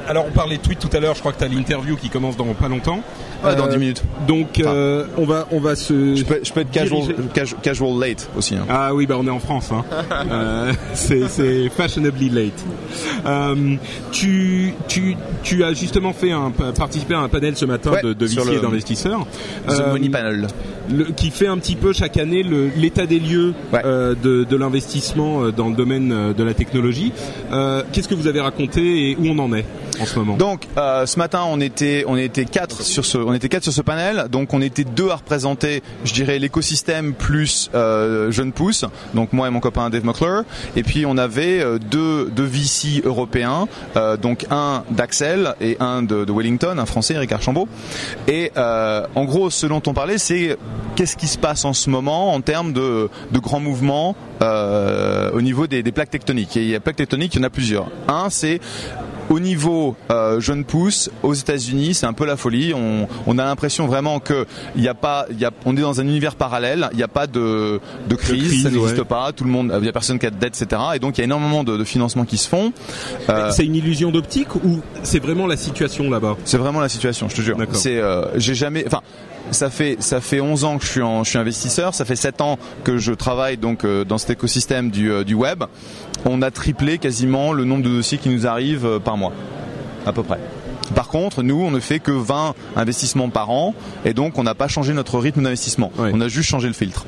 Alors 0.08 0.26
on 0.26 0.32
parlait 0.32 0.56
de 0.56 0.62
tweet 0.62 0.80
tout 0.80 0.94
à 0.96 0.98
l'heure. 0.98 1.14
Je 1.14 1.20
crois 1.20 1.32
que 1.32 1.38
tu 1.38 1.44
as 1.44 1.48
l'interview 1.48 1.94
qui 1.94 2.08
commence 2.08 2.36
dans 2.36 2.52
pas 2.54 2.66
longtemps. 2.66 3.02
Dans 3.42 3.66
Euh, 3.66 3.68
10 3.68 3.78
minutes. 3.78 4.02
Donc 4.28 4.60
euh, 4.60 5.06
on 5.16 5.24
va 5.24 5.46
on 5.50 5.60
va 5.60 5.74
se. 5.74 6.14
Je 6.14 6.24
peux, 6.24 6.40
je 6.42 6.52
peux 6.52 6.60
être 6.60 6.70
casual, 6.70 7.00
casu- 7.34 7.54
casual 7.62 7.98
late 7.98 8.28
aussi. 8.36 8.54
hein. 8.56 8.66
Ah 8.68 8.94
oui, 8.94 9.06
bah 9.06 9.16
on 9.18 9.26
est 9.26 9.30
en 9.30 9.40
France. 9.40 9.70
Hein. 9.72 9.84
Euh, 10.30 10.72
c'est 10.94 11.68
fashionably 11.70 12.28
late. 12.28 12.64
Euh, 13.26 13.76
tu 14.12 14.74
tu 14.88 15.16
tu 15.42 15.64
as 15.64 15.72
justement 15.72 16.12
fait 16.12 16.30
un 16.32 16.50
participé 16.50 17.14
à 17.14 17.20
un 17.20 17.28
panel 17.28 17.56
ce 17.56 17.64
matin 17.64 17.92
Ouais, 17.92 18.02
de, 18.02 18.12
de 18.12 18.26
sur 18.26 18.44
le- 18.44 18.60
d'investisseurs. 18.60 19.26
The 19.68 19.70
Euh, 19.80 19.92
Money 19.92 20.08
Panel. 20.10 20.46
le- 20.90 21.04
qui 21.06 21.30
fait 21.30 21.46
un 21.46 21.58
petit 21.58 21.76
peu 21.76 21.92
chaque 21.92 22.16
année 22.18 22.44
l'état 22.76 23.06
des 23.06 23.18
lieux 23.18 23.54
Ouais. 23.72 23.80
euh, 23.84 24.14
de, 24.22 24.44
de 24.44 24.56
l'investissement 24.56 25.44
euh, 25.44 25.50
dans 25.52 25.68
le 25.68 25.74
domaine 25.74 26.12
euh, 26.12 26.32
de 26.32 26.44
la 26.44 26.54
technologie. 26.54 27.12
Euh, 27.52 27.82
Qu'est-ce 27.92 28.08
que 28.08 28.14
vous 28.14 28.26
avez 28.26 28.40
raconté 28.40 29.10
et 29.10 29.16
où 29.16 29.26
on 29.28 29.38
en 29.38 29.52
est? 29.52 29.64
Donc 30.38 30.66
euh, 30.76 31.06
ce 31.06 31.18
matin 31.18 31.42
on 31.46 31.60
était 31.60 32.04
on 32.06 32.16
était 32.16 32.44
quatre 32.44 32.82
sur 32.82 33.04
ce 33.04 33.18
on 33.18 33.32
était 33.32 33.48
quatre 33.48 33.64
sur 33.64 33.72
ce 33.72 33.82
panel. 33.82 34.26
Donc 34.30 34.54
on 34.54 34.62
était 34.62 34.84
deux 34.84 35.10
à 35.10 35.16
représenter 35.16 35.82
je 36.04 36.12
dirais 36.12 36.38
l'écosystème 36.38 37.14
plus 37.14 37.70
euh, 37.74 38.30
jeune 38.30 38.52
pousse 38.52 38.84
donc 39.14 39.32
moi 39.32 39.48
et 39.48 39.50
mon 39.50 39.60
copain 39.60 39.90
Dave 39.90 40.04
McClure 40.04 40.44
et 40.76 40.82
puis 40.82 41.06
on 41.06 41.16
avait 41.18 41.60
euh, 41.60 41.78
deux 41.78 42.30
deux 42.30 42.44
VC 42.44 43.02
européens 43.04 43.68
euh, 43.96 44.16
donc 44.16 44.46
un 44.50 44.84
d'Axel 44.90 45.54
et 45.60 45.76
un 45.80 46.02
de, 46.02 46.26
Wellington 46.30 46.78
un 46.78 46.86
français 46.86 47.14
Eric 47.14 47.32
Archambault. 47.32 47.68
Et 48.28 48.52
euh, 48.56 49.06
en 49.14 49.24
gros 49.24 49.50
ce 49.50 49.66
dont 49.66 49.82
on 49.86 49.94
parlait 49.94 50.18
c'est 50.18 50.56
qu'est-ce 50.96 51.16
qui 51.16 51.26
se 51.26 51.38
passe 51.38 51.64
en 51.64 51.72
ce 51.72 51.90
moment 51.90 52.32
en 52.32 52.40
termes 52.40 52.72
de 52.72 53.08
de 53.30 53.38
grands 53.38 53.60
mouvements 53.60 54.16
euh, 54.42 55.30
au 55.32 55.42
niveau 55.42 55.66
des, 55.66 55.82
des 55.82 55.92
plaques 55.92 56.10
tectoniques. 56.10 56.56
Et 56.56 56.62
il 56.62 56.68
y 56.68 56.74
a 56.74 56.80
plaques 56.80 56.96
tectoniques 56.96 57.34
il 57.34 57.38
y 57.38 57.40
en 57.40 57.46
a 57.46 57.50
plusieurs. 57.50 57.88
Un 58.08 58.30
c'est 58.30 58.60
au 59.30 59.40
niveau 59.40 59.96
euh, 60.10 60.40
jeune 60.40 60.64
pousse 60.64 61.08
aux 61.22 61.32
États-Unis, 61.32 61.94
c'est 61.94 62.06
un 62.06 62.12
peu 62.12 62.26
la 62.26 62.36
folie. 62.36 62.74
On, 62.74 63.08
on 63.26 63.38
a 63.38 63.44
l'impression 63.44 63.86
vraiment 63.86 64.18
que 64.20 64.44
il 64.76 64.82
y 64.82 64.88
a 64.88 64.94
pas, 64.94 65.26
y 65.38 65.44
a, 65.44 65.50
on 65.64 65.76
est 65.76 65.80
dans 65.80 66.00
un 66.00 66.04
univers 66.04 66.34
parallèle. 66.34 66.88
Il 66.92 66.96
n'y 66.96 67.02
a 67.02 67.08
pas 67.08 67.26
de, 67.26 67.80
de 68.08 68.14
crise, 68.16 68.48
crise, 68.48 68.62
ça 68.64 68.70
n'existe 68.70 68.98
ouais. 68.98 69.04
pas. 69.04 69.32
Tout 69.32 69.44
le 69.44 69.50
monde, 69.50 69.72
il 69.80 69.86
y 69.86 69.88
a 69.88 69.92
personne 69.92 70.18
qui 70.18 70.26
a 70.26 70.30
de 70.30 70.36
dette, 70.36 70.60
etc. 70.60 70.82
Et 70.96 70.98
donc 70.98 71.16
il 71.16 71.20
y 71.20 71.22
a 71.22 71.24
énormément 71.24 71.64
de, 71.64 71.76
de 71.76 71.84
financements 71.84 72.24
qui 72.24 72.36
se 72.36 72.48
font. 72.48 72.72
Euh, 73.28 73.50
C'est 73.52 73.64
une 73.64 73.76
illusion 73.76 74.10
d'optique 74.10 74.54
ou 74.56 74.80
c'est 75.04 75.20
vraiment 75.20 75.46
la 75.46 75.56
situation 75.56 76.10
là-bas? 76.10 76.36
C'est 76.44 76.58
vraiment 76.58 76.80
la 76.80 76.88
situation, 76.88 77.28
je 77.28 77.36
te 77.36 77.40
jure. 77.40 77.56
C'est, 77.72 77.98
euh, 77.98 78.36
j'ai 78.36 78.54
jamais, 78.56 78.84
enfin, 78.86 79.00
ça 79.50 79.70
fait 79.70 79.96
ça 80.00 80.20
fait 80.20 80.40
11 80.40 80.64
ans 80.64 80.78
que 80.78 80.84
je 80.84 80.90
suis 80.90 81.02
en, 81.02 81.24
je 81.24 81.30
suis 81.30 81.38
investisseur. 81.38 81.94
Ça 81.94 82.04
fait 82.04 82.16
7 82.16 82.40
ans 82.40 82.58
que 82.84 82.98
je 82.98 83.12
travaille 83.12 83.56
donc 83.56 83.84
euh, 83.84 84.04
dans 84.04 84.18
cet 84.18 84.30
écosystème 84.30 84.90
du, 84.90 85.10
euh, 85.10 85.24
du 85.24 85.34
web. 85.34 85.64
On 86.24 86.42
a 86.42 86.50
triplé 86.50 86.98
quasiment 86.98 87.52
le 87.52 87.64
nombre 87.64 87.82
de 87.82 87.88
dossiers 87.88 88.18
qui 88.18 88.28
nous 88.28 88.46
arrivent 88.46 88.86
euh, 88.86 88.98
par 88.98 89.16
mois, 89.16 89.32
à 90.06 90.12
peu 90.12 90.22
près. 90.22 90.38
Par 90.94 91.08
contre, 91.08 91.42
nous, 91.42 91.60
on 91.60 91.70
ne 91.70 91.80
fait 91.80 92.00
que 92.00 92.10
20 92.10 92.54
investissements 92.76 93.30
par 93.30 93.50
an, 93.50 93.74
et 94.04 94.12
donc 94.12 94.38
on 94.38 94.42
n'a 94.42 94.54
pas 94.54 94.66
changé 94.68 94.92
notre 94.92 95.18
rythme 95.18 95.42
d'investissement. 95.42 95.92
On 95.98 96.20
a 96.20 96.28
juste 96.28 96.48
changé 96.48 96.66
le 96.66 96.74
filtre. 96.74 97.06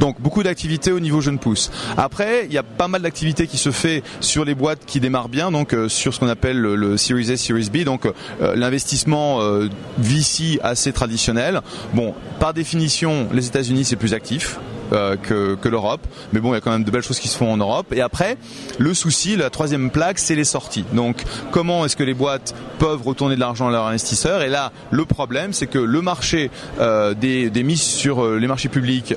Donc 0.00 0.20
beaucoup 0.20 0.42
d'activités 0.42 0.92
au 0.92 1.00
niveau 1.00 1.20
jeune 1.20 1.38
pousse. 1.38 1.70
Après, 1.96 2.46
il 2.46 2.52
y 2.52 2.58
a 2.58 2.62
pas 2.62 2.88
mal 2.88 3.02
d'activités 3.02 3.46
qui 3.46 3.58
se 3.58 3.70
fait 3.70 4.02
sur 4.20 4.44
les 4.44 4.54
boîtes 4.54 4.84
qui 4.86 5.00
démarrent 5.00 5.28
bien, 5.28 5.50
donc 5.50 5.74
euh, 5.74 5.88
sur 5.88 6.14
ce 6.14 6.20
qu'on 6.20 6.28
appelle 6.28 6.58
le, 6.58 6.96
Series 6.96 7.30
A, 7.30 7.36
Series 7.36 7.70
B, 7.72 7.84
donc 7.84 8.06
euh, 8.06 8.54
l'investissement 8.56 9.40
euh, 9.42 9.68
VC 9.98 10.58
assez 10.62 10.92
traditionnel. 10.92 11.60
Bon, 11.94 12.14
par 12.40 12.54
définition, 12.54 13.28
les 13.32 13.46
États-Unis 13.46 13.84
c'est 13.84 13.96
plus 13.96 14.14
actif. 14.14 14.58
Euh, 14.92 15.16
que, 15.16 15.68
l'Europe, 15.68 16.00
mais 16.32 16.40
bon, 16.40 16.52
il 16.52 16.54
y 16.54 16.56
a 16.56 16.60
quand 16.60 16.70
même 16.70 16.84
de 16.84 16.90
belles 16.90 17.02
choses 17.02 17.20
qui 17.20 17.28
se 17.28 17.36
font 17.36 17.52
en 17.52 17.56
Europe. 17.56 17.92
Et 17.92 18.00
après, 18.00 18.38
le 18.78 18.94
souci, 18.94 19.36
la 19.36 19.50
troisième 19.50 19.90
plaque, 19.90 20.18
c'est 20.18 20.34
les 20.34 20.44
sorties. 20.44 20.84
Donc, 20.92 21.22
comment 21.50 21.84
est-ce 21.84 21.96
que 21.96 22.04
les 22.04 22.14
boîtes 22.14 22.54
peuvent 22.78 23.02
retourner 23.02 23.34
de 23.34 23.40
l'argent 23.40 23.68
à 23.68 23.70
leurs 23.70 23.86
investisseurs? 23.86 24.42
Et 24.42 24.48
là, 24.48 24.72
le 24.90 25.04
problème, 25.04 25.52
c'est 25.52 25.66
que 25.66 25.78
le 25.78 26.00
marché 26.00 26.50
euh, 26.80 27.14
des, 27.14 27.50
des 27.50 27.62
mises 27.62 27.82
sur 27.82 28.24
euh, 28.24 28.38
les 28.38 28.46
marchés 28.46 28.68
publics 28.68 29.14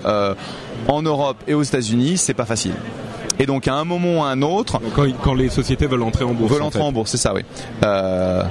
en 0.87 1.01
Europe 1.01 1.37
et 1.47 1.53
aux 1.53 1.63
États-Unis, 1.63 2.17
c'est 2.17 2.33
pas 2.33 2.45
facile. 2.45 2.73
Et 3.41 3.47
donc 3.47 3.67
à 3.67 3.73
un 3.73 3.83
moment 3.83 4.19
ou 4.19 4.23
à 4.23 4.27
un 4.27 4.41
autre, 4.43 4.79
quand, 4.95 5.05
quand 5.23 5.33
les 5.33 5.49
sociétés 5.49 5.87
veulent 5.87 6.03
entrer 6.03 6.23
en 6.23 6.33
bourse. 6.33 6.53
veulent 6.53 6.61
en 6.61 6.67
entrer 6.67 6.79
fait. 6.79 6.85
en 6.85 6.91
bourse, 6.91 7.09
c'est 7.09 7.17
ça, 7.17 7.33
oui. 7.33 7.41
Euh, 7.83 8.43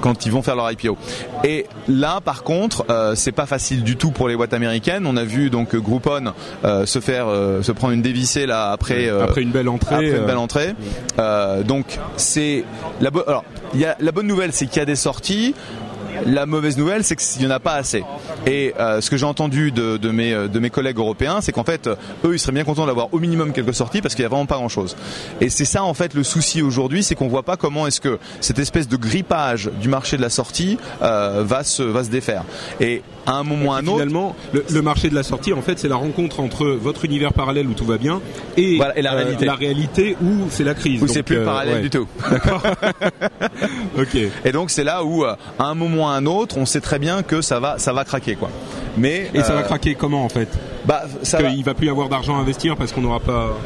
quand 0.00 0.26
ils 0.26 0.32
vont 0.32 0.42
faire 0.42 0.56
leur 0.56 0.70
IPO. 0.70 0.96
Et 1.44 1.66
là, 1.88 2.20
par 2.24 2.42
contre, 2.42 2.84
euh, 2.90 3.14
c'est 3.14 3.32
pas 3.32 3.46
facile 3.46 3.82
du 3.82 3.96
tout 3.96 4.10
pour 4.10 4.28
les 4.28 4.36
boîtes 4.36 4.54
américaines. 4.54 5.06
On 5.06 5.16
a 5.16 5.24
vu 5.24 5.50
donc 5.50 5.76
Groupon 5.76 6.32
euh, 6.64 6.86
se 6.86 7.00
faire 7.00 7.26
euh, 7.28 7.62
se 7.62 7.72
prendre 7.72 7.92
une 7.92 8.02
dévissée 8.02 8.46
là 8.46 8.70
après 8.70 9.08
Après 9.08 9.42
une 9.42 9.50
belle 9.50 9.68
entrée. 9.68 9.94
après 9.94 10.18
une 10.18 10.26
belle 10.26 10.38
entrée. 10.38 10.74
Donc 11.66 11.98
c'est 12.16 12.64
la 13.00 13.10
bonne. 13.10 13.24
Alors, 13.26 13.44
y 13.74 13.84
a 13.84 13.96
la 14.00 14.12
bonne 14.12 14.26
nouvelle, 14.26 14.52
c'est 14.52 14.66
qu'il 14.66 14.78
y 14.78 14.82
a 14.82 14.86
des 14.86 14.96
sorties. 14.96 15.54
La 16.26 16.46
mauvaise 16.46 16.76
nouvelle, 16.76 17.04
c'est 17.04 17.16
qu'il 17.16 17.40
n'y 17.40 17.46
en 17.46 17.54
a 17.54 17.60
pas 17.60 17.74
assez. 17.74 18.04
Et 18.46 18.74
euh, 18.78 19.00
ce 19.00 19.10
que 19.10 19.16
j'ai 19.16 19.26
entendu 19.26 19.72
de, 19.72 19.96
de 19.96 20.10
mes 20.10 20.30
de 20.48 20.58
mes 20.58 20.70
collègues 20.70 20.98
européens, 20.98 21.40
c'est 21.40 21.52
qu'en 21.52 21.64
fait, 21.64 21.88
eux, 22.24 22.34
ils 22.34 22.38
seraient 22.38 22.52
bien 22.52 22.64
contents 22.64 22.86
d'avoir 22.86 23.12
au 23.12 23.18
minimum 23.18 23.52
quelques 23.52 23.74
sorties 23.74 24.00
parce 24.00 24.14
qu'il 24.14 24.22
y 24.22 24.26
a 24.26 24.28
vraiment 24.28 24.46
pas 24.46 24.56
grand-chose. 24.56 24.96
Et 25.40 25.48
c'est 25.48 25.64
ça 25.64 25.84
en 25.84 25.94
fait 25.94 26.14
le 26.14 26.22
souci 26.22 26.62
aujourd'hui, 26.62 27.02
c'est 27.02 27.14
qu'on 27.14 27.28
voit 27.28 27.42
pas 27.42 27.56
comment 27.56 27.86
est-ce 27.86 28.00
que 28.00 28.18
cette 28.40 28.58
espèce 28.58 28.88
de 28.88 28.96
grippage 28.96 29.70
du 29.80 29.88
marché 29.88 30.16
de 30.16 30.22
la 30.22 30.30
sortie 30.30 30.78
euh, 31.02 31.42
va 31.44 31.64
se 31.64 31.82
va 31.82 32.04
se 32.04 32.10
défaire. 32.10 32.44
Et 32.80 33.02
à 33.26 33.32
un 33.34 33.42
moment 33.44 33.66
ou 33.66 33.72
à 33.72 33.76
un 33.76 33.80
autre, 33.86 33.92
Finalement, 33.92 34.34
le, 34.52 34.64
le 34.70 34.82
marché 34.82 35.10
de 35.10 35.14
la 35.14 35.22
sortie, 35.22 35.52
en 35.52 35.62
fait, 35.62 35.78
c'est 35.78 35.88
la 35.88 35.96
rencontre 35.96 36.40
entre 36.40 36.66
votre 36.66 37.04
univers 37.04 37.32
parallèle 37.32 37.66
où 37.66 37.74
tout 37.74 37.84
va 37.84 37.98
bien 37.98 38.20
et, 38.56 38.76
Voilà, 38.76 38.98
et 38.98 39.02
la 39.02 39.12
euh, 39.12 39.16
réalité. 39.18 39.44
la 39.44 39.54
réalité 39.54 40.16
où 40.22 40.46
c'est 40.50 40.64
la 40.64 40.74
crise. 40.74 41.02
où 41.02 41.06
c'est 41.08 41.22
plus 41.22 41.36
euh, 41.38 41.44
parallèle 41.44 41.74
ouais. 41.76 41.80
du 41.82 41.90
tout. 41.90 42.06
D'accord. 42.30 42.62
ok. 43.98 44.16
Et 44.44 44.52
donc 44.52 44.70
c'est 44.70 44.84
là 44.84 45.04
où, 45.04 45.24
euh, 45.24 45.34
à 45.58 45.64
un 45.64 45.74
moment 45.74 46.04
ou 46.04 46.06
à 46.06 46.12
un 46.12 46.26
autre, 46.26 46.56
on 46.58 46.66
sait 46.66 46.80
très 46.80 46.98
bien 46.98 47.22
que 47.22 47.40
ça 47.40 47.60
va, 47.60 47.78
ça 47.78 47.92
va 47.92 48.04
craquer 48.04 48.34
quoi. 48.36 48.50
Mais 48.96 49.30
Et 49.34 49.42
ça 49.42 49.54
va 49.54 49.62
craquer 49.62 49.94
comment 49.94 50.24
en 50.24 50.28
fait? 50.28 50.48
Bah, 50.86 51.02
ça 51.22 51.40
va- 51.42 51.50
Qu'il 51.50 51.64
va 51.64 51.74
plus 51.74 51.86
y 51.86 51.90
avoir 51.90 52.08
d'argent 52.08 52.36
à 52.36 52.40
investir 52.40 52.76
parce 52.76 52.92
qu'on 52.92 53.02
n'aura 53.02 53.20
pas. 53.20 53.56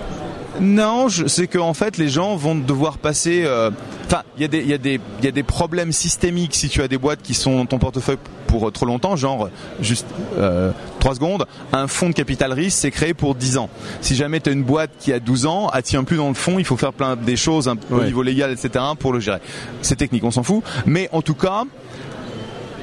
Non, 0.61 1.09
c'est 1.09 1.47
que 1.47 1.59
en 1.59 1.75
fait 1.75 1.97
les 1.99 2.09
gens 2.09 2.37
vont 2.37 2.55
devoir 2.55 2.99
passer. 2.99 3.43
euh, 3.45 3.71
Enfin, 4.07 4.23
il 4.37 4.43
y 4.43 4.45
a 4.45 4.49
des, 4.49 4.59
il 4.61 4.69
y 4.69 4.75
a 4.75 4.79
des, 4.79 5.01
il 5.21 5.25
y 5.25 5.29
a 5.29 5.31
des 5.31 5.43
problèmes 5.43 5.93
systémiques 5.93 6.55
si 6.55 6.69
tu 6.69 6.83
as 6.83 6.89
des 6.89 6.99
boîtes 6.99 7.23
qui 7.23 7.35
sont 7.35 7.57
dans 7.57 7.67
ton 7.67 7.79
portefeuille 7.79 8.19
pour 8.47 8.71
trop 8.71 8.87
longtemps, 8.87 9.17
genre 9.17 9.49
juste 9.81 10.07
euh, 10.39 10.71
3 11.01 11.15
secondes, 11.17 11.47
un 11.73 11.87
fonds 11.89 12.09
de 12.11 12.15
capital 12.15 12.53
risque 12.53 12.79
c'est 12.79 12.91
créé 12.91 13.15
pour 13.15 13.35
10 13.35 13.57
ans. 13.59 13.69
Si 14.01 14.15
jamais 14.15 14.41
tu 14.41 14.51
as 14.51 14.53
une 14.53 14.63
boîte 14.63 14.91
qui 14.99 15.13
a 15.13 15.19
12 15.21 15.47
ans, 15.47 15.71
elle 15.75 15.83
tient 15.83 16.05
plus 16.05 16.17
dans 16.19 16.29
le 16.29 16.35
fond, 16.35 16.59
il 16.59 16.65
faut 16.65 16.77
faire 16.77 16.93
plein 16.93 17.17
des 17.17 17.37
choses 17.37 17.67
un, 17.69 17.77
au 17.91 17.97
Ouais. 17.97 18.05
niveau 18.05 18.23
légal, 18.23 18.53
etc. 18.53 18.85
pour 18.99 19.13
le 19.13 19.21
gérer. 19.21 19.39
C'est 19.83 19.97
technique, 19.97 20.23
on 20.25 20.31
s'en 20.31 20.43
fout. 20.43 20.63
Mais 20.87 21.09
en 21.13 21.23
tout 21.23 21.35
cas, 21.35 21.65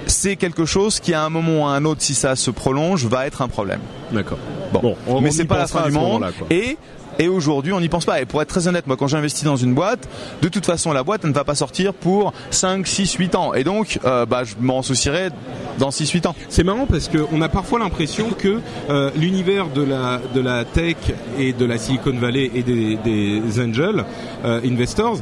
c'est 0.08 0.36
quelque 0.36 0.66
chose 0.66 1.00
qui 1.00 1.14
à 1.14 1.24
un 1.24 1.30
moment 1.30 1.64
ou 1.64 1.66
à 1.68 1.72
un 1.72 1.86
autre, 1.86 2.02
si 2.02 2.16
ça 2.16 2.36
se 2.36 2.52
prolonge, 2.52 3.06
va 3.06 3.28
être 3.28 3.42
un 3.42 3.48
problème. 3.48 3.80
D'accord. 4.12 4.40
Bon, 4.74 4.80
Bon, 4.82 4.96
on- 5.08 5.22
mais 5.22 5.32
c'est 5.32 5.46
pas 5.46 5.58
la 5.60 5.68
fin 5.68 5.86
du 5.88 5.92
monde. 5.92 6.26
Et 6.50 6.78
et 7.22 7.28
aujourd'hui, 7.28 7.72
on 7.72 7.80
n'y 7.80 7.88
pense 7.88 8.06
pas. 8.06 8.20
Et 8.20 8.26
pour 8.26 8.42
être 8.42 8.48
très 8.48 8.68
honnête, 8.68 8.88
moi, 8.88 8.98
quand 8.98 9.08
j'investis 9.08 9.44
dans 9.44 9.56
une 9.56 9.76
boîte, 9.76 10.10
de 10.42 10.48
toute 10.50 10.66
façon, 10.66 10.92
la 10.92 11.04
boîte 11.04 11.22
elle 11.24 11.30
ne 11.30 11.36
va 11.36 11.44
pas 11.44 11.54
sortir 11.54 11.94
pour 11.94 12.34
5, 12.50 12.88
6, 12.88 13.14
8 13.14 13.36
ans. 13.36 13.54
Et 13.54 13.64
donc, 13.64 14.00
euh, 14.06 14.26
bah, 14.26 14.44
je 14.44 14.56
m'en 14.60 14.82
soucierai 14.82 15.30
dans 15.78 15.92
6, 15.92 16.10
8 16.10 16.26
ans. 16.26 16.36
C'est 16.50 16.64
marrant 16.64 16.88
parce 16.88 17.10
qu'on 17.10 17.42
a 17.42 17.48
parfois 17.48 17.78
l'impression 17.78 18.32
que 18.32 18.60
euh, 18.90 19.12
l'univers 19.16 19.68
de 19.68 19.84
la 19.84 20.20
de 20.34 20.42
la 20.42 20.66
tech 20.66 20.98
et 21.38 21.54
de 21.54 21.66
la 21.66 21.78
Silicon 21.78 22.18
Valley 22.18 22.50
et 22.56 22.64
des, 22.64 22.98
des 22.98 23.62
angel 23.62 24.04
euh, 24.44 24.60
investors 24.66 25.20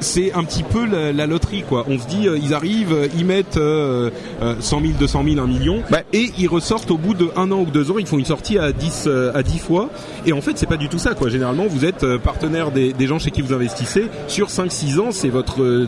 c'est 0.00 0.32
un 0.32 0.44
petit 0.44 0.62
peu 0.62 0.84
la, 0.86 1.12
la 1.12 1.26
loterie 1.26 1.62
quoi. 1.68 1.84
On 1.88 1.98
se 1.98 2.06
dit 2.06 2.26
euh, 2.28 2.38
ils 2.42 2.54
arrivent, 2.54 2.92
euh, 2.92 3.08
ils 3.16 3.24
mettent 3.24 3.56
euh, 3.56 4.10
euh, 4.42 4.54
100 4.60 4.80
000, 4.80 4.92
200 4.98 5.24
000, 5.34 5.40
1 5.40 5.46
million 5.46 5.82
et 6.12 6.30
ils 6.38 6.48
ressortent 6.48 6.90
au 6.90 6.98
bout 6.98 7.14
de 7.14 7.28
un 7.36 7.50
an 7.52 7.60
ou 7.60 7.66
deux 7.66 7.90
ans. 7.90 7.98
Ils 7.98 8.06
font 8.06 8.18
une 8.18 8.24
sortie 8.24 8.58
à 8.58 8.72
10 8.72 9.04
euh, 9.06 9.32
à 9.34 9.42
10 9.42 9.58
fois 9.58 9.90
et 10.26 10.32
en 10.32 10.40
fait 10.40 10.56
c'est 10.58 10.66
pas 10.66 10.76
du 10.76 10.88
tout 10.88 10.98
ça 10.98 11.14
quoi. 11.14 11.28
Généralement 11.28 11.66
vous 11.68 11.84
êtes 11.84 12.02
euh, 12.04 12.18
partenaire 12.18 12.70
des, 12.70 12.92
des 12.92 13.06
gens 13.06 13.18
chez 13.18 13.30
qui 13.30 13.42
vous 13.42 13.52
investissez 13.52 14.06
sur 14.28 14.48
5-6 14.48 14.98
ans 15.00 15.10
c'est 15.12 15.28
votre 15.28 15.62
euh, 15.62 15.86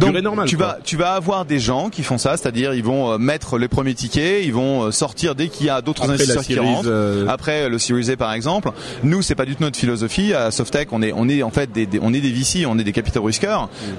Donc, 0.00 0.10
durée 0.10 0.22
normale. 0.22 0.48
tu 0.48 0.56
quoi. 0.56 0.66
vas, 0.66 0.78
tu 0.84 0.96
vas 0.96 1.12
avoir 1.12 1.44
des 1.44 1.58
gens 1.58 1.88
qui 1.90 2.02
font 2.02 2.18
ça, 2.18 2.36
c'est-à-dire 2.36 2.74
ils 2.74 2.84
vont 2.84 3.18
mettre 3.18 3.58
les 3.58 3.68
premiers 3.68 3.94
tickets, 3.94 4.44
ils 4.44 4.52
vont 4.52 4.90
sortir 4.92 5.34
dès 5.34 5.48
qu'il 5.48 5.66
y 5.66 5.70
a 5.70 5.80
d'autres 5.82 6.08
investisseurs 6.10 6.42
qui 6.44 6.58
rentrent. 6.58 6.88
Après 7.28 7.68
le 7.68 7.78
Series 7.78 8.10
A 8.10 8.16
par 8.16 8.32
exemple, 8.32 8.70
nous 9.02 9.22
c'est 9.22 9.34
pas 9.34 9.44
du 9.44 9.56
tout 9.56 9.62
notre 9.62 9.78
philosophie 9.78 10.32
à 10.34 10.50
Softec. 10.50 10.88
On 10.92 11.02
est, 11.02 11.12
on 11.14 11.28
est 11.28 11.42
en 11.42 11.50
fait 11.50 11.70
des, 11.72 11.86
des- 11.86 11.98
on 12.02 12.12
est 12.12 12.20
des 12.20 12.30
VC, 12.32 12.66
on 12.66 12.78
est 12.78 12.84
des 12.84 12.92
capitaux 12.92 13.22
risqueurs. 13.22 13.47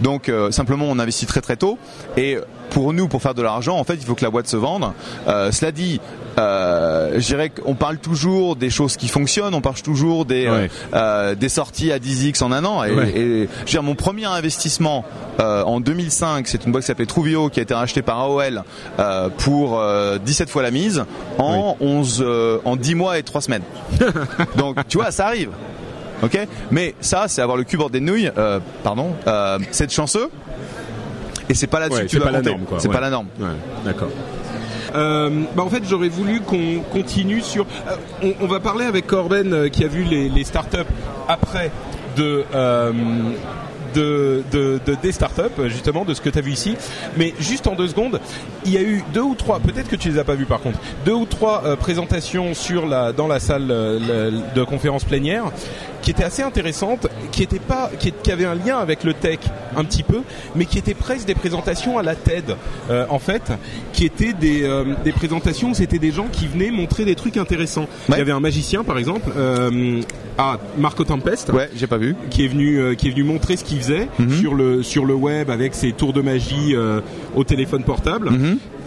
Donc 0.01 0.29
euh, 0.29 0.51
simplement 0.51 0.85
on 0.89 0.99
investit 0.99 1.25
très 1.25 1.41
très 1.41 1.55
tôt. 1.57 1.77
Et 2.17 2.37
pour 2.69 2.93
nous, 2.93 3.07
pour 3.07 3.21
faire 3.23 3.33
de 3.33 3.41
l'argent, 3.41 3.77
en 3.77 3.83
fait, 3.83 3.95
il 3.95 4.03
faut 4.05 4.13
que 4.13 4.23
la 4.23 4.29
boîte 4.29 4.47
se 4.47 4.55
vende. 4.55 4.91
Euh, 5.27 5.51
cela 5.51 5.71
dit, 5.71 5.99
euh, 6.37 7.13
je 7.15 7.25
dirais 7.25 7.49
qu'on 7.49 7.73
parle 7.73 7.97
toujours 7.97 8.55
des 8.55 8.69
choses 8.69 8.95
qui 8.95 9.07
fonctionnent, 9.07 9.55
on 9.55 9.61
parle 9.61 9.81
toujours 9.81 10.25
des 10.25 10.45
euh, 10.45 10.51
Ouais. 10.63 10.71
euh, 10.93 11.33
des 11.33 11.49
sorties 11.49 11.91
à 11.91 11.97
10x 11.97 12.43
en 12.43 12.51
un 12.51 12.63
an. 12.65 12.83
Et, 12.83 12.91
Ouais. 12.91 13.09
et 13.09 13.23
je 13.45 13.59
veux 13.61 13.65
dire, 13.65 13.81
mon 13.81 13.95
premier 13.95 14.25
investissement 14.25 15.03
euh, 15.39 15.63
en 15.63 15.79
2005, 15.79 16.47
c'est 16.47 16.63
une 16.65 16.71
boîte 16.71 16.83
qui 16.83 16.87
s'appelait 16.87 17.07
Truvio 17.07 17.49
qui 17.49 17.59
a 17.59 17.63
été 17.63 17.73
rachetée 17.73 18.03
par 18.03 18.19
AOL 18.19 18.61
pour 19.39 19.79
euh, 19.79 20.19
17 20.23 20.49
fois 20.51 20.61
la 20.61 20.71
mise 20.71 21.05
en 21.39 21.75
11 21.79 22.23
euh, 22.23 22.59
en 22.65 22.75
10 22.75 22.93
mois 22.95 23.17
et 23.17 23.23
3 23.23 23.41
semaines. 23.41 23.63
Donc 24.57 24.77
tu 24.87 24.97
vois, 24.97 25.09
ça 25.11 25.25
arrive. 25.25 25.49
OK 26.23 26.37
Mais 26.71 26.95
ça 26.99 27.25
c'est 27.27 27.41
avoir 27.41 27.57
le 27.57 27.63
cul 27.63 27.77
bordé 27.77 27.99
de 27.99 28.05
nouilles 28.05 28.31
euh, 28.37 28.59
pardon, 28.83 29.11
euh, 29.27 29.57
c'est 29.71 29.87
de 29.87 29.91
chanceux. 29.91 30.29
Et 31.49 31.55
c'est 31.55 31.67
pas 31.67 31.79
là-dessus 31.79 32.01
Ouais, 32.01 32.05
que 32.07 32.11
tu 32.11 32.19
compter. 32.19 32.57
quoi. 32.67 32.79
C'est 32.79 32.87
Ouais. 32.89 32.93
pas 32.93 32.99
la 33.01 33.09
norme. 33.09 33.27
Ouais, 33.39 33.47
d'accord. 33.83 34.09
Euh, 34.95 35.29
bah 35.55 35.63
en 35.63 35.69
fait, 35.69 35.83
j'aurais 35.87 36.09
voulu 36.09 36.41
qu'on 36.41 36.79
continue 36.91 37.41
sur. 37.41 37.65
euh, 37.87 37.95
on, 38.23 38.33
on 38.43 38.47
va 38.47 38.59
parler 38.59 38.85
avec 38.85 39.07
Corben 39.07 39.53
euh, 39.53 39.69
qui 39.69 39.83
a 39.83 39.87
vu 39.87 40.03
les, 40.03 40.29
les 40.29 40.43
startups 40.43 40.77
après 41.27 41.71
de. 42.17 42.43
euh, 42.53 42.91
de, 43.95 44.43
de, 44.51 44.79
de- 44.85 44.95
des 45.01 45.11
startups 45.11 45.41
justement 45.65 46.05
de 46.05 46.13
ce 46.13 46.21
que 46.21 46.29
tu 46.29 46.37
as 46.37 46.41
vu 46.41 46.51
ici 46.51 46.75
mais 47.17 47.33
juste 47.39 47.65
en 47.65 47.73
deux 47.73 47.87
secondes 47.87 48.19
il 48.63 48.71
y 48.71 48.77
a 48.77 48.81
eu 48.83 49.03
deux 49.15 49.21
ou 49.23 49.33
trois 49.33 49.59
peut-être 49.59 49.87
que 49.89 49.95
tu 49.95 50.09
les 50.09 50.19
as 50.19 50.23
pas 50.23 50.35
vus 50.35 50.45
par 50.45 50.59
contre 50.59 50.77
deux 51.05 51.13
ou 51.13 51.25
trois 51.25 51.63
euh, 51.65 51.75
présentations 51.75 52.53
sur 52.53 52.85
la 52.85 53.13
dans 53.13 53.25
la 53.27 53.39
salle 53.39 53.65
euh, 53.71 54.29
de 54.55 54.63
conférence 54.63 55.05
plénière 55.05 55.45
qui 56.01 56.11
étaient 56.11 56.23
assez 56.23 56.41
intéressantes 56.41 57.07
qui 57.31 57.43
étaient 57.43 57.59
pas 57.59 57.89
qui, 57.99 58.11
qui 58.11 58.31
avaient 58.31 58.45
un 58.45 58.55
lien 58.55 58.77
avec 58.77 59.03
le 59.03 59.13
tech 59.13 59.39
un 59.75 59.83
petit 59.83 60.03
peu 60.03 60.21
mais 60.55 60.65
qui 60.65 60.77
étaient 60.77 60.93
presque 60.93 61.25
des 61.27 61.35
présentations 61.35 61.97
à 61.97 62.03
la 62.03 62.15
TED 62.15 62.55
euh, 62.89 63.05
en 63.09 63.19
fait 63.19 63.51
qui 63.93 64.05
étaient 64.05 64.33
des, 64.33 64.63
euh, 64.63 64.95
des 65.03 65.11
présentations 65.11 65.71
où 65.71 65.73
c'était 65.73 65.99
des 65.99 66.11
gens 66.11 66.27
qui 66.31 66.47
venaient 66.47 66.71
montrer 66.71 67.05
des 67.05 67.15
trucs 67.15 67.37
intéressants. 67.37 67.87
Il 68.09 68.17
y 68.17 68.21
avait 68.21 68.31
un 68.31 68.39
magicien 68.39 68.83
par 68.83 68.97
exemple 68.97 69.29
euh, 69.37 70.01
ah 70.37 70.57
Marco 70.77 71.03
Tempest. 71.03 71.49
Ouais, 71.51 71.69
j'ai 71.75 71.87
pas 71.87 71.97
vu. 71.97 72.15
qui 72.29 72.45
est 72.45 72.47
venu 72.47 72.79
euh, 72.79 72.95
qui 72.95 73.07
est 73.07 73.11
venu 73.11 73.23
montrer 73.23 73.57
ce 73.57 73.63
qu'il 73.63 73.79
faisait 73.79 74.07
sur 74.39 74.55
le 74.55 74.83
sur 74.83 75.05
le 75.05 75.13
web 75.13 75.49
avec 75.49 75.75
ses 75.75 75.91
tours 75.91 76.13
de 76.13 76.21
magie 76.21 76.75
euh, 76.75 77.01
au 77.35 77.43
téléphone 77.43 77.83
portable. 77.83 78.31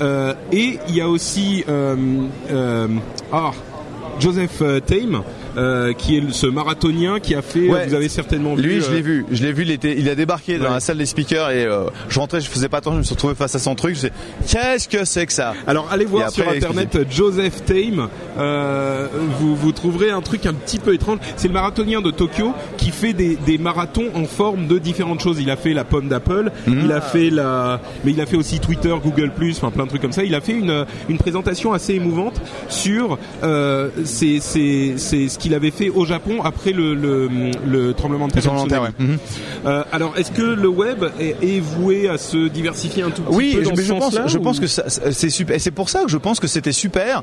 Euh, 0.01 0.35
et 0.53 0.79
il 0.89 0.97
y 0.97 1.01
a 1.01 1.09
aussi 1.09 1.65
euh, 1.69 1.95
euh, 2.51 2.89
ah 3.33 3.51
Joseph 4.19 4.63
Tame 4.87 5.23
euh, 5.57 5.93
qui 5.93 6.17
est 6.17 6.23
ce 6.33 6.47
marathonien 6.47 7.21
qui 7.21 7.35
a 7.35 7.43
fait 7.43 7.69
Ouais. 7.69 7.87
vous 7.87 7.95
avez 7.95 8.09
certainement 8.09 8.55
vu 8.55 8.63
Lui, 8.63 8.81
je 8.81 8.91
euh, 8.91 8.95
l'ai 8.95 9.03
vu. 9.03 9.27
Je 9.31 9.43
l'ai 9.43 9.53
vu. 9.53 9.63
Il 9.63 9.71
était, 9.71 9.97
il 9.99 10.09
a 10.09 10.15
débarqué 10.15 10.59
dans 10.59 10.71
la 10.71 10.81
salle 10.81 10.99
des 10.99 11.07
speakers 11.07 11.51
et 11.51 11.65
euh, 11.65 11.85
je 12.09 12.19
rentrais, 12.19 12.41
je 12.41 12.49
faisais 12.49 12.69
pas 12.69 12.79
attention. 12.79 12.95
Je 12.95 12.99
me 12.99 13.05
suis 13.05 13.15
retrouvé 13.15 13.35
face 13.35 13.55
à 13.55 13.59
son 13.59 13.75
truc. 13.75 13.97
Je 13.97 14.09
qu'est-ce 14.51 14.89
que 14.89 15.05
c'est 15.05 15.27
que 15.27 15.33
ça? 15.33 15.55
Alors 15.67 15.89
allez 15.91 16.05
voir 16.05 16.29
après, 16.29 16.43
sur 16.43 16.49
internet 16.51 16.97
euh, 16.97 17.05
Joseph 17.11 17.65
Tame, 17.65 18.09
euh, 18.39 19.07
vous, 19.39 19.55
vous 19.55 19.73
trouverez 19.73 20.11
un 20.11 20.21
truc 20.23 20.47
un 20.47 20.55
petit 20.55 20.79
peu 20.79 20.95
étrange. 20.95 21.19
C'est 21.37 21.49
le 21.49 21.55
marathonien 21.55 22.01
de 22.01 22.11
Tokyo 22.11 22.53
qui 22.77 22.91
fait 22.91 23.13
des, 23.13 23.37
des 23.37 23.59
marathons 23.59 24.09
en 24.15 24.25
forme 24.25 24.67
de 24.67 24.79
différentes 24.79 25.21
choses. 25.21 25.39
Il 25.41 25.51
a 25.51 25.57
fait 25.57 25.75
la 25.75 25.85
pomme 25.85 26.09
d'Apple, 26.09 26.51
il 26.67 26.91
a 26.93 27.01
fait 27.01 27.31
la, 27.31 27.81
mais 28.05 28.13
il 28.13 28.21
a 28.21 28.27
fait 28.27 28.37
aussi 28.37 28.61
Twitter, 28.61 28.95
Google 29.03 29.31
enfin 29.51 29.71
plein 29.71 29.85
de 29.85 29.89
trucs 29.89 30.03
comme 30.03 30.13
ça. 30.13 30.25
Il 30.25 30.35
a 30.35 30.41
fait 30.41 30.53
une, 30.53 30.87
une 31.09 31.19
présentation 31.19 31.73
assez 31.73 31.95
émouvante 31.95 32.41
sur 32.69 33.19
euh, 33.43 33.89
c'est 34.05 34.39
c'est 34.41 34.95
c'est 34.97 35.29
ce 35.29 35.39
qu'il 35.43 35.55
avait 35.55 35.71
fait 35.73 35.89
au 35.91 36.05
Japon 36.07 36.41
après 36.43 36.73
le 36.73 36.95
le, 36.95 37.29
le 37.67 37.93
tremblement 37.95 38.29
de 38.29 38.33
terre. 38.33 38.83
ouais. 38.83 38.89
Euh, 39.67 39.83
alors 39.93 40.17
est-ce 40.17 40.31
que 40.31 40.43
le 40.43 40.69
web 40.69 41.05
est, 41.19 41.37
est 41.43 41.61
voué 41.61 42.09
à 42.09 42.17
se 42.19 42.49
diversifier 42.49 43.03
un 43.03 43.11
tout 43.11 43.23
petit 43.23 43.37
Oui, 43.37 43.55
peu 43.57 43.65
ce 43.65 43.83
je 43.83 43.93
pense, 43.93 44.17
je 44.27 44.39
ou- 44.39 44.43
pense 44.43 44.61
que 44.61 44.67
c'est 44.67 45.31
super. 45.31 45.57
Et 45.57 45.59
c'est 45.59 45.71
pour 45.71 45.89
ça 45.91 46.03
que 46.05 46.11
je 46.11 46.17
pense 46.19 46.39
que 46.41 46.47
c'était 46.47 46.73
super, 46.73 47.23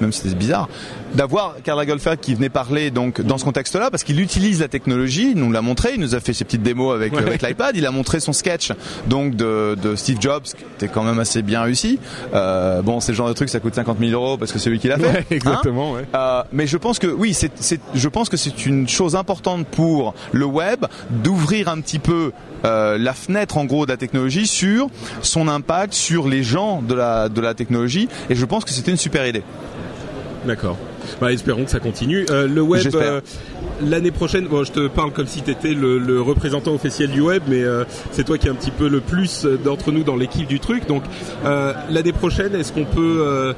même 0.00 0.12
si 0.12 0.20
c'était 0.22 0.34
bizarre, 0.34 0.68
d'avoir 1.14 1.56
Karl 1.64 1.78
Lagerfeld 1.78 2.20
qui 2.20 2.34
venait 2.34 2.48
parler 2.48 2.90
donc 2.90 3.20
dans 3.20 3.38
ce 3.38 3.44
contexte-là, 3.44 3.90
parce 3.90 4.04
qu'il 4.04 4.20
utilise 4.20 4.60
la 4.60 4.68
technologie. 4.68 5.32
Il 5.32 5.38
nous 5.40 5.50
l'a 5.52 5.62
montré. 5.62 5.90
Il 5.94 6.00
nous 6.00 6.14
a 6.14 6.20
fait 6.20 6.32
ses 6.32 6.44
petites 6.44 6.62
démos 6.62 6.94
avec 6.94 7.12
Ouais. 7.14 7.22
avec 7.22 7.42
l'iPad. 7.42 7.74
Il 7.76 7.86
a 7.86 7.90
montré 7.90 8.20
son 8.20 8.32
sketch 8.32 8.72
donc 9.06 9.34
de, 9.34 9.76
de 9.82 9.96
Steve 9.96 10.18
Jobs, 10.20 10.42
qui 10.44 10.64
était 10.76 10.88
quand 10.88 11.02
même 11.02 11.18
assez 11.18 11.42
bien 11.42 11.62
réussi. 11.62 11.98
Euh, 12.34 12.82
bon, 12.82 13.00
c'est 13.00 13.12
le 13.12 13.16
genre 13.16 13.28
de 13.28 13.32
truc, 13.32 13.48
ça 13.48 13.60
coûte 13.60 13.74
50 13.74 13.98
000 13.98 14.12
euros 14.12 14.36
parce 14.36 14.52
que 14.52 14.58
c'est 14.58 14.68
lui 14.70 14.78
qui 14.78 14.88
l'a 14.88 14.98
fait. 14.98 15.06
Ouais, 15.06 15.18
Hein 15.20 15.24
exactement, 15.30 15.92
ouais. 15.92 16.04
Euh, 16.14 16.42
mais 16.52 16.66
je 16.66 16.76
pense 16.76 16.98
que 16.98 17.06
oui, 17.06 17.32
c'est, 17.34 17.50
c'est, 17.56 17.80
je 17.94 18.08
pense 18.08 18.28
que 18.28 18.36
c'est 18.36 18.66
une 18.66 18.88
chose 18.88 19.16
importante 19.16 19.66
pour 19.66 20.14
le 20.32 20.44
web 20.44 20.84
d'ouvrir 21.10 21.68
un 21.68 21.80
petit 21.80 21.98
peu 21.98 22.32
euh, 22.64 22.98
la 22.98 23.14
fenêtre 23.14 23.56
en 23.56 23.64
gros 23.64 23.86
de 23.86 23.90
la 23.90 23.96
technologie 23.96 24.46
sur 24.46 24.88
son 25.22 25.48
impact 25.48 25.94
sur 25.94 26.28
les 26.28 26.42
gens 26.42 26.82
de 26.82 26.94
la 26.94 27.28
de 27.28 27.40
la 27.40 27.54
technologie. 27.54 28.08
Et 28.30 28.34
je 28.34 28.44
pense 28.44 28.64
que 28.64 28.70
c'était 28.70 28.90
une 28.90 28.96
super 28.96 29.26
idée. 29.26 29.42
D'accord. 30.46 30.76
Bah, 31.20 31.32
espérons 31.32 31.64
que 31.64 31.70
ça 31.70 31.80
continue. 31.80 32.26
Euh, 32.30 32.46
le 32.46 32.60
web, 32.60 32.86
euh, 32.94 33.20
l'année 33.82 34.10
prochaine, 34.10 34.46
bon, 34.46 34.62
je 34.64 34.72
te 34.72 34.86
parle 34.88 35.10
comme 35.12 35.26
si 35.26 35.42
tu 35.42 35.50
étais 35.50 35.72
le, 35.74 35.98
le 35.98 36.20
représentant 36.20 36.74
officiel 36.74 37.10
du 37.10 37.20
web, 37.20 37.42
mais 37.48 37.62
euh, 37.62 37.84
c'est 38.12 38.24
toi 38.24 38.38
qui 38.38 38.46
es 38.46 38.50
un 38.50 38.54
petit 38.54 38.70
peu 38.70 38.88
le 38.88 39.00
plus 39.00 39.46
d'entre 39.64 39.90
nous 39.90 40.04
dans 40.04 40.16
l'équipe 40.16 40.46
du 40.46 40.60
truc. 40.60 40.86
Donc, 40.86 41.02
l'année 41.44 42.12
prochaine, 42.12 42.54
est-ce 42.54 42.72
qu'on 42.72 42.84
peut... 42.84 43.54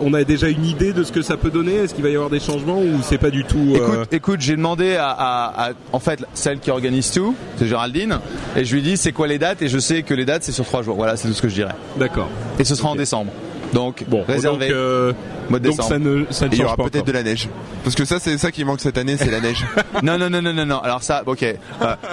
on 0.00 0.14
a 0.14 0.24
déjà 0.24 0.48
une 0.48 0.64
idée 0.64 0.92
de 0.92 1.04
ce 1.04 1.12
que 1.12 1.22
ça 1.22 1.36
peut 1.36 1.50
donner? 1.50 1.74
Est-ce 1.76 1.94
qu'il 1.94 2.02
va 2.02 2.10
y 2.10 2.14
avoir 2.14 2.30
des 2.30 2.40
changements 2.40 2.80
ou 2.80 3.00
c'est 3.02 3.18
pas 3.18 3.30
du 3.30 3.44
tout... 3.44 3.72
Écoute, 3.74 4.08
écoute, 4.12 4.40
j'ai 4.40 4.56
demandé 4.56 4.96
à, 4.96 5.08
à- 5.10 5.68
à- 5.68 5.72
en 5.92 6.00
fait 6.00 6.24
celle 6.34 6.58
qui 6.58 6.70
organise 6.70 7.10
tout, 7.10 7.34
c'est 7.58 7.66
Géraldine, 7.66 8.18
et 8.56 8.64
je 8.64 8.74
lui 8.74 8.82
dis 8.82 8.96
c'est 8.96 9.12
quoi 9.12 9.26
les 9.28 9.38
dates? 9.38 9.62
Et 9.62 9.68
je 9.68 9.78
sais 9.78 10.02
que 10.02 10.14
les 10.14 10.24
dates 10.24 10.42
c'est 10.42 10.52
sur 10.52 10.64
trois 10.64 10.82
jours. 10.82 10.96
Voilà, 10.96 11.16
c'est 11.16 11.28
tout 11.28 11.34
ce 11.34 11.42
que 11.42 11.48
je 11.48 11.54
dirais. 11.54 11.74
D'accord. 11.98 12.28
Et 12.58 12.64
ce 12.64 12.74
sera 12.74 12.88
en 12.88 12.96
décembre. 12.96 13.30
Donc 13.72 14.04
Bon, 14.08 14.22
réservé. 14.26 14.68
donc, 14.68 14.76
euh, 14.76 15.12
donc 15.50 15.82
ça 15.82 15.98
ne, 15.98 16.24
ça 16.30 16.46
ne 16.46 16.52
il 16.52 16.58
y 16.58 16.64
aura 16.64 16.76
peut-être 16.76 17.06
de 17.06 17.12
la 17.12 17.22
neige. 17.22 17.48
Parce 17.84 17.96
que 17.96 18.04
ça, 18.04 18.18
c'est 18.20 18.38
ça 18.38 18.50
qui 18.52 18.64
manque 18.64 18.80
cette 18.80 18.98
année, 18.98 19.16
c'est 19.16 19.30
la 19.30 19.40
neige. 19.40 19.64
Non, 20.02 20.18
non, 20.18 20.28
non, 20.30 20.42
non, 20.42 20.52
non, 20.52 20.66
non. 20.66 20.78
Alors 20.80 21.02
ça, 21.02 21.22
ok. 21.26 21.42
Euh, 21.42 21.56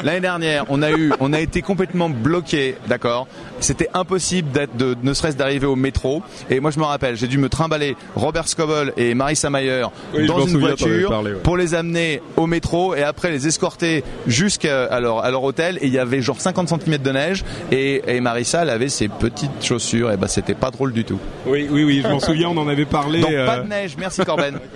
L'année 0.03 0.19
dernière, 0.19 0.65
on 0.69 0.81
a 0.83 0.91
eu, 0.91 1.11
on 1.19 1.33
a 1.33 1.39
été 1.39 1.61
complètement 1.61 2.09
bloqué, 2.09 2.75
d'accord. 2.87 3.27
C'était 3.61 3.89
impossible 3.93 4.51
d'être, 4.51 4.75
de, 4.77 4.95
ne 5.01 5.13
serait-ce 5.13 5.37
d'arriver 5.37 5.65
au 5.65 5.75
métro. 5.75 6.21
Et 6.49 6.59
moi, 6.59 6.69
je 6.71 6.77
me 6.79 6.83
rappelle, 6.83 7.15
j'ai 7.15 7.27
dû 7.27 7.37
me 7.39 7.49
trimballer 7.49 7.95
Robert 8.15 8.47
Scoble 8.47 8.93
et 8.97 9.13
Marissa 9.15 9.49
Mayer 9.49 9.85
Oui, 10.13 10.27
dans 10.27 10.45
une 10.45 10.59
voiture 10.59 11.09
parlé, 11.09 11.31
ouais. 11.31 11.39
pour 11.41 11.57
les 11.57 11.73
amener 11.73 12.21
au 12.37 12.45
métro 12.47 12.93
et 12.95 13.01
après 13.03 13.31
les 13.31 13.47
escorter 13.47 14.03
jusqu'à 14.27 14.99
leur, 14.99 15.23
à 15.23 15.31
leur 15.31 15.43
hôtel. 15.43 15.77
Et 15.81 15.87
il 15.87 15.93
y 15.93 15.99
avait 15.99 16.21
genre 16.21 16.39
50 16.39 16.69
cm 16.69 16.97
de 16.99 17.11
neige 17.11 17.43
et, 17.71 18.01
et 18.07 18.21
Marissa, 18.21 18.61
elle 18.63 18.69
avait 18.69 18.89
ses 18.89 19.07
petites 19.07 19.63
chaussures. 19.63 20.11
Et 20.11 20.17
bah, 20.17 20.27
c'était 20.27 20.53
pas 20.53 20.69
drôle 20.71 20.93
du 20.93 21.05
tout. 21.05 21.19
Oui, 21.49 21.67
oui, 21.69 21.83
oui, 21.83 22.01
je 22.03 22.07
m'en 22.07 22.19
souviens, 22.19 22.49
on 22.49 22.57
en 22.57 22.67
avait 22.67 22.85
parlé. 22.85 23.21
Donc 23.21 23.31
euh, 23.31 23.45
pas 23.45 23.59
de 23.59 23.67
neige. 23.67 23.95
Merci 23.97 24.23
Corben. 24.23 24.55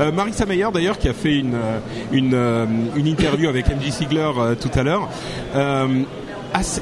Euh, 0.00 0.12
Marissa 0.12 0.44
Meyer 0.44 0.66
d'ailleurs 0.74 0.98
qui 0.98 1.08
a 1.08 1.14
fait 1.14 1.38
une 1.38 1.54
euh, 1.54 1.78
une, 2.12 2.34
euh, 2.34 2.66
une 2.96 3.06
interview 3.06 3.48
avec 3.48 3.66
MJ 3.68 3.90
Sigler 3.90 4.28
euh, 4.38 4.54
tout 4.54 4.70
à 4.78 4.82
l'heure. 4.82 5.08
Euh, 5.54 6.02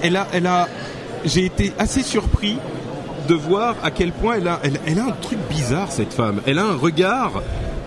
elle 0.03 0.17
a 0.17 0.27
elle 0.33 0.47
a 0.47 0.69
j'ai 1.25 1.45
été 1.45 1.73
assez 1.79 2.03
surpris 2.03 2.57
de 3.29 3.35
voir 3.35 3.77
à 3.83 3.91
quel 3.91 4.11
point 4.13 4.37
elle 4.37 4.49
a, 4.49 4.61
elle, 4.63 4.79
elle 4.87 4.99
a 4.99 5.05
un 5.05 5.13
truc 5.13 5.39
bizarre 5.49 5.93
cette 5.93 6.13
femme. 6.13 6.41
Elle 6.47 6.59
a 6.59 6.65
un 6.65 6.77
regard 6.77 7.43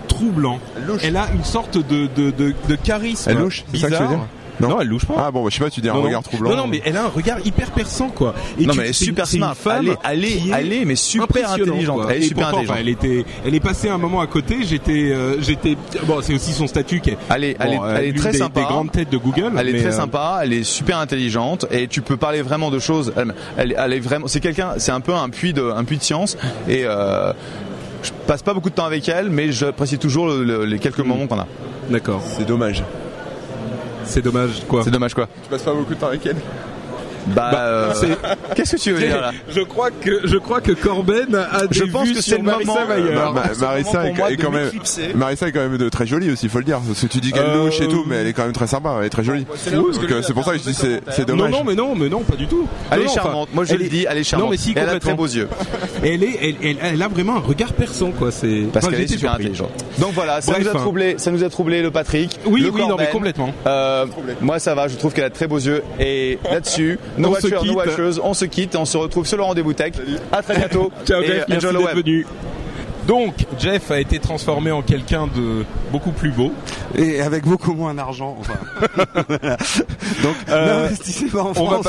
troublant. 0.08 0.58
Elle 1.02 1.16
a 1.16 1.26
une 1.34 1.44
sorte 1.44 1.76
de 1.76 2.06
de 2.06 2.30
de, 2.30 2.54
de 2.68 2.74
charisme 2.76 3.30
Elle 3.30 3.38
louche, 3.38 3.64
c'est 3.72 3.78
ça 3.78 3.88
que 3.88 3.94
tu 3.94 4.02
veux 4.02 4.08
bizarre. 4.08 4.26
Dire 4.60 4.68
non, 4.68 4.80
elle 4.80 4.88
louche 4.88 5.04
pas. 5.06 5.14
Ah 5.18 5.30
bon, 5.30 5.42
bah, 5.42 5.48
je 5.50 5.56
sais 5.56 5.64
pas, 5.64 5.70
tu 5.70 5.80
dis 5.80 5.88
un 5.88 5.92
Non, 5.94 6.00
non. 6.00 6.04
regard 6.06 6.22
troublant. 6.22 6.50
Non, 6.50 6.56
non, 6.56 6.66
mais 6.66 6.80
elle 6.84 6.96
a 6.96 7.04
un 7.04 7.08
regard 7.08 7.38
hyper 7.44 7.70
perçant, 7.70 8.08
quoi. 8.08 8.34
Et 8.58 8.66
Non, 8.66 8.72
tu- 8.72 8.78
mais 8.78 8.84
elle 8.84 8.90
est 8.90 8.92
super 8.92 9.26
smart. 9.26 9.54
Elle 9.78 9.88
est- 9.88 9.96
elle 10.04 10.24
est- 10.24 10.28
qui 10.28 10.50
elle 10.54 10.72
est, 10.72 10.84
mais 10.84 10.96
super 10.96 11.50
intelligente. 11.52 12.02
quoi. 12.02 12.12
Elle 12.12 12.22
est 12.22 12.24
Et 12.24 12.28
super 12.28 12.44
pourtant, 12.50 12.56
intelligente. 12.58 12.76
elle 12.80 12.88
était, 12.88 13.24
elle 13.46 13.54
est 13.54 13.60
passée 13.60 13.88
un 13.88 13.98
moment 13.98 14.20
à 14.20 14.26
côté. 14.26 14.56
J'étais, 14.64 15.10
euh, 15.12 15.40
j'étais. 15.40 15.76
Bon, 16.04 16.20
c'est 16.22 16.34
aussi 16.34 16.52
son 16.52 16.66
statut 16.66 17.00
qui 17.00 17.10
est. 17.10 17.18
Elle 17.34 17.44
est, 17.44 17.56
elle 17.60 17.72
est, 17.72 17.76
bon, 17.76 17.84
euh, 17.84 17.96
elle 17.98 18.04
est 18.06 18.12
très 18.18 18.32
des, 18.32 18.38
sympa. 18.38 18.60
Des 18.60 18.66
grandes 18.66 18.90
têtes 18.92 19.10
de 19.10 19.16
Google. 19.18 19.52
Elle 19.58 19.68
est 19.68 19.78
très 19.78 19.88
euh, 19.94 19.96
sympa, 19.96 20.40
elle 20.42 20.52
est 20.52 20.64
super 20.64 20.98
intelligente 20.98 21.66
et 21.70 21.86
tu 21.88 22.00
peux 22.02 22.16
parler 22.16 22.42
vraiment 22.42 22.70
de 22.70 22.78
choses. 22.78 23.12
Elle, 23.16 23.34
elle, 23.56 23.74
elle 23.78 23.92
est 23.92 24.00
vraiment, 24.00 24.26
c'est 24.26 24.40
quelqu'un, 24.40 24.74
c'est 24.78 24.92
un 24.92 25.00
peu 25.00 25.14
un 25.14 25.28
puits 25.28 25.52
de, 25.52 25.62
un 25.74 25.84
puits 25.84 25.98
de 25.98 26.02
science 26.02 26.36
et 26.68 26.82
euh, 26.84 27.32
je 28.02 28.10
passe 28.26 28.42
pas 28.42 28.54
beaucoup 28.54 28.70
de 28.70 28.74
temps 28.74 28.84
avec 28.86 29.08
elle, 29.08 29.28
mais 29.30 29.50
j'apprécie 29.52 29.98
toujours 29.98 30.26
le- 30.28 30.44
le- 30.44 30.64
les 30.64 30.78
quelques 30.78 30.98
moments 31.00 31.26
qu'on 31.26 31.38
a. 31.38 31.46
D'accord. 31.90 32.22
C'est 32.26 32.46
dommage. 32.46 32.82
C'est 34.08 34.22
dommage, 34.22 34.62
quoi. 34.66 34.82
C'est 34.82 34.90
dommage 34.90 35.14
quoi. 35.14 35.28
Tu 35.42 35.50
passes 35.50 35.62
pas 35.62 35.74
beaucoup 35.74 35.94
de 35.94 36.00
temps 36.00 36.06
avec 36.06 36.24
elle 36.26 36.36
Bah, 37.34 37.50
Bah, 37.52 37.58
euh, 37.60 37.92
c'est- 37.94 38.54
qu'est-ce 38.54 38.76
que 38.76 38.80
tu 38.80 38.92
veux 38.92 39.00
dire 39.06 39.20
là 39.20 39.32
Je 39.54 39.60
crois 39.60 39.90
que, 39.90 40.20
je 40.26 40.36
crois 40.38 40.60
que 40.60 40.72
Corben 40.72 41.34
a 41.34 41.66
des 41.66 41.78
Je 41.78 41.84
pense 41.84 42.06
vues 42.08 42.14
que 42.14 42.20
sur 42.22 42.32
c'est 42.32 42.38
le 42.38 42.44
Marissa 42.44 42.72
moment, 42.72 42.86
Mayer. 42.86 43.02
Ma- 43.34 43.42
c'est 43.48 43.54
le 43.54 43.60
Marissa 43.60 43.98
moment 43.98 44.04
est, 44.04 44.08
pour 44.08 44.16
moi 44.16 44.30
est 44.32 44.36
de 44.36 44.42
quand 44.42 44.50
même 44.50 44.64
m'éclipser. 44.64 45.14
Marissa 45.14 45.48
est 45.48 45.52
quand 45.52 45.60
même 45.68 45.76
de 45.78 45.88
très 45.88 46.06
jolie 46.06 46.30
aussi, 46.30 46.46
il 46.46 46.50
faut 46.50 46.58
le 46.58 46.64
dire. 46.64 46.80
Parce 46.86 47.00
que 47.00 47.06
tu 47.06 47.20
dis 47.20 47.32
qu'elle 47.32 47.42
Euh, 47.46 47.64
louche 47.64 47.80
et 47.80 47.88
tout, 47.88 48.04
mais 48.06 48.16
elle 48.16 48.26
est 48.26 48.32
quand 48.32 48.44
même 48.44 48.52
très 48.52 48.66
sympa, 48.66 48.96
elle 49.00 49.06
est 49.06 49.10
très 49.10 49.24
jolie. 49.24 49.46
Donc 49.72 49.94
euh, 50.10 50.22
c'est 50.22 50.32
pour 50.34 50.44
ça 50.44 50.52
que 50.52 50.58
je 50.58 50.62
dis 50.64 50.74
c'est 50.74 51.00
c'est 51.10 51.28
Non, 51.28 51.36
dommage. 51.36 51.50
non, 51.52 51.64
mais 51.64 51.74
non, 51.74 51.94
mais 51.94 52.08
non, 52.08 52.20
pas 52.20 52.36
du 52.36 52.46
tout. 52.46 52.66
Elle 52.90 52.98
Non, 52.98 53.02
est 53.02 53.06
non, 53.06 53.12
enfin, 53.12 53.22
charmante. 53.22 53.48
Moi 53.54 53.64
je 53.64 53.74
le 53.74 53.84
est- 53.84 53.88
dis, 53.88 54.06
elle 54.08 54.18
est 54.18 54.24
charmante. 54.24 54.46
Non, 54.46 54.50
mais 54.50 54.56
si, 54.56 54.72
elle 54.76 54.78
a 54.88 54.94
de 54.94 54.98
très 54.98 55.12
complètement. 55.12 55.16
beaux 55.16 55.26
yeux. 55.26 55.48
Elle 56.02 56.22
est, 56.22 56.38
elle, 56.40 56.54
elle, 56.62 56.76
elle 56.80 57.02
a 57.02 57.08
vraiment 57.08 57.36
un 57.36 57.40
regard 57.40 57.72
perçant, 57.72 58.12
quoi. 58.12 58.30
C'est 58.30 58.64
Parce 58.72 58.84
Enfin, 58.86 58.92
qu'elle 58.92 59.00
est 59.04 59.08
j'étais 59.08 59.14
super 59.18 59.30
surpris. 59.30 59.44
intelligente. 59.46 59.84
Donc 59.98 60.12
voilà, 60.14 60.40
ça 60.40 60.52
Bref, 60.52 60.62
nous 60.62 60.68
a 60.68 60.72
hein. 60.72 60.74
troublé, 60.80 61.14
ça 61.18 61.30
nous 61.32 61.42
a 61.42 61.48
troublé 61.48 61.82
le 61.82 61.90
Patrick. 61.90 62.38
Oui, 62.46 62.60
le 62.60 62.70
oui, 62.70 62.80
non, 62.82 62.88
Corben. 62.90 63.06
mais 63.06 63.12
complètement. 63.12 63.52
Euh, 63.66 64.06
moi 64.40 64.58
ça 64.60 64.74
va, 64.74 64.86
je 64.88 64.96
trouve 64.96 65.12
qu'elle 65.12 65.24
a 65.24 65.28
de 65.28 65.34
très 65.34 65.46
beaux 65.48 65.58
yeux 65.58 65.82
et 65.98 66.38
là-dessus, 66.50 66.98
nos 67.18 67.28
On 67.30 67.34
se 67.34 67.42
watchers, 67.42 67.54
nos 67.56 67.60
quitte. 67.62 67.74
watcheuses, 67.76 68.20
on 68.22 68.34
se 68.34 68.44
quitte, 68.44 68.76
on 68.76 68.84
se 68.84 68.96
retrouve 68.96 69.26
sur 69.26 69.36
le 69.36 69.42
rendez-vous 69.42 69.72
tech. 69.72 69.92
À 70.32 70.42
très 70.42 70.56
bientôt. 70.56 70.90
Ciao 71.06 71.22
et 71.22 71.42
merci 71.48 71.66
d'être 71.66 71.94
venu. 71.96 72.26
Donc, 73.08 73.34
Jeff 73.58 73.90
a 73.90 73.98
été 73.98 74.18
transformé 74.20 74.70
en 74.70 74.82
quelqu'un 74.82 75.26
de 75.26 75.64
beaucoup 75.90 76.12
plus 76.12 76.30
beau. 76.30 76.52
Et 76.94 77.20
avec 77.20 77.44
beaucoup 77.44 77.72
moins 77.72 77.94
d'argent. 77.94 78.36
Enfin. 78.38 78.54
Donc, 80.22 80.36
Euh, 80.48 80.82
n'investissez 80.82 81.26
pas 81.26 81.42
en 81.42 81.52
on 81.56 81.68
va 81.68 81.80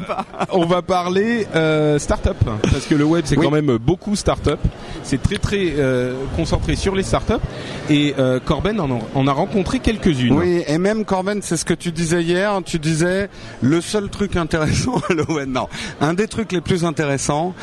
pas-. 0.00 0.24
On 0.52 0.66
parler 0.82 1.46
euh, 1.54 1.98
start-up 1.98 2.36
parce 2.62 2.86
que 2.86 2.94
le 2.94 3.04
web 3.04 3.24
c'est 3.26 3.36
Oui. 3.38 3.44
quand 3.44 3.50
même 3.50 3.76
beaucoup 3.78 4.16
start-up. 4.16 4.60
C'est 5.02 5.22
très 5.22 5.38
très 5.38 5.72
euh, 5.78 6.14
concentré 6.36 6.76
sur 6.76 6.94
les 6.94 7.02
start-up 7.02 7.40
et 7.88 8.14
euh, 8.18 8.38
Corben 8.44 8.78
en, 8.80 8.90
a- 8.90 9.00
en 9.14 9.26
a 9.26 9.32
rencontré 9.32 9.78
quelques-unes. 9.80 10.32
Oui, 10.32 10.62
et 10.66 10.78
même 10.78 11.04
Corben, 11.04 11.40
c'est 11.42 11.56
ce 11.56 11.64
que 11.64 11.74
tu 11.74 11.90
disais 11.92 12.22
hier. 12.22 12.52
Tu 12.64 12.78
disais 12.78 13.28
le 13.62 13.80
seul 13.80 14.08
truc 14.10 14.36
intéressant 14.36 14.96
à 15.08 15.14
l'ON. 15.14 15.46
Non, 15.46 15.68
un 16.02 16.12
des 16.14 16.28
trucs 16.28 16.52
les 16.52 16.60
plus 16.60 16.84
intéressants, 16.84 17.54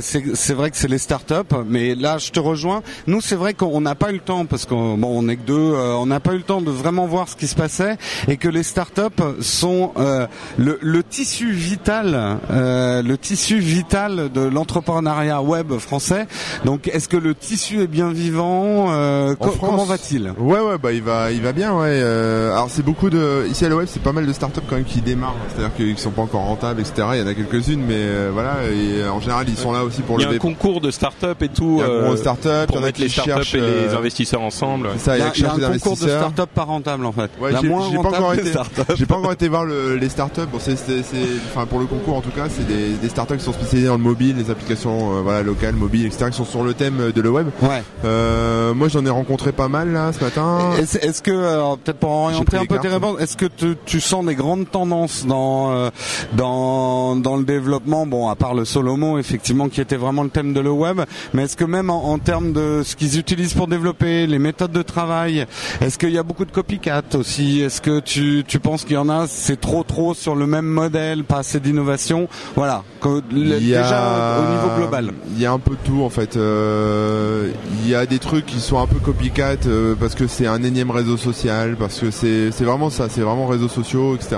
c'est 0.00 0.54
vrai 0.54 0.70
que 0.70 0.76
c'est 0.78 0.88
les 0.88 0.98
startups. 0.98 1.34
Mais 1.66 1.94
là, 1.94 2.16
je 2.18 2.30
te 2.30 2.40
rejoins. 2.40 2.61
Nous, 3.06 3.20
c'est 3.20 3.34
vrai 3.34 3.54
qu'on 3.54 3.80
n'a 3.80 3.94
pas 3.94 4.10
eu 4.10 4.14
le 4.14 4.18
temps 4.20 4.44
parce 4.46 4.66
qu'on 4.66 4.96
bon, 4.98 5.10
on 5.24 5.28
est 5.28 5.36
que 5.36 5.46
deux. 5.46 5.52
euh, 5.54 5.94
on 5.94 6.06
n'a 6.06 6.20
pas 6.20 6.32
eu 6.32 6.38
le 6.38 6.42
temps 6.42 6.60
de 6.60 6.70
vraiment 6.70 7.06
voir 7.06 7.28
ce 7.28 7.36
qui 7.36 7.46
se 7.46 7.54
passait 7.54 7.96
et 8.28 8.36
que 8.36 8.48
les 8.48 8.62
startups 8.62 9.02
sont 9.40 9.92
euh, 9.96 10.26
le, 10.58 10.78
le 10.80 11.02
tissu 11.02 11.52
vital, 11.52 12.38
euh, 12.50 13.02
le 13.02 13.18
tissu 13.18 13.58
vital 13.58 14.30
de 14.32 14.40
l'entrepreneuriat 14.42 15.42
web 15.42 15.72
français. 15.78 16.26
Donc, 16.64 16.88
est-ce 16.88 17.08
que 17.08 17.16
le 17.16 17.34
tissu 17.34 17.80
est 17.80 17.86
bien 17.86 18.10
vivant 18.12 18.86
Euh, 18.92 19.32
En 19.32 19.34
co- 19.36 19.50
France. 19.52 19.70
Comment 19.70 19.84
va-t-il? 19.84 20.32
Ouais 20.38 20.60
ouais 20.60 20.78
bah 20.78 20.92
il 20.92 21.02
va 21.02 21.30
il 21.32 21.40
va 21.42 21.52
bien 21.52 21.72
ouais. 21.74 21.86
euh, 21.88 22.52
alors 22.52 22.68
c'est 22.70 22.82
beaucoup 22.84 23.10
de 23.10 23.46
ici 23.50 23.64
à 23.64 23.68
la 23.68 23.76
web 23.76 23.86
c'est 23.90 24.02
pas 24.02 24.12
mal 24.12 24.26
de 24.26 24.32
startups 24.32 24.60
quand 24.68 24.76
même 24.76 24.84
qui 24.84 25.00
démarrent, 25.00 25.36
c'est-à-dire 25.48 25.74
qu'ils 25.76 25.98
sont 25.98 26.10
pas 26.10 26.22
encore 26.22 26.42
rentables 26.42 26.80
etc. 26.80 27.06
Il 27.14 27.20
y 27.20 27.22
en 27.22 27.26
a 27.26 27.34
quelques-unes 27.34 27.82
mais 27.86 27.94
euh, 27.96 28.30
voilà 28.32 28.56
et 28.70 29.08
en 29.08 29.20
général 29.20 29.46
ils 29.48 29.56
sont 29.56 29.72
là 29.72 29.84
aussi 29.84 30.02
pour 30.02 30.18
Il 30.20 30.22
y 30.24 30.26
a 30.26 30.30
le 30.30 30.36
un 30.36 30.38
concours 30.38 30.80
de 30.80 30.90
start-up 30.90 31.42
et 31.42 31.48
tout. 31.48 31.76
Il 31.78 31.80
y 31.80 31.82
a 31.82 31.86
un 31.86 31.88
euh, 31.88 31.98
concours 32.00 32.12
de 32.12 32.16
start-up, 32.52 32.68
pour 32.68 32.76
il 32.76 32.78
y 32.78 32.80
en 32.80 32.82
a 32.82 32.86
mettre 32.86 32.96
qui 32.96 33.02
les 33.02 33.08
start-up 33.08 33.34
cherchent, 33.36 33.54
et 33.54 33.60
les 33.60 33.66
euh, 33.94 33.98
investisseurs 33.98 34.40
ensemble. 34.42 34.88
C'est 34.96 35.04
ça, 35.04 35.16
Il 35.16 35.20
y 35.20 35.22
a, 35.22 35.32
il 35.34 35.42
y 35.42 35.44
a 35.44 35.48
un 35.48 35.50
concours 35.52 35.60
de 35.60 35.64
investisseurs. 35.66 36.20
start-up 36.20 36.50
pas 36.54 36.62
rentable 36.64 37.06
en 37.06 37.12
fait. 37.12 37.30
Ouais, 37.40 37.52
la 37.52 37.60
j'ai 37.60 37.68
pas 37.68 38.08
encore 38.08 38.34
été, 38.34 38.52
j'ai 38.96 39.06
pas 39.06 39.16
encore 39.16 39.32
été 39.32 39.48
voir 39.48 39.64
le- 39.64 39.96
les 39.96 40.08
startups. 40.08 40.40
Bon, 40.52 40.58
c'est, 40.60 40.76
c'est, 40.76 41.02
c'est- 41.02 41.16
enfin 41.54 41.66
pour 41.66 41.78
le 41.78 41.86
concours 41.86 42.16
en 42.16 42.20
tout 42.20 42.30
cas, 42.30 42.44
c'est 42.48 42.66
des, 42.66 42.90
des 42.94 43.08
startups 43.08 43.36
qui 43.36 43.44
sont 43.44 43.52
spécialisées 43.52 43.88
dans 43.88 43.96
le 43.96 44.02
mobile, 44.02 44.36
les 44.36 44.50
applications 44.50 45.16
euh, 45.16 45.20
voilà 45.22 45.42
locales, 45.42 45.74
mobiles, 45.74 46.06
etc. 46.06 46.26
qui 46.30 46.36
sont 46.36 46.44
sur 46.44 46.62
le 46.64 46.74
thème 46.74 47.12
de 47.14 47.20
le 47.20 47.30
web. 47.30 47.48
Ouais. 47.62 47.82
Euh, 48.04 48.74
moi, 48.74 48.88
j'en 48.88 49.04
ai 49.06 49.10
rencontré 49.10 49.52
pas 49.52 49.68
mal 49.68 49.92
là 49.92 50.12
ce 50.12 50.22
matin. 50.24 50.58
Est-ce, 50.78 50.98
est-ce 50.98 51.22
que, 51.22 51.30
alors, 51.30 51.78
peut-être 51.78 51.98
pour 51.98 52.10
orienter 52.10 52.56
un 52.56 52.64
peu 52.66 52.78
tes 52.78 52.88
réponses, 52.88 53.20
est-ce 53.20 53.36
que 53.36 53.46
tu, 53.46 53.76
tu 53.84 54.00
sens 54.00 54.24
des 54.24 54.34
grandes 54.34 54.70
tendances 54.70 55.26
dans 55.26 55.72
euh, 55.72 55.90
dans 56.36 57.16
dans 57.16 57.36
le 57.36 57.44
développement? 57.44 58.06
Bon, 58.06 58.28
à 58.28 58.34
part 58.36 58.54
le 58.54 58.64
Solomo, 58.64 59.18
effectivement, 59.18 59.68
qui 59.68 59.80
était 59.80 59.96
vraiment 59.96 60.22
le 60.22 60.30
thème 60.30 60.52
de 60.52 60.60
le 60.60 60.70
web, 60.70 61.00
mais 61.34 61.44
est-ce 61.44 61.56
que 61.56 61.64
même 61.64 61.90
en, 61.90 62.10
en 62.12 62.18
termes 62.18 62.31
de 62.40 62.82
ce 62.84 62.96
qu'ils 62.96 63.18
utilisent 63.18 63.54
pour 63.54 63.66
développer, 63.68 64.26
les 64.26 64.38
méthodes 64.38 64.72
de 64.72 64.82
travail, 64.82 65.46
est-ce 65.80 65.98
qu'il 65.98 66.10
y 66.10 66.18
a 66.18 66.22
beaucoup 66.22 66.44
de 66.44 66.50
copycat 66.50 67.02
aussi? 67.14 67.60
Est-ce 67.60 67.80
que 67.80 68.00
tu 68.00 68.44
tu 68.46 68.58
penses 68.58 68.84
qu'il 68.84 68.94
y 68.94 68.96
en 68.96 69.08
a 69.08 69.26
C'est 69.28 69.60
trop 69.60 69.82
trop 69.82 70.14
sur 70.14 70.34
le 70.34 70.46
même 70.46 70.64
modèle, 70.66 71.24
pas 71.24 71.38
assez 71.38 71.60
d'innovation? 71.60 72.28
Voilà. 72.56 72.82
Le- 73.04 73.56
a- 73.56 73.58
Déjà 73.58 74.38
au 74.40 74.54
niveau 74.54 74.76
global. 74.78 75.12
Il 75.34 75.40
y 75.42 75.46
a 75.46 75.52
un 75.52 75.58
peu 75.58 75.72
de 75.72 75.80
tout 75.84 76.02
en 76.02 76.10
fait. 76.10 76.36
Euh, 76.36 77.50
il 77.84 77.90
y 77.90 77.94
a 77.94 78.06
des 78.06 78.18
trucs 78.18 78.46
qui 78.46 78.60
sont 78.60 78.78
un 78.78 78.86
peu 78.86 78.98
copycat 78.98 79.56
euh, 79.66 79.94
parce 79.98 80.14
que 80.14 80.26
c'est 80.26 80.46
un 80.46 80.62
énième 80.62 80.90
réseau 80.90 81.16
social, 81.16 81.76
parce 81.78 81.98
que 81.98 82.10
c'est 82.10 82.50
vraiment 82.64 82.90
ça, 82.90 83.08
c'est 83.10 83.20
vraiment 83.22 83.46
réseaux 83.46 83.68
sociaux, 83.68 84.14
etc. 84.14 84.36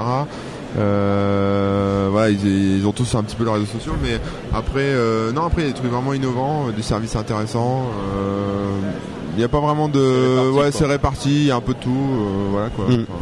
Euh, 0.76 2.08
voilà, 2.10 2.30
ils, 2.30 2.78
ils 2.78 2.86
ont 2.86 2.92
tous 2.92 3.14
un 3.14 3.22
petit 3.22 3.36
peu 3.36 3.44
leurs 3.44 3.54
réseaux 3.54 3.66
sociaux, 3.66 3.94
mais 4.02 4.20
après, 4.52 4.80
euh, 4.80 5.32
non, 5.32 5.44
après 5.44 5.62
il 5.62 5.64
y 5.66 5.68
a 5.68 5.72
des 5.72 5.78
trucs 5.78 5.90
vraiment 5.90 6.12
innovants, 6.14 6.66
euh, 6.68 6.72
des 6.72 6.82
services 6.82 7.16
intéressants. 7.16 7.82
euh, 8.16 8.70
Il 9.34 9.38
n'y 9.38 9.44
a 9.44 9.48
pas 9.48 9.60
vraiment 9.60 9.88
de, 9.88 9.98
réparti, 10.00 10.58
ouais, 10.58 10.72
c'est 10.72 10.86
réparti, 10.86 11.30
il 11.30 11.46
y 11.46 11.50
a 11.50 11.56
un 11.56 11.60
peu 11.60 11.74
de 11.74 11.78
tout, 11.78 11.90
euh, 11.90 12.48
voilà 12.50 12.68
quoi. 12.70 12.86
Mm. 12.86 13.06
Enfin, 13.08 13.18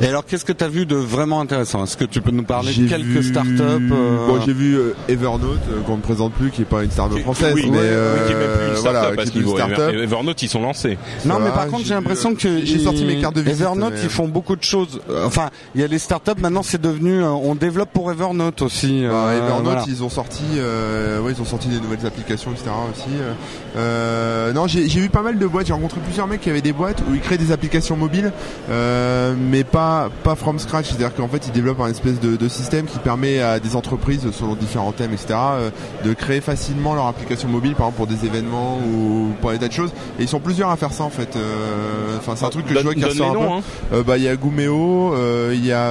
Et 0.00 0.06
alors, 0.06 0.24
qu'est-ce 0.26 0.44
que 0.44 0.52
tu 0.52 0.64
as 0.64 0.68
vu 0.68 0.86
de 0.86 0.96
vraiment 0.96 1.40
intéressant? 1.40 1.84
Est-ce 1.84 1.96
que 1.96 2.04
tu 2.04 2.20
peux 2.20 2.30
nous 2.32 2.42
parler 2.42 2.72
J'ai 2.72 2.82
de 2.82 2.88
quelques 2.88 3.04
vu- 3.04 3.22
startups 3.22 3.60
euh, 3.60 4.26
Bon, 4.26 4.40
j'ai 4.44 4.52
vu 4.52 4.76
euh, 4.76 4.92
Evernote 5.08 5.58
euh, 5.70 5.80
qu'on 5.86 5.96
ne 5.96 6.02
présente 6.02 6.32
plus, 6.32 6.50
qui 6.50 6.62
est 6.62 6.66
pas 6.66 6.82
une 6.82 6.90
startup 6.90 7.20
française, 7.20 7.52
oui, 7.54 7.62
mais 7.70 7.78
oui, 7.78 7.84
euh, 7.84 8.26
qui 8.26 8.32
plus 8.34 8.42
une 8.76 8.82
voilà, 8.82 9.00
start-up 9.00 9.14
qui 9.14 9.20
à 9.20 9.22
est 9.22 9.26
ce 9.26 9.30
plus 9.32 9.40
une 9.40 9.44
niveau. 9.46 9.56
startup. 9.56 9.78
Ever- 9.94 10.02
Evernote, 10.02 10.42
ils 10.42 10.48
sont 10.48 10.60
lancés. 10.62 10.98
Non, 11.24 11.38
mais 11.38 11.50
par 11.50 11.66
contre, 11.68 11.84
j'ai 11.84 11.94
l'impression 11.94 12.34
que 12.34 12.64
j'ai 12.64 12.78
sorti 12.80 13.04
mes 13.04 13.20
cartes 13.20 13.36
de 13.36 13.40
visite, 13.42 13.60
Evernote, 13.62 13.92
mais- 13.94 14.02
ils 14.02 14.08
font 14.08 14.26
beaucoup 14.28 14.56
de 14.56 14.62
choses. 14.64 15.00
Euh, 15.10 15.24
Enfin, 15.26 15.50
il 15.74 15.80
y 15.80 15.84
a 15.84 15.86
les 15.86 15.98
startups. 15.98 16.40
Maintenant, 16.40 16.62
c'est 16.62 16.80
devenu. 16.80 17.22
on 17.22 17.54
développe 17.54 17.90
pour 17.92 18.10
Evernote 18.10 18.62
aussi. 18.62 19.04
Bah, 19.08 19.28
euh, 19.28 19.38
Evernote, 19.46 19.62
voilà. 19.64 19.84
ils 19.86 20.02
ont 20.02 20.08
sorti, 20.10 20.42
euh, 20.56 21.20
ouais, 21.20 21.32
ils 21.36 21.40
ont 21.40 21.44
sorti 21.44 21.68
des 21.68 21.80
nouvelles 21.80 22.04
applications, 22.06 22.50
etc. 22.52 22.70
aussi. 22.92 24.54
non, 24.54 24.66
j'ai 24.66 24.88
j'ai 24.88 25.00
vu 25.00 25.08
pas 25.08 25.22
mal 25.22 25.38
de 25.38 25.46
boîtes. 25.46 25.66
J'ai 25.66 25.72
rencontré 25.72 26.00
plusieurs 26.04 26.26
mecs 26.26 26.40
qui 26.40 26.50
avaient 26.50 26.60
des 26.60 26.72
boîtes 26.72 27.00
où 27.08 27.14
ils 27.14 27.20
créent 27.20 27.38
des 27.38 27.52
applications 27.52 27.96
mobiles, 27.96 28.32
euh, 28.70 29.34
mais 29.38 29.64
pas 29.64 29.83
pas 30.22 30.34
from 30.34 30.58
scratch. 30.58 30.86
C'est-à-dire 30.86 31.14
qu'en 31.14 31.28
fait, 31.28 31.46
ils 31.46 31.52
développent 31.52 31.80
un 31.80 31.88
espèce 31.90 32.20
de, 32.20 32.36
de 32.36 32.48
système 32.48 32.86
qui 32.86 32.98
permet 32.98 33.40
à 33.40 33.60
des 33.60 33.76
entreprises, 33.76 34.26
selon 34.32 34.54
différents 34.54 34.92
thèmes, 34.92 35.12
etc., 35.12 35.34
euh, 35.34 35.70
de 36.04 36.12
créer 36.12 36.40
facilement 36.40 36.94
leur 36.94 37.06
application 37.06 37.48
mobile, 37.48 37.74
par 37.74 37.88
exemple 37.88 37.96
pour 37.96 38.06
des 38.06 38.26
événements 38.26 38.78
ou 38.78 39.32
pour 39.40 39.50
des 39.52 39.58
tas 39.58 39.68
de 39.68 39.72
choses. 39.72 39.90
Et 40.18 40.22
ils 40.22 40.28
sont 40.28 40.40
plusieurs 40.40 40.70
à 40.70 40.76
faire 40.76 40.92
ça 40.92 41.04
en 41.04 41.10
fait. 41.10 41.36
Euh, 41.36 42.18
Enfin, 42.18 42.34
c'est 42.36 42.44
un 42.46 42.50
truc 42.50 42.66
que 42.66 42.74
je 42.74 42.80
vois 42.80 42.94
qui 42.94 43.04
ressort 43.04 43.30
un 43.30 43.34
peu. 43.34 43.38
hein. 43.40 43.60
Euh, 43.92 44.02
bah 44.02 44.16
il 44.16 44.22
y 44.24 44.28
a 44.28 44.36
Gumeo, 44.36 45.14
il 45.52 45.64
y 45.64 45.72
a 45.72 45.90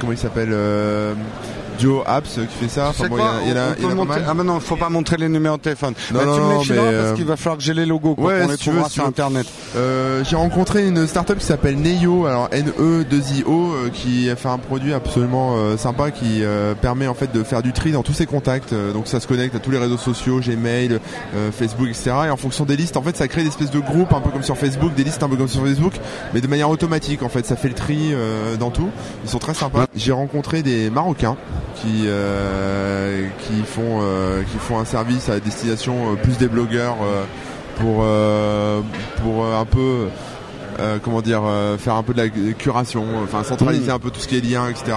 comment 0.00 0.12
il 0.12 0.18
s'appelle 0.18 0.54
Apps 2.06 2.34
qui 2.34 2.64
fait 2.64 2.68
ça. 2.68 2.88
Enfin, 2.90 3.08
bon, 3.08 3.16
quoi 3.16 3.30
il 3.42 3.48
y 3.48 3.50
a- 3.50 3.52
il 3.52 3.82
y 3.82 3.86
en 3.86 3.90
a- 3.90 3.92
On 3.94 4.04
il 4.04 4.08
y 4.08 4.12
a. 4.12 4.24
Ah, 4.28 4.34
mais 4.34 4.44
non, 4.44 4.60
faut 4.60 4.76
pas 4.76 4.88
montrer 4.88 5.16
les 5.16 5.28
numéros 5.28 5.56
de 5.56 5.62
téléphone. 5.62 5.94
Non, 6.12 6.18
Bah, 6.18 6.24
tu 6.24 6.28
me 6.30 6.34
non, 6.36 6.50
les 6.60 6.66
parce 6.66 6.70
euh, 6.70 7.14
qu'il 7.14 7.24
va 7.24 7.36
falloir 7.36 7.56
que 7.58 7.62
j'ai 7.62 7.74
les 7.74 7.86
logos. 7.86 8.14
Quoi, 8.14 8.24
Ouais, 8.26 8.40
on 8.44 8.48
les 8.48 8.56
si 8.56 8.64
tu 8.64 8.70
veux, 8.70 8.74
trouvera 8.76 8.88
si 8.88 8.94
sur. 8.94 9.06
Internet. 9.06 9.46
Euh, 9.76 10.22
j'ai 10.24 10.36
rencontré 10.36 10.86
une 10.86 11.06
startup 11.06 11.38
qui 11.38 11.44
s'appelle 11.46 11.76
Neyo, 11.76 12.26
alors 12.26 12.48
N-E-2-I-O, 12.52 13.72
euh, 13.74 13.90
qui 13.92 14.30
a 14.30 14.36
fait 14.36 14.48
un 14.48 14.58
produit 14.58 14.92
absolument 14.94 15.56
euh, 15.56 15.76
sympa 15.76 16.10
qui 16.10 16.42
permet 16.80 17.06
en 17.06 17.14
fait 17.14 17.32
de 17.32 17.42
faire 17.42 17.62
du 17.62 17.72
tri 17.72 17.92
dans 17.92 18.02
tous 18.02 18.12
ses 18.12 18.26
contacts. 18.26 18.74
Donc 18.92 19.06
ça 19.06 19.20
se 19.20 19.26
connecte 19.26 19.54
à 19.54 19.58
tous 19.58 19.70
les 19.70 19.78
réseaux 19.78 19.96
sociaux, 19.98 20.40
Gmail, 20.40 20.98
Facebook, 21.56 21.88
etc. 21.88 22.10
Et 22.26 22.30
en 22.30 22.36
fonction 22.36 22.64
des 22.64 22.76
listes, 22.76 22.96
en 22.96 23.02
fait, 23.02 23.16
ça 23.16 23.28
crée 23.28 23.42
des 23.42 23.48
espèces 23.48 23.70
de 23.70 23.80
groupes 23.80 24.12
un 24.12 24.20
peu 24.20 24.30
comme 24.30 24.42
sur 24.42 24.56
Facebook, 24.56 24.94
des 24.94 25.04
listes 25.04 25.22
un 25.22 25.28
peu 25.28 25.36
comme 25.36 25.48
sur 25.48 25.62
Facebook, 25.64 25.94
mais 26.32 26.40
de 26.40 26.46
manière 26.46 26.70
automatique. 26.70 27.22
En 27.22 27.28
fait, 27.28 27.44
ça 27.46 27.56
fait 27.56 27.68
le 27.68 27.74
tri 27.74 28.12
dans 28.58 28.70
tout. 28.70 28.88
Ils 29.24 29.30
sont 29.30 29.38
très 29.38 29.54
sympas. 29.54 29.86
J'ai 29.96 30.12
rencontré 30.12 30.62
des 30.62 30.90
Marocains 30.90 31.36
qui 31.84 32.04
euh, 32.06 33.28
qui 33.38 33.62
font 33.62 34.00
euh, 34.00 34.42
qui 34.42 34.58
font 34.58 34.78
un 34.78 34.84
service 34.84 35.28
à 35.28 35.38
destination 35.38 36.12
euh, 36.12 36.16
plus 36.16 36.38
des 36.38 36.48
blogueurs 36.48 36.96
pour 37.78 38.06
pour 39.22 39.46
un 39.46 39.64
peu 39.64 40.06
comment 41.02 41.20
dire 41.20 41.42
faire 41.78 41.94
un 41.94 42.02
peu 42.02 42.14
de 42.14 42.22
la 42.22 42.28
curation 42.28 43.04
enfin 43.22 43.42
centraliser 43.42 43.90
un 43.90 43.98
peu 43.98 44.10
tout 44.10 44.20
ce 44.20 44.28
qui 44.28 44.36
est 44.36 44.40
lien 44.40 44.68
etc 44.68 44.96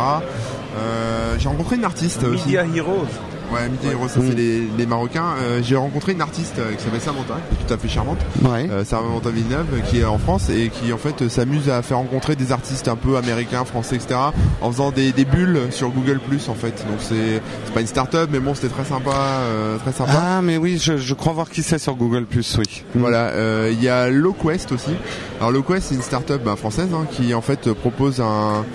j'ai 1.39 1.49
rencontré 1.49 1.75
une 1.75 1.85
artiste 1.85 2.23
aussi. 2.23 2.55
Heroes. 2.55 3.07
Ouais, 3.51 3.69
Midi 3.69 3.87
Hero, 3.87 4.07
ça 4.07 4.19
Mm. 4.19 4.23
c'est 4.29 4.35
les, 4.35 4.67
les 4.77 4.85
Marocains. 4.85 5.35
Euh, 5.41 5.61
J'ai 5.63 5.75
rencontré 5.77 6.11
une 6.11 6.21
artiste 6.21 6.55
euh, 6.59 6.73
qui 6.73 6.83
s'appelle 6.83 6.99
Samantha, 7.01 7.35
qui 7.49 7.55
est 7.55 7.67
tout 7.67 7.73
à 7.73 7.77
fait 7.77 7.87
charmante. 7.87 8.17
Ouais. 8.43 8.67
Euh, 8.69 8.83
Samantha 8.83 9.29
Villeneuve, 9.29 9.65
euh, 9.73 9.79
qui 9.79 9.99
est 9.99 10.03
en 10.05 10.17
France 10.17 10.49
et 10.49 10.69
qui 10.69 10.91
en 10.91 10.97
fait 10.97 11.21
euh, 11.21 11.29
s'amuse 11.29 11.69
à 11.69 11.81
faire 11.81 11.97
rencontrer 11.97 12.35
des 12.35 12.51
artistes 12.51 12.87
un 12.87 12.95
peu 12.97 13.15
américains, 13.17 13.63
français, 13.63 13.95
etc. 13.95 14.19
En 14.61 14.71
faisant 14.71 14.91
des, 14.91 15.11
des 15.13 15.23
bulles 15.25 15.59
sur 15.71 15.89
Google 15.89 16.19
Plus 16.19 16.49
en 16.49 16.55
fait. 16.55 16.85
Donc 16.89 16.97
c'est 16.99 17.41
c'est 17.65 17.73
pas 17.73 17.81
une 17.81 17.87
start-up, 17.87 18.29
mais 18.31 18.39
bon, 18.39 18.53
c'était 18.53 18.67
très 18.73 18.83
sympa, 18.85 19.11
euh, 19.15 19.77
très 19.77 19.93
sympa. 19.93 20.11
Ah, 20.13 20.41
mais 20.41 20.57
oui, 20.57 20.77
je, 20.81 20.97
je 20.97 21.13
crois 21.13 21.31
voir 21.33 21.49
qui 21.49 21.63
c'est 21.63 21.79
sur 21.79 21.95
Google 21.95 22.25
Plus, 22.25 22.57
oui. 22.59 22.83
Voilà, 22.95 23.27
euh, 23.29 23.69
il 23.71 23.81
y 23.81 23.87
a 23.87 24.09
LowQuest 24.09 24.71
aussi. 24.73 24.91
Alors 25.39 25.51
LowQuest 25.51 25.87
c'est 25.89 25.95
une 25.95 26.01
start-up 26.01 26.41
bah, 26.43 26.55
française 26.57 26.89
hein, 26.93 27.05
qui 27.11 27.33
en 27.33 27.41
fait 27.41 27.71
propose 27.73 28.19
un 28.19 28.65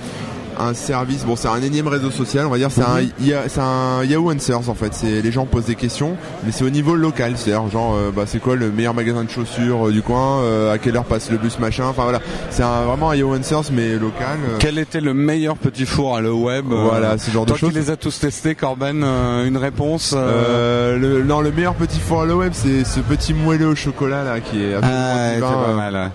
un 0.58 0.74
service, 0.74 1.24
bon 1.24 1.36
c'est 1.36 1.48
un 1.48 1.62
énième 1.62 1.88
réseau 1.88 2.10
social, 2.10 2.46
on 2.46 2.50
va 2.50 2.58
dire, 2.58 2.70
c'est 2.70 2.82
un, 2.82 3.00
c'est 3.48 3.60
un 3.60 4.04
Yahoo 4.04 4.30
Answers 4.32 4.68
en 4.68 4.74
fait, 4.74 4.92
c'est 4.94 5.22
les 5.22 5.32
gens 5.32 5.46
posent 5.46 5.64
des 5.66 5.74
questions, 5.74 6.16
mais 6.44 6.52
c'est 6.52 6.64
au 6.64 6.70
niveau 6.70 6.94
local, 6.94 7.34
c'est-à-dire 7.36 7.68
genre 7.70 7.94
euh, 7.94 8.10
bah, 8.14 8.24
c'est 8.26 8.38
quoi 8.40 8.56
le 8.56 8.70
meilleur 8.70 8.94
magasin 8.94 9.24
de 9.24 9.30
chaussures 9.30 9.88
euh, 9.88 9.92
du 9.92 10.02
coin, 10.02 10.40
euh, 10.42 10.72
à 10.72 10.78
quelle 10.78 10.96
heure 10.96 11.04
passe 11.04 11.30
le 11.30 11.38
bus 11.38 11.58
machin, 11.58 11.84
enfin 11.86 12.02
voilà, 12.04 12.20
c'est 12.50 12.62
vraiment 12.62 13.10
un 13.10 13.16
Yahoo 13.16 13.34
Answers 13.34 13.70
mais 13.72 13.94
local. 13.94 14.38
Quel 14.58 14.78
était 14.78 15.00
le 15.00 15.14
meilleur 15.14 15.56
petit 15.56 15.86
four 15.86 16.16
à 16.16 16.20
le 16.20 16.32
web 16.32 16.66
Voilà, 16.68 17.18
ce 17.18 17.30
genre 17.30 17.44
de 17.44 17.50
Toi 17.50 17.58
choses. 17.58 17.70
qui 17.70 17.74
les 17.78 17.90
as 17.90 17.96
tous 17.96 18.18
testés, 18.18 18.54
Corben, 18.54 19.02
une 19.02 19.56
réponse 19.56 20.14
le, 20.14 21.22
non, 21.24 21.40
le 21.40 21.50
meilleur 21.52 21.74
petit 21.74 21.98
four 21.98 22.22
à 22.22 22.26
le 22.26 22.34
web, 22.34 22.52
c'est 22.54 22.84
ce 22.84 23.00
petit 23.00 23.34
moelleux 23.34 23.68
au 23.68 23.74
chocolat 23.74 24.24
là 24.24 24.40
qui 24.40 24.62
est 24.62 24.74
absolument 24.74 25.02
Ah, 25.14 25.34
divin, 25.34 25.50
pas 25.66 25.72
mal. 25.74 26.10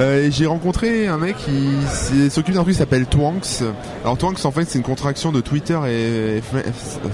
Euh, 0.00 0.26
et 0.26 0.30
j'ai 0.32 0.46
rencontré 0.46 1.06
un 1.06 1.18
mec 1.18 1.36
qui 1.36 1.70
s'occupe 2.30 2.54
d'un 2.54 2.62
truc 2.62 2.74
qui 2.74 2.78
s'appelle 2.78 3.06
Twanks. 3.44 3.72
Alors 4.02 4.16
Twanks 4.18 4.44
en 4.44 4.50
fait 4.50 4.64
c'est 4.68 4.78
une 4.78 4.84
contraction 4.84 5.32
de 5.32 5.40
Twitter 5.40 5.78
et, 5.88 6.42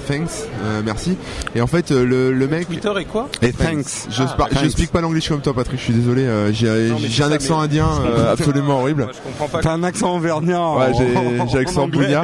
thanks, 0.07 0.29
euh, 0.65 0.83
merci. 0.85 1.17
Et 1.55 1.61
en 1.61 1.67
fait 1.67 1.91
euh, 1.91 2.05
le, 2.05 2.33
le 2.33 2.49
mec 2.49 2.67
Twitter 2.67 2.93
et 3.01 3.05
quoi 3.05 3.29
Et 3.43 3.53
thanks. 3.53 4.07
je, 4.11 4.23
Ah, 4.23 4.47
je 4.63 4.69
speak 4.69 4.91
pas 4.91 5.01
l'anglais 5.01 5.21
comme 5.27 5.41
toi 5.41 5.55
Patrick, 5.55 5.79
je 5.79 5.85
suis 5.85 5.93
désolé, 5.95 6.23
euh, 6.23 6.53
j'ai 6.53 7.23
un 7.23 7.33
accent 7.33 7.61
indien 7.61 7.89
euh, 8.05 8.33
absolument 8.33 8.81
horrible. 8.81 9.05
Moi, 9.05 9.13
je 9.15 9.21
comprends 9.21 9.49
pas. 9.49 9.61
T'as 9.63 9.73
un 9.73 9.83
accent 9.83 10.17
auvergnat. 10.17 10.71
Ouais, 10.77 10.93
j'ai 10.97 11.13
j'ai 11.49 11.59
en 11.59 11.61
accent 11.61 11.89
bougnat. 11.89 12.23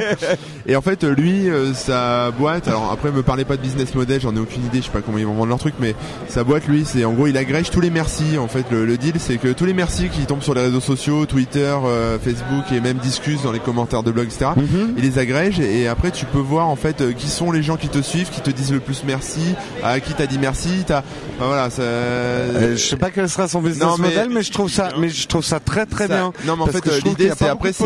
Et 0.65 0.75
en 0.75 0.81
fait, 0.81 1.03
lui, 1.03 1.49
euh, 1.49 1.73
sa 1.73 2.31
boîte, 2.31 2.67
alors 2.67 2.91
après, 2.91 3.11
me 3.11 3.23
parlez 3.23 3.45
pas 3.45 3.55
de 3.55 3.61
business 3.61 3.95
model, 3.95 4.19
j'en 4.21 4.35
ai 4.35 4.39
aucune 4.39 4.65
idée, 4.65 4.79
je 4.79 4.85
sais 4.85 4.91
pas 4.91 5.01
comment 5.01 5.17
ils 5.17 5.25
vont 5.25 5.33
vendre 5.33 5.47
leur 5.49 5.59
truc, 5.59 5.75
mais 5.79 5.95
sa 6.27 6.43
boîte, 6.43 6.67
lui, 6.67 6.83
c'est 6.85 7.05
en 7.05 7.13
gros, 7.13 7.27
il 7.27 7.37
agrège 7.37 7.69
tous 7.69 7.79
les 7.81 7.89
merci. 7.89 8.37
En 8.37 8.47
fait, 8.47 8.65
le, 8.71 8.85
le 8.85 8.97
deal, 8.97 9.13
c'est 9.19 9.37
que 9.37 9.49
tous 9.49 9.65
les 9.65 9.73
merci 9.73 10.09
qui 10.09 10.25
tombent 10.25 10.41
sur 10.43 10.53
les 10.53 10.61
réseaux 10.61 10.81
sociaux, 10.81 11.25
Twitter, 11.25 11.73
euh, 11.85 12.17
Facebook 12.19 12.65
et 12.73 12.81
même 12.81 12.97
discutent 12.97 13.43
dans 13.43 13.51
les 13.51 13.59
commentaires 13.59 13.96
de 14.03 14.11
blog, 14.11 14.25
etc. 14.27 14.51
Mhm. 14.55 14.93
Il 14.97 15.03
les 15.03 15.19
agrège 15.19 15.59
et 15.59 15.87
après, 15.87 16.11
tu 16.11 16.25
peux 16.25 16.39
voir 16.39 16.67
en 16.67 16.75
fait 16.75 17.01
euh, 17.01 17.13
qui 17.13 17.27
sont 17.27 17.51
les 17.51 17.63
gens 17.63 17.77
qui 17.77 17.89
te 17.89 18.01
suivent, 18.01 18.29
qui 18.29 18.41
te 18.41 18.49
disent 18.49 18.71
le 18.71 18.79
plus 18.79 19.03
merci, 19.05 19.41
à 19.83 19.99
qui 19.99 20.13
t'as 20.13 20.25
dit 20.27 20.39
merci. 20.39 20.83
T'as, 20.85 20.99
enfin, 21.37 21.47
voilà, 21.47 21.69
ça. 21.69 21.81
Euh, 21.81 22.75
je 22.75 22.81
sais 22.83 22.95
pas 22.95 23.09
quel 23.11 23.29
sera 23.29 23.47
son 23.47 23.61
business 23.61 23.81
Non, 23.87 23.95
mais- 23.97 24.09
model, 24.09 24.29
mais 24.31 24.41
je 24.43 24.51
trouve 24.51 24.69
ça, 24.69 24.89
mais 24.99 25.09
je 25.09 25.27
trouve 25.27 25.43
ça 25.43 25.59
très 25.59 25.85
très 25.85 26.07
Ça- 26.07 26.13
bien. 26.15 26.33
Non, 26.45 26.55
mais 26.55 26.63
en 26.63 26.65
Parce 26.67 26.79
fait, 26.79 26.87
euh, 26.89 26.99
l'idée, 27.05 27.31
c'est 27.37 27.47
après, 27.47 27.69
de 27.69 27.75
c'est 27.75 27.83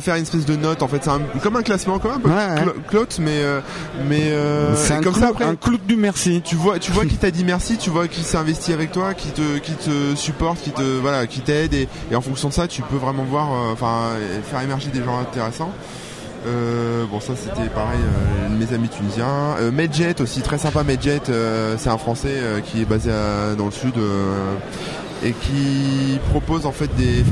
faire 0.00 0.14
une 0.16 0.22
espèce 0.22 0.44
de 0.46 0.56
note. 0.56 0.82
En 0.82 0.88
fait, 0.88 0.98
c'est 1.02 1.10
un, 1.10 1.20
comme 1.42 1.56
un 1.56 1.62
classement, 1.62 1.98
comme 1.98 2.12
un 2.12 2.18
peu 2.20 2.28
Ouais, 2.28 2.34
ouais. 2.34 2.62
clo- 2.62 2.74
clout, 2.88 3.18
mais 3.20 3.42
mais 4.08 4.32
C'est 4.76 4.94
comme 5.02 5.12
clou, 5.12 5.20
ça 5.22 5.28
après. 5.28 5.44
un 5.44 5.56
clou 5.56 5.76
du 5.78 5.96
merci. 5.96 6.42
Tu 6.44 6.56
vois, 6.56 6.78
tu 6.78 6.92
vois 6.92 7.04
qui 7.06 7.16
t'a 7.16 7.30
dit 7.30 7.44
merci, 7.44 7.76
tu 7.76 7.90
vois 7.90 8.08
qui 8.08 8.22
s'est 8.22 8.36
investi 8.36 8.72
avec 8.72 8.92
toi, 8.92 9.14
qui 9.14 9.28
te, 9.28 9.58
qui 9.58 9.72
te 9.72 10.14
supporte, 10.16 10.60
qui 10.62 10.70
te, 10.70 10.82
voilà, 11.00 11.26
qui 11.26 11.40
t'aide, 11.40 11.74
et, 11.74 11.88
et 12.10 12.16
en 12.16 12.20
fonction 12.20 12.48
de 12.48 12.54
ça, 12.54 12.66
tu 12.68 12.82
peux 12.82 12.96
vraiment 12.96 13.24
voir, 13.24 13.48
enfin, 13.72 14.10
faire 14.50 14.60
des 14.76 15.02
gens 15.02 15.18
intéressants. 15.18 15.72
Euh, 16.46 17.04
bon, 17.10 17.20
ça 17.20 17.34
c'était 17.36 17.68
pareil, 17.68 17.98
euh, 18.00 18.48
mes 18.48 18.74
amis 18.74 18.88
tunisiens. 18.88 19.56
Euh, 19.60 19.70
Medjet 19.70 20.20
aussi, 20.20 20.40
très 20.40 20.58
sympa. 20.58 20.82
Medjet, 20.84 21.20
c'est 21.78 21.90
un 21.90 21.98
Français 21.98 22.40
qui 22.64 22.82
est 22.82 22.86
basé 22.86 23.10
dans 23.58 23.66
le 23.66 23.70
sud 23.70 23.94
et 25.22 25.32
qui 25.32 26.18
propose 26.30 26.64
en 26.66 26.72
fait 26.72 26.90
des, 26.96 27.22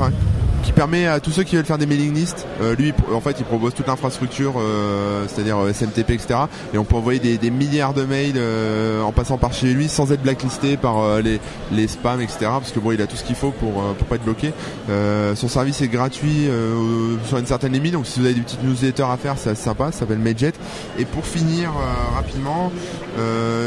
qui 0.63 0.71
permet 0.71 1.07
à 1.07 1.19
tous 1.19 1.31
ceux 1.31 1.43
qui 1.43 1.55
veulent 1.55 1.65
faire 1.65 1.77
des 1.77 1.85
mailing 1.85 2.13
lists, 2.13 2.47
euh, 2.61 2.75
lui 2.75 2.93
en 3.13 3.21
fait 3.21 3.35
il 3.39 3.45
propose 3.45 3.73
toute 3.73 3.87
l'infrastructure, 3.87 4.55
euh, 4.57 5.25
c'est-à-dire 5.27 5.57
euh, 5.57 5.73
SMTP 5.73 6.11
etc. 6.11 6.41
Et 6.73 6.77
on 6.77 6.83
peut 6.83 6.95
envoyer 6.95 7.37
des, 7.37 7.49
milliards 7.49 7.93
de 7.93 8.03
mails 8.03 8.39
en 9.03 9.11
passant 9.11 9.37
par 9.37 9.53
chez 9.53 9.73
lui 9.73 9.89
sans 9.89 10.11
être 10.11 10.21
blacklisté 10.21 10.77
par 10.77 11.21
les, 11.21 11.39
les 11.71 11.87
spams 11.87 12.21
etc. 12.21 12.37
Parce 12.41 12.71
que 12.71 12.79
bon 12.79 12.91
il 12.91 13.01
a 13.01 13.07
tout 13.07 13.15
ce 13.15 13.23
qu'il 13.23 13.35
faut 13.35 13.51
pour 13.51 13.83
pour 13.95 14.07
pas 14.07 14.15
être 14.15 14.23
bloqué. 14.23 14.53
Son 15.35 15.47
service 15.47 15.81
est 15.81 15.87
gratuit 15.87 16.47
sur 17.25 17.37
une 17.37 17.45
certaine 17.45 17.73
limite, 17.73 17.93
donc 17.93 18.05
si 18.05 18.19
vous 18.19 18.25
avez 18.25 18.35
des 18.35 18.41
petites 18.41 18.63
newsletters 18.63 19.03
à 19.03 19.17
faire 19.17 19.35
c'est 19.37 19.49
assez 19.49 19.63
sympa, 19.63 19.91
ça 19.91 19.99
s'appelle 19.99 20.19
Medjet. 20.19 20.53
Et 20.97 21.05
pour 21.05 21.25
finir 21.25 21.71
rapidement, 22.15 22.71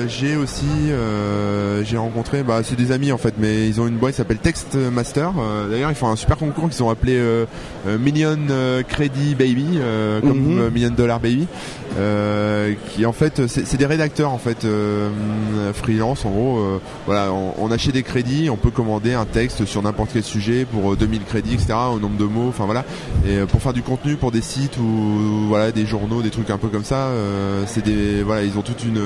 j'ai 0.08 0.36
aussi 0.36 0.66
j'ai 1.84 1.96
rencontré, 1.96 2.42
bah 2.42 2.62
c'est 2.62 2.76
des 2.76 2.92
amis 2.92 3.12
en 3.12 3.18
fait, 3.18 3.34
mais 3.38 3.68
ils 3.68 3.80
ont 3.80 3.86
une 3.86 3.96
boîte 3.96 4.12
qui 4.12 4.18
s'appelle 4.18 4.38
Textmaster. 4.38 5.30
Euh, 5.38 5.68
D'ailleurs 5.68 5.90
ils 5.90 5.96
font 5.96 6.08
un 6.08 6.16
super 6.16 6.36
concours 6.36 6.68
qu'ils 6.82 6.88
ont 6.88 6.90
appelé 6.90 7.14
euh, 7.16 7.44
euh, 7.86 7.98
Million 7.98 8.36
euh, 8.50 8.82
Credit 8.82 9.34
Baby, 9.34 9.78
comme 10.22 10.38
Mhm. 10.38 10.70
Million 10.70 10.90
Dollar 10.90 11.20
Baby, 11.20 11.46
qui 12.94 13.06
en 13.06 13.12
fait 13.12 13.46
c'est 13.46 13.76
des 13.76 13.86
rédacteurs 13.86 14.30
en 14.30 14.38
fait 14.38 14.66
freelance 15.74 16.24
en 16.24 16.30
gros. 16.30 16.80
voilà, 17.06 17.32
on, 17.32 17.54
on 17.58 17.70
achète 17.70 17.92
des 17.94 18.02
crédits, 18.02 18.48
on 18.50 18.56
peut 18.56 18.70
commander 18.70 19.14
un 19.14 19.24
texte 19.24 19.64
sur 19.66 19.82
n'importe 19.82 20.10
quel 20.12 20.22
sujet 20.22 20.64
pour 20.64 20.92
euh, 20.92 20.96
2000 20.96 21.22
crédits, 21.24 21.54
etc. 21.54 21.74
Au 21.94 21.98
nombre 21.98 22.16
de 22.16 22.24
mots, 22.24 22.48
enfin 22.48 22.64
voilà. 22.64 22.84
Et 23.28 23.38
pour 23.46 23.60
faire 23.62 23.72
du 23.72 23.82
contenu 23.82 24.16
pour 24.16 24.32
des 24.32 24.40
sites 24.40 24.78
ou 24.78 25.46
voilà 25.48 25.70
des 25.72 25.86
journaux, 25.86 26.22
des 26.22 26.30
trucs 26.30 26.50
un 26.50 26.58
peu 26.58 26.68
comme 26.68 26.84
ça, 26.84 27.08
c'est 27.66 27.84
des 27.84 28.22
voilà 28.22 28.42
ils 28.42 28.56
ont 28.58 28.62
toute 28.62 28.84
une 28.84 29.00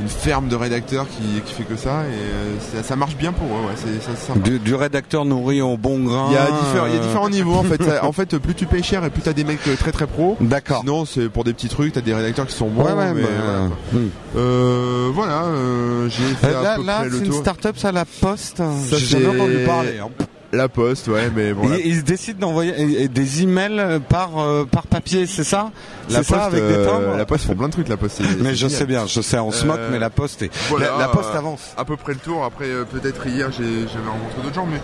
une 0.00 0.08
ferme 0.08 0.48
de 0.48 0.56
rédacteurs 0.56 1.06
qui, 1.08 1.40
qui 1.44 1.52
fait 1.52 1.64
que 1.64 1.76
ça 1.76 2.04
et 2.04 2.14
euh, 2.14 2.54
ça, 2.78 2.82
ça 2.82 2.96
marche 2.96 3.16
bien 3.16 3.32
pour 3.32 3.46
eux. 3.48 3.66
Ouais. 3.68 4.40
Du, 4.42 4.58
du 4.58 4.74
rédacteur 4.74 5.26
nourri 5.26 5.60
au 5.60 5.76
bon 5.76 5.98
grain. 6.04 6.28
Il 6.30 6.34
y 6.34 6.36
a 6.38 6.46
différents, 6.46 6.79
il 6.86 6.94
y 6.94 6.96
a 6.96 7.00
euh, 7.00 7.06
différents 7.06 7.30
niveaux 7.30 7.54
en 7.54 7.62
fait. 7.62 7.82
Ça- 7.82 8.04
en 8.04 8.12
fait, 8.12 8.36
plus 8.38 8.54
tu 8.54 8.66
payes 8.66 8.82
cher 8.82 9.04
et 9.04 9.10
plus 9.10 9.22
t'as 9.22 9.32
des 9.32 9.44
mecs 9.44 9.60
euh, 9.68 9.76
très 9.76 9.92
très 9.92 10.06
pros. 10.06 10.36
D'accord. 10.40 10.80
Sinon, 10.80 11.04
c'est 11.04 11.28
pour 11.28 11.44
des 11.44 11.52
petits 11.52 11.68
trucs. 11.68 11.92
T'as 11.92 12.00
des 12.00 12.14
rédacteurs 12.14 12.46
qui 12.46 12.54
sont 12.54 12.68
bons. 12.68 12.84
ouais, 12.84 12.92
ouais, 12.92 13.14
mais 13.14 13.22
bah, 13.22 13.28
voilà, 13.44 13.60
hum. 13.94 14.10
Euh, 14.36 15.08
voilà, 15.12 15.42
euh, 15.44 16.08
j'ai 16.08 16.34
fait 16.34 16.48
Euh, 16.54 16.60
à 16.60 16.62
Là, 16.62 16.76
peu 16.76 16.84
là 16.84 16.96
près 17.00 17.08
le 17.08 17.18
c'est 17.18 17.26
une 17.26 17.32
start-up, 17.32 17.76
ça, 17.78 17.92
la 17.92 18.04
Poste. 18.04 18.58
Ça, 18.58 18.96
J'ai 18.96 19.06
jamais 19.20 19.26
entendu 19.28 19.58
parler. 19.66 19.98
hein. 20.02 20.08
La 20.52 20.68
poste, 20.68 21.06
ouais, 21.06 21.30
mais 21.32 21.52
bon. 21.52 21.62
Ils, 21.78 21.86
ils 21.86 22.02
décident 22.02 22.40
d'envoyer 22.48 22.74
euh, 22.76 23.06
des 23.06 23.42
emails 23.44 24.00
par 24.08 24.36
euh, 24.40 24.64
par 24.64 24.84
papier, 24.88 25.26
c'est 25.28 25.44
ça? 25.44 25.70
La 26.08 26.24
C'est 26.24 26.30
ça 26.30 26.38
Poste, 26.38 26.46
avec 26.48 26.66
des 26.66 26.74
euh, 26.74 26.86
timbres? 26.86 27.16
La 27.16 27.24
poste 27.24 27.44
font 27.46 27.54
plein 27.54 27.68
de 27.68 27.72
trucs. 27.72 27.88
La 27.88 27.96
poste. 27.96 28.20
Mais 28.40 28.50
je 28.50 28.54
génial. 28.66 28.70
sais 28.78 28.84
bien, 28.86 29.06
je 29.06 29.20
sais, 29.20 29.38
on 29.38 29.52
se 29.52 29.64
moque, 29.64 29.78
Euh, 29.78 29.88
mais 29.92 30.00
la 30.00 30.10
Poste 30.10 30.42
est. 30.42 30.50
Voilà, 30.68 30.90
la, 30.90 30.98
la 30.98 31.08
Poste 31.08 31.30
euh, 31.34 31.38
avance. 31.38 31.60
À 31.76 31.84
peu 31.84 31.96
près 31.96 32.14
le 32.14 32.18
tour. 32.18 32.42
Après, 32.44 32.64
euh, 32.64 32.82
peut-être 32.84 33.24
hier, 33.28 33.52
j'avais 33.52 34.08
rencontré 34.08 34.42
d'autres 34.42 34.54
gens, 34.56 34.66
mais 34.66 34.80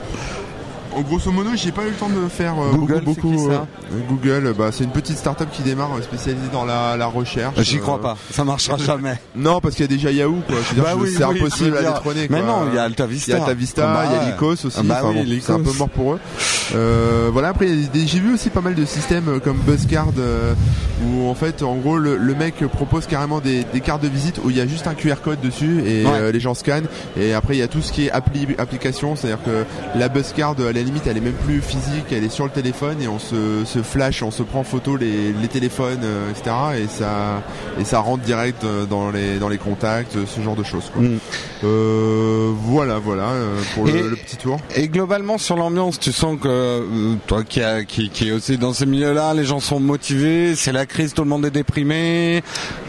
grosso 1.02 1.30
modo, 1.32 1.50
j'ai 1.56 1.72
pas 1.72 1.82
eu 1.82 1.90
le 1.90 1.92
temps 1.96 2.08
de 2.08 2.28
faire 2.28 2.54
euh, 2.60 2.72
Google, 2.72 3.02
beaucoup. 3.04 3.50
ça 3.50 3.66
euh, 3.92 3.98
Google, 4.08 4.54
bah, 4.56 4.70
c'est 4.72 4.84
une 4.84 4.90
petite 4.90 5.16
start-up 5.18 5.48
qui 5.52 5.62
démarre 5.62 5.90
euh, 5.98 6.02
spécialisée 6.02 6.48
dans 6.52 6.64
la, 6.64 6.96
la 6.96 7.06
recherche. 7.06 7.54
J'y 7.62 7.78
crois 7.78 8.00
pas, 8.00 8.16
ça 8.30 8.44
marchera 8.44 8.76
jamais. 8.78 9.18
Non, 9.34 9.60
parce 9.60 9.74
qu'il 9.74 9.84
y 9.84 9.88
a 9.88 9.94
déjà 9.94 10.10
Yahoo, 10.10 10.40
quoi. 10.46 10.56
Je 10.62 10.68
veux 10.68 10.74
dire, 10.74 10.84
Bah 10.84 10.90
je- 10.96 11.02
oui, 11.02 11.14
c'est 11.16 11.24
oui, 11.24 11.38
impossible 11.38 11.70
veux 11.70 11.78
à 11.78 11.82
dire. 11.82 11.92
détrôner. 11.94 12.26
Mais 12.30 12.40
quoi. 12.40 12.46
non, 12.46 12.66
il 12.70 12.74
y 12.74 12.78
a 12.78 12.82
Il 12.82 12.86
AltaVista. 12.86 13.32
y 13.32 13.34
a 13.34 13.38
AltaVista, 13.38 13.86
bah 13.92 14.04
il 14.06 14.12
y 14.12 14.18
a. 14.18 14.30
Lycos 14.32 14.52
aussi. 14.66 14.76
Ah 14.78 14.82
bah 14.82 14.98
enfin 15.02 15.12
oui, 15.14 15.24
bon, 15.36 15.40
c'est 15.44 15.52
un 15.52 15.60
peu 15.60 15.72
mort 15.78 15.88
pour 15.90 16.12
eux. 16.14 16.20
Euh, 16.74 17.30
voilà. 17.32 17.48
Après, 17.48 17.68
il 17.68 17.88
j'ai 18.06 18.20
vu 18.20 18.34
aussi 18.34 18.50
pas 18.50 18.60
mal 18.60 18.74
de 18.74 18.84
systèmes 18.84 19.40
comme 19.42 19.56
Buzzcard 19.58 20.08
euh, 20.18 20.54
où 21.04 21.28
en 21.28 21.34
fait, 21.34 21.62
en 21.62 21.76
gros, 21.76 21.96
le, 21.98 22.16
le 22.16 22.34
mec 22.34 22.56
propose 22.68 23.06
carrément 23.06 23.40
des, 23.40 23.64
des 23.72 23.80
cartes 23.80 24.02
de 24.02 24.08
visite 24.08 24.40
où 24.44 24.50
il 24.50 24.56
y 24.56 24.60
a 24.60 24.66
juste 24.66 24.86
un 24.86 24.94
QR 24.94 25.16
code 25.22 25.40
dessus 25.40 25.82
et 25.86 26.04
Ouais. 26.06 26.12
euh, 26.14 26.32
les 26.32 26.40
gens 26.40 26.54
scannent. 26.54 26.86
Et 27.18 27.34
après, 27.34 27.56
il 27.56 27.58
y 27.58 27.62
a 27.62 27.68
tout 27.68 27.82
ce 27.82 27.90
qui 27.92 28.06
est 28.06 28.10
appli 28.10 28.46
application, 28.58 29.16
c'est-à-dire 29.16 29.42
que 29.44 29.64
la 29.98 30.08
Buzzcard, 30.08 30.54
à 30.58 30.72
la 30.72 30.82
limite, 30.86 31.06
elle 31.06 31.16
est 31.16 31.20
même 31.20 31.34
plus 31.34 31.60
physique, 31.60 32.06
elle 32.10 32.24
est 32.24 32.30
sur 32.30 32.44
le 32.44 32.50
téléphone 32.50 33.00
et 33.02 33.08
on 33.08 33.18
se, 33.18 33.64
se 33.64 33.82
flash, 33.82 34.22
on 34.22 34.30
se 34.30 34.42
prend 34.42 34.60
en 34.60 34.64
photo 34.64 34.96
les, 34.96 35.32
les 35.32 35.48
téléphones, 35.48 36.00
euh, 36.02 36.30
etc. 36.30 36.56
Et 36.78 36.86
ça 36.86 37.42
et 37.78 37.84
ça 37.84 38.00
rentre 38.00 38.22
direct 38.22 38.64
euh, 38.64 38.86
dans 38.86 39.10
les 39.10 39.38
dans 39.38 39.48
les 39.48 39.58
contacts, 39.58 40.16
ce 40.24 40.40
genre 40.40 40.56
de 40.56 40.62
choses. 40.62 40.90
Quoi. 40.92 41.02
Mm. 41.02 41.18
Euh, 41.66 42.52
voilà, 42.54 42.98
voilà 42.98 43.24
euh, 43.30 43.60
pour 43.74 43.88
Et- 43.88 43.92
le, 43.92 44.10
le 44.10 44.16
petit 44.16 44.36
tour. 44.36 44.58
Et 44.76 44.88
globalement 44.88 45.36
sur 45.38 45.56
l'ambiance, 45.56 45.98
tu 45.98 46.12
sens 46.12 46.38
que 46.40 46.46
euh, 46.48 47.14
toi 47.26 47.42
qui, 47.42 47.60
a- 47.60 47.84
qui 47.84 48.08
qui 48.10 48.28
est 48.28 48.32
aussi 48.32 48.56
dans 48.56 48.72
ces 48.72 48.86
milieux-là, 48.86 49.34
les 49.34 49.44
gens 49.44 49.58
sont 49.60 49.80
motivés, 49.80 50.54
c'est 50.54 50.72
la 50.72 50.86
crise, 50.86 51.12
tout 51.12 51.22
le 51.22 51.28
monde 51.28 51.44
est 51.44 51.50
déprimé. 51.50 52.42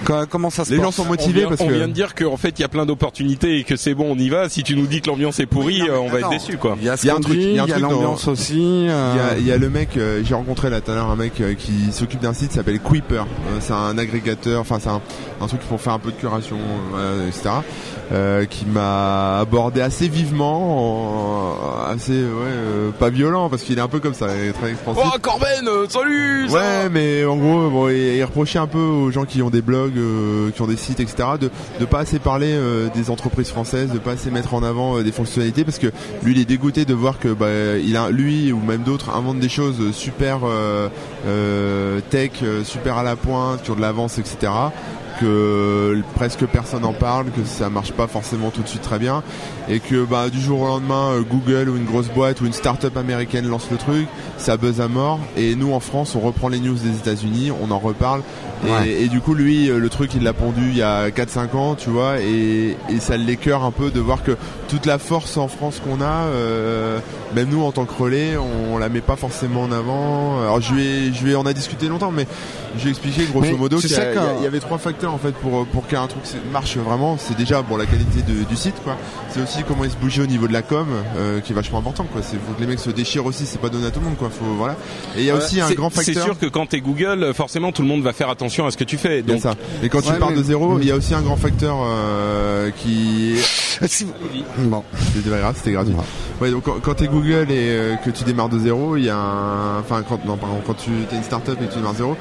Co- 0.06 0.26
Comment 0.30 0.50
ça 0.50 0.64
se 0.66 0.72
Les 0.72 0.78
passe 0.78 0.86
gens 0.86 0.92
sont 0.92 1.04
on 1.04 1.08
motivés 1.08 1.40
vient, 1.42 1.50
parce 1.50 1.62
on 1.62 1.68
que 1.68 1.74
vient 1.74 1.88
de 1.88 1.94
dire 1.94 2.14
qu'en 2.16 2.38
fait 2.38 2.54
il 2.58 2.62
y 2.62 2.66
a 2.66 2.68
plein 2.70 2.86
d'opportunités 2.86 3.58
et 3.60 3.64
que 3.64 3.76
c'est 3.76 3.94
bon, 3.96 4.08
on 4.12 4.18
y 4.18 4.30
va. 4.30 4.48
Si 4.50 4.62
tu 4.64 4.76
nous 4.76 4.86
dis 4.88 5.02
que 5.02 5.08
l'ambiance 5.10 5.40
est 5.40 5.46
pourrie, 5.48 5.82
Oui, 5.82 5.88
non, 5.88 5.94
mais 5.94 6.00
on 6.00 6.08
va 6.10 6.18
attends, 6.20 6.32
être 6.34 6.40
déçu 6.46 6.58
quoi. 6.58 6.76
Il 6.80 6.86
y 6.86 6.90
a 6.90 6.98
ce 6.98 7.08
y 7.08 7.10
a 7.10 7.16
un 7.16 7.20
truc, 7.20 7.38
il 7.40 7.56
y 7.56 7.60
a 7.60 7.66
dans- 7.80 7.90
l'ambiance 7.90 8.28
aussi. 8.28 8.58
Il 8.58 8.86
y, 8.86 8.90
euh, 8.90 9.32
a, 9.34 9.38
il 9.38 9.46
y 9.48 9.52
a 9.52 9.58
le 9.58 9.70
mec, 9.70 9.98
euh, 9.98 10.22
j'ai 10.24 10.36
rencontré 10.36 10.70
là 10.70 10.82
tout 10.82 10.92
à 10.92 10.96
l'heure 10.96 11.10
un 11.10 11.16
mec 11.16 11.34
euh, 11.42 11.56
qui 11.56 11.92
s'occupe 11.92 12.20
d'un 12.22 12.34
site 12.34 12.50
qui 12.50 12.56
s'appelle 12.56 12.80
Quipper. 12.80 13.16
Euh, 13.22 13.58
c'est 13.60 13.74
un 13.74 13.98
agrégateur, 13.98 14.62
enfin 14.62 14.78
c'est 14.82 14.90
un, 14.90 15.02
un 15.42 15.48
truc 15.48 15.62
pour 15.62 15.82
faire 15.82 15.94
un 15.94 16.00
peu 16.00 16.12
de 16.12 16.16
curation, 16.18 16.58
euh, 16.96 17.28
etc. 17.28 17.50
Euh, 18.12 18.46
qui 18.46 18.66
m'a 18.70 19.40
abordé 19.40 19.82
assez 19.82 20.08
vivement, 20.08 21.52
en- 21.86 21.86
assez 21.92 22.12
ouais, 22.14 22.18
euh, 22.48 22.90
pas 22.92 23.10
violent 23.10 23.50
parce 23.50 23.64
qu'il 23.64 23.78
est 23.78 23.82
un 23.82 23.88
peu 23.88 24.00
comme 24.00 24.14
ça, 24.14 24.28
il 24.36 24.50
est 24.50 24.54
très 24.54 24.72
expansif. 24.72 25.04
Oh 25.06 25.18
Corben, 25.22 25.68
euh, 25.68 25.86
salut. 25.90 26.50
Ouais, 26.50 26.90
mais 26.92 27.26
en 27.26 27.36
gros, 27.38 27.70
bon, 27.70 27.90
il, 27.90 27.96
il 28.18 28.24
reprochait 28.24 28.60
un 28.60 28.68
peu 28.68 28.80
aux 28.80 29.12
gens 29.12 29.26
qui 29.26 29.42
ont 29.42 29.50
des 29.50 29.62
blogs, 29.62 29.98
euh, 29.98 30.52
qui 30.52 30.62
ont 30.62 30.68
des 30.68 30.78
sites, 30.78 31.00
etc., 31.00 31.30
de 31.40 31.50
de 31.80 31.86
pas 31.86 32.00
assez 32.00 32.20
parler 32.20 32.52
euh, 32.52 32.88
des 32.94 33.10
entreprises 33.10 33.50
françaises, 33.50 33.92
de 33.92 34.00
pas 34.00 34.12
assez 34.12 34.32
mettre 34.32 34.54
en 34.54 34.64
avant 34.64 34.98
euh, 34.98 35.04
des 35.04 35.12
fonctionnalités, 35.12 35.64
parce 35.64 35.80
que 35.80 35.88
lui, 36.24 36.34
il 36.34 36.40
est 36.40 36.46
dégoûté 36.46 36.86
de 36.86 36.94
voir 36.94 37.20
que 37.20 37.30
bah, 37.30 37.78
il 37.84 37.96
a, 37.98 38.10
lui 38.10 38.52
ou 38.52 38.60
même 38.60 38.84
d'autres 38.84 39.16
inventent 39.16 39.40
des 39.40 39.50
choses 39.50 39.92
super 39.94 40.40
euh, 40.44 40.88
euh, 41.28 42.00
tech, 42.10 42.32
euh, 42.44 42.64
super 42.64 42.98
à 42.98 43.04
la 43.04 43.16
pointe, 43.16 43.62
qui 43.64 43.72
ont 43.72 43.76
de 43.76 43.82
l'avance, 43.82 44.18
etc 44.18 44.52
que 45.20 46.02
presque 46.16 46.46
personne 46.46 46.86
en 46.86 46.94
parle, 46.94 47.28
que 47.32 47.44
ça 47.46 47.70
marche 47.70 47.92
pas 47.92 48.08
forcément 48.08 48.50
tout 48.50 48.62
de 48.62 48.68
suite 48.68 48.82
très 48.82 49.00
bien, 49.00 49.24
et 49.70 49.80
que 49.80 50.06
bah, 50.06 50.30
du 50.30 50.40
jour 50.40 50.62
au 50.62 50.68
lendemain, 50.68 51.12
euh, 51.12 51.22
Google 51.22 51.70
ou 51.70 51.78
une 51.78 51.86
grosse 51.86 52.10
boîte 52.10 52.42
ou 52.42 52.46
une 52.46 52.54
start-up 52.54 52.96
américaine 52.98 53.48
lance 53.48 53.68
le 53.72 53.78
truc, 53.78 54.08
ça 54.38 54.58
buzz 54.58 54.82
à 54.82 54.88
mort, 54.88 55.20
et 55.36 55.56
nous 55.56 55.74
en 55.74 55.80
France, 55.80 56.16
on 56.16 56.20
reprend 56.20 56.50
les 56.50 56.60
news 56.60 56.76
des 56.76 56.98
États-Unis, 56.98 57.52
on 57.62 57.72
en 57.72 57.80
reparle, 57.80 58.22
et, 58.66 58.72
Ouais. 58.72 58.90
et 59.04 59.08
du 59.08 59.20
coup, 59.22 59.34
lui, 59.34 59.70
euh, 59.70 59.78
le 59.80 59.90
truc, 59.90 60.12
il 60.16 60.24
l'a 60.24 60.34
pondu 60.34 60.70
il 60.70 60.78
y 60.78 60.82
a 60.82 61.10
4-5 61.12 61.56
ans, 61.56 61.76
tu 61.76 61.90
vois, 61.90 62.20
et, 62.20 62.76
et 62.90 63.00
ça 63.00 63.18
l'écœure 63.18 63.64
un 63.64 63.72
peu 63.72 63.92
de 63.92 64.00
voir 64.00 64.24
que 64.24 64.36
toute 64.68 64.86
la 64.86 64.98
force 64.98 65.38
en 65.38 65.48
France 65.48 65.82
qu'on 65.84 66.02
a, 66.02 66.26
euh, 66.28 67.00
même 67.36 67.50
nous 67.50 67.64
en 67.64 67.72
tant 67.72 67.86
que 67.86 67.94
relais, 67.94 68.36
on, 68.38 68.78
la 68.78 68.90
met 68.90 69.02
pas 69.02 69.16
forcément 69.16 69.64
en 69.64 69.72
avant. 69.72 70.40
Alors 70.42 70.62
je 70.62 70.74
lui 70.74 70.84
ai, 70.86 71.14
je 71.14 71.24
lui 71.24 71.32
ai, 71.32 71.36
on 71.36 71.46
a 71.46 71.54
discuté 71.54 71.88
longtemps, 71.88 72.12
mais 72.12 72.28
je 72.78 72.82
lui 72.82 72.88
ai 72.88 72.92
expliqué 72.92 73.24
grosso 73.26 73.42
Mais 73.48 73.54
modo 73.54 73.80
qu'il 73.80 73.90
y, 73.90 74.44
y 74.44 74.46
avait 74.46 74.60
trois 74.60 74.78
facteurs 74.78 75.12
en 75.14 75.18
fait 75.18 75.32
pour 75.34 75.66
pour 75.66 75.88
qu'un 75.88 76.06
truc 76.06 76.22
marche 76.52 76.78
vraiment. 76.78 77.18
C'est 77.18 77.36
déjà 77.36 77.62
bon 77.64 77.76
la 77.78 77.86
qualité 77.88 78.22
de- 78.22 78.44
du 78.44 78.56
site 78.56 78.76
quoi. 78.84 78.96
C'est 79.30 79.42
aussi 79.42 79.64
comment 79.68 79.84
il 79.84 79.90
se 79.92 79.96
bougeait 79.98 80.22
au 80.22 80.28
niveau 80.28 80.48
de 80.48 80.54
la 80.54 80.62
com, 80.62 80.86
euh, 81.18 81.40
qui 81.42 81.54
est 81.54 81.56
vachement 81.56 81.80
important 81.80 82.06
quoi. 82.12 82.22
C'est 82.22 82.36
faut 82.38 82.54
que 82.56 82.62
les 82.62 82.68
mecs 82.68 82.80
se 82.80 82.92
déchirent 82.92 83.26
aussi. 83.26 83.46
C'est 83.48 83.60
pas 83.60 83.70
donné 83.70 83.88
à 83.88 83.92
tout 83.92 84.00
le 84.00 84.06
monde 84.06 84.18
quoi. 84.18 84.30
Faut 84.30 84.46
voilà. 84.56 84.76
Et 85.18 85.22
il 85.22 85.26
y 85.26 85.32
a 85.32 85.36
aussi 85.36 85.60
un 85.60 85.72
grand 85.72 85.90
facteur. 85.90 86.14
C'est 86.14 86.22
sûr 86.22 86.38
que 86.38 86.46
quand 86.46 86.68
t'es 86.68 86.82
Google, 86.82 87.34
forcément 87.34 87.72
tout 87.72 87.82
le 87.82 87.88
monde 87.88 88.04
va 88.04 88.14
faire 88.14 88.30
attention 88.30 88.47
à 88.48 88.72
ce 88.72 88.78
que 88.78 88.84
tu 88.84 88.98
fais. 88.98 89.22
Donc 89.22 89.40
ça. 89.42 89.54
Et 89.84 89.90
quand 89.90 90.02
tu 90.02 90.10
Ouais, 90.12 90.20
pars 90.20 90.30
mais- 90.32 90.38
de 90.38 90.44
zéro, 90.44 90.80
il 90.80 90.86
y 90.88 90.92
a 90.92 90.96
aussi 90.96 91.14
un 91.14 91.22
grand 91.22 91.36
facteur 91.38 91.78
euh, 91.84 92.72
qui 92.72 93.36
Si 93.88 94.06
vous- 94.06 94.14
Bon. 94.70 94.84
C'était 95.14 95.30
pas 95.30 95.38
grave, 95.40 95.56
c'était 95.58 95.72
gratuit. 95.74 95.94
Ouais, 96.42 96.50
donc 96.52 96.64
quand, 96.64 96.80
quand 96.82 96.94
t'es 96.96 97.08
Google 97.08 97.48
et 97.52 97.70
euh, 97.70 97.96
que 98.04 98.10
tu 98.10 98.24
démarres 98.24 98.50
de 98.50 98.60
zéro, 98.60 98.96
il 98.98 99.04
y 99.06 99.10
a 99.10 99.18
un, 99.18 99.80
enfin 99.80 100.04
quand 100.08 100.24
non 100.26 100.38
pardon, 100.38 100.58
quand 100.66 100.74
tu 100.76 100.90
t'es 101.10 101.16
une 101.16 101.24
startup 101.24 101.56
et 101.62 101.66
que 101.66 101.72
tu 101.72 101.78
démarres 101.78 101.94
de 101.94 101.98
zéro, 101.98 102.18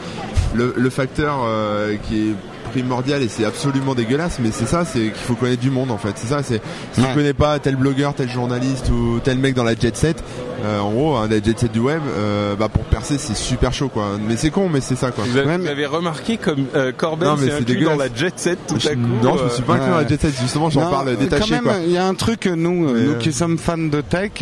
le, 0.55 0.75
le 0.77 0.91
facteur 0.91 1.39
euh, 1.45 1.97
qui 2.09 2.29
est 2.31 2.35
primordial 2.73 3.23
et 3.23 3.29
c'est 3.29 3.45
absolument 3.45 3.95
dégueulasse, 3.95 4.39
mais 4.41 4.51
c'est 4.53 4.67
ça, 4.67 4.85
c'est 4.85 5.01
qu'il 5.01 5.13
faut 5.15 5.35
connaître 5.35 5.61
du 5.63 5.71
monde 5.71 5.91
en 5.91 5.99
fait. 5.99 6.13
C'est 6.17 6.27
ça, 6.29 6.43
c'est 6.43 6.61
si 6.93 7.01
Ouais. 7.01 7.07
tu 7.09 7.15
connais 7.15 7.33
pas 7.35 7.59
tel 7.59 7.77
blogueur, 7.77 8.15
tel 8.15 8.29
journaliste 8.29 8.89
ou 8.91 9.19
tel 9.23 9.39
mec 9.39 9.55
dans 9.55 9.65
la 9.65 9.75
jet 9.75 9.97
set, 9.97 10.23
euh, 10.65 10.81
en 10.81 10.91
gros, 10.93 11.17
hein, 11.17 11.29
la 11.31 11.43
jet 11.43 11.59
set 11.59 11.73
du 11.73 11.79
web, 11.81 12.01
euh, 12.19 12.55
bah 12.57 12.69
pour 12.69 12.85
percer 12.85 13.19
c'est 13.19 13.37
super 13.37 13.73
chaud 13.73 13.89
quoi. 13.89 14.13
Mais 14.29 14.37
c'est 14.37 14.51
con, 14.51 14.69
mais 14.73 14.81
c'est 14.81 14.97
ça 14.97 15.11
quoi. 15.11 15.25
vous 15.27 15.37
avez, 15.37 15.47
Ouais, 15.47 15.59
mais- 15.59 15.65
vous 15.65 15.71
avez 15.71 15.87
remarqué 15.87 16.37
comme 16.37 16.67
euh, 16.75 16.93
mais 17.37 17.47
s'est 17.47 17.51
c'est 17.53 17.63
inclus 17.63 17.85
dans 17.85 17.97
la 17.97 18.15
jet 18.15 18.39
set 18.39 18.59
tout 18.67 18.77
Je- 18.79 18.89
à 18.89 18.95
coup. 18.95 19.01
non, 19.23 19.37
je 19.37 19.45
me 19.45 19.49
euh, 19.49 19.51
suis 19.55 19.63
pas 19.63 19.75
inclus 19.75 19.91
dans 19.91 19.97
la 19.97 20.07
jet 20.07 20.21
set. 20.21 20.35
Justement, 20.41 20.71
j'en 20.71 20.85
Non, 20.85 20.91
parle 20.91 21.17
détaché 21.17 21.57
Quand 21.63 21.71
même, 21.73 21.83
il 21.87 21.93
y 21.93 21.99
a 21.99 22.07
un 22.07 22.15
truc, 22.15 22.47
nous, 22.47 22.93
Mais, 22.93 23.01
nous 23.03 23.11
euh, 23.13 23.19
qui 23.19 23.33
sommes 23.33 23.59
fans 23.59 23.77
de 23.79 24.01
tech, 24.01 24.33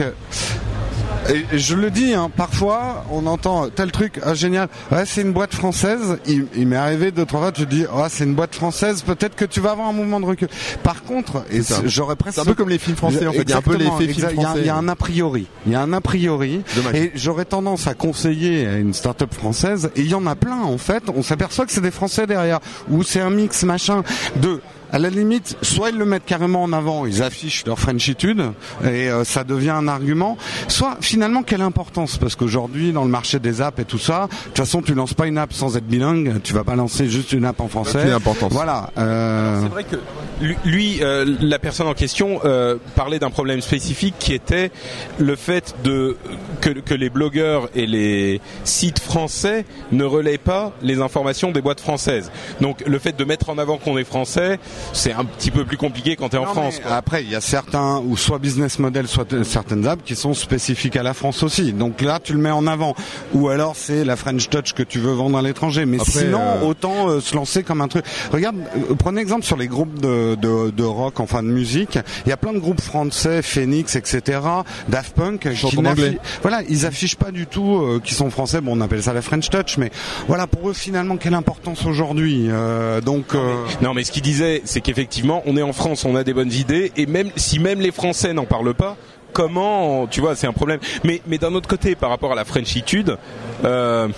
et 1.28 1.58
je 1.58 1.74
le 1.74 1.90
dis, 1.90 2.14
hein, 2.14 2.30
parfois, 2.34 3.04
on 3.10 3.26
entend 3.26 3.68
tel 3.70 3.90
truc, 3.92 4.20
ah 4.22 4.34
génial, 4.34 4.68
ouais, 4.92 5.04
c'est 5.06 5.22
une 5.22 5.32
boîte 5.32 5.54
française. 5.54 6.18
Il, 6.26 6.46
il 6.56 6.66
m'est 6.66 6.76
arrivé 6.76 7.10
deux 7.10 7.24
trois 7.24 7.40
fois, 7.40 7.52
tu 7.52 7.66
dis, 7.66 7.86
ah 7.92 8.08
c'est 8.08 8.24
une 8.24 8.34
boîte 8.34 8.54
française, 8.54 9.02
peut-être 9.02 9.34
que 9.34 9.44
tu 9.44 9.60
vas 9.60 9.72
avoir 9.72 9.88
un 9.88 9.92
mouvement 9.92 10.20
de 10.20 10.26
recul. 10.26 10.48
Par 10.82 11.02
contre, 11.02 11.44
et 11.50 11.60
j'aurais 11.84 12.16
presque 12.16 12.36
C'est 12.36 12.40
un 12.40 12.44
peu 12.44 12.54
comme 12.54 12.68
les 12.68 12.78
films 12.78 12.96
français 12.96 13.26
en 13.26 13.32
fait. 13.32 13.42
Il 13.42 13.50
y 13.50 13.52
a 13.52 13.58
un 13.58 13.62
peu 13.62 13.76
l'effet 13.76 14.12
film 14.12 14.28
français. 14.34 14.60
Il 14.60 14.66
y 14.66 14.70
a 14.70 14.76
un 14.76 14.88
a 14.88 14.96
priori. 14.96 15.46
Il 15.66 15.72
y 15.72 15.74
a 15.74 15.80
un 15.80 15.92
a 15.92 16.00
priori. 16.00 16.62
Dommage. 16.76 16.94
Et 16.94 17.12
j'aurais 17.14 17.44
tendance 17.44 17.86
à 17.86 17.94
conseiller 17.94 18.66
à 18.66 18.76
une 18.78 18.94
start-up 18.94 19.32
française, 19.32 19.90
et 19.96 20.00
il 20.00 20.08
y 20.08 20.14
en 20.14 20.26
a 20.26 20.34
plein 20.34 20.62
en 20.62 20.78
fait, 20.78 21.04
on 21.14 21.22
s'aperçoit 21.22 21.66
que 21.66 21.72
c'est 21.72 21.80
des 21.80 21.90
Français 21.90 22.26
derrière, 22.26 22.60
ou 22.90 23.02
c'est 23.02 23.20
un 23.20 23.30
mix 23.30 23.62
machin 23.64 24.02
de 24.36 24.60
à 24.94 24.98
la 25.00 25.10
limite, 25.10 25.56
soit 25.60 25.90
ils 25.90 25.98
le 25.98 26.04
mettent 26.04 26.24
carrément 26.24 26.62
en 26.62 26.72
avant, 26.72 27.04
ils 27.04 27.20
affichent 27.20 27.66
leur 27.66 27.80
Frenchitude 27.80 28.52
et 28.84 29.10
euh, 29.10 29.24
ça 29.24 29.42
devient 29.42 29.70
un 29.70 29.88
argument. 29.88 30.36
Soit 30.68 30.98
finalement 31.00 31.42
quelle 31.42 31.62
importance? 31.62 32.16
Parce 32.16 32.36
qu'aujourd'hui 32.36 32.92
dans 32.92 33.02
le 33.02 33.10
marché 33.10 33.40
des 33.40 33.60
apps 33.60 33.80
et 33.80 33.84
tout 33.84 33.98
ça, 33.98 34.28
de 34.28 34.44
toute 34.50 34.58
façon 34.58 34.82
tu 34.82 34.94
lances 34.94 35.12
pas 35.12 35.26
une 35.26 35.36
app 35.36 35.52
sans 35.52 35.76
être 35.76 35.84
bilingue, 35.84 36.40
tu 36.44 36.52
vas 36.54 36.62
pas 36.62 36.76
lancer 36.76 37.08
juste 37.08 37.32
une 37.32 37.44
app 37.44 37.60
en 37.60 37.66
français. 37.66 37.98
Aucune 38.02 38.12
importance. 38.12 38.52
Voilà. 38.52 38.90
euh, 38.96 39.62
C'est 39.62 39.68
vrai 39.68 39.82
que 39.82 39.96
lui, 40.40 40.56
lui, 40.64 40.98
euh, 41.02 41.24
la 41.40 41.58
personne 41.58 41.88
en 41.88 41.94
question 41.94 42.38
euh, 42.44 42.76
parlait 42.94 43.18
d'un 43.18 43.30
problème 43.30 43.62
spécifique 43.62 44.14
qui 44.20 44.32
était 44.32 44.70
le 45.18 45.34
fait 45.34 45.74
de 45.82 46.16
que, 46.60 46.70
que 46.70 46.94
les 46.94 47.10
blogueurs 47.10 47.68
et 47.74 47.86
les 47.86 48.40
sites 48.62 49.00
français 49.00 49.64
ne 49.90 50.04
relaient 50.04 50.38
pas 50.38 50.72
les 50.82 51.00
informations 51.00 51.50
des 51.50 51.62
boîtes 51.62 51.80
françaises. 51.80 52.30
Donc 52.60 52.84
le 52.86 52.98
fait 53.00 53.16
de 53.16 53.24
mettre 53.24 53.50
en 53.50 53.58
avant 53.58 53.76
qu'on 53.76 53.98
est 53.98 54.04
français, 54.04 54.60
c'est 54.92 55.12
un 55.12 55.24
petit 55.24 55.50
peu 55.50 55.64
plus 55.64 55.76
compliqué 55.76 56.16
quand 56.16 56.28
tu 56.28 56.36
es 56.36 56.38
en 56.38 56.44
Non, 56.46 56.52
France. 56.52 56.74
mais 56.78 56.84
quoi. 56.88 56.96
Après, 56.96 57.22
il 57.24 57.30
y 57.30 57.34
a 57.34 57.40
certains, 57.40 57.98
ou 58.04 58.16
soit 58.16 58.38
business 58.38 58.78
model, 58.78 59.06
soit 59.08 59.26
certaines 59.44 59.86
apps 59.86 60.02
qui 60.04 60.16
sont 60.16 60.34
spécifiques 60.34 60.96
à 60.96 61.02
la 61.02 61.14
France 61.14 61.42
aussi. 61.42 61.72
Donc 61.72 62.00
là, 62.00 62.20
tu 62.22 62.32
le 62.32 62.38
mets 62.38 62.50
en 62.50 62.66
avant. 62.66 62.94
Ou 63.34 63.48
alors, 63.48 63.74
c'est 63.76 64.04
la 64.04 64.16
French 64.16 64.48
Touch 64.48 64.72
que 64.72 64.82
tu 64.82 64.98
veux 64.98 65.12
vendre 65.12 65.38
à 65.38 65.42
l'étranger. 65.42 65.86
Mais 65.86 65.98
Après, 66.00 66.10
sinon, 66.10 66.40
euh, 66.40 66.66
autant 66.66 67.08
euh, 67.08 67.20
se 67.20 67.34
lancer 67.34 67.62
comme 67.62 67.80
un 67.80 67.88
truc. 67.88 68.04
Regarde, 68.32 68.56
euh, 68.90 68.94
prenez 68.94 69.20
exemple 69.20 69.44
sur 69.44 69.56
les 69.56 69.66
groupes 69.68 69.98
de, 70.00 70.34
de, 70.36 70.70
de 70.70 70.82
rock, 70.84 71.20
enfin 71.20 71.42
de 71.42 71.48
musique. 71.48 71.98
Il 72.26 72.28
y 72.28 72.32
a 72.32 72.36
plein 72.36 72.52
de 72.52 72.58
groupes 72.58 72.80
français, 72.80 73.42
Phoenix, 73.42 73.96
etc., 73.96 74.40
Daft 74.88 75.14
Punk, 75.14 75.48
qui 75.54 75.76
en 75.78 75.84
anglais. 75.84 76.10
n'affi- 76.12 76.18
voilà, 76.42 76.62
ils 76.68 76.86
affichent 76.86 77.16
pas 77.16 77.30
du 77.30 77.46
tout 77.46 77.76
euh, 77.78 78.00
qui 78.02 78.14
sont 78.14 78.30
français. 78.30 78.60
Bon, 78.60 78.76
on 78.78 78.80
appelle 78.80 79.02
ça 79.02 79.12
la 79.12 79.22
French 79.22 79.50
Touch, 79.50 79.76
mais 79.78 79.90
voilà, 80.28 80.46
pour 80.46 80.70
eux, 80.70 80.72
finalement, 80.72 81.16
quelle 81.16 81.34
importance 81.34 81.84
aujourd'hui 81.86 82.46
euh, 82.48 83.00
Donc, 83.00 83.34
euh, 83.34 83.64
Non, 83.82 83.94
mais 83.94 84.04
ce 84.04 84.12
qu'il 84.12 84.22
disait, 84.22 84.62
c'est 84.74 84.80
qu'effectivement, 84.80 85.40
on 85.46 85.56
est 85.56 85.62
en 85.62 85.72
France, 85.72 86.04
on 86.04 86.16
a 86.16 86.24
des 86.24 86.34
bonnes 86.34 86.50
idées, 86.52 86.90
et 86.96 87.06
même 87.06 87.30
si 87.36 87.60
même 87.60 87.80
les 87.80 87.92
Français 87.92 88.32
n'en 88.32 88.44
parlent 88.44 88.74
pas, 88.74 88.96
comment, 89.32 90.08
tu 90.08 90.20
vois, 90.20 90.34
c'est 90.34 90.48
un 90.48 90.52
problème. 90.52 90.80
Mais 91.04 91.20
mais 91.28 91.38
d'un 91.38 91.54
autre 91.54 91.68
côté, 91.68 91.94
par 91.94 92.10
rapport 92.10 92.32
à 92.32 92.34
la 92.34 92.44
Frenchitude. 92.44 93.16
Euh, 93.64 94.08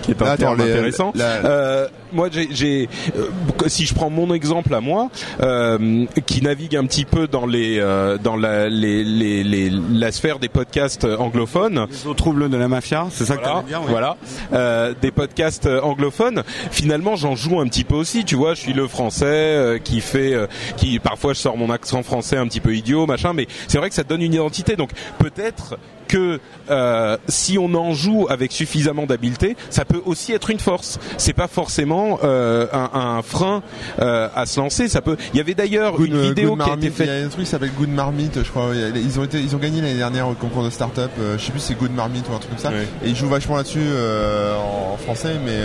qui 0.00 0.12
est 0.12 0.22
un 0.22 0.24
Là, 0.24 0.36
terme 0.38 0.56
les- 0.64 0.72
intéressant. 0.72 1.12
la- 1.14 1.44
Euh, 1.44 1.88
moi, 2.12 2.28
j'ai, 2.32 2.88
euh, 3.16 3.28
si 3.68 3.86
je 3.86 3.94
prends 3.94 4.10
mon 4.10 4.32
exemple 4.32 4.74
à 4.74 4.80
moi, 4.80 5.10
euh, 5.42 6.04
qui 6.26 6.42
navigue 6.42 6.76
un 6.76 6.84
petit 6.86 7.04
peu 7.04 7.26
dans 7.26 7.46
les 7.46 7.78
euh, 7.78 8.18
dans 8.18 8.36
la 8.36 8.68
les, 8.68 9.04
les, 9.04 9.42
les- 9.44 9.72
la 9.92 10.12
sphère 10.12 10.38
des 10.38 10.48
podcasts 10.48 11.04
anglophones, 11.04 11.86
les 12.06 12.14
troubles 12.14 12.48
de 12.48 12.56
la 12.56 12.68
mafia, 12.68 13.06
c'est 13.10 13.24
ça 13.24 13.36
que 13.36 13.42
tu 13.42 13.46
voilà, 13.46 13.60
veux 13.62 13.68
dire 13.68 13.80
ouais. 13.82 13.90
voilà. 13.90 14.16
Euh, 14.52 14.94
des 15.00 15.10
podcasts 15.10 15.66
euh, 15.66 15.80
anglophones. 15.80 16.42
Finalement, 16.70 17.16
j'en 17.16 17.34
joue 17.36 17.60
un 17.60 17.66
petit 17.66 17.84
peu 17.84 17.94
aussi. 17.94 18.24
Tu 18.24 18.34
vois, 18.36 18.54
je 18.54 18.60
suis 18.60 18.72
le 18.72 18.86
français 18.86 19.26
euh, 19.26 19.78
qui 19.78 20.00
fait, 20.00 20.34
euh, 20.34 20.46
qui 20.76 20.98
parfois 20.98 21.32
je 21.34 21.38
sors 21.40 21.56
mon 21.56 21.70
accent 21.70 22.02
français 22.02 22.36
un 22.36 22.46
petit 22.46 22.60
peu 22.60 22.74
idiot, 22.74 23.06
machin. 23.06 23.32
Mais 23.32 23.46
c'est 23.66 23.78
vrai 23.78 23.88
que 23.88 23.94
ça 23.94 24.04
donne 24.04 24.22
une 24.22 24.34
identité. 24.34 24.76
Donc 24.76 24.90
peut-être 25.18 25.78
que 26.06 26.40
euh, 26.70 27.18
si 27.28 27.58
on 27.58 27.74
en 27.74 27.92
joue 27.92 28.26
avec 28.30 28.50
suffisamment 28.50 29.04
d'habileté, 29.04 29.56
ça 29.68 29.84
peut 29.84 30.00
aussi 30.06 30.32
être 30.32 30.48
une 30.48 30.58
force. 30.58 30.98
C'est 31.18 31.34
pas 31.34 31.48
forcément 31.48 31.97
euh, 32.22 32.66
un, 32.72 32.90
un 33.18 33.22
frein 33.22 33.62
euh, 34.00 34.28
à 34.34 34.46
se 34.46 34.60
lancer. 34.60 34.88
Ça 34.88 35.00
peut. 35.02 35.16
Il 35.32 35.38
y 35.38 35.40
avait 35.40 35.54
d'ailleurs 35.54 36.00
une 36.02 36.14
euh, 36.14 36.22
vidéo 36.28 36.56
Good 36.56 36.64
qui 36.64 36.70
a 36.70 36.74
été 36.74 36.76
Marmite, 36.76 36.84
Il 36.84 36.88
y 36.88 36.92
faite. 36.92 37.08
a 37.08 37.26
un 37.26 37.28
truc 37.28 37.44
qui 37.44 37.50
s'appelle 37.50 37.72
Good 37.76 37.88
Marmite, 37.90 38.42
je 38.44 38.50
crois. 38.50 38.70
Ils 38.94 39.18
ont 39.20 39.24
été, 39.24 39.40
ils 39.40 39.54
ont 39.54 39.58
gagné 39.58 39.80
l'année 39.80 39.96
dernière 39.98 40.28
au 40.28 40.34
concours 40.34 40.64
de 40.64 40.70
start-up. 40.70 41.10
je 41.36 41.42
sais 41.42 41.50
plus 41.52 41.60
si 41.60 41.68
c'est 41.68 41.78
Good 41.78 41.92
Marmite 41.94 42.26
ou 42.30 42.34
un 42.34 42.38
truc 42.38 42.50
comme 42.50 42.58
ça. 42.58 42.70
Et 43.04 43.08
ils 43.08 43.16
jouent 43.16 43.28
vachement 43.28 43.56
là-dessus 43.56 43.80
euh, 43.82 44.54
en, 44.56 44.94
en 44.94 44.96
français, 44.96 45.36
mais 45.44 45.58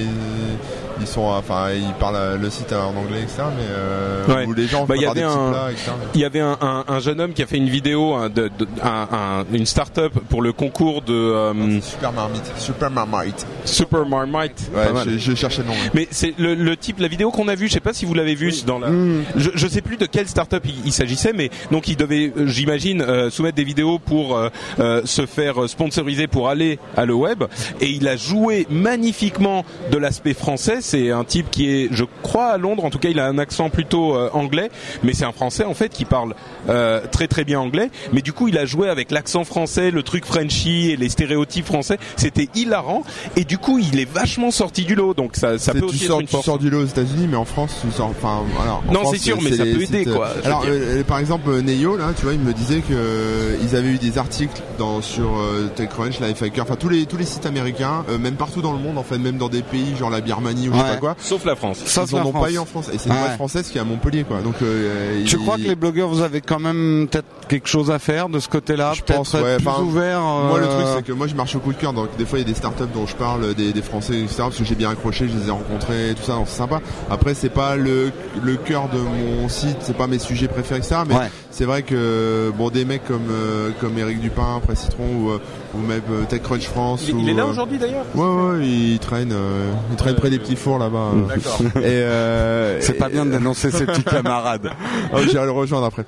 ils, 0.00 1.00
ils 1.00 1.06
sont, 1.06 1.22
enfin, 1.22 1.70
ils 1.74 1.92
parlent 1.98 2.38
le 2.40 2.50
site 2.50 2.72
en 2.72 2.94
anglais, 2.96 3.22
etc. 3.22 3.42
Mais 3.56 4.34
Ouais. 4.34 4.46
où 4.46 4.52
les 4.54 4.66
gens 4.66 4.86
Bah, 4.86 4.94
il 4.96 5.02
y 5.02 5.04
des 5.04 5.10
avait 5.10 5.22
un- 5.22 5.50
plats, 5.50 5.70
etc. 5.70 5.90
Il 6.14 6.20
y 6.20 6.24
avait 6.24 6.40
un, 6.40 6.56
un, 6.60 6.84
un 6.88 6.98
jeune 7.00 7.20
homme 7.20 7.32
qui 7.32 7.42
a 7.42 7.46
fait 7.46 7.56
une 7.58 7.68
vidéo, 7.68 8.14
un, 8.14 8.28
de, 8.28 8.50
de- 8.58 8.66
un- 8.82 9.08
un- 9.12 9.44
une 9.52 9.66
start-up 9.66 10.12
pour 10.30 10.40
le 10.40 10.52
concours 10.52 11.02
de 11.02 11.12
euh, 11.12 11.80
Super 11.80 12.12
Marmite, 12.12 12.52
Super 12.56 12.90
Marmite. 12.90 13.46
Super 13.64 14.06
Marmite. 14.06 14.70
Ouais, 14.74 14.84
je, 15.06 15.18
je 15.18 15.34
cherchais 15.34 15.62
le 15.62 15.68
nom. 15.68 15.73
Ouais. 15.74 15.90
Mais 15.94 16.08
c'est 16.10 16.34
le, 16.38 16.54
le 16.54 16.76
type, 16.76 16.98
la 17.00 17.08
vidéo 17.08 17.30
qu'on 17.30 17.48
a 17.48 17.54
vue, 17.54 17.68
je 17.68 17.72
sais 17.74 17.80
pas 17.80 17.92
si 17.92 18.04
vous 18.04 18.14
l'avez 18.14 18.34
vue 18.34 18.52
dans 18.66 18.78
la. 18.78 18.88
Je, 19.36 19.50
je 19.54 19.66
sais 19.68 19.82
plus 19.82 19.96
de 19.96 20.06
quelle 20.06 20.28
start-up 20.28 20.62
il, 20.66 20.74
il 20.86 20.92
s'agissait, 20.92 21.32
mais 21.32 21.50
donc 21.70 21.88
il 21.88 21.96
devait, 21.96 22.32
euh, 22.36 22.46
j'imagine, 22.46 23.02
euh, 23.02 23.30
soumettre 23.30 23.56
des 23.56 23.64
vidéos 23.64 23.98
pour 23.98 24.36
euh, 24.36 24.48
euh, 24.78 25.02
se 25.04 25.26
faire 25.26 25.68
sponsoriser 25.68 26.26
pour 26.26 26.48
aller 26.48 26.78
à 26.96 27.04
le 27.04 27.14
web, 27.14 27.44
et 27.80 27.88
il 27.88 28.06
a 28.08 28.16
joué 28.16 28.66
magnifiquement 28.70 29.64
de 29.90 29.98
l'aspect 29.98 30.34
français 30.34 30.78
c'est 30.80 31.10
un 31.10 31.24
type 31.24 31.50
qui 31.50 31.70
est, 31.70 31.88
je 31.90 32.04
crois, 32.22 32.46
à 32.46 32.58
Londres. 32.58 32.84
En 32.84 32.90
tout 32.90 32.98
cas, 32.98 33.08
il 33.08 33.18
a 33.18 33.26
un 33.26 33.38
accent 33.38 33.70
plutôt 33.70 34.16
euh, 34.16 34.30
anglais, 34.32 34.70
mais 35.02 35.12
c'est 35.12 35.24
un 35.24 35.32
Français 35.32 35.64
en 35.64 35.74
fait 35.74 35.88
qui 35.90 36.04
parle 36.04 36.34
euh, 36.68 37.00
très 37.10 37.26
très 37.28 37.44
bien 37.44 37.60
anglais. 37.60 37.90
Mais 38.12 38.22
du 38.22 38.32
coup, 38.32 38.48
il 38.48 38.58
a 38.58 38.66
joué 38.66 38.88
avec 38.88 39.10
l'accent 39.10 39.44
français, 39.44 39.90
le 39.90 40.02
truc 40.02 40.24
Frenchy 40.24 40.90
et 40.90 40.96
les 40.96 41.08
stéréotypes 41.08 41.66
français. 41.66 41.98
C'était 42.16 42.48
hilarant. 42.54 43.02
Et 43.36 43.44
du 43.44 43.58
coup, 43.58 43.78
il 43.78 43.98
est 43.98 44.10
vachement 44.10 44.50
sorti 44.50 44.84
du 44.84 44.94
lot. 44.94 45.14
Donc 45.14 45.36
ça, 45.36 45.58
ça 45.64 45.72
C'est- 45.72 45.80
peut 45.80 45.86
tu 45.86 45.94
aussi 45.94 46.04
sors, 46.06 46.20
être 46.20 46.32
une 46.32 46.38
tu 46.38 46.44
sors 46.44 46.58
du 46.58 46.70
lot 46.70 46.82
aux 46.82 46.86
États-Unis, 46.86 47.26
mais 47.28 47.36
en 47.36 47.44
France, 47.44 47.76
tu 47.80 47.90
sors. 47.90 48.08
Enfin, 48.08 48.42
voilà. 48.56 48.80
en 48.88 48.92
Non, 48.92 49.10
c'est 49.10 49.18
sûr, 49.18 49.38
mais 49.42 49.52
ça 49.52 49.64
les 49.64 49.74
peut 49.74 49.82
aider, 49.82 50.04
euh, 50.06 50.14
quoi. 50.14 50.28
Je 50.42 50.46
Alors, 50.46 50.64
euh, 50.68 51.02
par 51.04 51.18
exemple, 51.18 51.48
euh, 51.50 51.62
Neyo, 51.62 51.96
là, 51.96 52.12
tu 52.16 52.22
vois, 52.24 52.34
il 52.34 52.40
me 52.40 52.52
disait 52.52 52.80
que 52.80 52.92
euh, 52.92 53.56
ils 53.62 53.74
avaient 53.76 53.88
eu 53.90 53.98
des 53.98 54.18
articles 54.18 54.60
dans 54.78 55.00
sur 55.02 55.24
euh, 55.38 55.68
TechCrunch, 55.74 56.20
Lifehacker, 56.20 56.62
enfin 56.62 56.76
tous 56.76 56.88
les 56.88 57.06
tous 57.06 57.16
les 57.16 57.24
sites 57.24 57.46
américains, 57.46 58.04
euh, 58.10 58.18
même 58.18 58.34
partout 58.34 58.60
dans 58.62 58.72
le 58.72 58.78
monde, 58.78 58.98
en 58.98 59.02
fait, 59.02 59.18
même 59.18 59.38
dans 59.38 59.48
des 59.48 59.62
pays 59.62 59.96
genre 59.98 60.10
la 60.10 60.20
Birmanie 60.20 60.68
ou 60.68 60.72
je 60.74 60.78
sais 60.78 60.84
pas 60.84 60.96
quoi. 60.96 61.16
Sauf 61.18 61.44
la 61.44 61.56
France. 61.56 61.78
Sauf 61.86 62.10
ils 62.10 62.16
en 62.16 62.26
ont 62.26 62.30
France. 62.30 62.44
pas 62.44 62.50
eu 62.52 62.58
en 62.58 62.64
France. 62.66 62.90
Et 62.92 62.98
c'est 62.98 63.08
une 63.08 63.14
Ouais. 63.14 63.34
française 63.36 63.68
qui 63.70 63.78
est 63.78 63.80
à 63.80 63.84
Montpellier, 63.84 64.24
quoi. 64.24 64.40
Donc, 64.42 64.54
euh, 64.62 65.22
Tu 65.24 65.36
il- 65.36 65.42
crois 65.42 65.56
que 65.56 65.62
les 65.62 65.74
blogueurs, 65.76 66.08
vous 66.08 66.20
avez 66.22 66.40
quand 66.40 66.58
même 66.58 67.08
peut-être 67.10 67.24
quelque 67.48 67.68
chose 67.68 67.90
à 67.90 67.98
faire 67.98 68.28
de 68.28 68.38
ce 68.38 68.48
côté-là 68.48 68.92
Je 68.94 69.02
pense, 69.02 69.34
être 69.34 69.42
ouais. 69.44 69.56
plus 69.56 69.66
Enfin, 69.68 69.82
ouvert 69.82 70.20
Moi, 70.20 70.58
le 70.60 70.66
truc, 70.66 70.86
c'est 70.96 71.04
que 71.04 71.12
moi, 71.12 71.26
je 71.26 71.34
marche 71.34 71.54
au 71.56 71.60
coup 71.60 71.72
de 71.72 71.78
cœur. 71.78 71.92
Donc, 71.92 72.08
des 72.18 72.24
fois, 72.26 72.38
il 72.38 72.42
y 72.42 72.44
a 72.44 72.48
des 72.48 72.54
startups 72.56 72.84
dont 72.94 73.06
je 73.06 73.14
parle, 73.14 73.54
des, 73.54 73.72
des 73.72 73.82
Français, 73.82 74.14
etc. 74.20 74.34
Parce 74.38 74.56
que 74.58 74.64
j'ai 74.64 74.74
bien 74.74 74.90
accroché, 74.90 75.28
je 75.28 75.38
les 75.38 75.48
ai 75.48 75.50
rencontrés, 75.54 76.10
et 76.10 76.14
tout 76.14 76.22
ça. 76.22 76.38
C'est 76.46 76.56
sympa. 76.56 76.80
Après, 77.10 77.34
c'est 77.34 77.48
pas 77.48 77.76
le, 77.76 78.12
le 78.42 78.56
cœur 78.56 78.88
de 78.88 78.98
mon 78.98 79.48
site, 79.48 79.78
c'est 79.80 79.96
pas 79.96 80.06
mes 80.06 80.18
sujets 80.18 80.48
préférés, 80.48 80.80
etc. 80.80 80.96
Mais. 81.08 81.14
C'est 81.56 81.64
vrai 81.66 81.82
que, 81.82 82.52
bon, 82.58 82.68
des 82.70 82.84
mecs 82.84 83.04
comme, 83.06 83.28
euh, 83.30 83.70
comme 83.80 83.96
Eric 83.96 84.20
Dupin, 84.20 84.60
Presse 84.64 84.80
Citron, 84.80 85.06
ou, 85.16 85.30
euh, 85.30 85.38
ou 85.74 85.78
même 85.78 86.02
euh, 86.10 86.24
TechCrunch 86.28 86.64
France. 86.66 87.04
Il, 87.08 87.14
ou, 87.14 87.20
il 87.20 87.28
est 87.28 87.34
là 87.34 87.46
aujourd'hui 87.46 87.78
d'ailleurs. 87.78 88.04
Ouais, 88.16 88.26
ouais, 88.58 88.66
il 88.66 88.98
traîne, 88.98 89.30
euh, 89.32 89.70
il 89.90 89.96
traîne 89.96 90.16
près 90.16 90.30
des 90.30 90.40
petits 90.40 90.56
fours 90.56 90.78
là-bas. 90.78 91.12
euh. 91.14 91.26
D'accord. 91.34 91.60
Et 91.76 91.84
euh, 91.84 92.80
C'est 92.80 92.94
pas 92.94 93.08
bien 93.08 93.24
de 93.24 93.30
dénoncer 93.30 93.70
ses 93.70 93.86
petits 93.86 94.02
camarades. 94.02 94.70
Oh, 95.12 95.18
J'irai 95.30 95.44
le 95.44 95.52
rejoindre 95.52 95.86
après. 95.86 96.02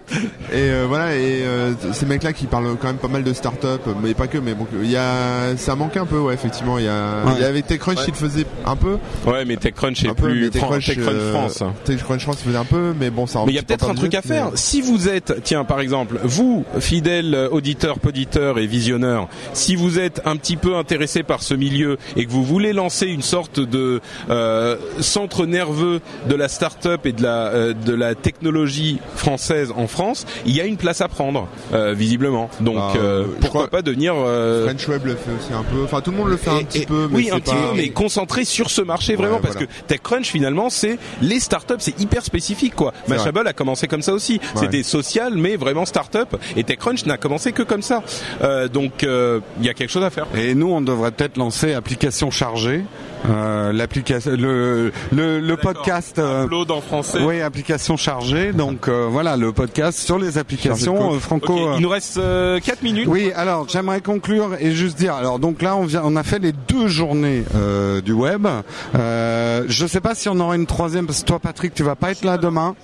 Et 0.53 0.55
euh, 0.57 0.87
voilà, 0.89 1.15
et 1.15 1.45
euh, 1.45 1.73
ces 1.93 2.07
mecs-là 2.07 2.33
qui 2.33 2.47
parlent 2.47 2.77
quand 2.81 2.89
même 2.89 2.97
pas 2.97 3.07
mal 3.09 3.23
de 3.23 3.33
start-up, 3.33 3.83
mais 4.03 4.15
pas 4.15 4.27
que, 4.27 4.39
mais 4.39 4.55
bon, 4.55 4.67
il 4.83 4.91
y 4.91 4.97
a, 4.97 5.57
ça 5.57 5.77
manque 5.77 5.97
un 5.97 6.07
peu, 6.07 6.19
ouais, 6.19 6.35
effectivement. 6.35 6.79
Il 6.79 6.87
y 6.87 6.89
a, 6.89 7.25
Ouais. 7.25 7.33
il 7.37 7.43
y 7.43 7.45
avait 7.45 7.63
TechCrunch 7.63 8.05
qui 8.05 8.11
le 8.11 8.17
faisait 8.17 8.47
un 8.65 8.75
peu, 8.75 8.97
Ouais, 9.27 9.45
mais 9.45 9.57
TechCrunch 9.57 10.05
est 10.05 10.09
un 10.09 10.15
peu, 10.15 10.29
mais 10.29 10.51
plus 10.51 10.59
Fran- 10.59 10.79
TechCrunch, 10.79 10.99
euh, 11.09 11.33
France. 11.33 11.63
TechCrunch 11.85 12.23
France 12.23 12.39
faisait 12.45 12.57
un 12.57 12.65
peu, 12.65 12.95
mais 12.99 13.11
bon, 13.11 13.27
ça. 13.27 13.41
Mais 13.47 13.53
il 13.53 13.55
y 13.55 13.59
a 13.59 13.63
peut-être 13.63 13.89
un 13.91 13.95
truc 13.95 14.15
à 14.15 14.23
faire. 14.23 14.51
Si 14.55 14.81
vous 14.81 15.09
êtes, 15.09 15.36
tiens, 15.43 15.65
par 15.65 15.81
exemple, 15.81 16.19
vous, 16.23 16.65
fidèle 16.81 17.35
euh, 17.35 17.49
auditeur, 17.51 17.99
poditeur 17.99 18.59
et 18.59 18.67
visionneur, 18.67 19.29
si 19.53 19.77
vous 19.77 19.99
êtes 19.99 20.21
un 20.25 20.37
petit 20.37 20.57
peu 20.57 20.77
intéressé 20.77 21.23
par 21.23 21.43
ce 21.43 21.55
milieu 21.55 21.99
et 22.17 22.25
que 22.27 22.31
vous 22.31 22.45
voulez 22.45 22.73
lancer 22.73 23.07
une 23.07 23.23
sorte 23.23 23.61
de 23.61 24.01
euh, 24.31 24.77
centre 25.01 25.47
nerveux 25.47 26.01
de 26.29 26.35
la 26.35 26.49
start-up 26.49 27.07
et 27.07 27.13
de 27.13 27.23
la 27.23 27.47
euh, 27.49 27.73
de 27.75 27.95
la 27.95 28.15
technologie 28.15 28.99
française 29.15 29.73
en 29.77 29.87
France, 29.87 30.27
il 30.47 30.55
y 30.55 30.61
a 30.61 30.65
une 30.65 30.77
place 30.77 31.01
à 31.01 31.09
prendre, 31.09 31.49
euh, 31.73 31.93
visiblement. 31.95 32.49
Donc 32.61 32.77
Bah, 32.77 32.93
euh, 32.97 33.25
pourquoi 33.41 33.69
pas 33.69 33.83
devenir 33.83 34.15
euh, 34.17 34.67
French 34.67 34.89
Web 34.89 35.07
le 35.07 35.15
fait 35.17 35.31
aussi 35.39 35.53
un 35.53 35.63
peu. 35.63 35.83
Enfin, 35.85 36.01
tout 36.01 36.11
le 36.11 36.17
monde 36.17 36.29
le 36.29 36.37
fait 36.37 36.51
un 36.51 36.59
et- 36.59 36.65
petit 36.65 36.79
et- 36.83 36.87
peu, 36.87 37.09
mais 37.11 37.17
oui, 37.17 37.31
un 37.33 37.41
petit 37.41 37.51
pas- 37.55 37.71
peu, 37.71 37.77
mais 37.77 37.89
concentré 37.91 38.45
sur 38.45 38.71
ce 38.71 38.83
marché 38.83 39.15
vraiment 39.17 39.37
Ouais, 39.37 39.41
parce 39.43 39.55
voilà. 39.55 39.67
que 39.67 39.73
TechCrunch 39.87 40.27
finalement 40.31 40.71
c'est 40.71 40.99
les 41.23 41.41
startups, 41.41 41.75
c'est 41.79 41.99
hyper 42.01 42.25
spécifique 42.25 42.75
quoi. 42.75 42.93
Mashable 43.09 43.47
a 43.47 43.53
commencé 43.53 43.87
comme 43.89 44.03
ça 44.03 44.13
aussi. 44.13 44.35
Ouais. 44.35 44.63
C'était 44.63 44.83
social 44.83 45.26
mais 45.35 45.57
vraiment 45.57 45.85
startup 45.85 46.37
et 46.57 46.65
TechCrunch 46.65 47.07
n'a 47.07 47.17
commencé 47.17 47.53
que 47.53 47.63
comme 47.63 47.83
ça. 47.83 48.03
Euh, 48.43 48.69
donc 48.69 49.03
euh, 49.05 49.41
il 49.61 49.67
y 49.67 49.69
a 49.69 49.75
quelque 49.75 49.91
chose 49.91 50.05
à 50.05 50.11
faire. 50.11 50.27
Et 50.35 50.55
nous, 50.55 50.69
on 50.71 50.81
devrait 50.81 51.11
peut-être 51.11 51.37
lancer 51.37 51.73
application 51.75 52.31
chargée, 52.31 52.85
euh, 53.29 53.73
l'application, 53.73 54.33
le 54.33 54.93
le, 55.13 55.41
le 55.41 55.57
podcast. 55.57 56.19
euh, 56.19 56.45
Upload 56.45 56.71
en 56.71 56.81
français. 56.81 57.19
oui, 57.23 57.41
application 57.41 57.97
chargée. 57.97 58.53
Donc 58.53 58.89
euh, 58.89 59.09
voilà, 59.11 59.37
le 59.37 59.53
podcast 59.53 59.99
sur 59.99 60.19
les 60.19 60.39
applications 60.39 61.15
euh, 61.15 61.19
franco. 61.19 61.57
Euh, 61.71 61.75
il 61.77 61.83
nous 61.83 61.89
reste 61.89 62.17
4 62.63 62.83
minutes. 62.83 63.07
Oui, 63.09 63.33
alors 63.35 63.69
j'aimerais 63.69 64.01
conclure 64.01 64.51
et 64.61 64.73
juste 64.73 64.99
dire. 64.99 65.15
Alors 65.15 65.39
donc 65.39 65.63
là, 65.63 65.77
on 65.77 65.85
vient, 65.85 66.03
on 66.05 66.17
a 66.17 66.23
fait 66.23 66.39
les 66.39 66.53
deux 66.53 66.89
journées 66.89 67.45
euh, 67.55 68.01
du 68.01 68.13
web. 68.13 68.47
Euh, 68.95 69.65
je 69.69 69.87
sais 69.87 70.01
pas 70.01 70.15
si 70.15 70.29
on 70.29 70.39
aura 70.41 70.57
une 70.57 70.67
troisième 70.67 71.07
parce 71.07 71.21
que 71.23 71.27
toi, 71.27 71.39
Patrick, 71.39 71.75
tu 71.75 71.83
vas 71.83 71.97
pas 71.97 72.11
être 72.11 72.25
là 72.25 72.39
demain. 72.39 72.75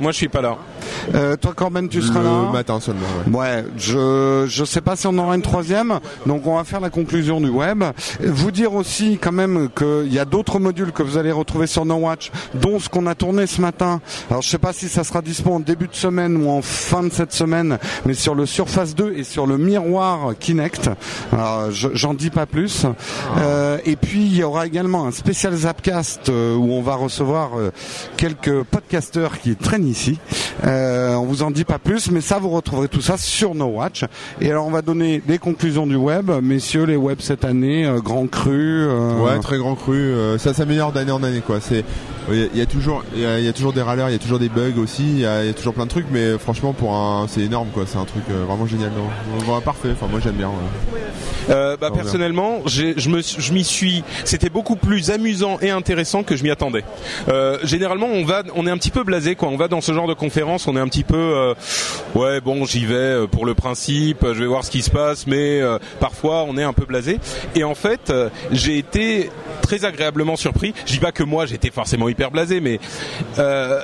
Moi 0.00 0.12
je 0.12 0.16
suis 0.16 0.28
pas 0.28 0.40
là. 0.40 0.56
Euh, 1.14 1.36
toi, 1.36 1.52
Corben, 1.54 1.88
tu 1.88 2.00
seras 2.02 2.20
le 2.20 2.26
là. 2.26 2.50
matin 2.52 2.78
seulement. 2.80 3.00
Ouais. 3.30 3.38
Ouais, 3.42 3.64
je 3.76 4.44
je 4.48 4.64
sais 4.64 4.80
pas 4.80 4.94
si 4.96 5.06
on 5.06 5.16
aura 5.18 5.34
une 5.34 5.42
troisième, 5.42 5.98
donc 6.26 6.46
on 6.46 6.56
va 6.56 6.64
faire 6.64 6.80
la 6.80 6.90
conclusion 6.90 7.40
du 7.40 7.48
web. 7.48 7.82
Vous 8.20 8.50
dire 8.50 8.74
aussi 8.74 9.18
quand 9.20 9.32
même 9.32 9.68
qu'il 9.76 10.12
y 10.12 10.18
a 10.18 10.24
d'autres 10.24 10.58
modules 10.58 10.92
que 10.92 11.02
vous 11.02 11.16
allez 11.18 11.32
retrouver 11.32 11.66
sur 11.66 11.84
No 11.84 11.96
Watch, 11.96 12.30
dont 12.54 12.78
ce 12.78 12.88
qu'on 12.88 13.06
a 13.06 13.14
tourné 13.14 13.46
ce 13.46 13.60
matin. 13.60 14.00
Alors 14.30 14.42
je 14.42 14.48
sais 14.48 14.58
pas 14.58 14.72
si 14.72 14.88
ça 14.88 15.02
sera 15.04 15.22
dispo 15.22 15.52
en 15.52 15.60
début 15.60 15.88
de 15.88 15.94
semaine 15.94 16.36
ou 16.36 16.50
en 16.50 16.62
fin 16.62 17.02
de 17.02 17.10
cette 17.12 17.32
semaine, 17.32 17.78
mais 18.06 18.14
sur 18.14 18.34
le 18.34 18.46
Surface 18.46 18.94
2 18.94 19.14
et 19.16 19.24
sur 19.24 19.46
le 19.46 19.58
miroir 19.58 20.32
Kinect. 20.38 20.90
Alors, 21.32 21.70
je- 21.70 21.88
j'en 21.94 22.14
dis 22.14 22.30
pas 22.30 22.46
plus. 22.46 22.86
Euh, 23.38 23.78
et 23.84 23.96
puis 23.96 24.22
il 24.24 24.36
y 24.36 24.42
aura 24.44 24.66
également 24.66 25.06
un 25.06 25.10
spécial 25.10 25.54
Zapcast 25.54 26.28
euh, 26.28 26.54
où 26.54 26.72
on 26.72 26.82
va 26.82 26.94
recevoir 26.94 27.58
euh, 27.58 27.70
quelques 28.16 28.62
podcasteurs 28.64 29.38
qui 29.40 29.56
traînent 29.56 29.81
ici. 29.86 30.18
Euh, 30.64 31.14
on 31.14 31.24
vous 31.24 31.42
en 31.42 31.50
dit 31.50 31.64
pas 31.64 31.78
plus, 31.78 32.10
mais 32.10 32.20
ça 32.20 32.38
vous 32.38 32.50
retrouverez 32.50 32.88
tout 32.88 33.00
ça 33.00 33.16
sur 33.16 33.54
No 33.54 33.66
Watch. 33.66 34.04
Et 34.40 34.50
alors 34.50 34.66
on 34.66 34.70
va 34.70 34.82
donner 34.82 35.22
des 35.26 35.38
conclusions 35.38 35.86
du 35.86 35.96
web, 35.96 36.30
messieurs 36.42 36.84
les 36.84 36.96
webs 36.96 37.20
cette 37.20 37.44
année, 37.44 37.84
euh, 37.86 38.00
grand 38.00 38.26
cru. 38.28 38.86
euh, 38.86 39.18
Ouais, 39.22 39.38
très 39.40 39.58
grand 39.58 39.74
cru. 39.74 39.96
euh, 39.96 40.38
ça 40.38 40.54
s'améliore 40.54 40.92
d'année 40.92 41.12
en 41.12 41.22
année, 41.22 41.42
quoi. 41.46 41.58
C'est, 41.60 41.84
il 42.30 42.38
y, 42.38 42.42
a- 42.42 42.46
il 42.52 42.58
y 42.58 42.60
a 42.60 42.66
toujours, 42.66 43.02
il 43.14 43.20
y 43.22 43.26
a, 43.26 43.38
il 43.38 43.44
y 43.44 43.48
a 43.48 43.52
toujours 43.52 43.72
des 43.72 43.82
râleurs, 43.82 44.08
il 44.08 44.12
y 44.12 44.16
a 44.16 44.18
toujours 44.18 44.38
des 44.38 44.48
bugs 44.48 44.78
aussi, 44.78 45.02
il 45.02 45.18
y 45.20 45.26
a, 45.26 45.42
il 45.42 45.46
y 45.48 45.50
a 45.50 45.54
toujours 45.54 45.74
plein 45.74 45.84
de 45.84 45.90
trucs, 45.90 46.06
mais 46.10 46.38
franchement, 46.38 46.72
pour 46.72 46.94
un, 46.94 47.26
c'est 47.28 47.40
énorme, 47.40 47.68
quoi. 47.72 47.84
C'est 47.86 47.98
un 47.98 48.04
truc 48.04 48.22
euh, 48.30 48.44
vraiment 48.46 48.66
génial. 48.66 48.90
parfait. 49.64 49.88
Enfin, 49.92 50.06
moi, 50.10 50.20
j'aime 50.22 50.34
bien. 50.34 50.48
ouais. 50.48 51.00
Euh, 51.50 51.76
bah, 51.76 51.90
personnellement, 51.92 52.60
je 52.66 53.08
me, 53.08 53.20
je 53.22 53.52
m'y 53.52 53.64
suis. 53.64 54.04
C'était 54.24 54.48
beaucoup 54.50 54.76
plus 54.76 55.10
amusant 55.10 55.58
et 55.60 55.70
intéressant 55.70 56.22
que 56.22 56.36
je 56.36 56.44
m'y 56.44 56.50
attendais. 56.50 56.84
Euh, 57.28 57.58
généralement, 57.64 58.06
on 58.06 58.24
va, 58.24 58.42
on 58.54 58.66
est 58.66 58.70
un 58.70 58.76
petit 58.78 58.90
peu 58.92 59.02
blasé, 59.02 59.34
quoi. 59.34 59.48
On 59.48 59.56
va 59.56 59.66
dans 59.68 59.80
ce 59.80 59.92
genre 59.92 60.06
de 60.06 60.14
conférence, 60.14 60.68
on 60.68 60.76
est 60.76 60.80
un 60.80 60.86
petit 60.88 61.02
peu, 61.04 61.16
euh, 61.16 61.54
ouais, 62.14 62.40
bon, 62.40 62.64
j'y 62.64 62.86
vais 62.86 63.26
pour 63.30 63.44
le 63.46 63.54
principe, 63.54 64.18
je 64.24 64.38
vais 64.38 64.46
voir 64.46 64.64
ce 64.64 64.70
qui 64.70 64.82
se 64.82 64.90
passe, 64.90 65.26
mais 65.26 65.60
parfois, 65.98 66.44
on 66.48 66.56
est 66.56 66.62
un 66.62 66.72
peu 66.72 66.84
blasé. 66.84 67.18
Et 67.56 67.64
en 67.64 67.74
fait, 67.74 68.12
j'ai 68.52 68.78
été 68.78 69.30
très 69.62 69.84
agréablement 69.84 70.36
surpris. 70.36 70.74
Je 70.86 70.92
dis 70.92 70.98
pas 71.00 71.12
que 71.12 71.22
moi, 71.24 71.46
j'étais 71.46 71.70
forcément 71.70 72.08
hyper 72.12 72.30
blasé, 72.30 72.60
mais 72.60 72.78
euh, 73.38 73.80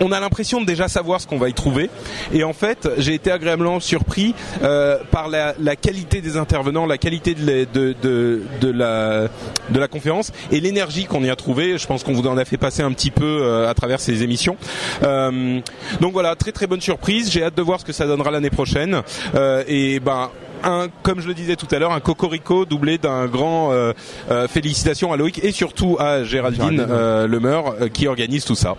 on 0.00 0.12
a 0.12 0.20
l'impression 0.20 0.60
de 0.60 0.66
déjà 0.66 0.88
savoir 0.88 1.20
ce 1.20 1.26
qu'on 1.26 1.38
va 1.38 1.48
y 1.48 1.54
trouver. 1.54 1.88
Et 2.32 2.44
en 2.44 2.52
fait, 2.52 2.88
j'ai 2.98 3.14
été 3.14 3.30
agréablement 3.30 3.80
surpris 3.80 4.34
euh, 4.62 4.98
par 5.10 5.28
la, 5.28 5.54
qualité 5.76 6.20
des 6.20 6.36
intervenants, 6.36 6.84
la 6.84 6.98
qualité 6.98 7.34
de, 7.34 7.46
la- 7.46 9.28
de, 9.70 9.78
la, 9.78 9.88
conférence 9.88 10.32
et 10.50 10.60
l'énergie 10.60 11.04
qu'on 11.06 11.22
y 11.24 11.30
a 11.30 11.36
trouvé. 11.36 11.78
Je 11.78 11.86
pense 11.86 12.02
qu'on 12.04 12.12
vous 12.12 12.26
en 12.26 12.36
a 12.36 12.44
fait 12.44 12.58
passer 12.58 12.82
un 12.82 12.92
petit 12.92 13.10
peu 13.10 13.24
euh, 13.42 13.70
à 13.70 13.74
travers 13.74 14.00
ces 14.00 14.22
émissions. 14.22 14.56
Donc 15.02 16.12
voilà, 16.12 16.34
très 16.34 16.52
très 16.52 16.66
bonne 16.66 16.80
surprise. 16.80 17.30
J'ai 17.30 17.44
hâte 17.44 17.56
de 17.56 17.62
voir 17.62 17.80
ce 17.80 17.84
que 17.84 17.92
ça 17.92 18.06
donnera 18.06 18.30
l'année 18.30 18.50
prochaine. 18.50 19.02
Et 19.68 20.00
ben. 20.00 20.30
Un, 20.66 20.88
comme 21.04 21.20
je 21.20 21.28
le 21.28 21.34
disais 21.34 21.54
tout 21.56 21.68
à 21.70 21.78
l'heure, 21.78 21.92
un 21.92 22.00
cocorico 22.00 22.64
doublé 22.64 22.98
d'un 22.98 23.26
grand 23.26 23.70
euh, 23.72 23.92
euh, 24.30 24.48
félicitations 24.48 25.12
à 25.12 25.16
Loïc 25.16 25.42
et 25.44 25.52
surtout 25.52 25.96
à 26.00 26.24
Géraldine, 26.24 26.76
Géraldine, 26.76 26.86
euh, 26.90 27.26
Lemeur 27.28 27.74
euh, 27.80 27.88
qui 27.88 28.08
organise 28.08 28.44
tout 28.44 28.56
ça. 28.56 28.74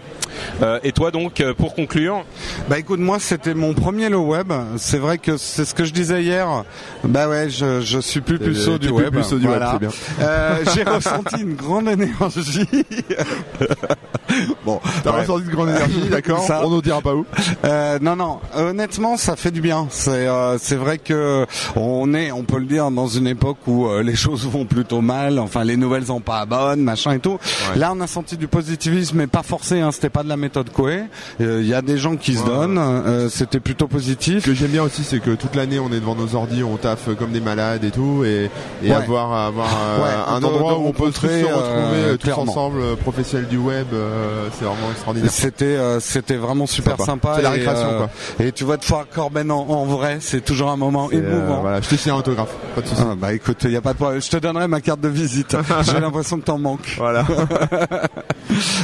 Euh, 0.61 0.79
et 0.83 0.91
toi 0.91 1.11
donc, 1.11 1.39
euh, 1.39 1.53
pour 1.53 1.73
conclure, 1.75 2.25
Bah 2.69 2.77
écoute, 2.77 2.99
moi 2.99 3.17
c'était 3.19 3.53
mon 3.53 3.73
premier 3.73 4.09
le 4.09 4.17
web. 4.17 4.51
C'est 4.77 4.97
vrai 4.97 5.17
que 5.17 5.37
c'est 5.37 5.63
ce 5.65 5.73
que 5.73 5.85
je 5.85 5.93
disais 5.93 6.21
hier. 6.23 6.63
Bah 7.05 7.29
ouais, 7.29 7.49
je, 7.49 7.79
je 7.81 7.99
suis 7.99 8.21
plus 8.21 8.37
puceau 8.37 8.77
du 8.77 8.87
plus 8.87 8.95
web. 8.95 9.15
puceau 9.15 9.39
du 9.39 9.47
web, 9.47 9.57
Voilà. 9.57 9.71
c'est 9.73 9.79
bien. 9.79 9.89
Euh, 10.27 10.63
J'ai 10.75 10.83
ressenti 10.89 11.41
une 11.41 11.55
grande 11.55 11.87
énergie. 11.87 12.67
bon, 14.65 14.79
T'as 15.03 15.11
ouais. 15.13 15.21
ressenti 15.21 15.45
de 15.45 15.51
grande 15.51 15.69
énergie, 15.69 16.01
d'accord 16.11 16.39
Ça. 16.43 16.61
On 16.65 16.75
ne 16.75 16.81
dira 16.81 17.01
pas 17.01 17.13
où. 17.15 17.25
Euh, 17.65 17.97
non, 18.01 18.15
non. 18.15 18.39
Honnêtement, 18.55 19.17
ça 19.17 19.35
fait 19.35 19.51
du 19.51 19.61
bien. 19.61 19.87
C'est, 19.89 20.27
euh, 20.27 20.57
c'est 20.59 20.75
vrai 20.75 20.97
que 20.97 21.45
on 21.83 22.13
est, 22.13 22.31
on 22.31 22.43
peut 22.43 22.59
le 22.59 22.65
dire, 22.65 22.89
dans 22.91 23.07
une 23.07 23.27
époque 23.27 23.57
où 23.67 23.87
euh, 23.87 24.01
les 24.03 24.15
choses 24.23 24.45
vont 24.47 24.65
plutôt 24.65 25.01
mal. 25.01 25.39
Enfin, 25.39 25.63
les 25.63 25.77
nouvelles 25.77 26.05
sont 26.05 26.19
pas 26.21 26.45
bonnes, 26.45 26.81
machin 26.81 27.11
et 27.13 27.19
tout. 27.19 27.37
Là, 27.75 27.91
on 27.95 27.99
a 28.01 28.07
senti 28.07 28.37
du 28.37 28.47
positivisme, 28.47 29.17
mais 29.17 29.27
pas 29.27 29.43
forcé. 29.43 29.79
Hein, 29.81 29.91
C'était 29.91 30.09
pas 30.09 30.23
de 30.23 30.29
la 30.29 30.37
méthode 30.37 30.69
Coué. 30.71 31.03
Il 31.39 31.65
y 31.67 31.73
a 31.73 31.81
des 31.81 31.97
gens 31.97 32.15
qui 32.15 32.35
se 32.35 32.45
donnent. 32.45 32.77
euh, 32.77 33.29
C'était 33.29 33.59
plutôt 33.59 33.87
positif. 33.87 34.41
Ce 34.43 34.45
que 34.49 34.53
j'aime 34.53 34.71
bien 34.71 34.83
aussi, 34.83 35.03
c'est 35.03 35.19
que 35.19 35.31
toute 35.31 35.55
l'année, 35.55 35.79
on 35.79 35.87
est 35.91 35.99
devant 35.99 36.15
nos 36.15 36.35
ordi, 36.35 36.63
on 36.63 36.77
taffe 36.77 37.09
comme 37.17 37.31
des 37.31 37.41
malades 37.41 37.83
et 37.83 37.91
tout, 37.91 38.23
et, 38.25 38.49
et 38.83 38.89
Ouais. 38.89 38.93
avoir, 38.93 39.31
euh, 39.33 40.23
un 40.27 40.43
endroit 40.43 40.77
où 40.79 40.87
on 40.87 40.91
peut 40.93 41.11
tous 41.11 41.21
se 41.27 41.43
retrouver 41.45 41.47
euh, 41.47 42.13
euh, 42.13 42.17
tous 42.17 42.31
ensemble, 42.31 42.79
euh, 42.81 42.95
professionnels 42.95 43.47
du 43.47 43.57
web, 43.57 43.87
euh, 43.93 44.47
c'est 44.57 44.65
vraiment 44.65 44.91
extraordinaire. 44.91 45.31
C'était 45.31 45.65
euh, 45.65 45.99
c'était 45.99 46.35
vraiment 46.35 46.65
super 46.65 46.97
Sympa. 46.97 47.05
sympa. 47.05 47.33
C'est 47.37 47.41
la 47.43 47.49
et, 47.49 47.59
récréation, 47.59 47.87
euh, 47.89 47.97
quoi. 47.97 48.45
Et 48.45 48.51
tu 48.51 48.63
vois 48.63 48.77
de 48.77 48.85
voir 48.85 49.05
Corben 49.13 49.51
en, 49.51 49.59
en 49.67 49.85
vrai, 49.85 50.17
c'est 50.21 50.43
toujours 50.43 50.69
un 50.69 50.77
moment 50.77 51.09
émouvant. 51.11 51.56
Voilà, 51.61 51.81
je 51.81 51.89
te 51.89 51.95
signe 51.95 52.11
un 52.11 52.15
autographe, 52.15 52.53
pas 52.75 52.81
de 52.81 52.87
souci. 52.87 53.01
Ah, 53.03 53.15
bah 53.15 53.33
écoute, 53.33 53.63
y 53.63 53.75
a 53.75 53.81
pas 53.81 53.93
de 53.93 53.97
problème. 53.97 54.21
Je 54.21 54.29
te 54.29 54.37
donnerai 54.37 54.67
ma 54.67 54.81
carte 54.81 55.01
de 55.01 55.09
visite. 55.09 55.55
J'ai 55.81 55.99
l'impression 55.99 56.37
que 56.37 56.45
t'en 56.45 56.57
manques. 56.57 56.95
Voilà. 56.97 57.25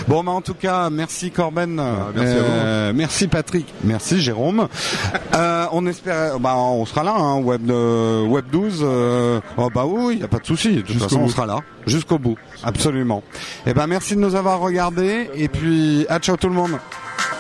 Bon, 0.08 0.24
bah 0.24 0.32
en 0.32 0.42
tout 0.42 0.54
cas, 0.54 0.90
merci 0.90 1.32
Corben. 1.32 1.82
merci 2.16 2.34
à 2.34 2.42
vous. 2.42 2.52
Euh, 2.52 2.92
merci 2.94 3.28
Patrick. 3.28 3.74
Merci 3.84 4.22
Jérôme. 4.22 4.68
euh, 5.36 5.66
on 5.72 5.86
espère, 5.88 6.40
bah 6.40 6.56
on 6.56 6.86
sera 6.86 7.04
là, 7.04 7.16
hein, 7.18 7.38
web 7.38 7.66
de, 7.66 8.26
web 8.28 8.46
12. 8.52 8.82
Euh, 8.84 9.40
oh 9.58 9.70
bah 9.74 9.86
oui, 9.88 10.18
y 10.20 10.24
a 10.24 10.28
pas 10.28 10.40
de 10.40 10.46
souci. 10.46 10.76
De 10.76 10.82
toute 10.82 11.02
façon, 11.02 11.22
on 11.22 11.30
sera 11.30 11.46
là 11.46 11.60
jusqu'au 11.88 12.20
bout. 12.20 12.38
Absolument. 12.64 13.24
Et 13.66 13.74
ben 13.74 13.88
merci 13.88 14.16
de 14.16 14.20
nous 14.20 14.36
avoir 14.36 14.60
regardés 14.60 15.30
et 15.36 15.48
puis 15.48 16.06
à 16.10 16.20
ciao 16.20 16.38
tout 16.38 16.50
le 16.50 16.56
monde. 16.56 16.78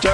Ciao 0.01 0.13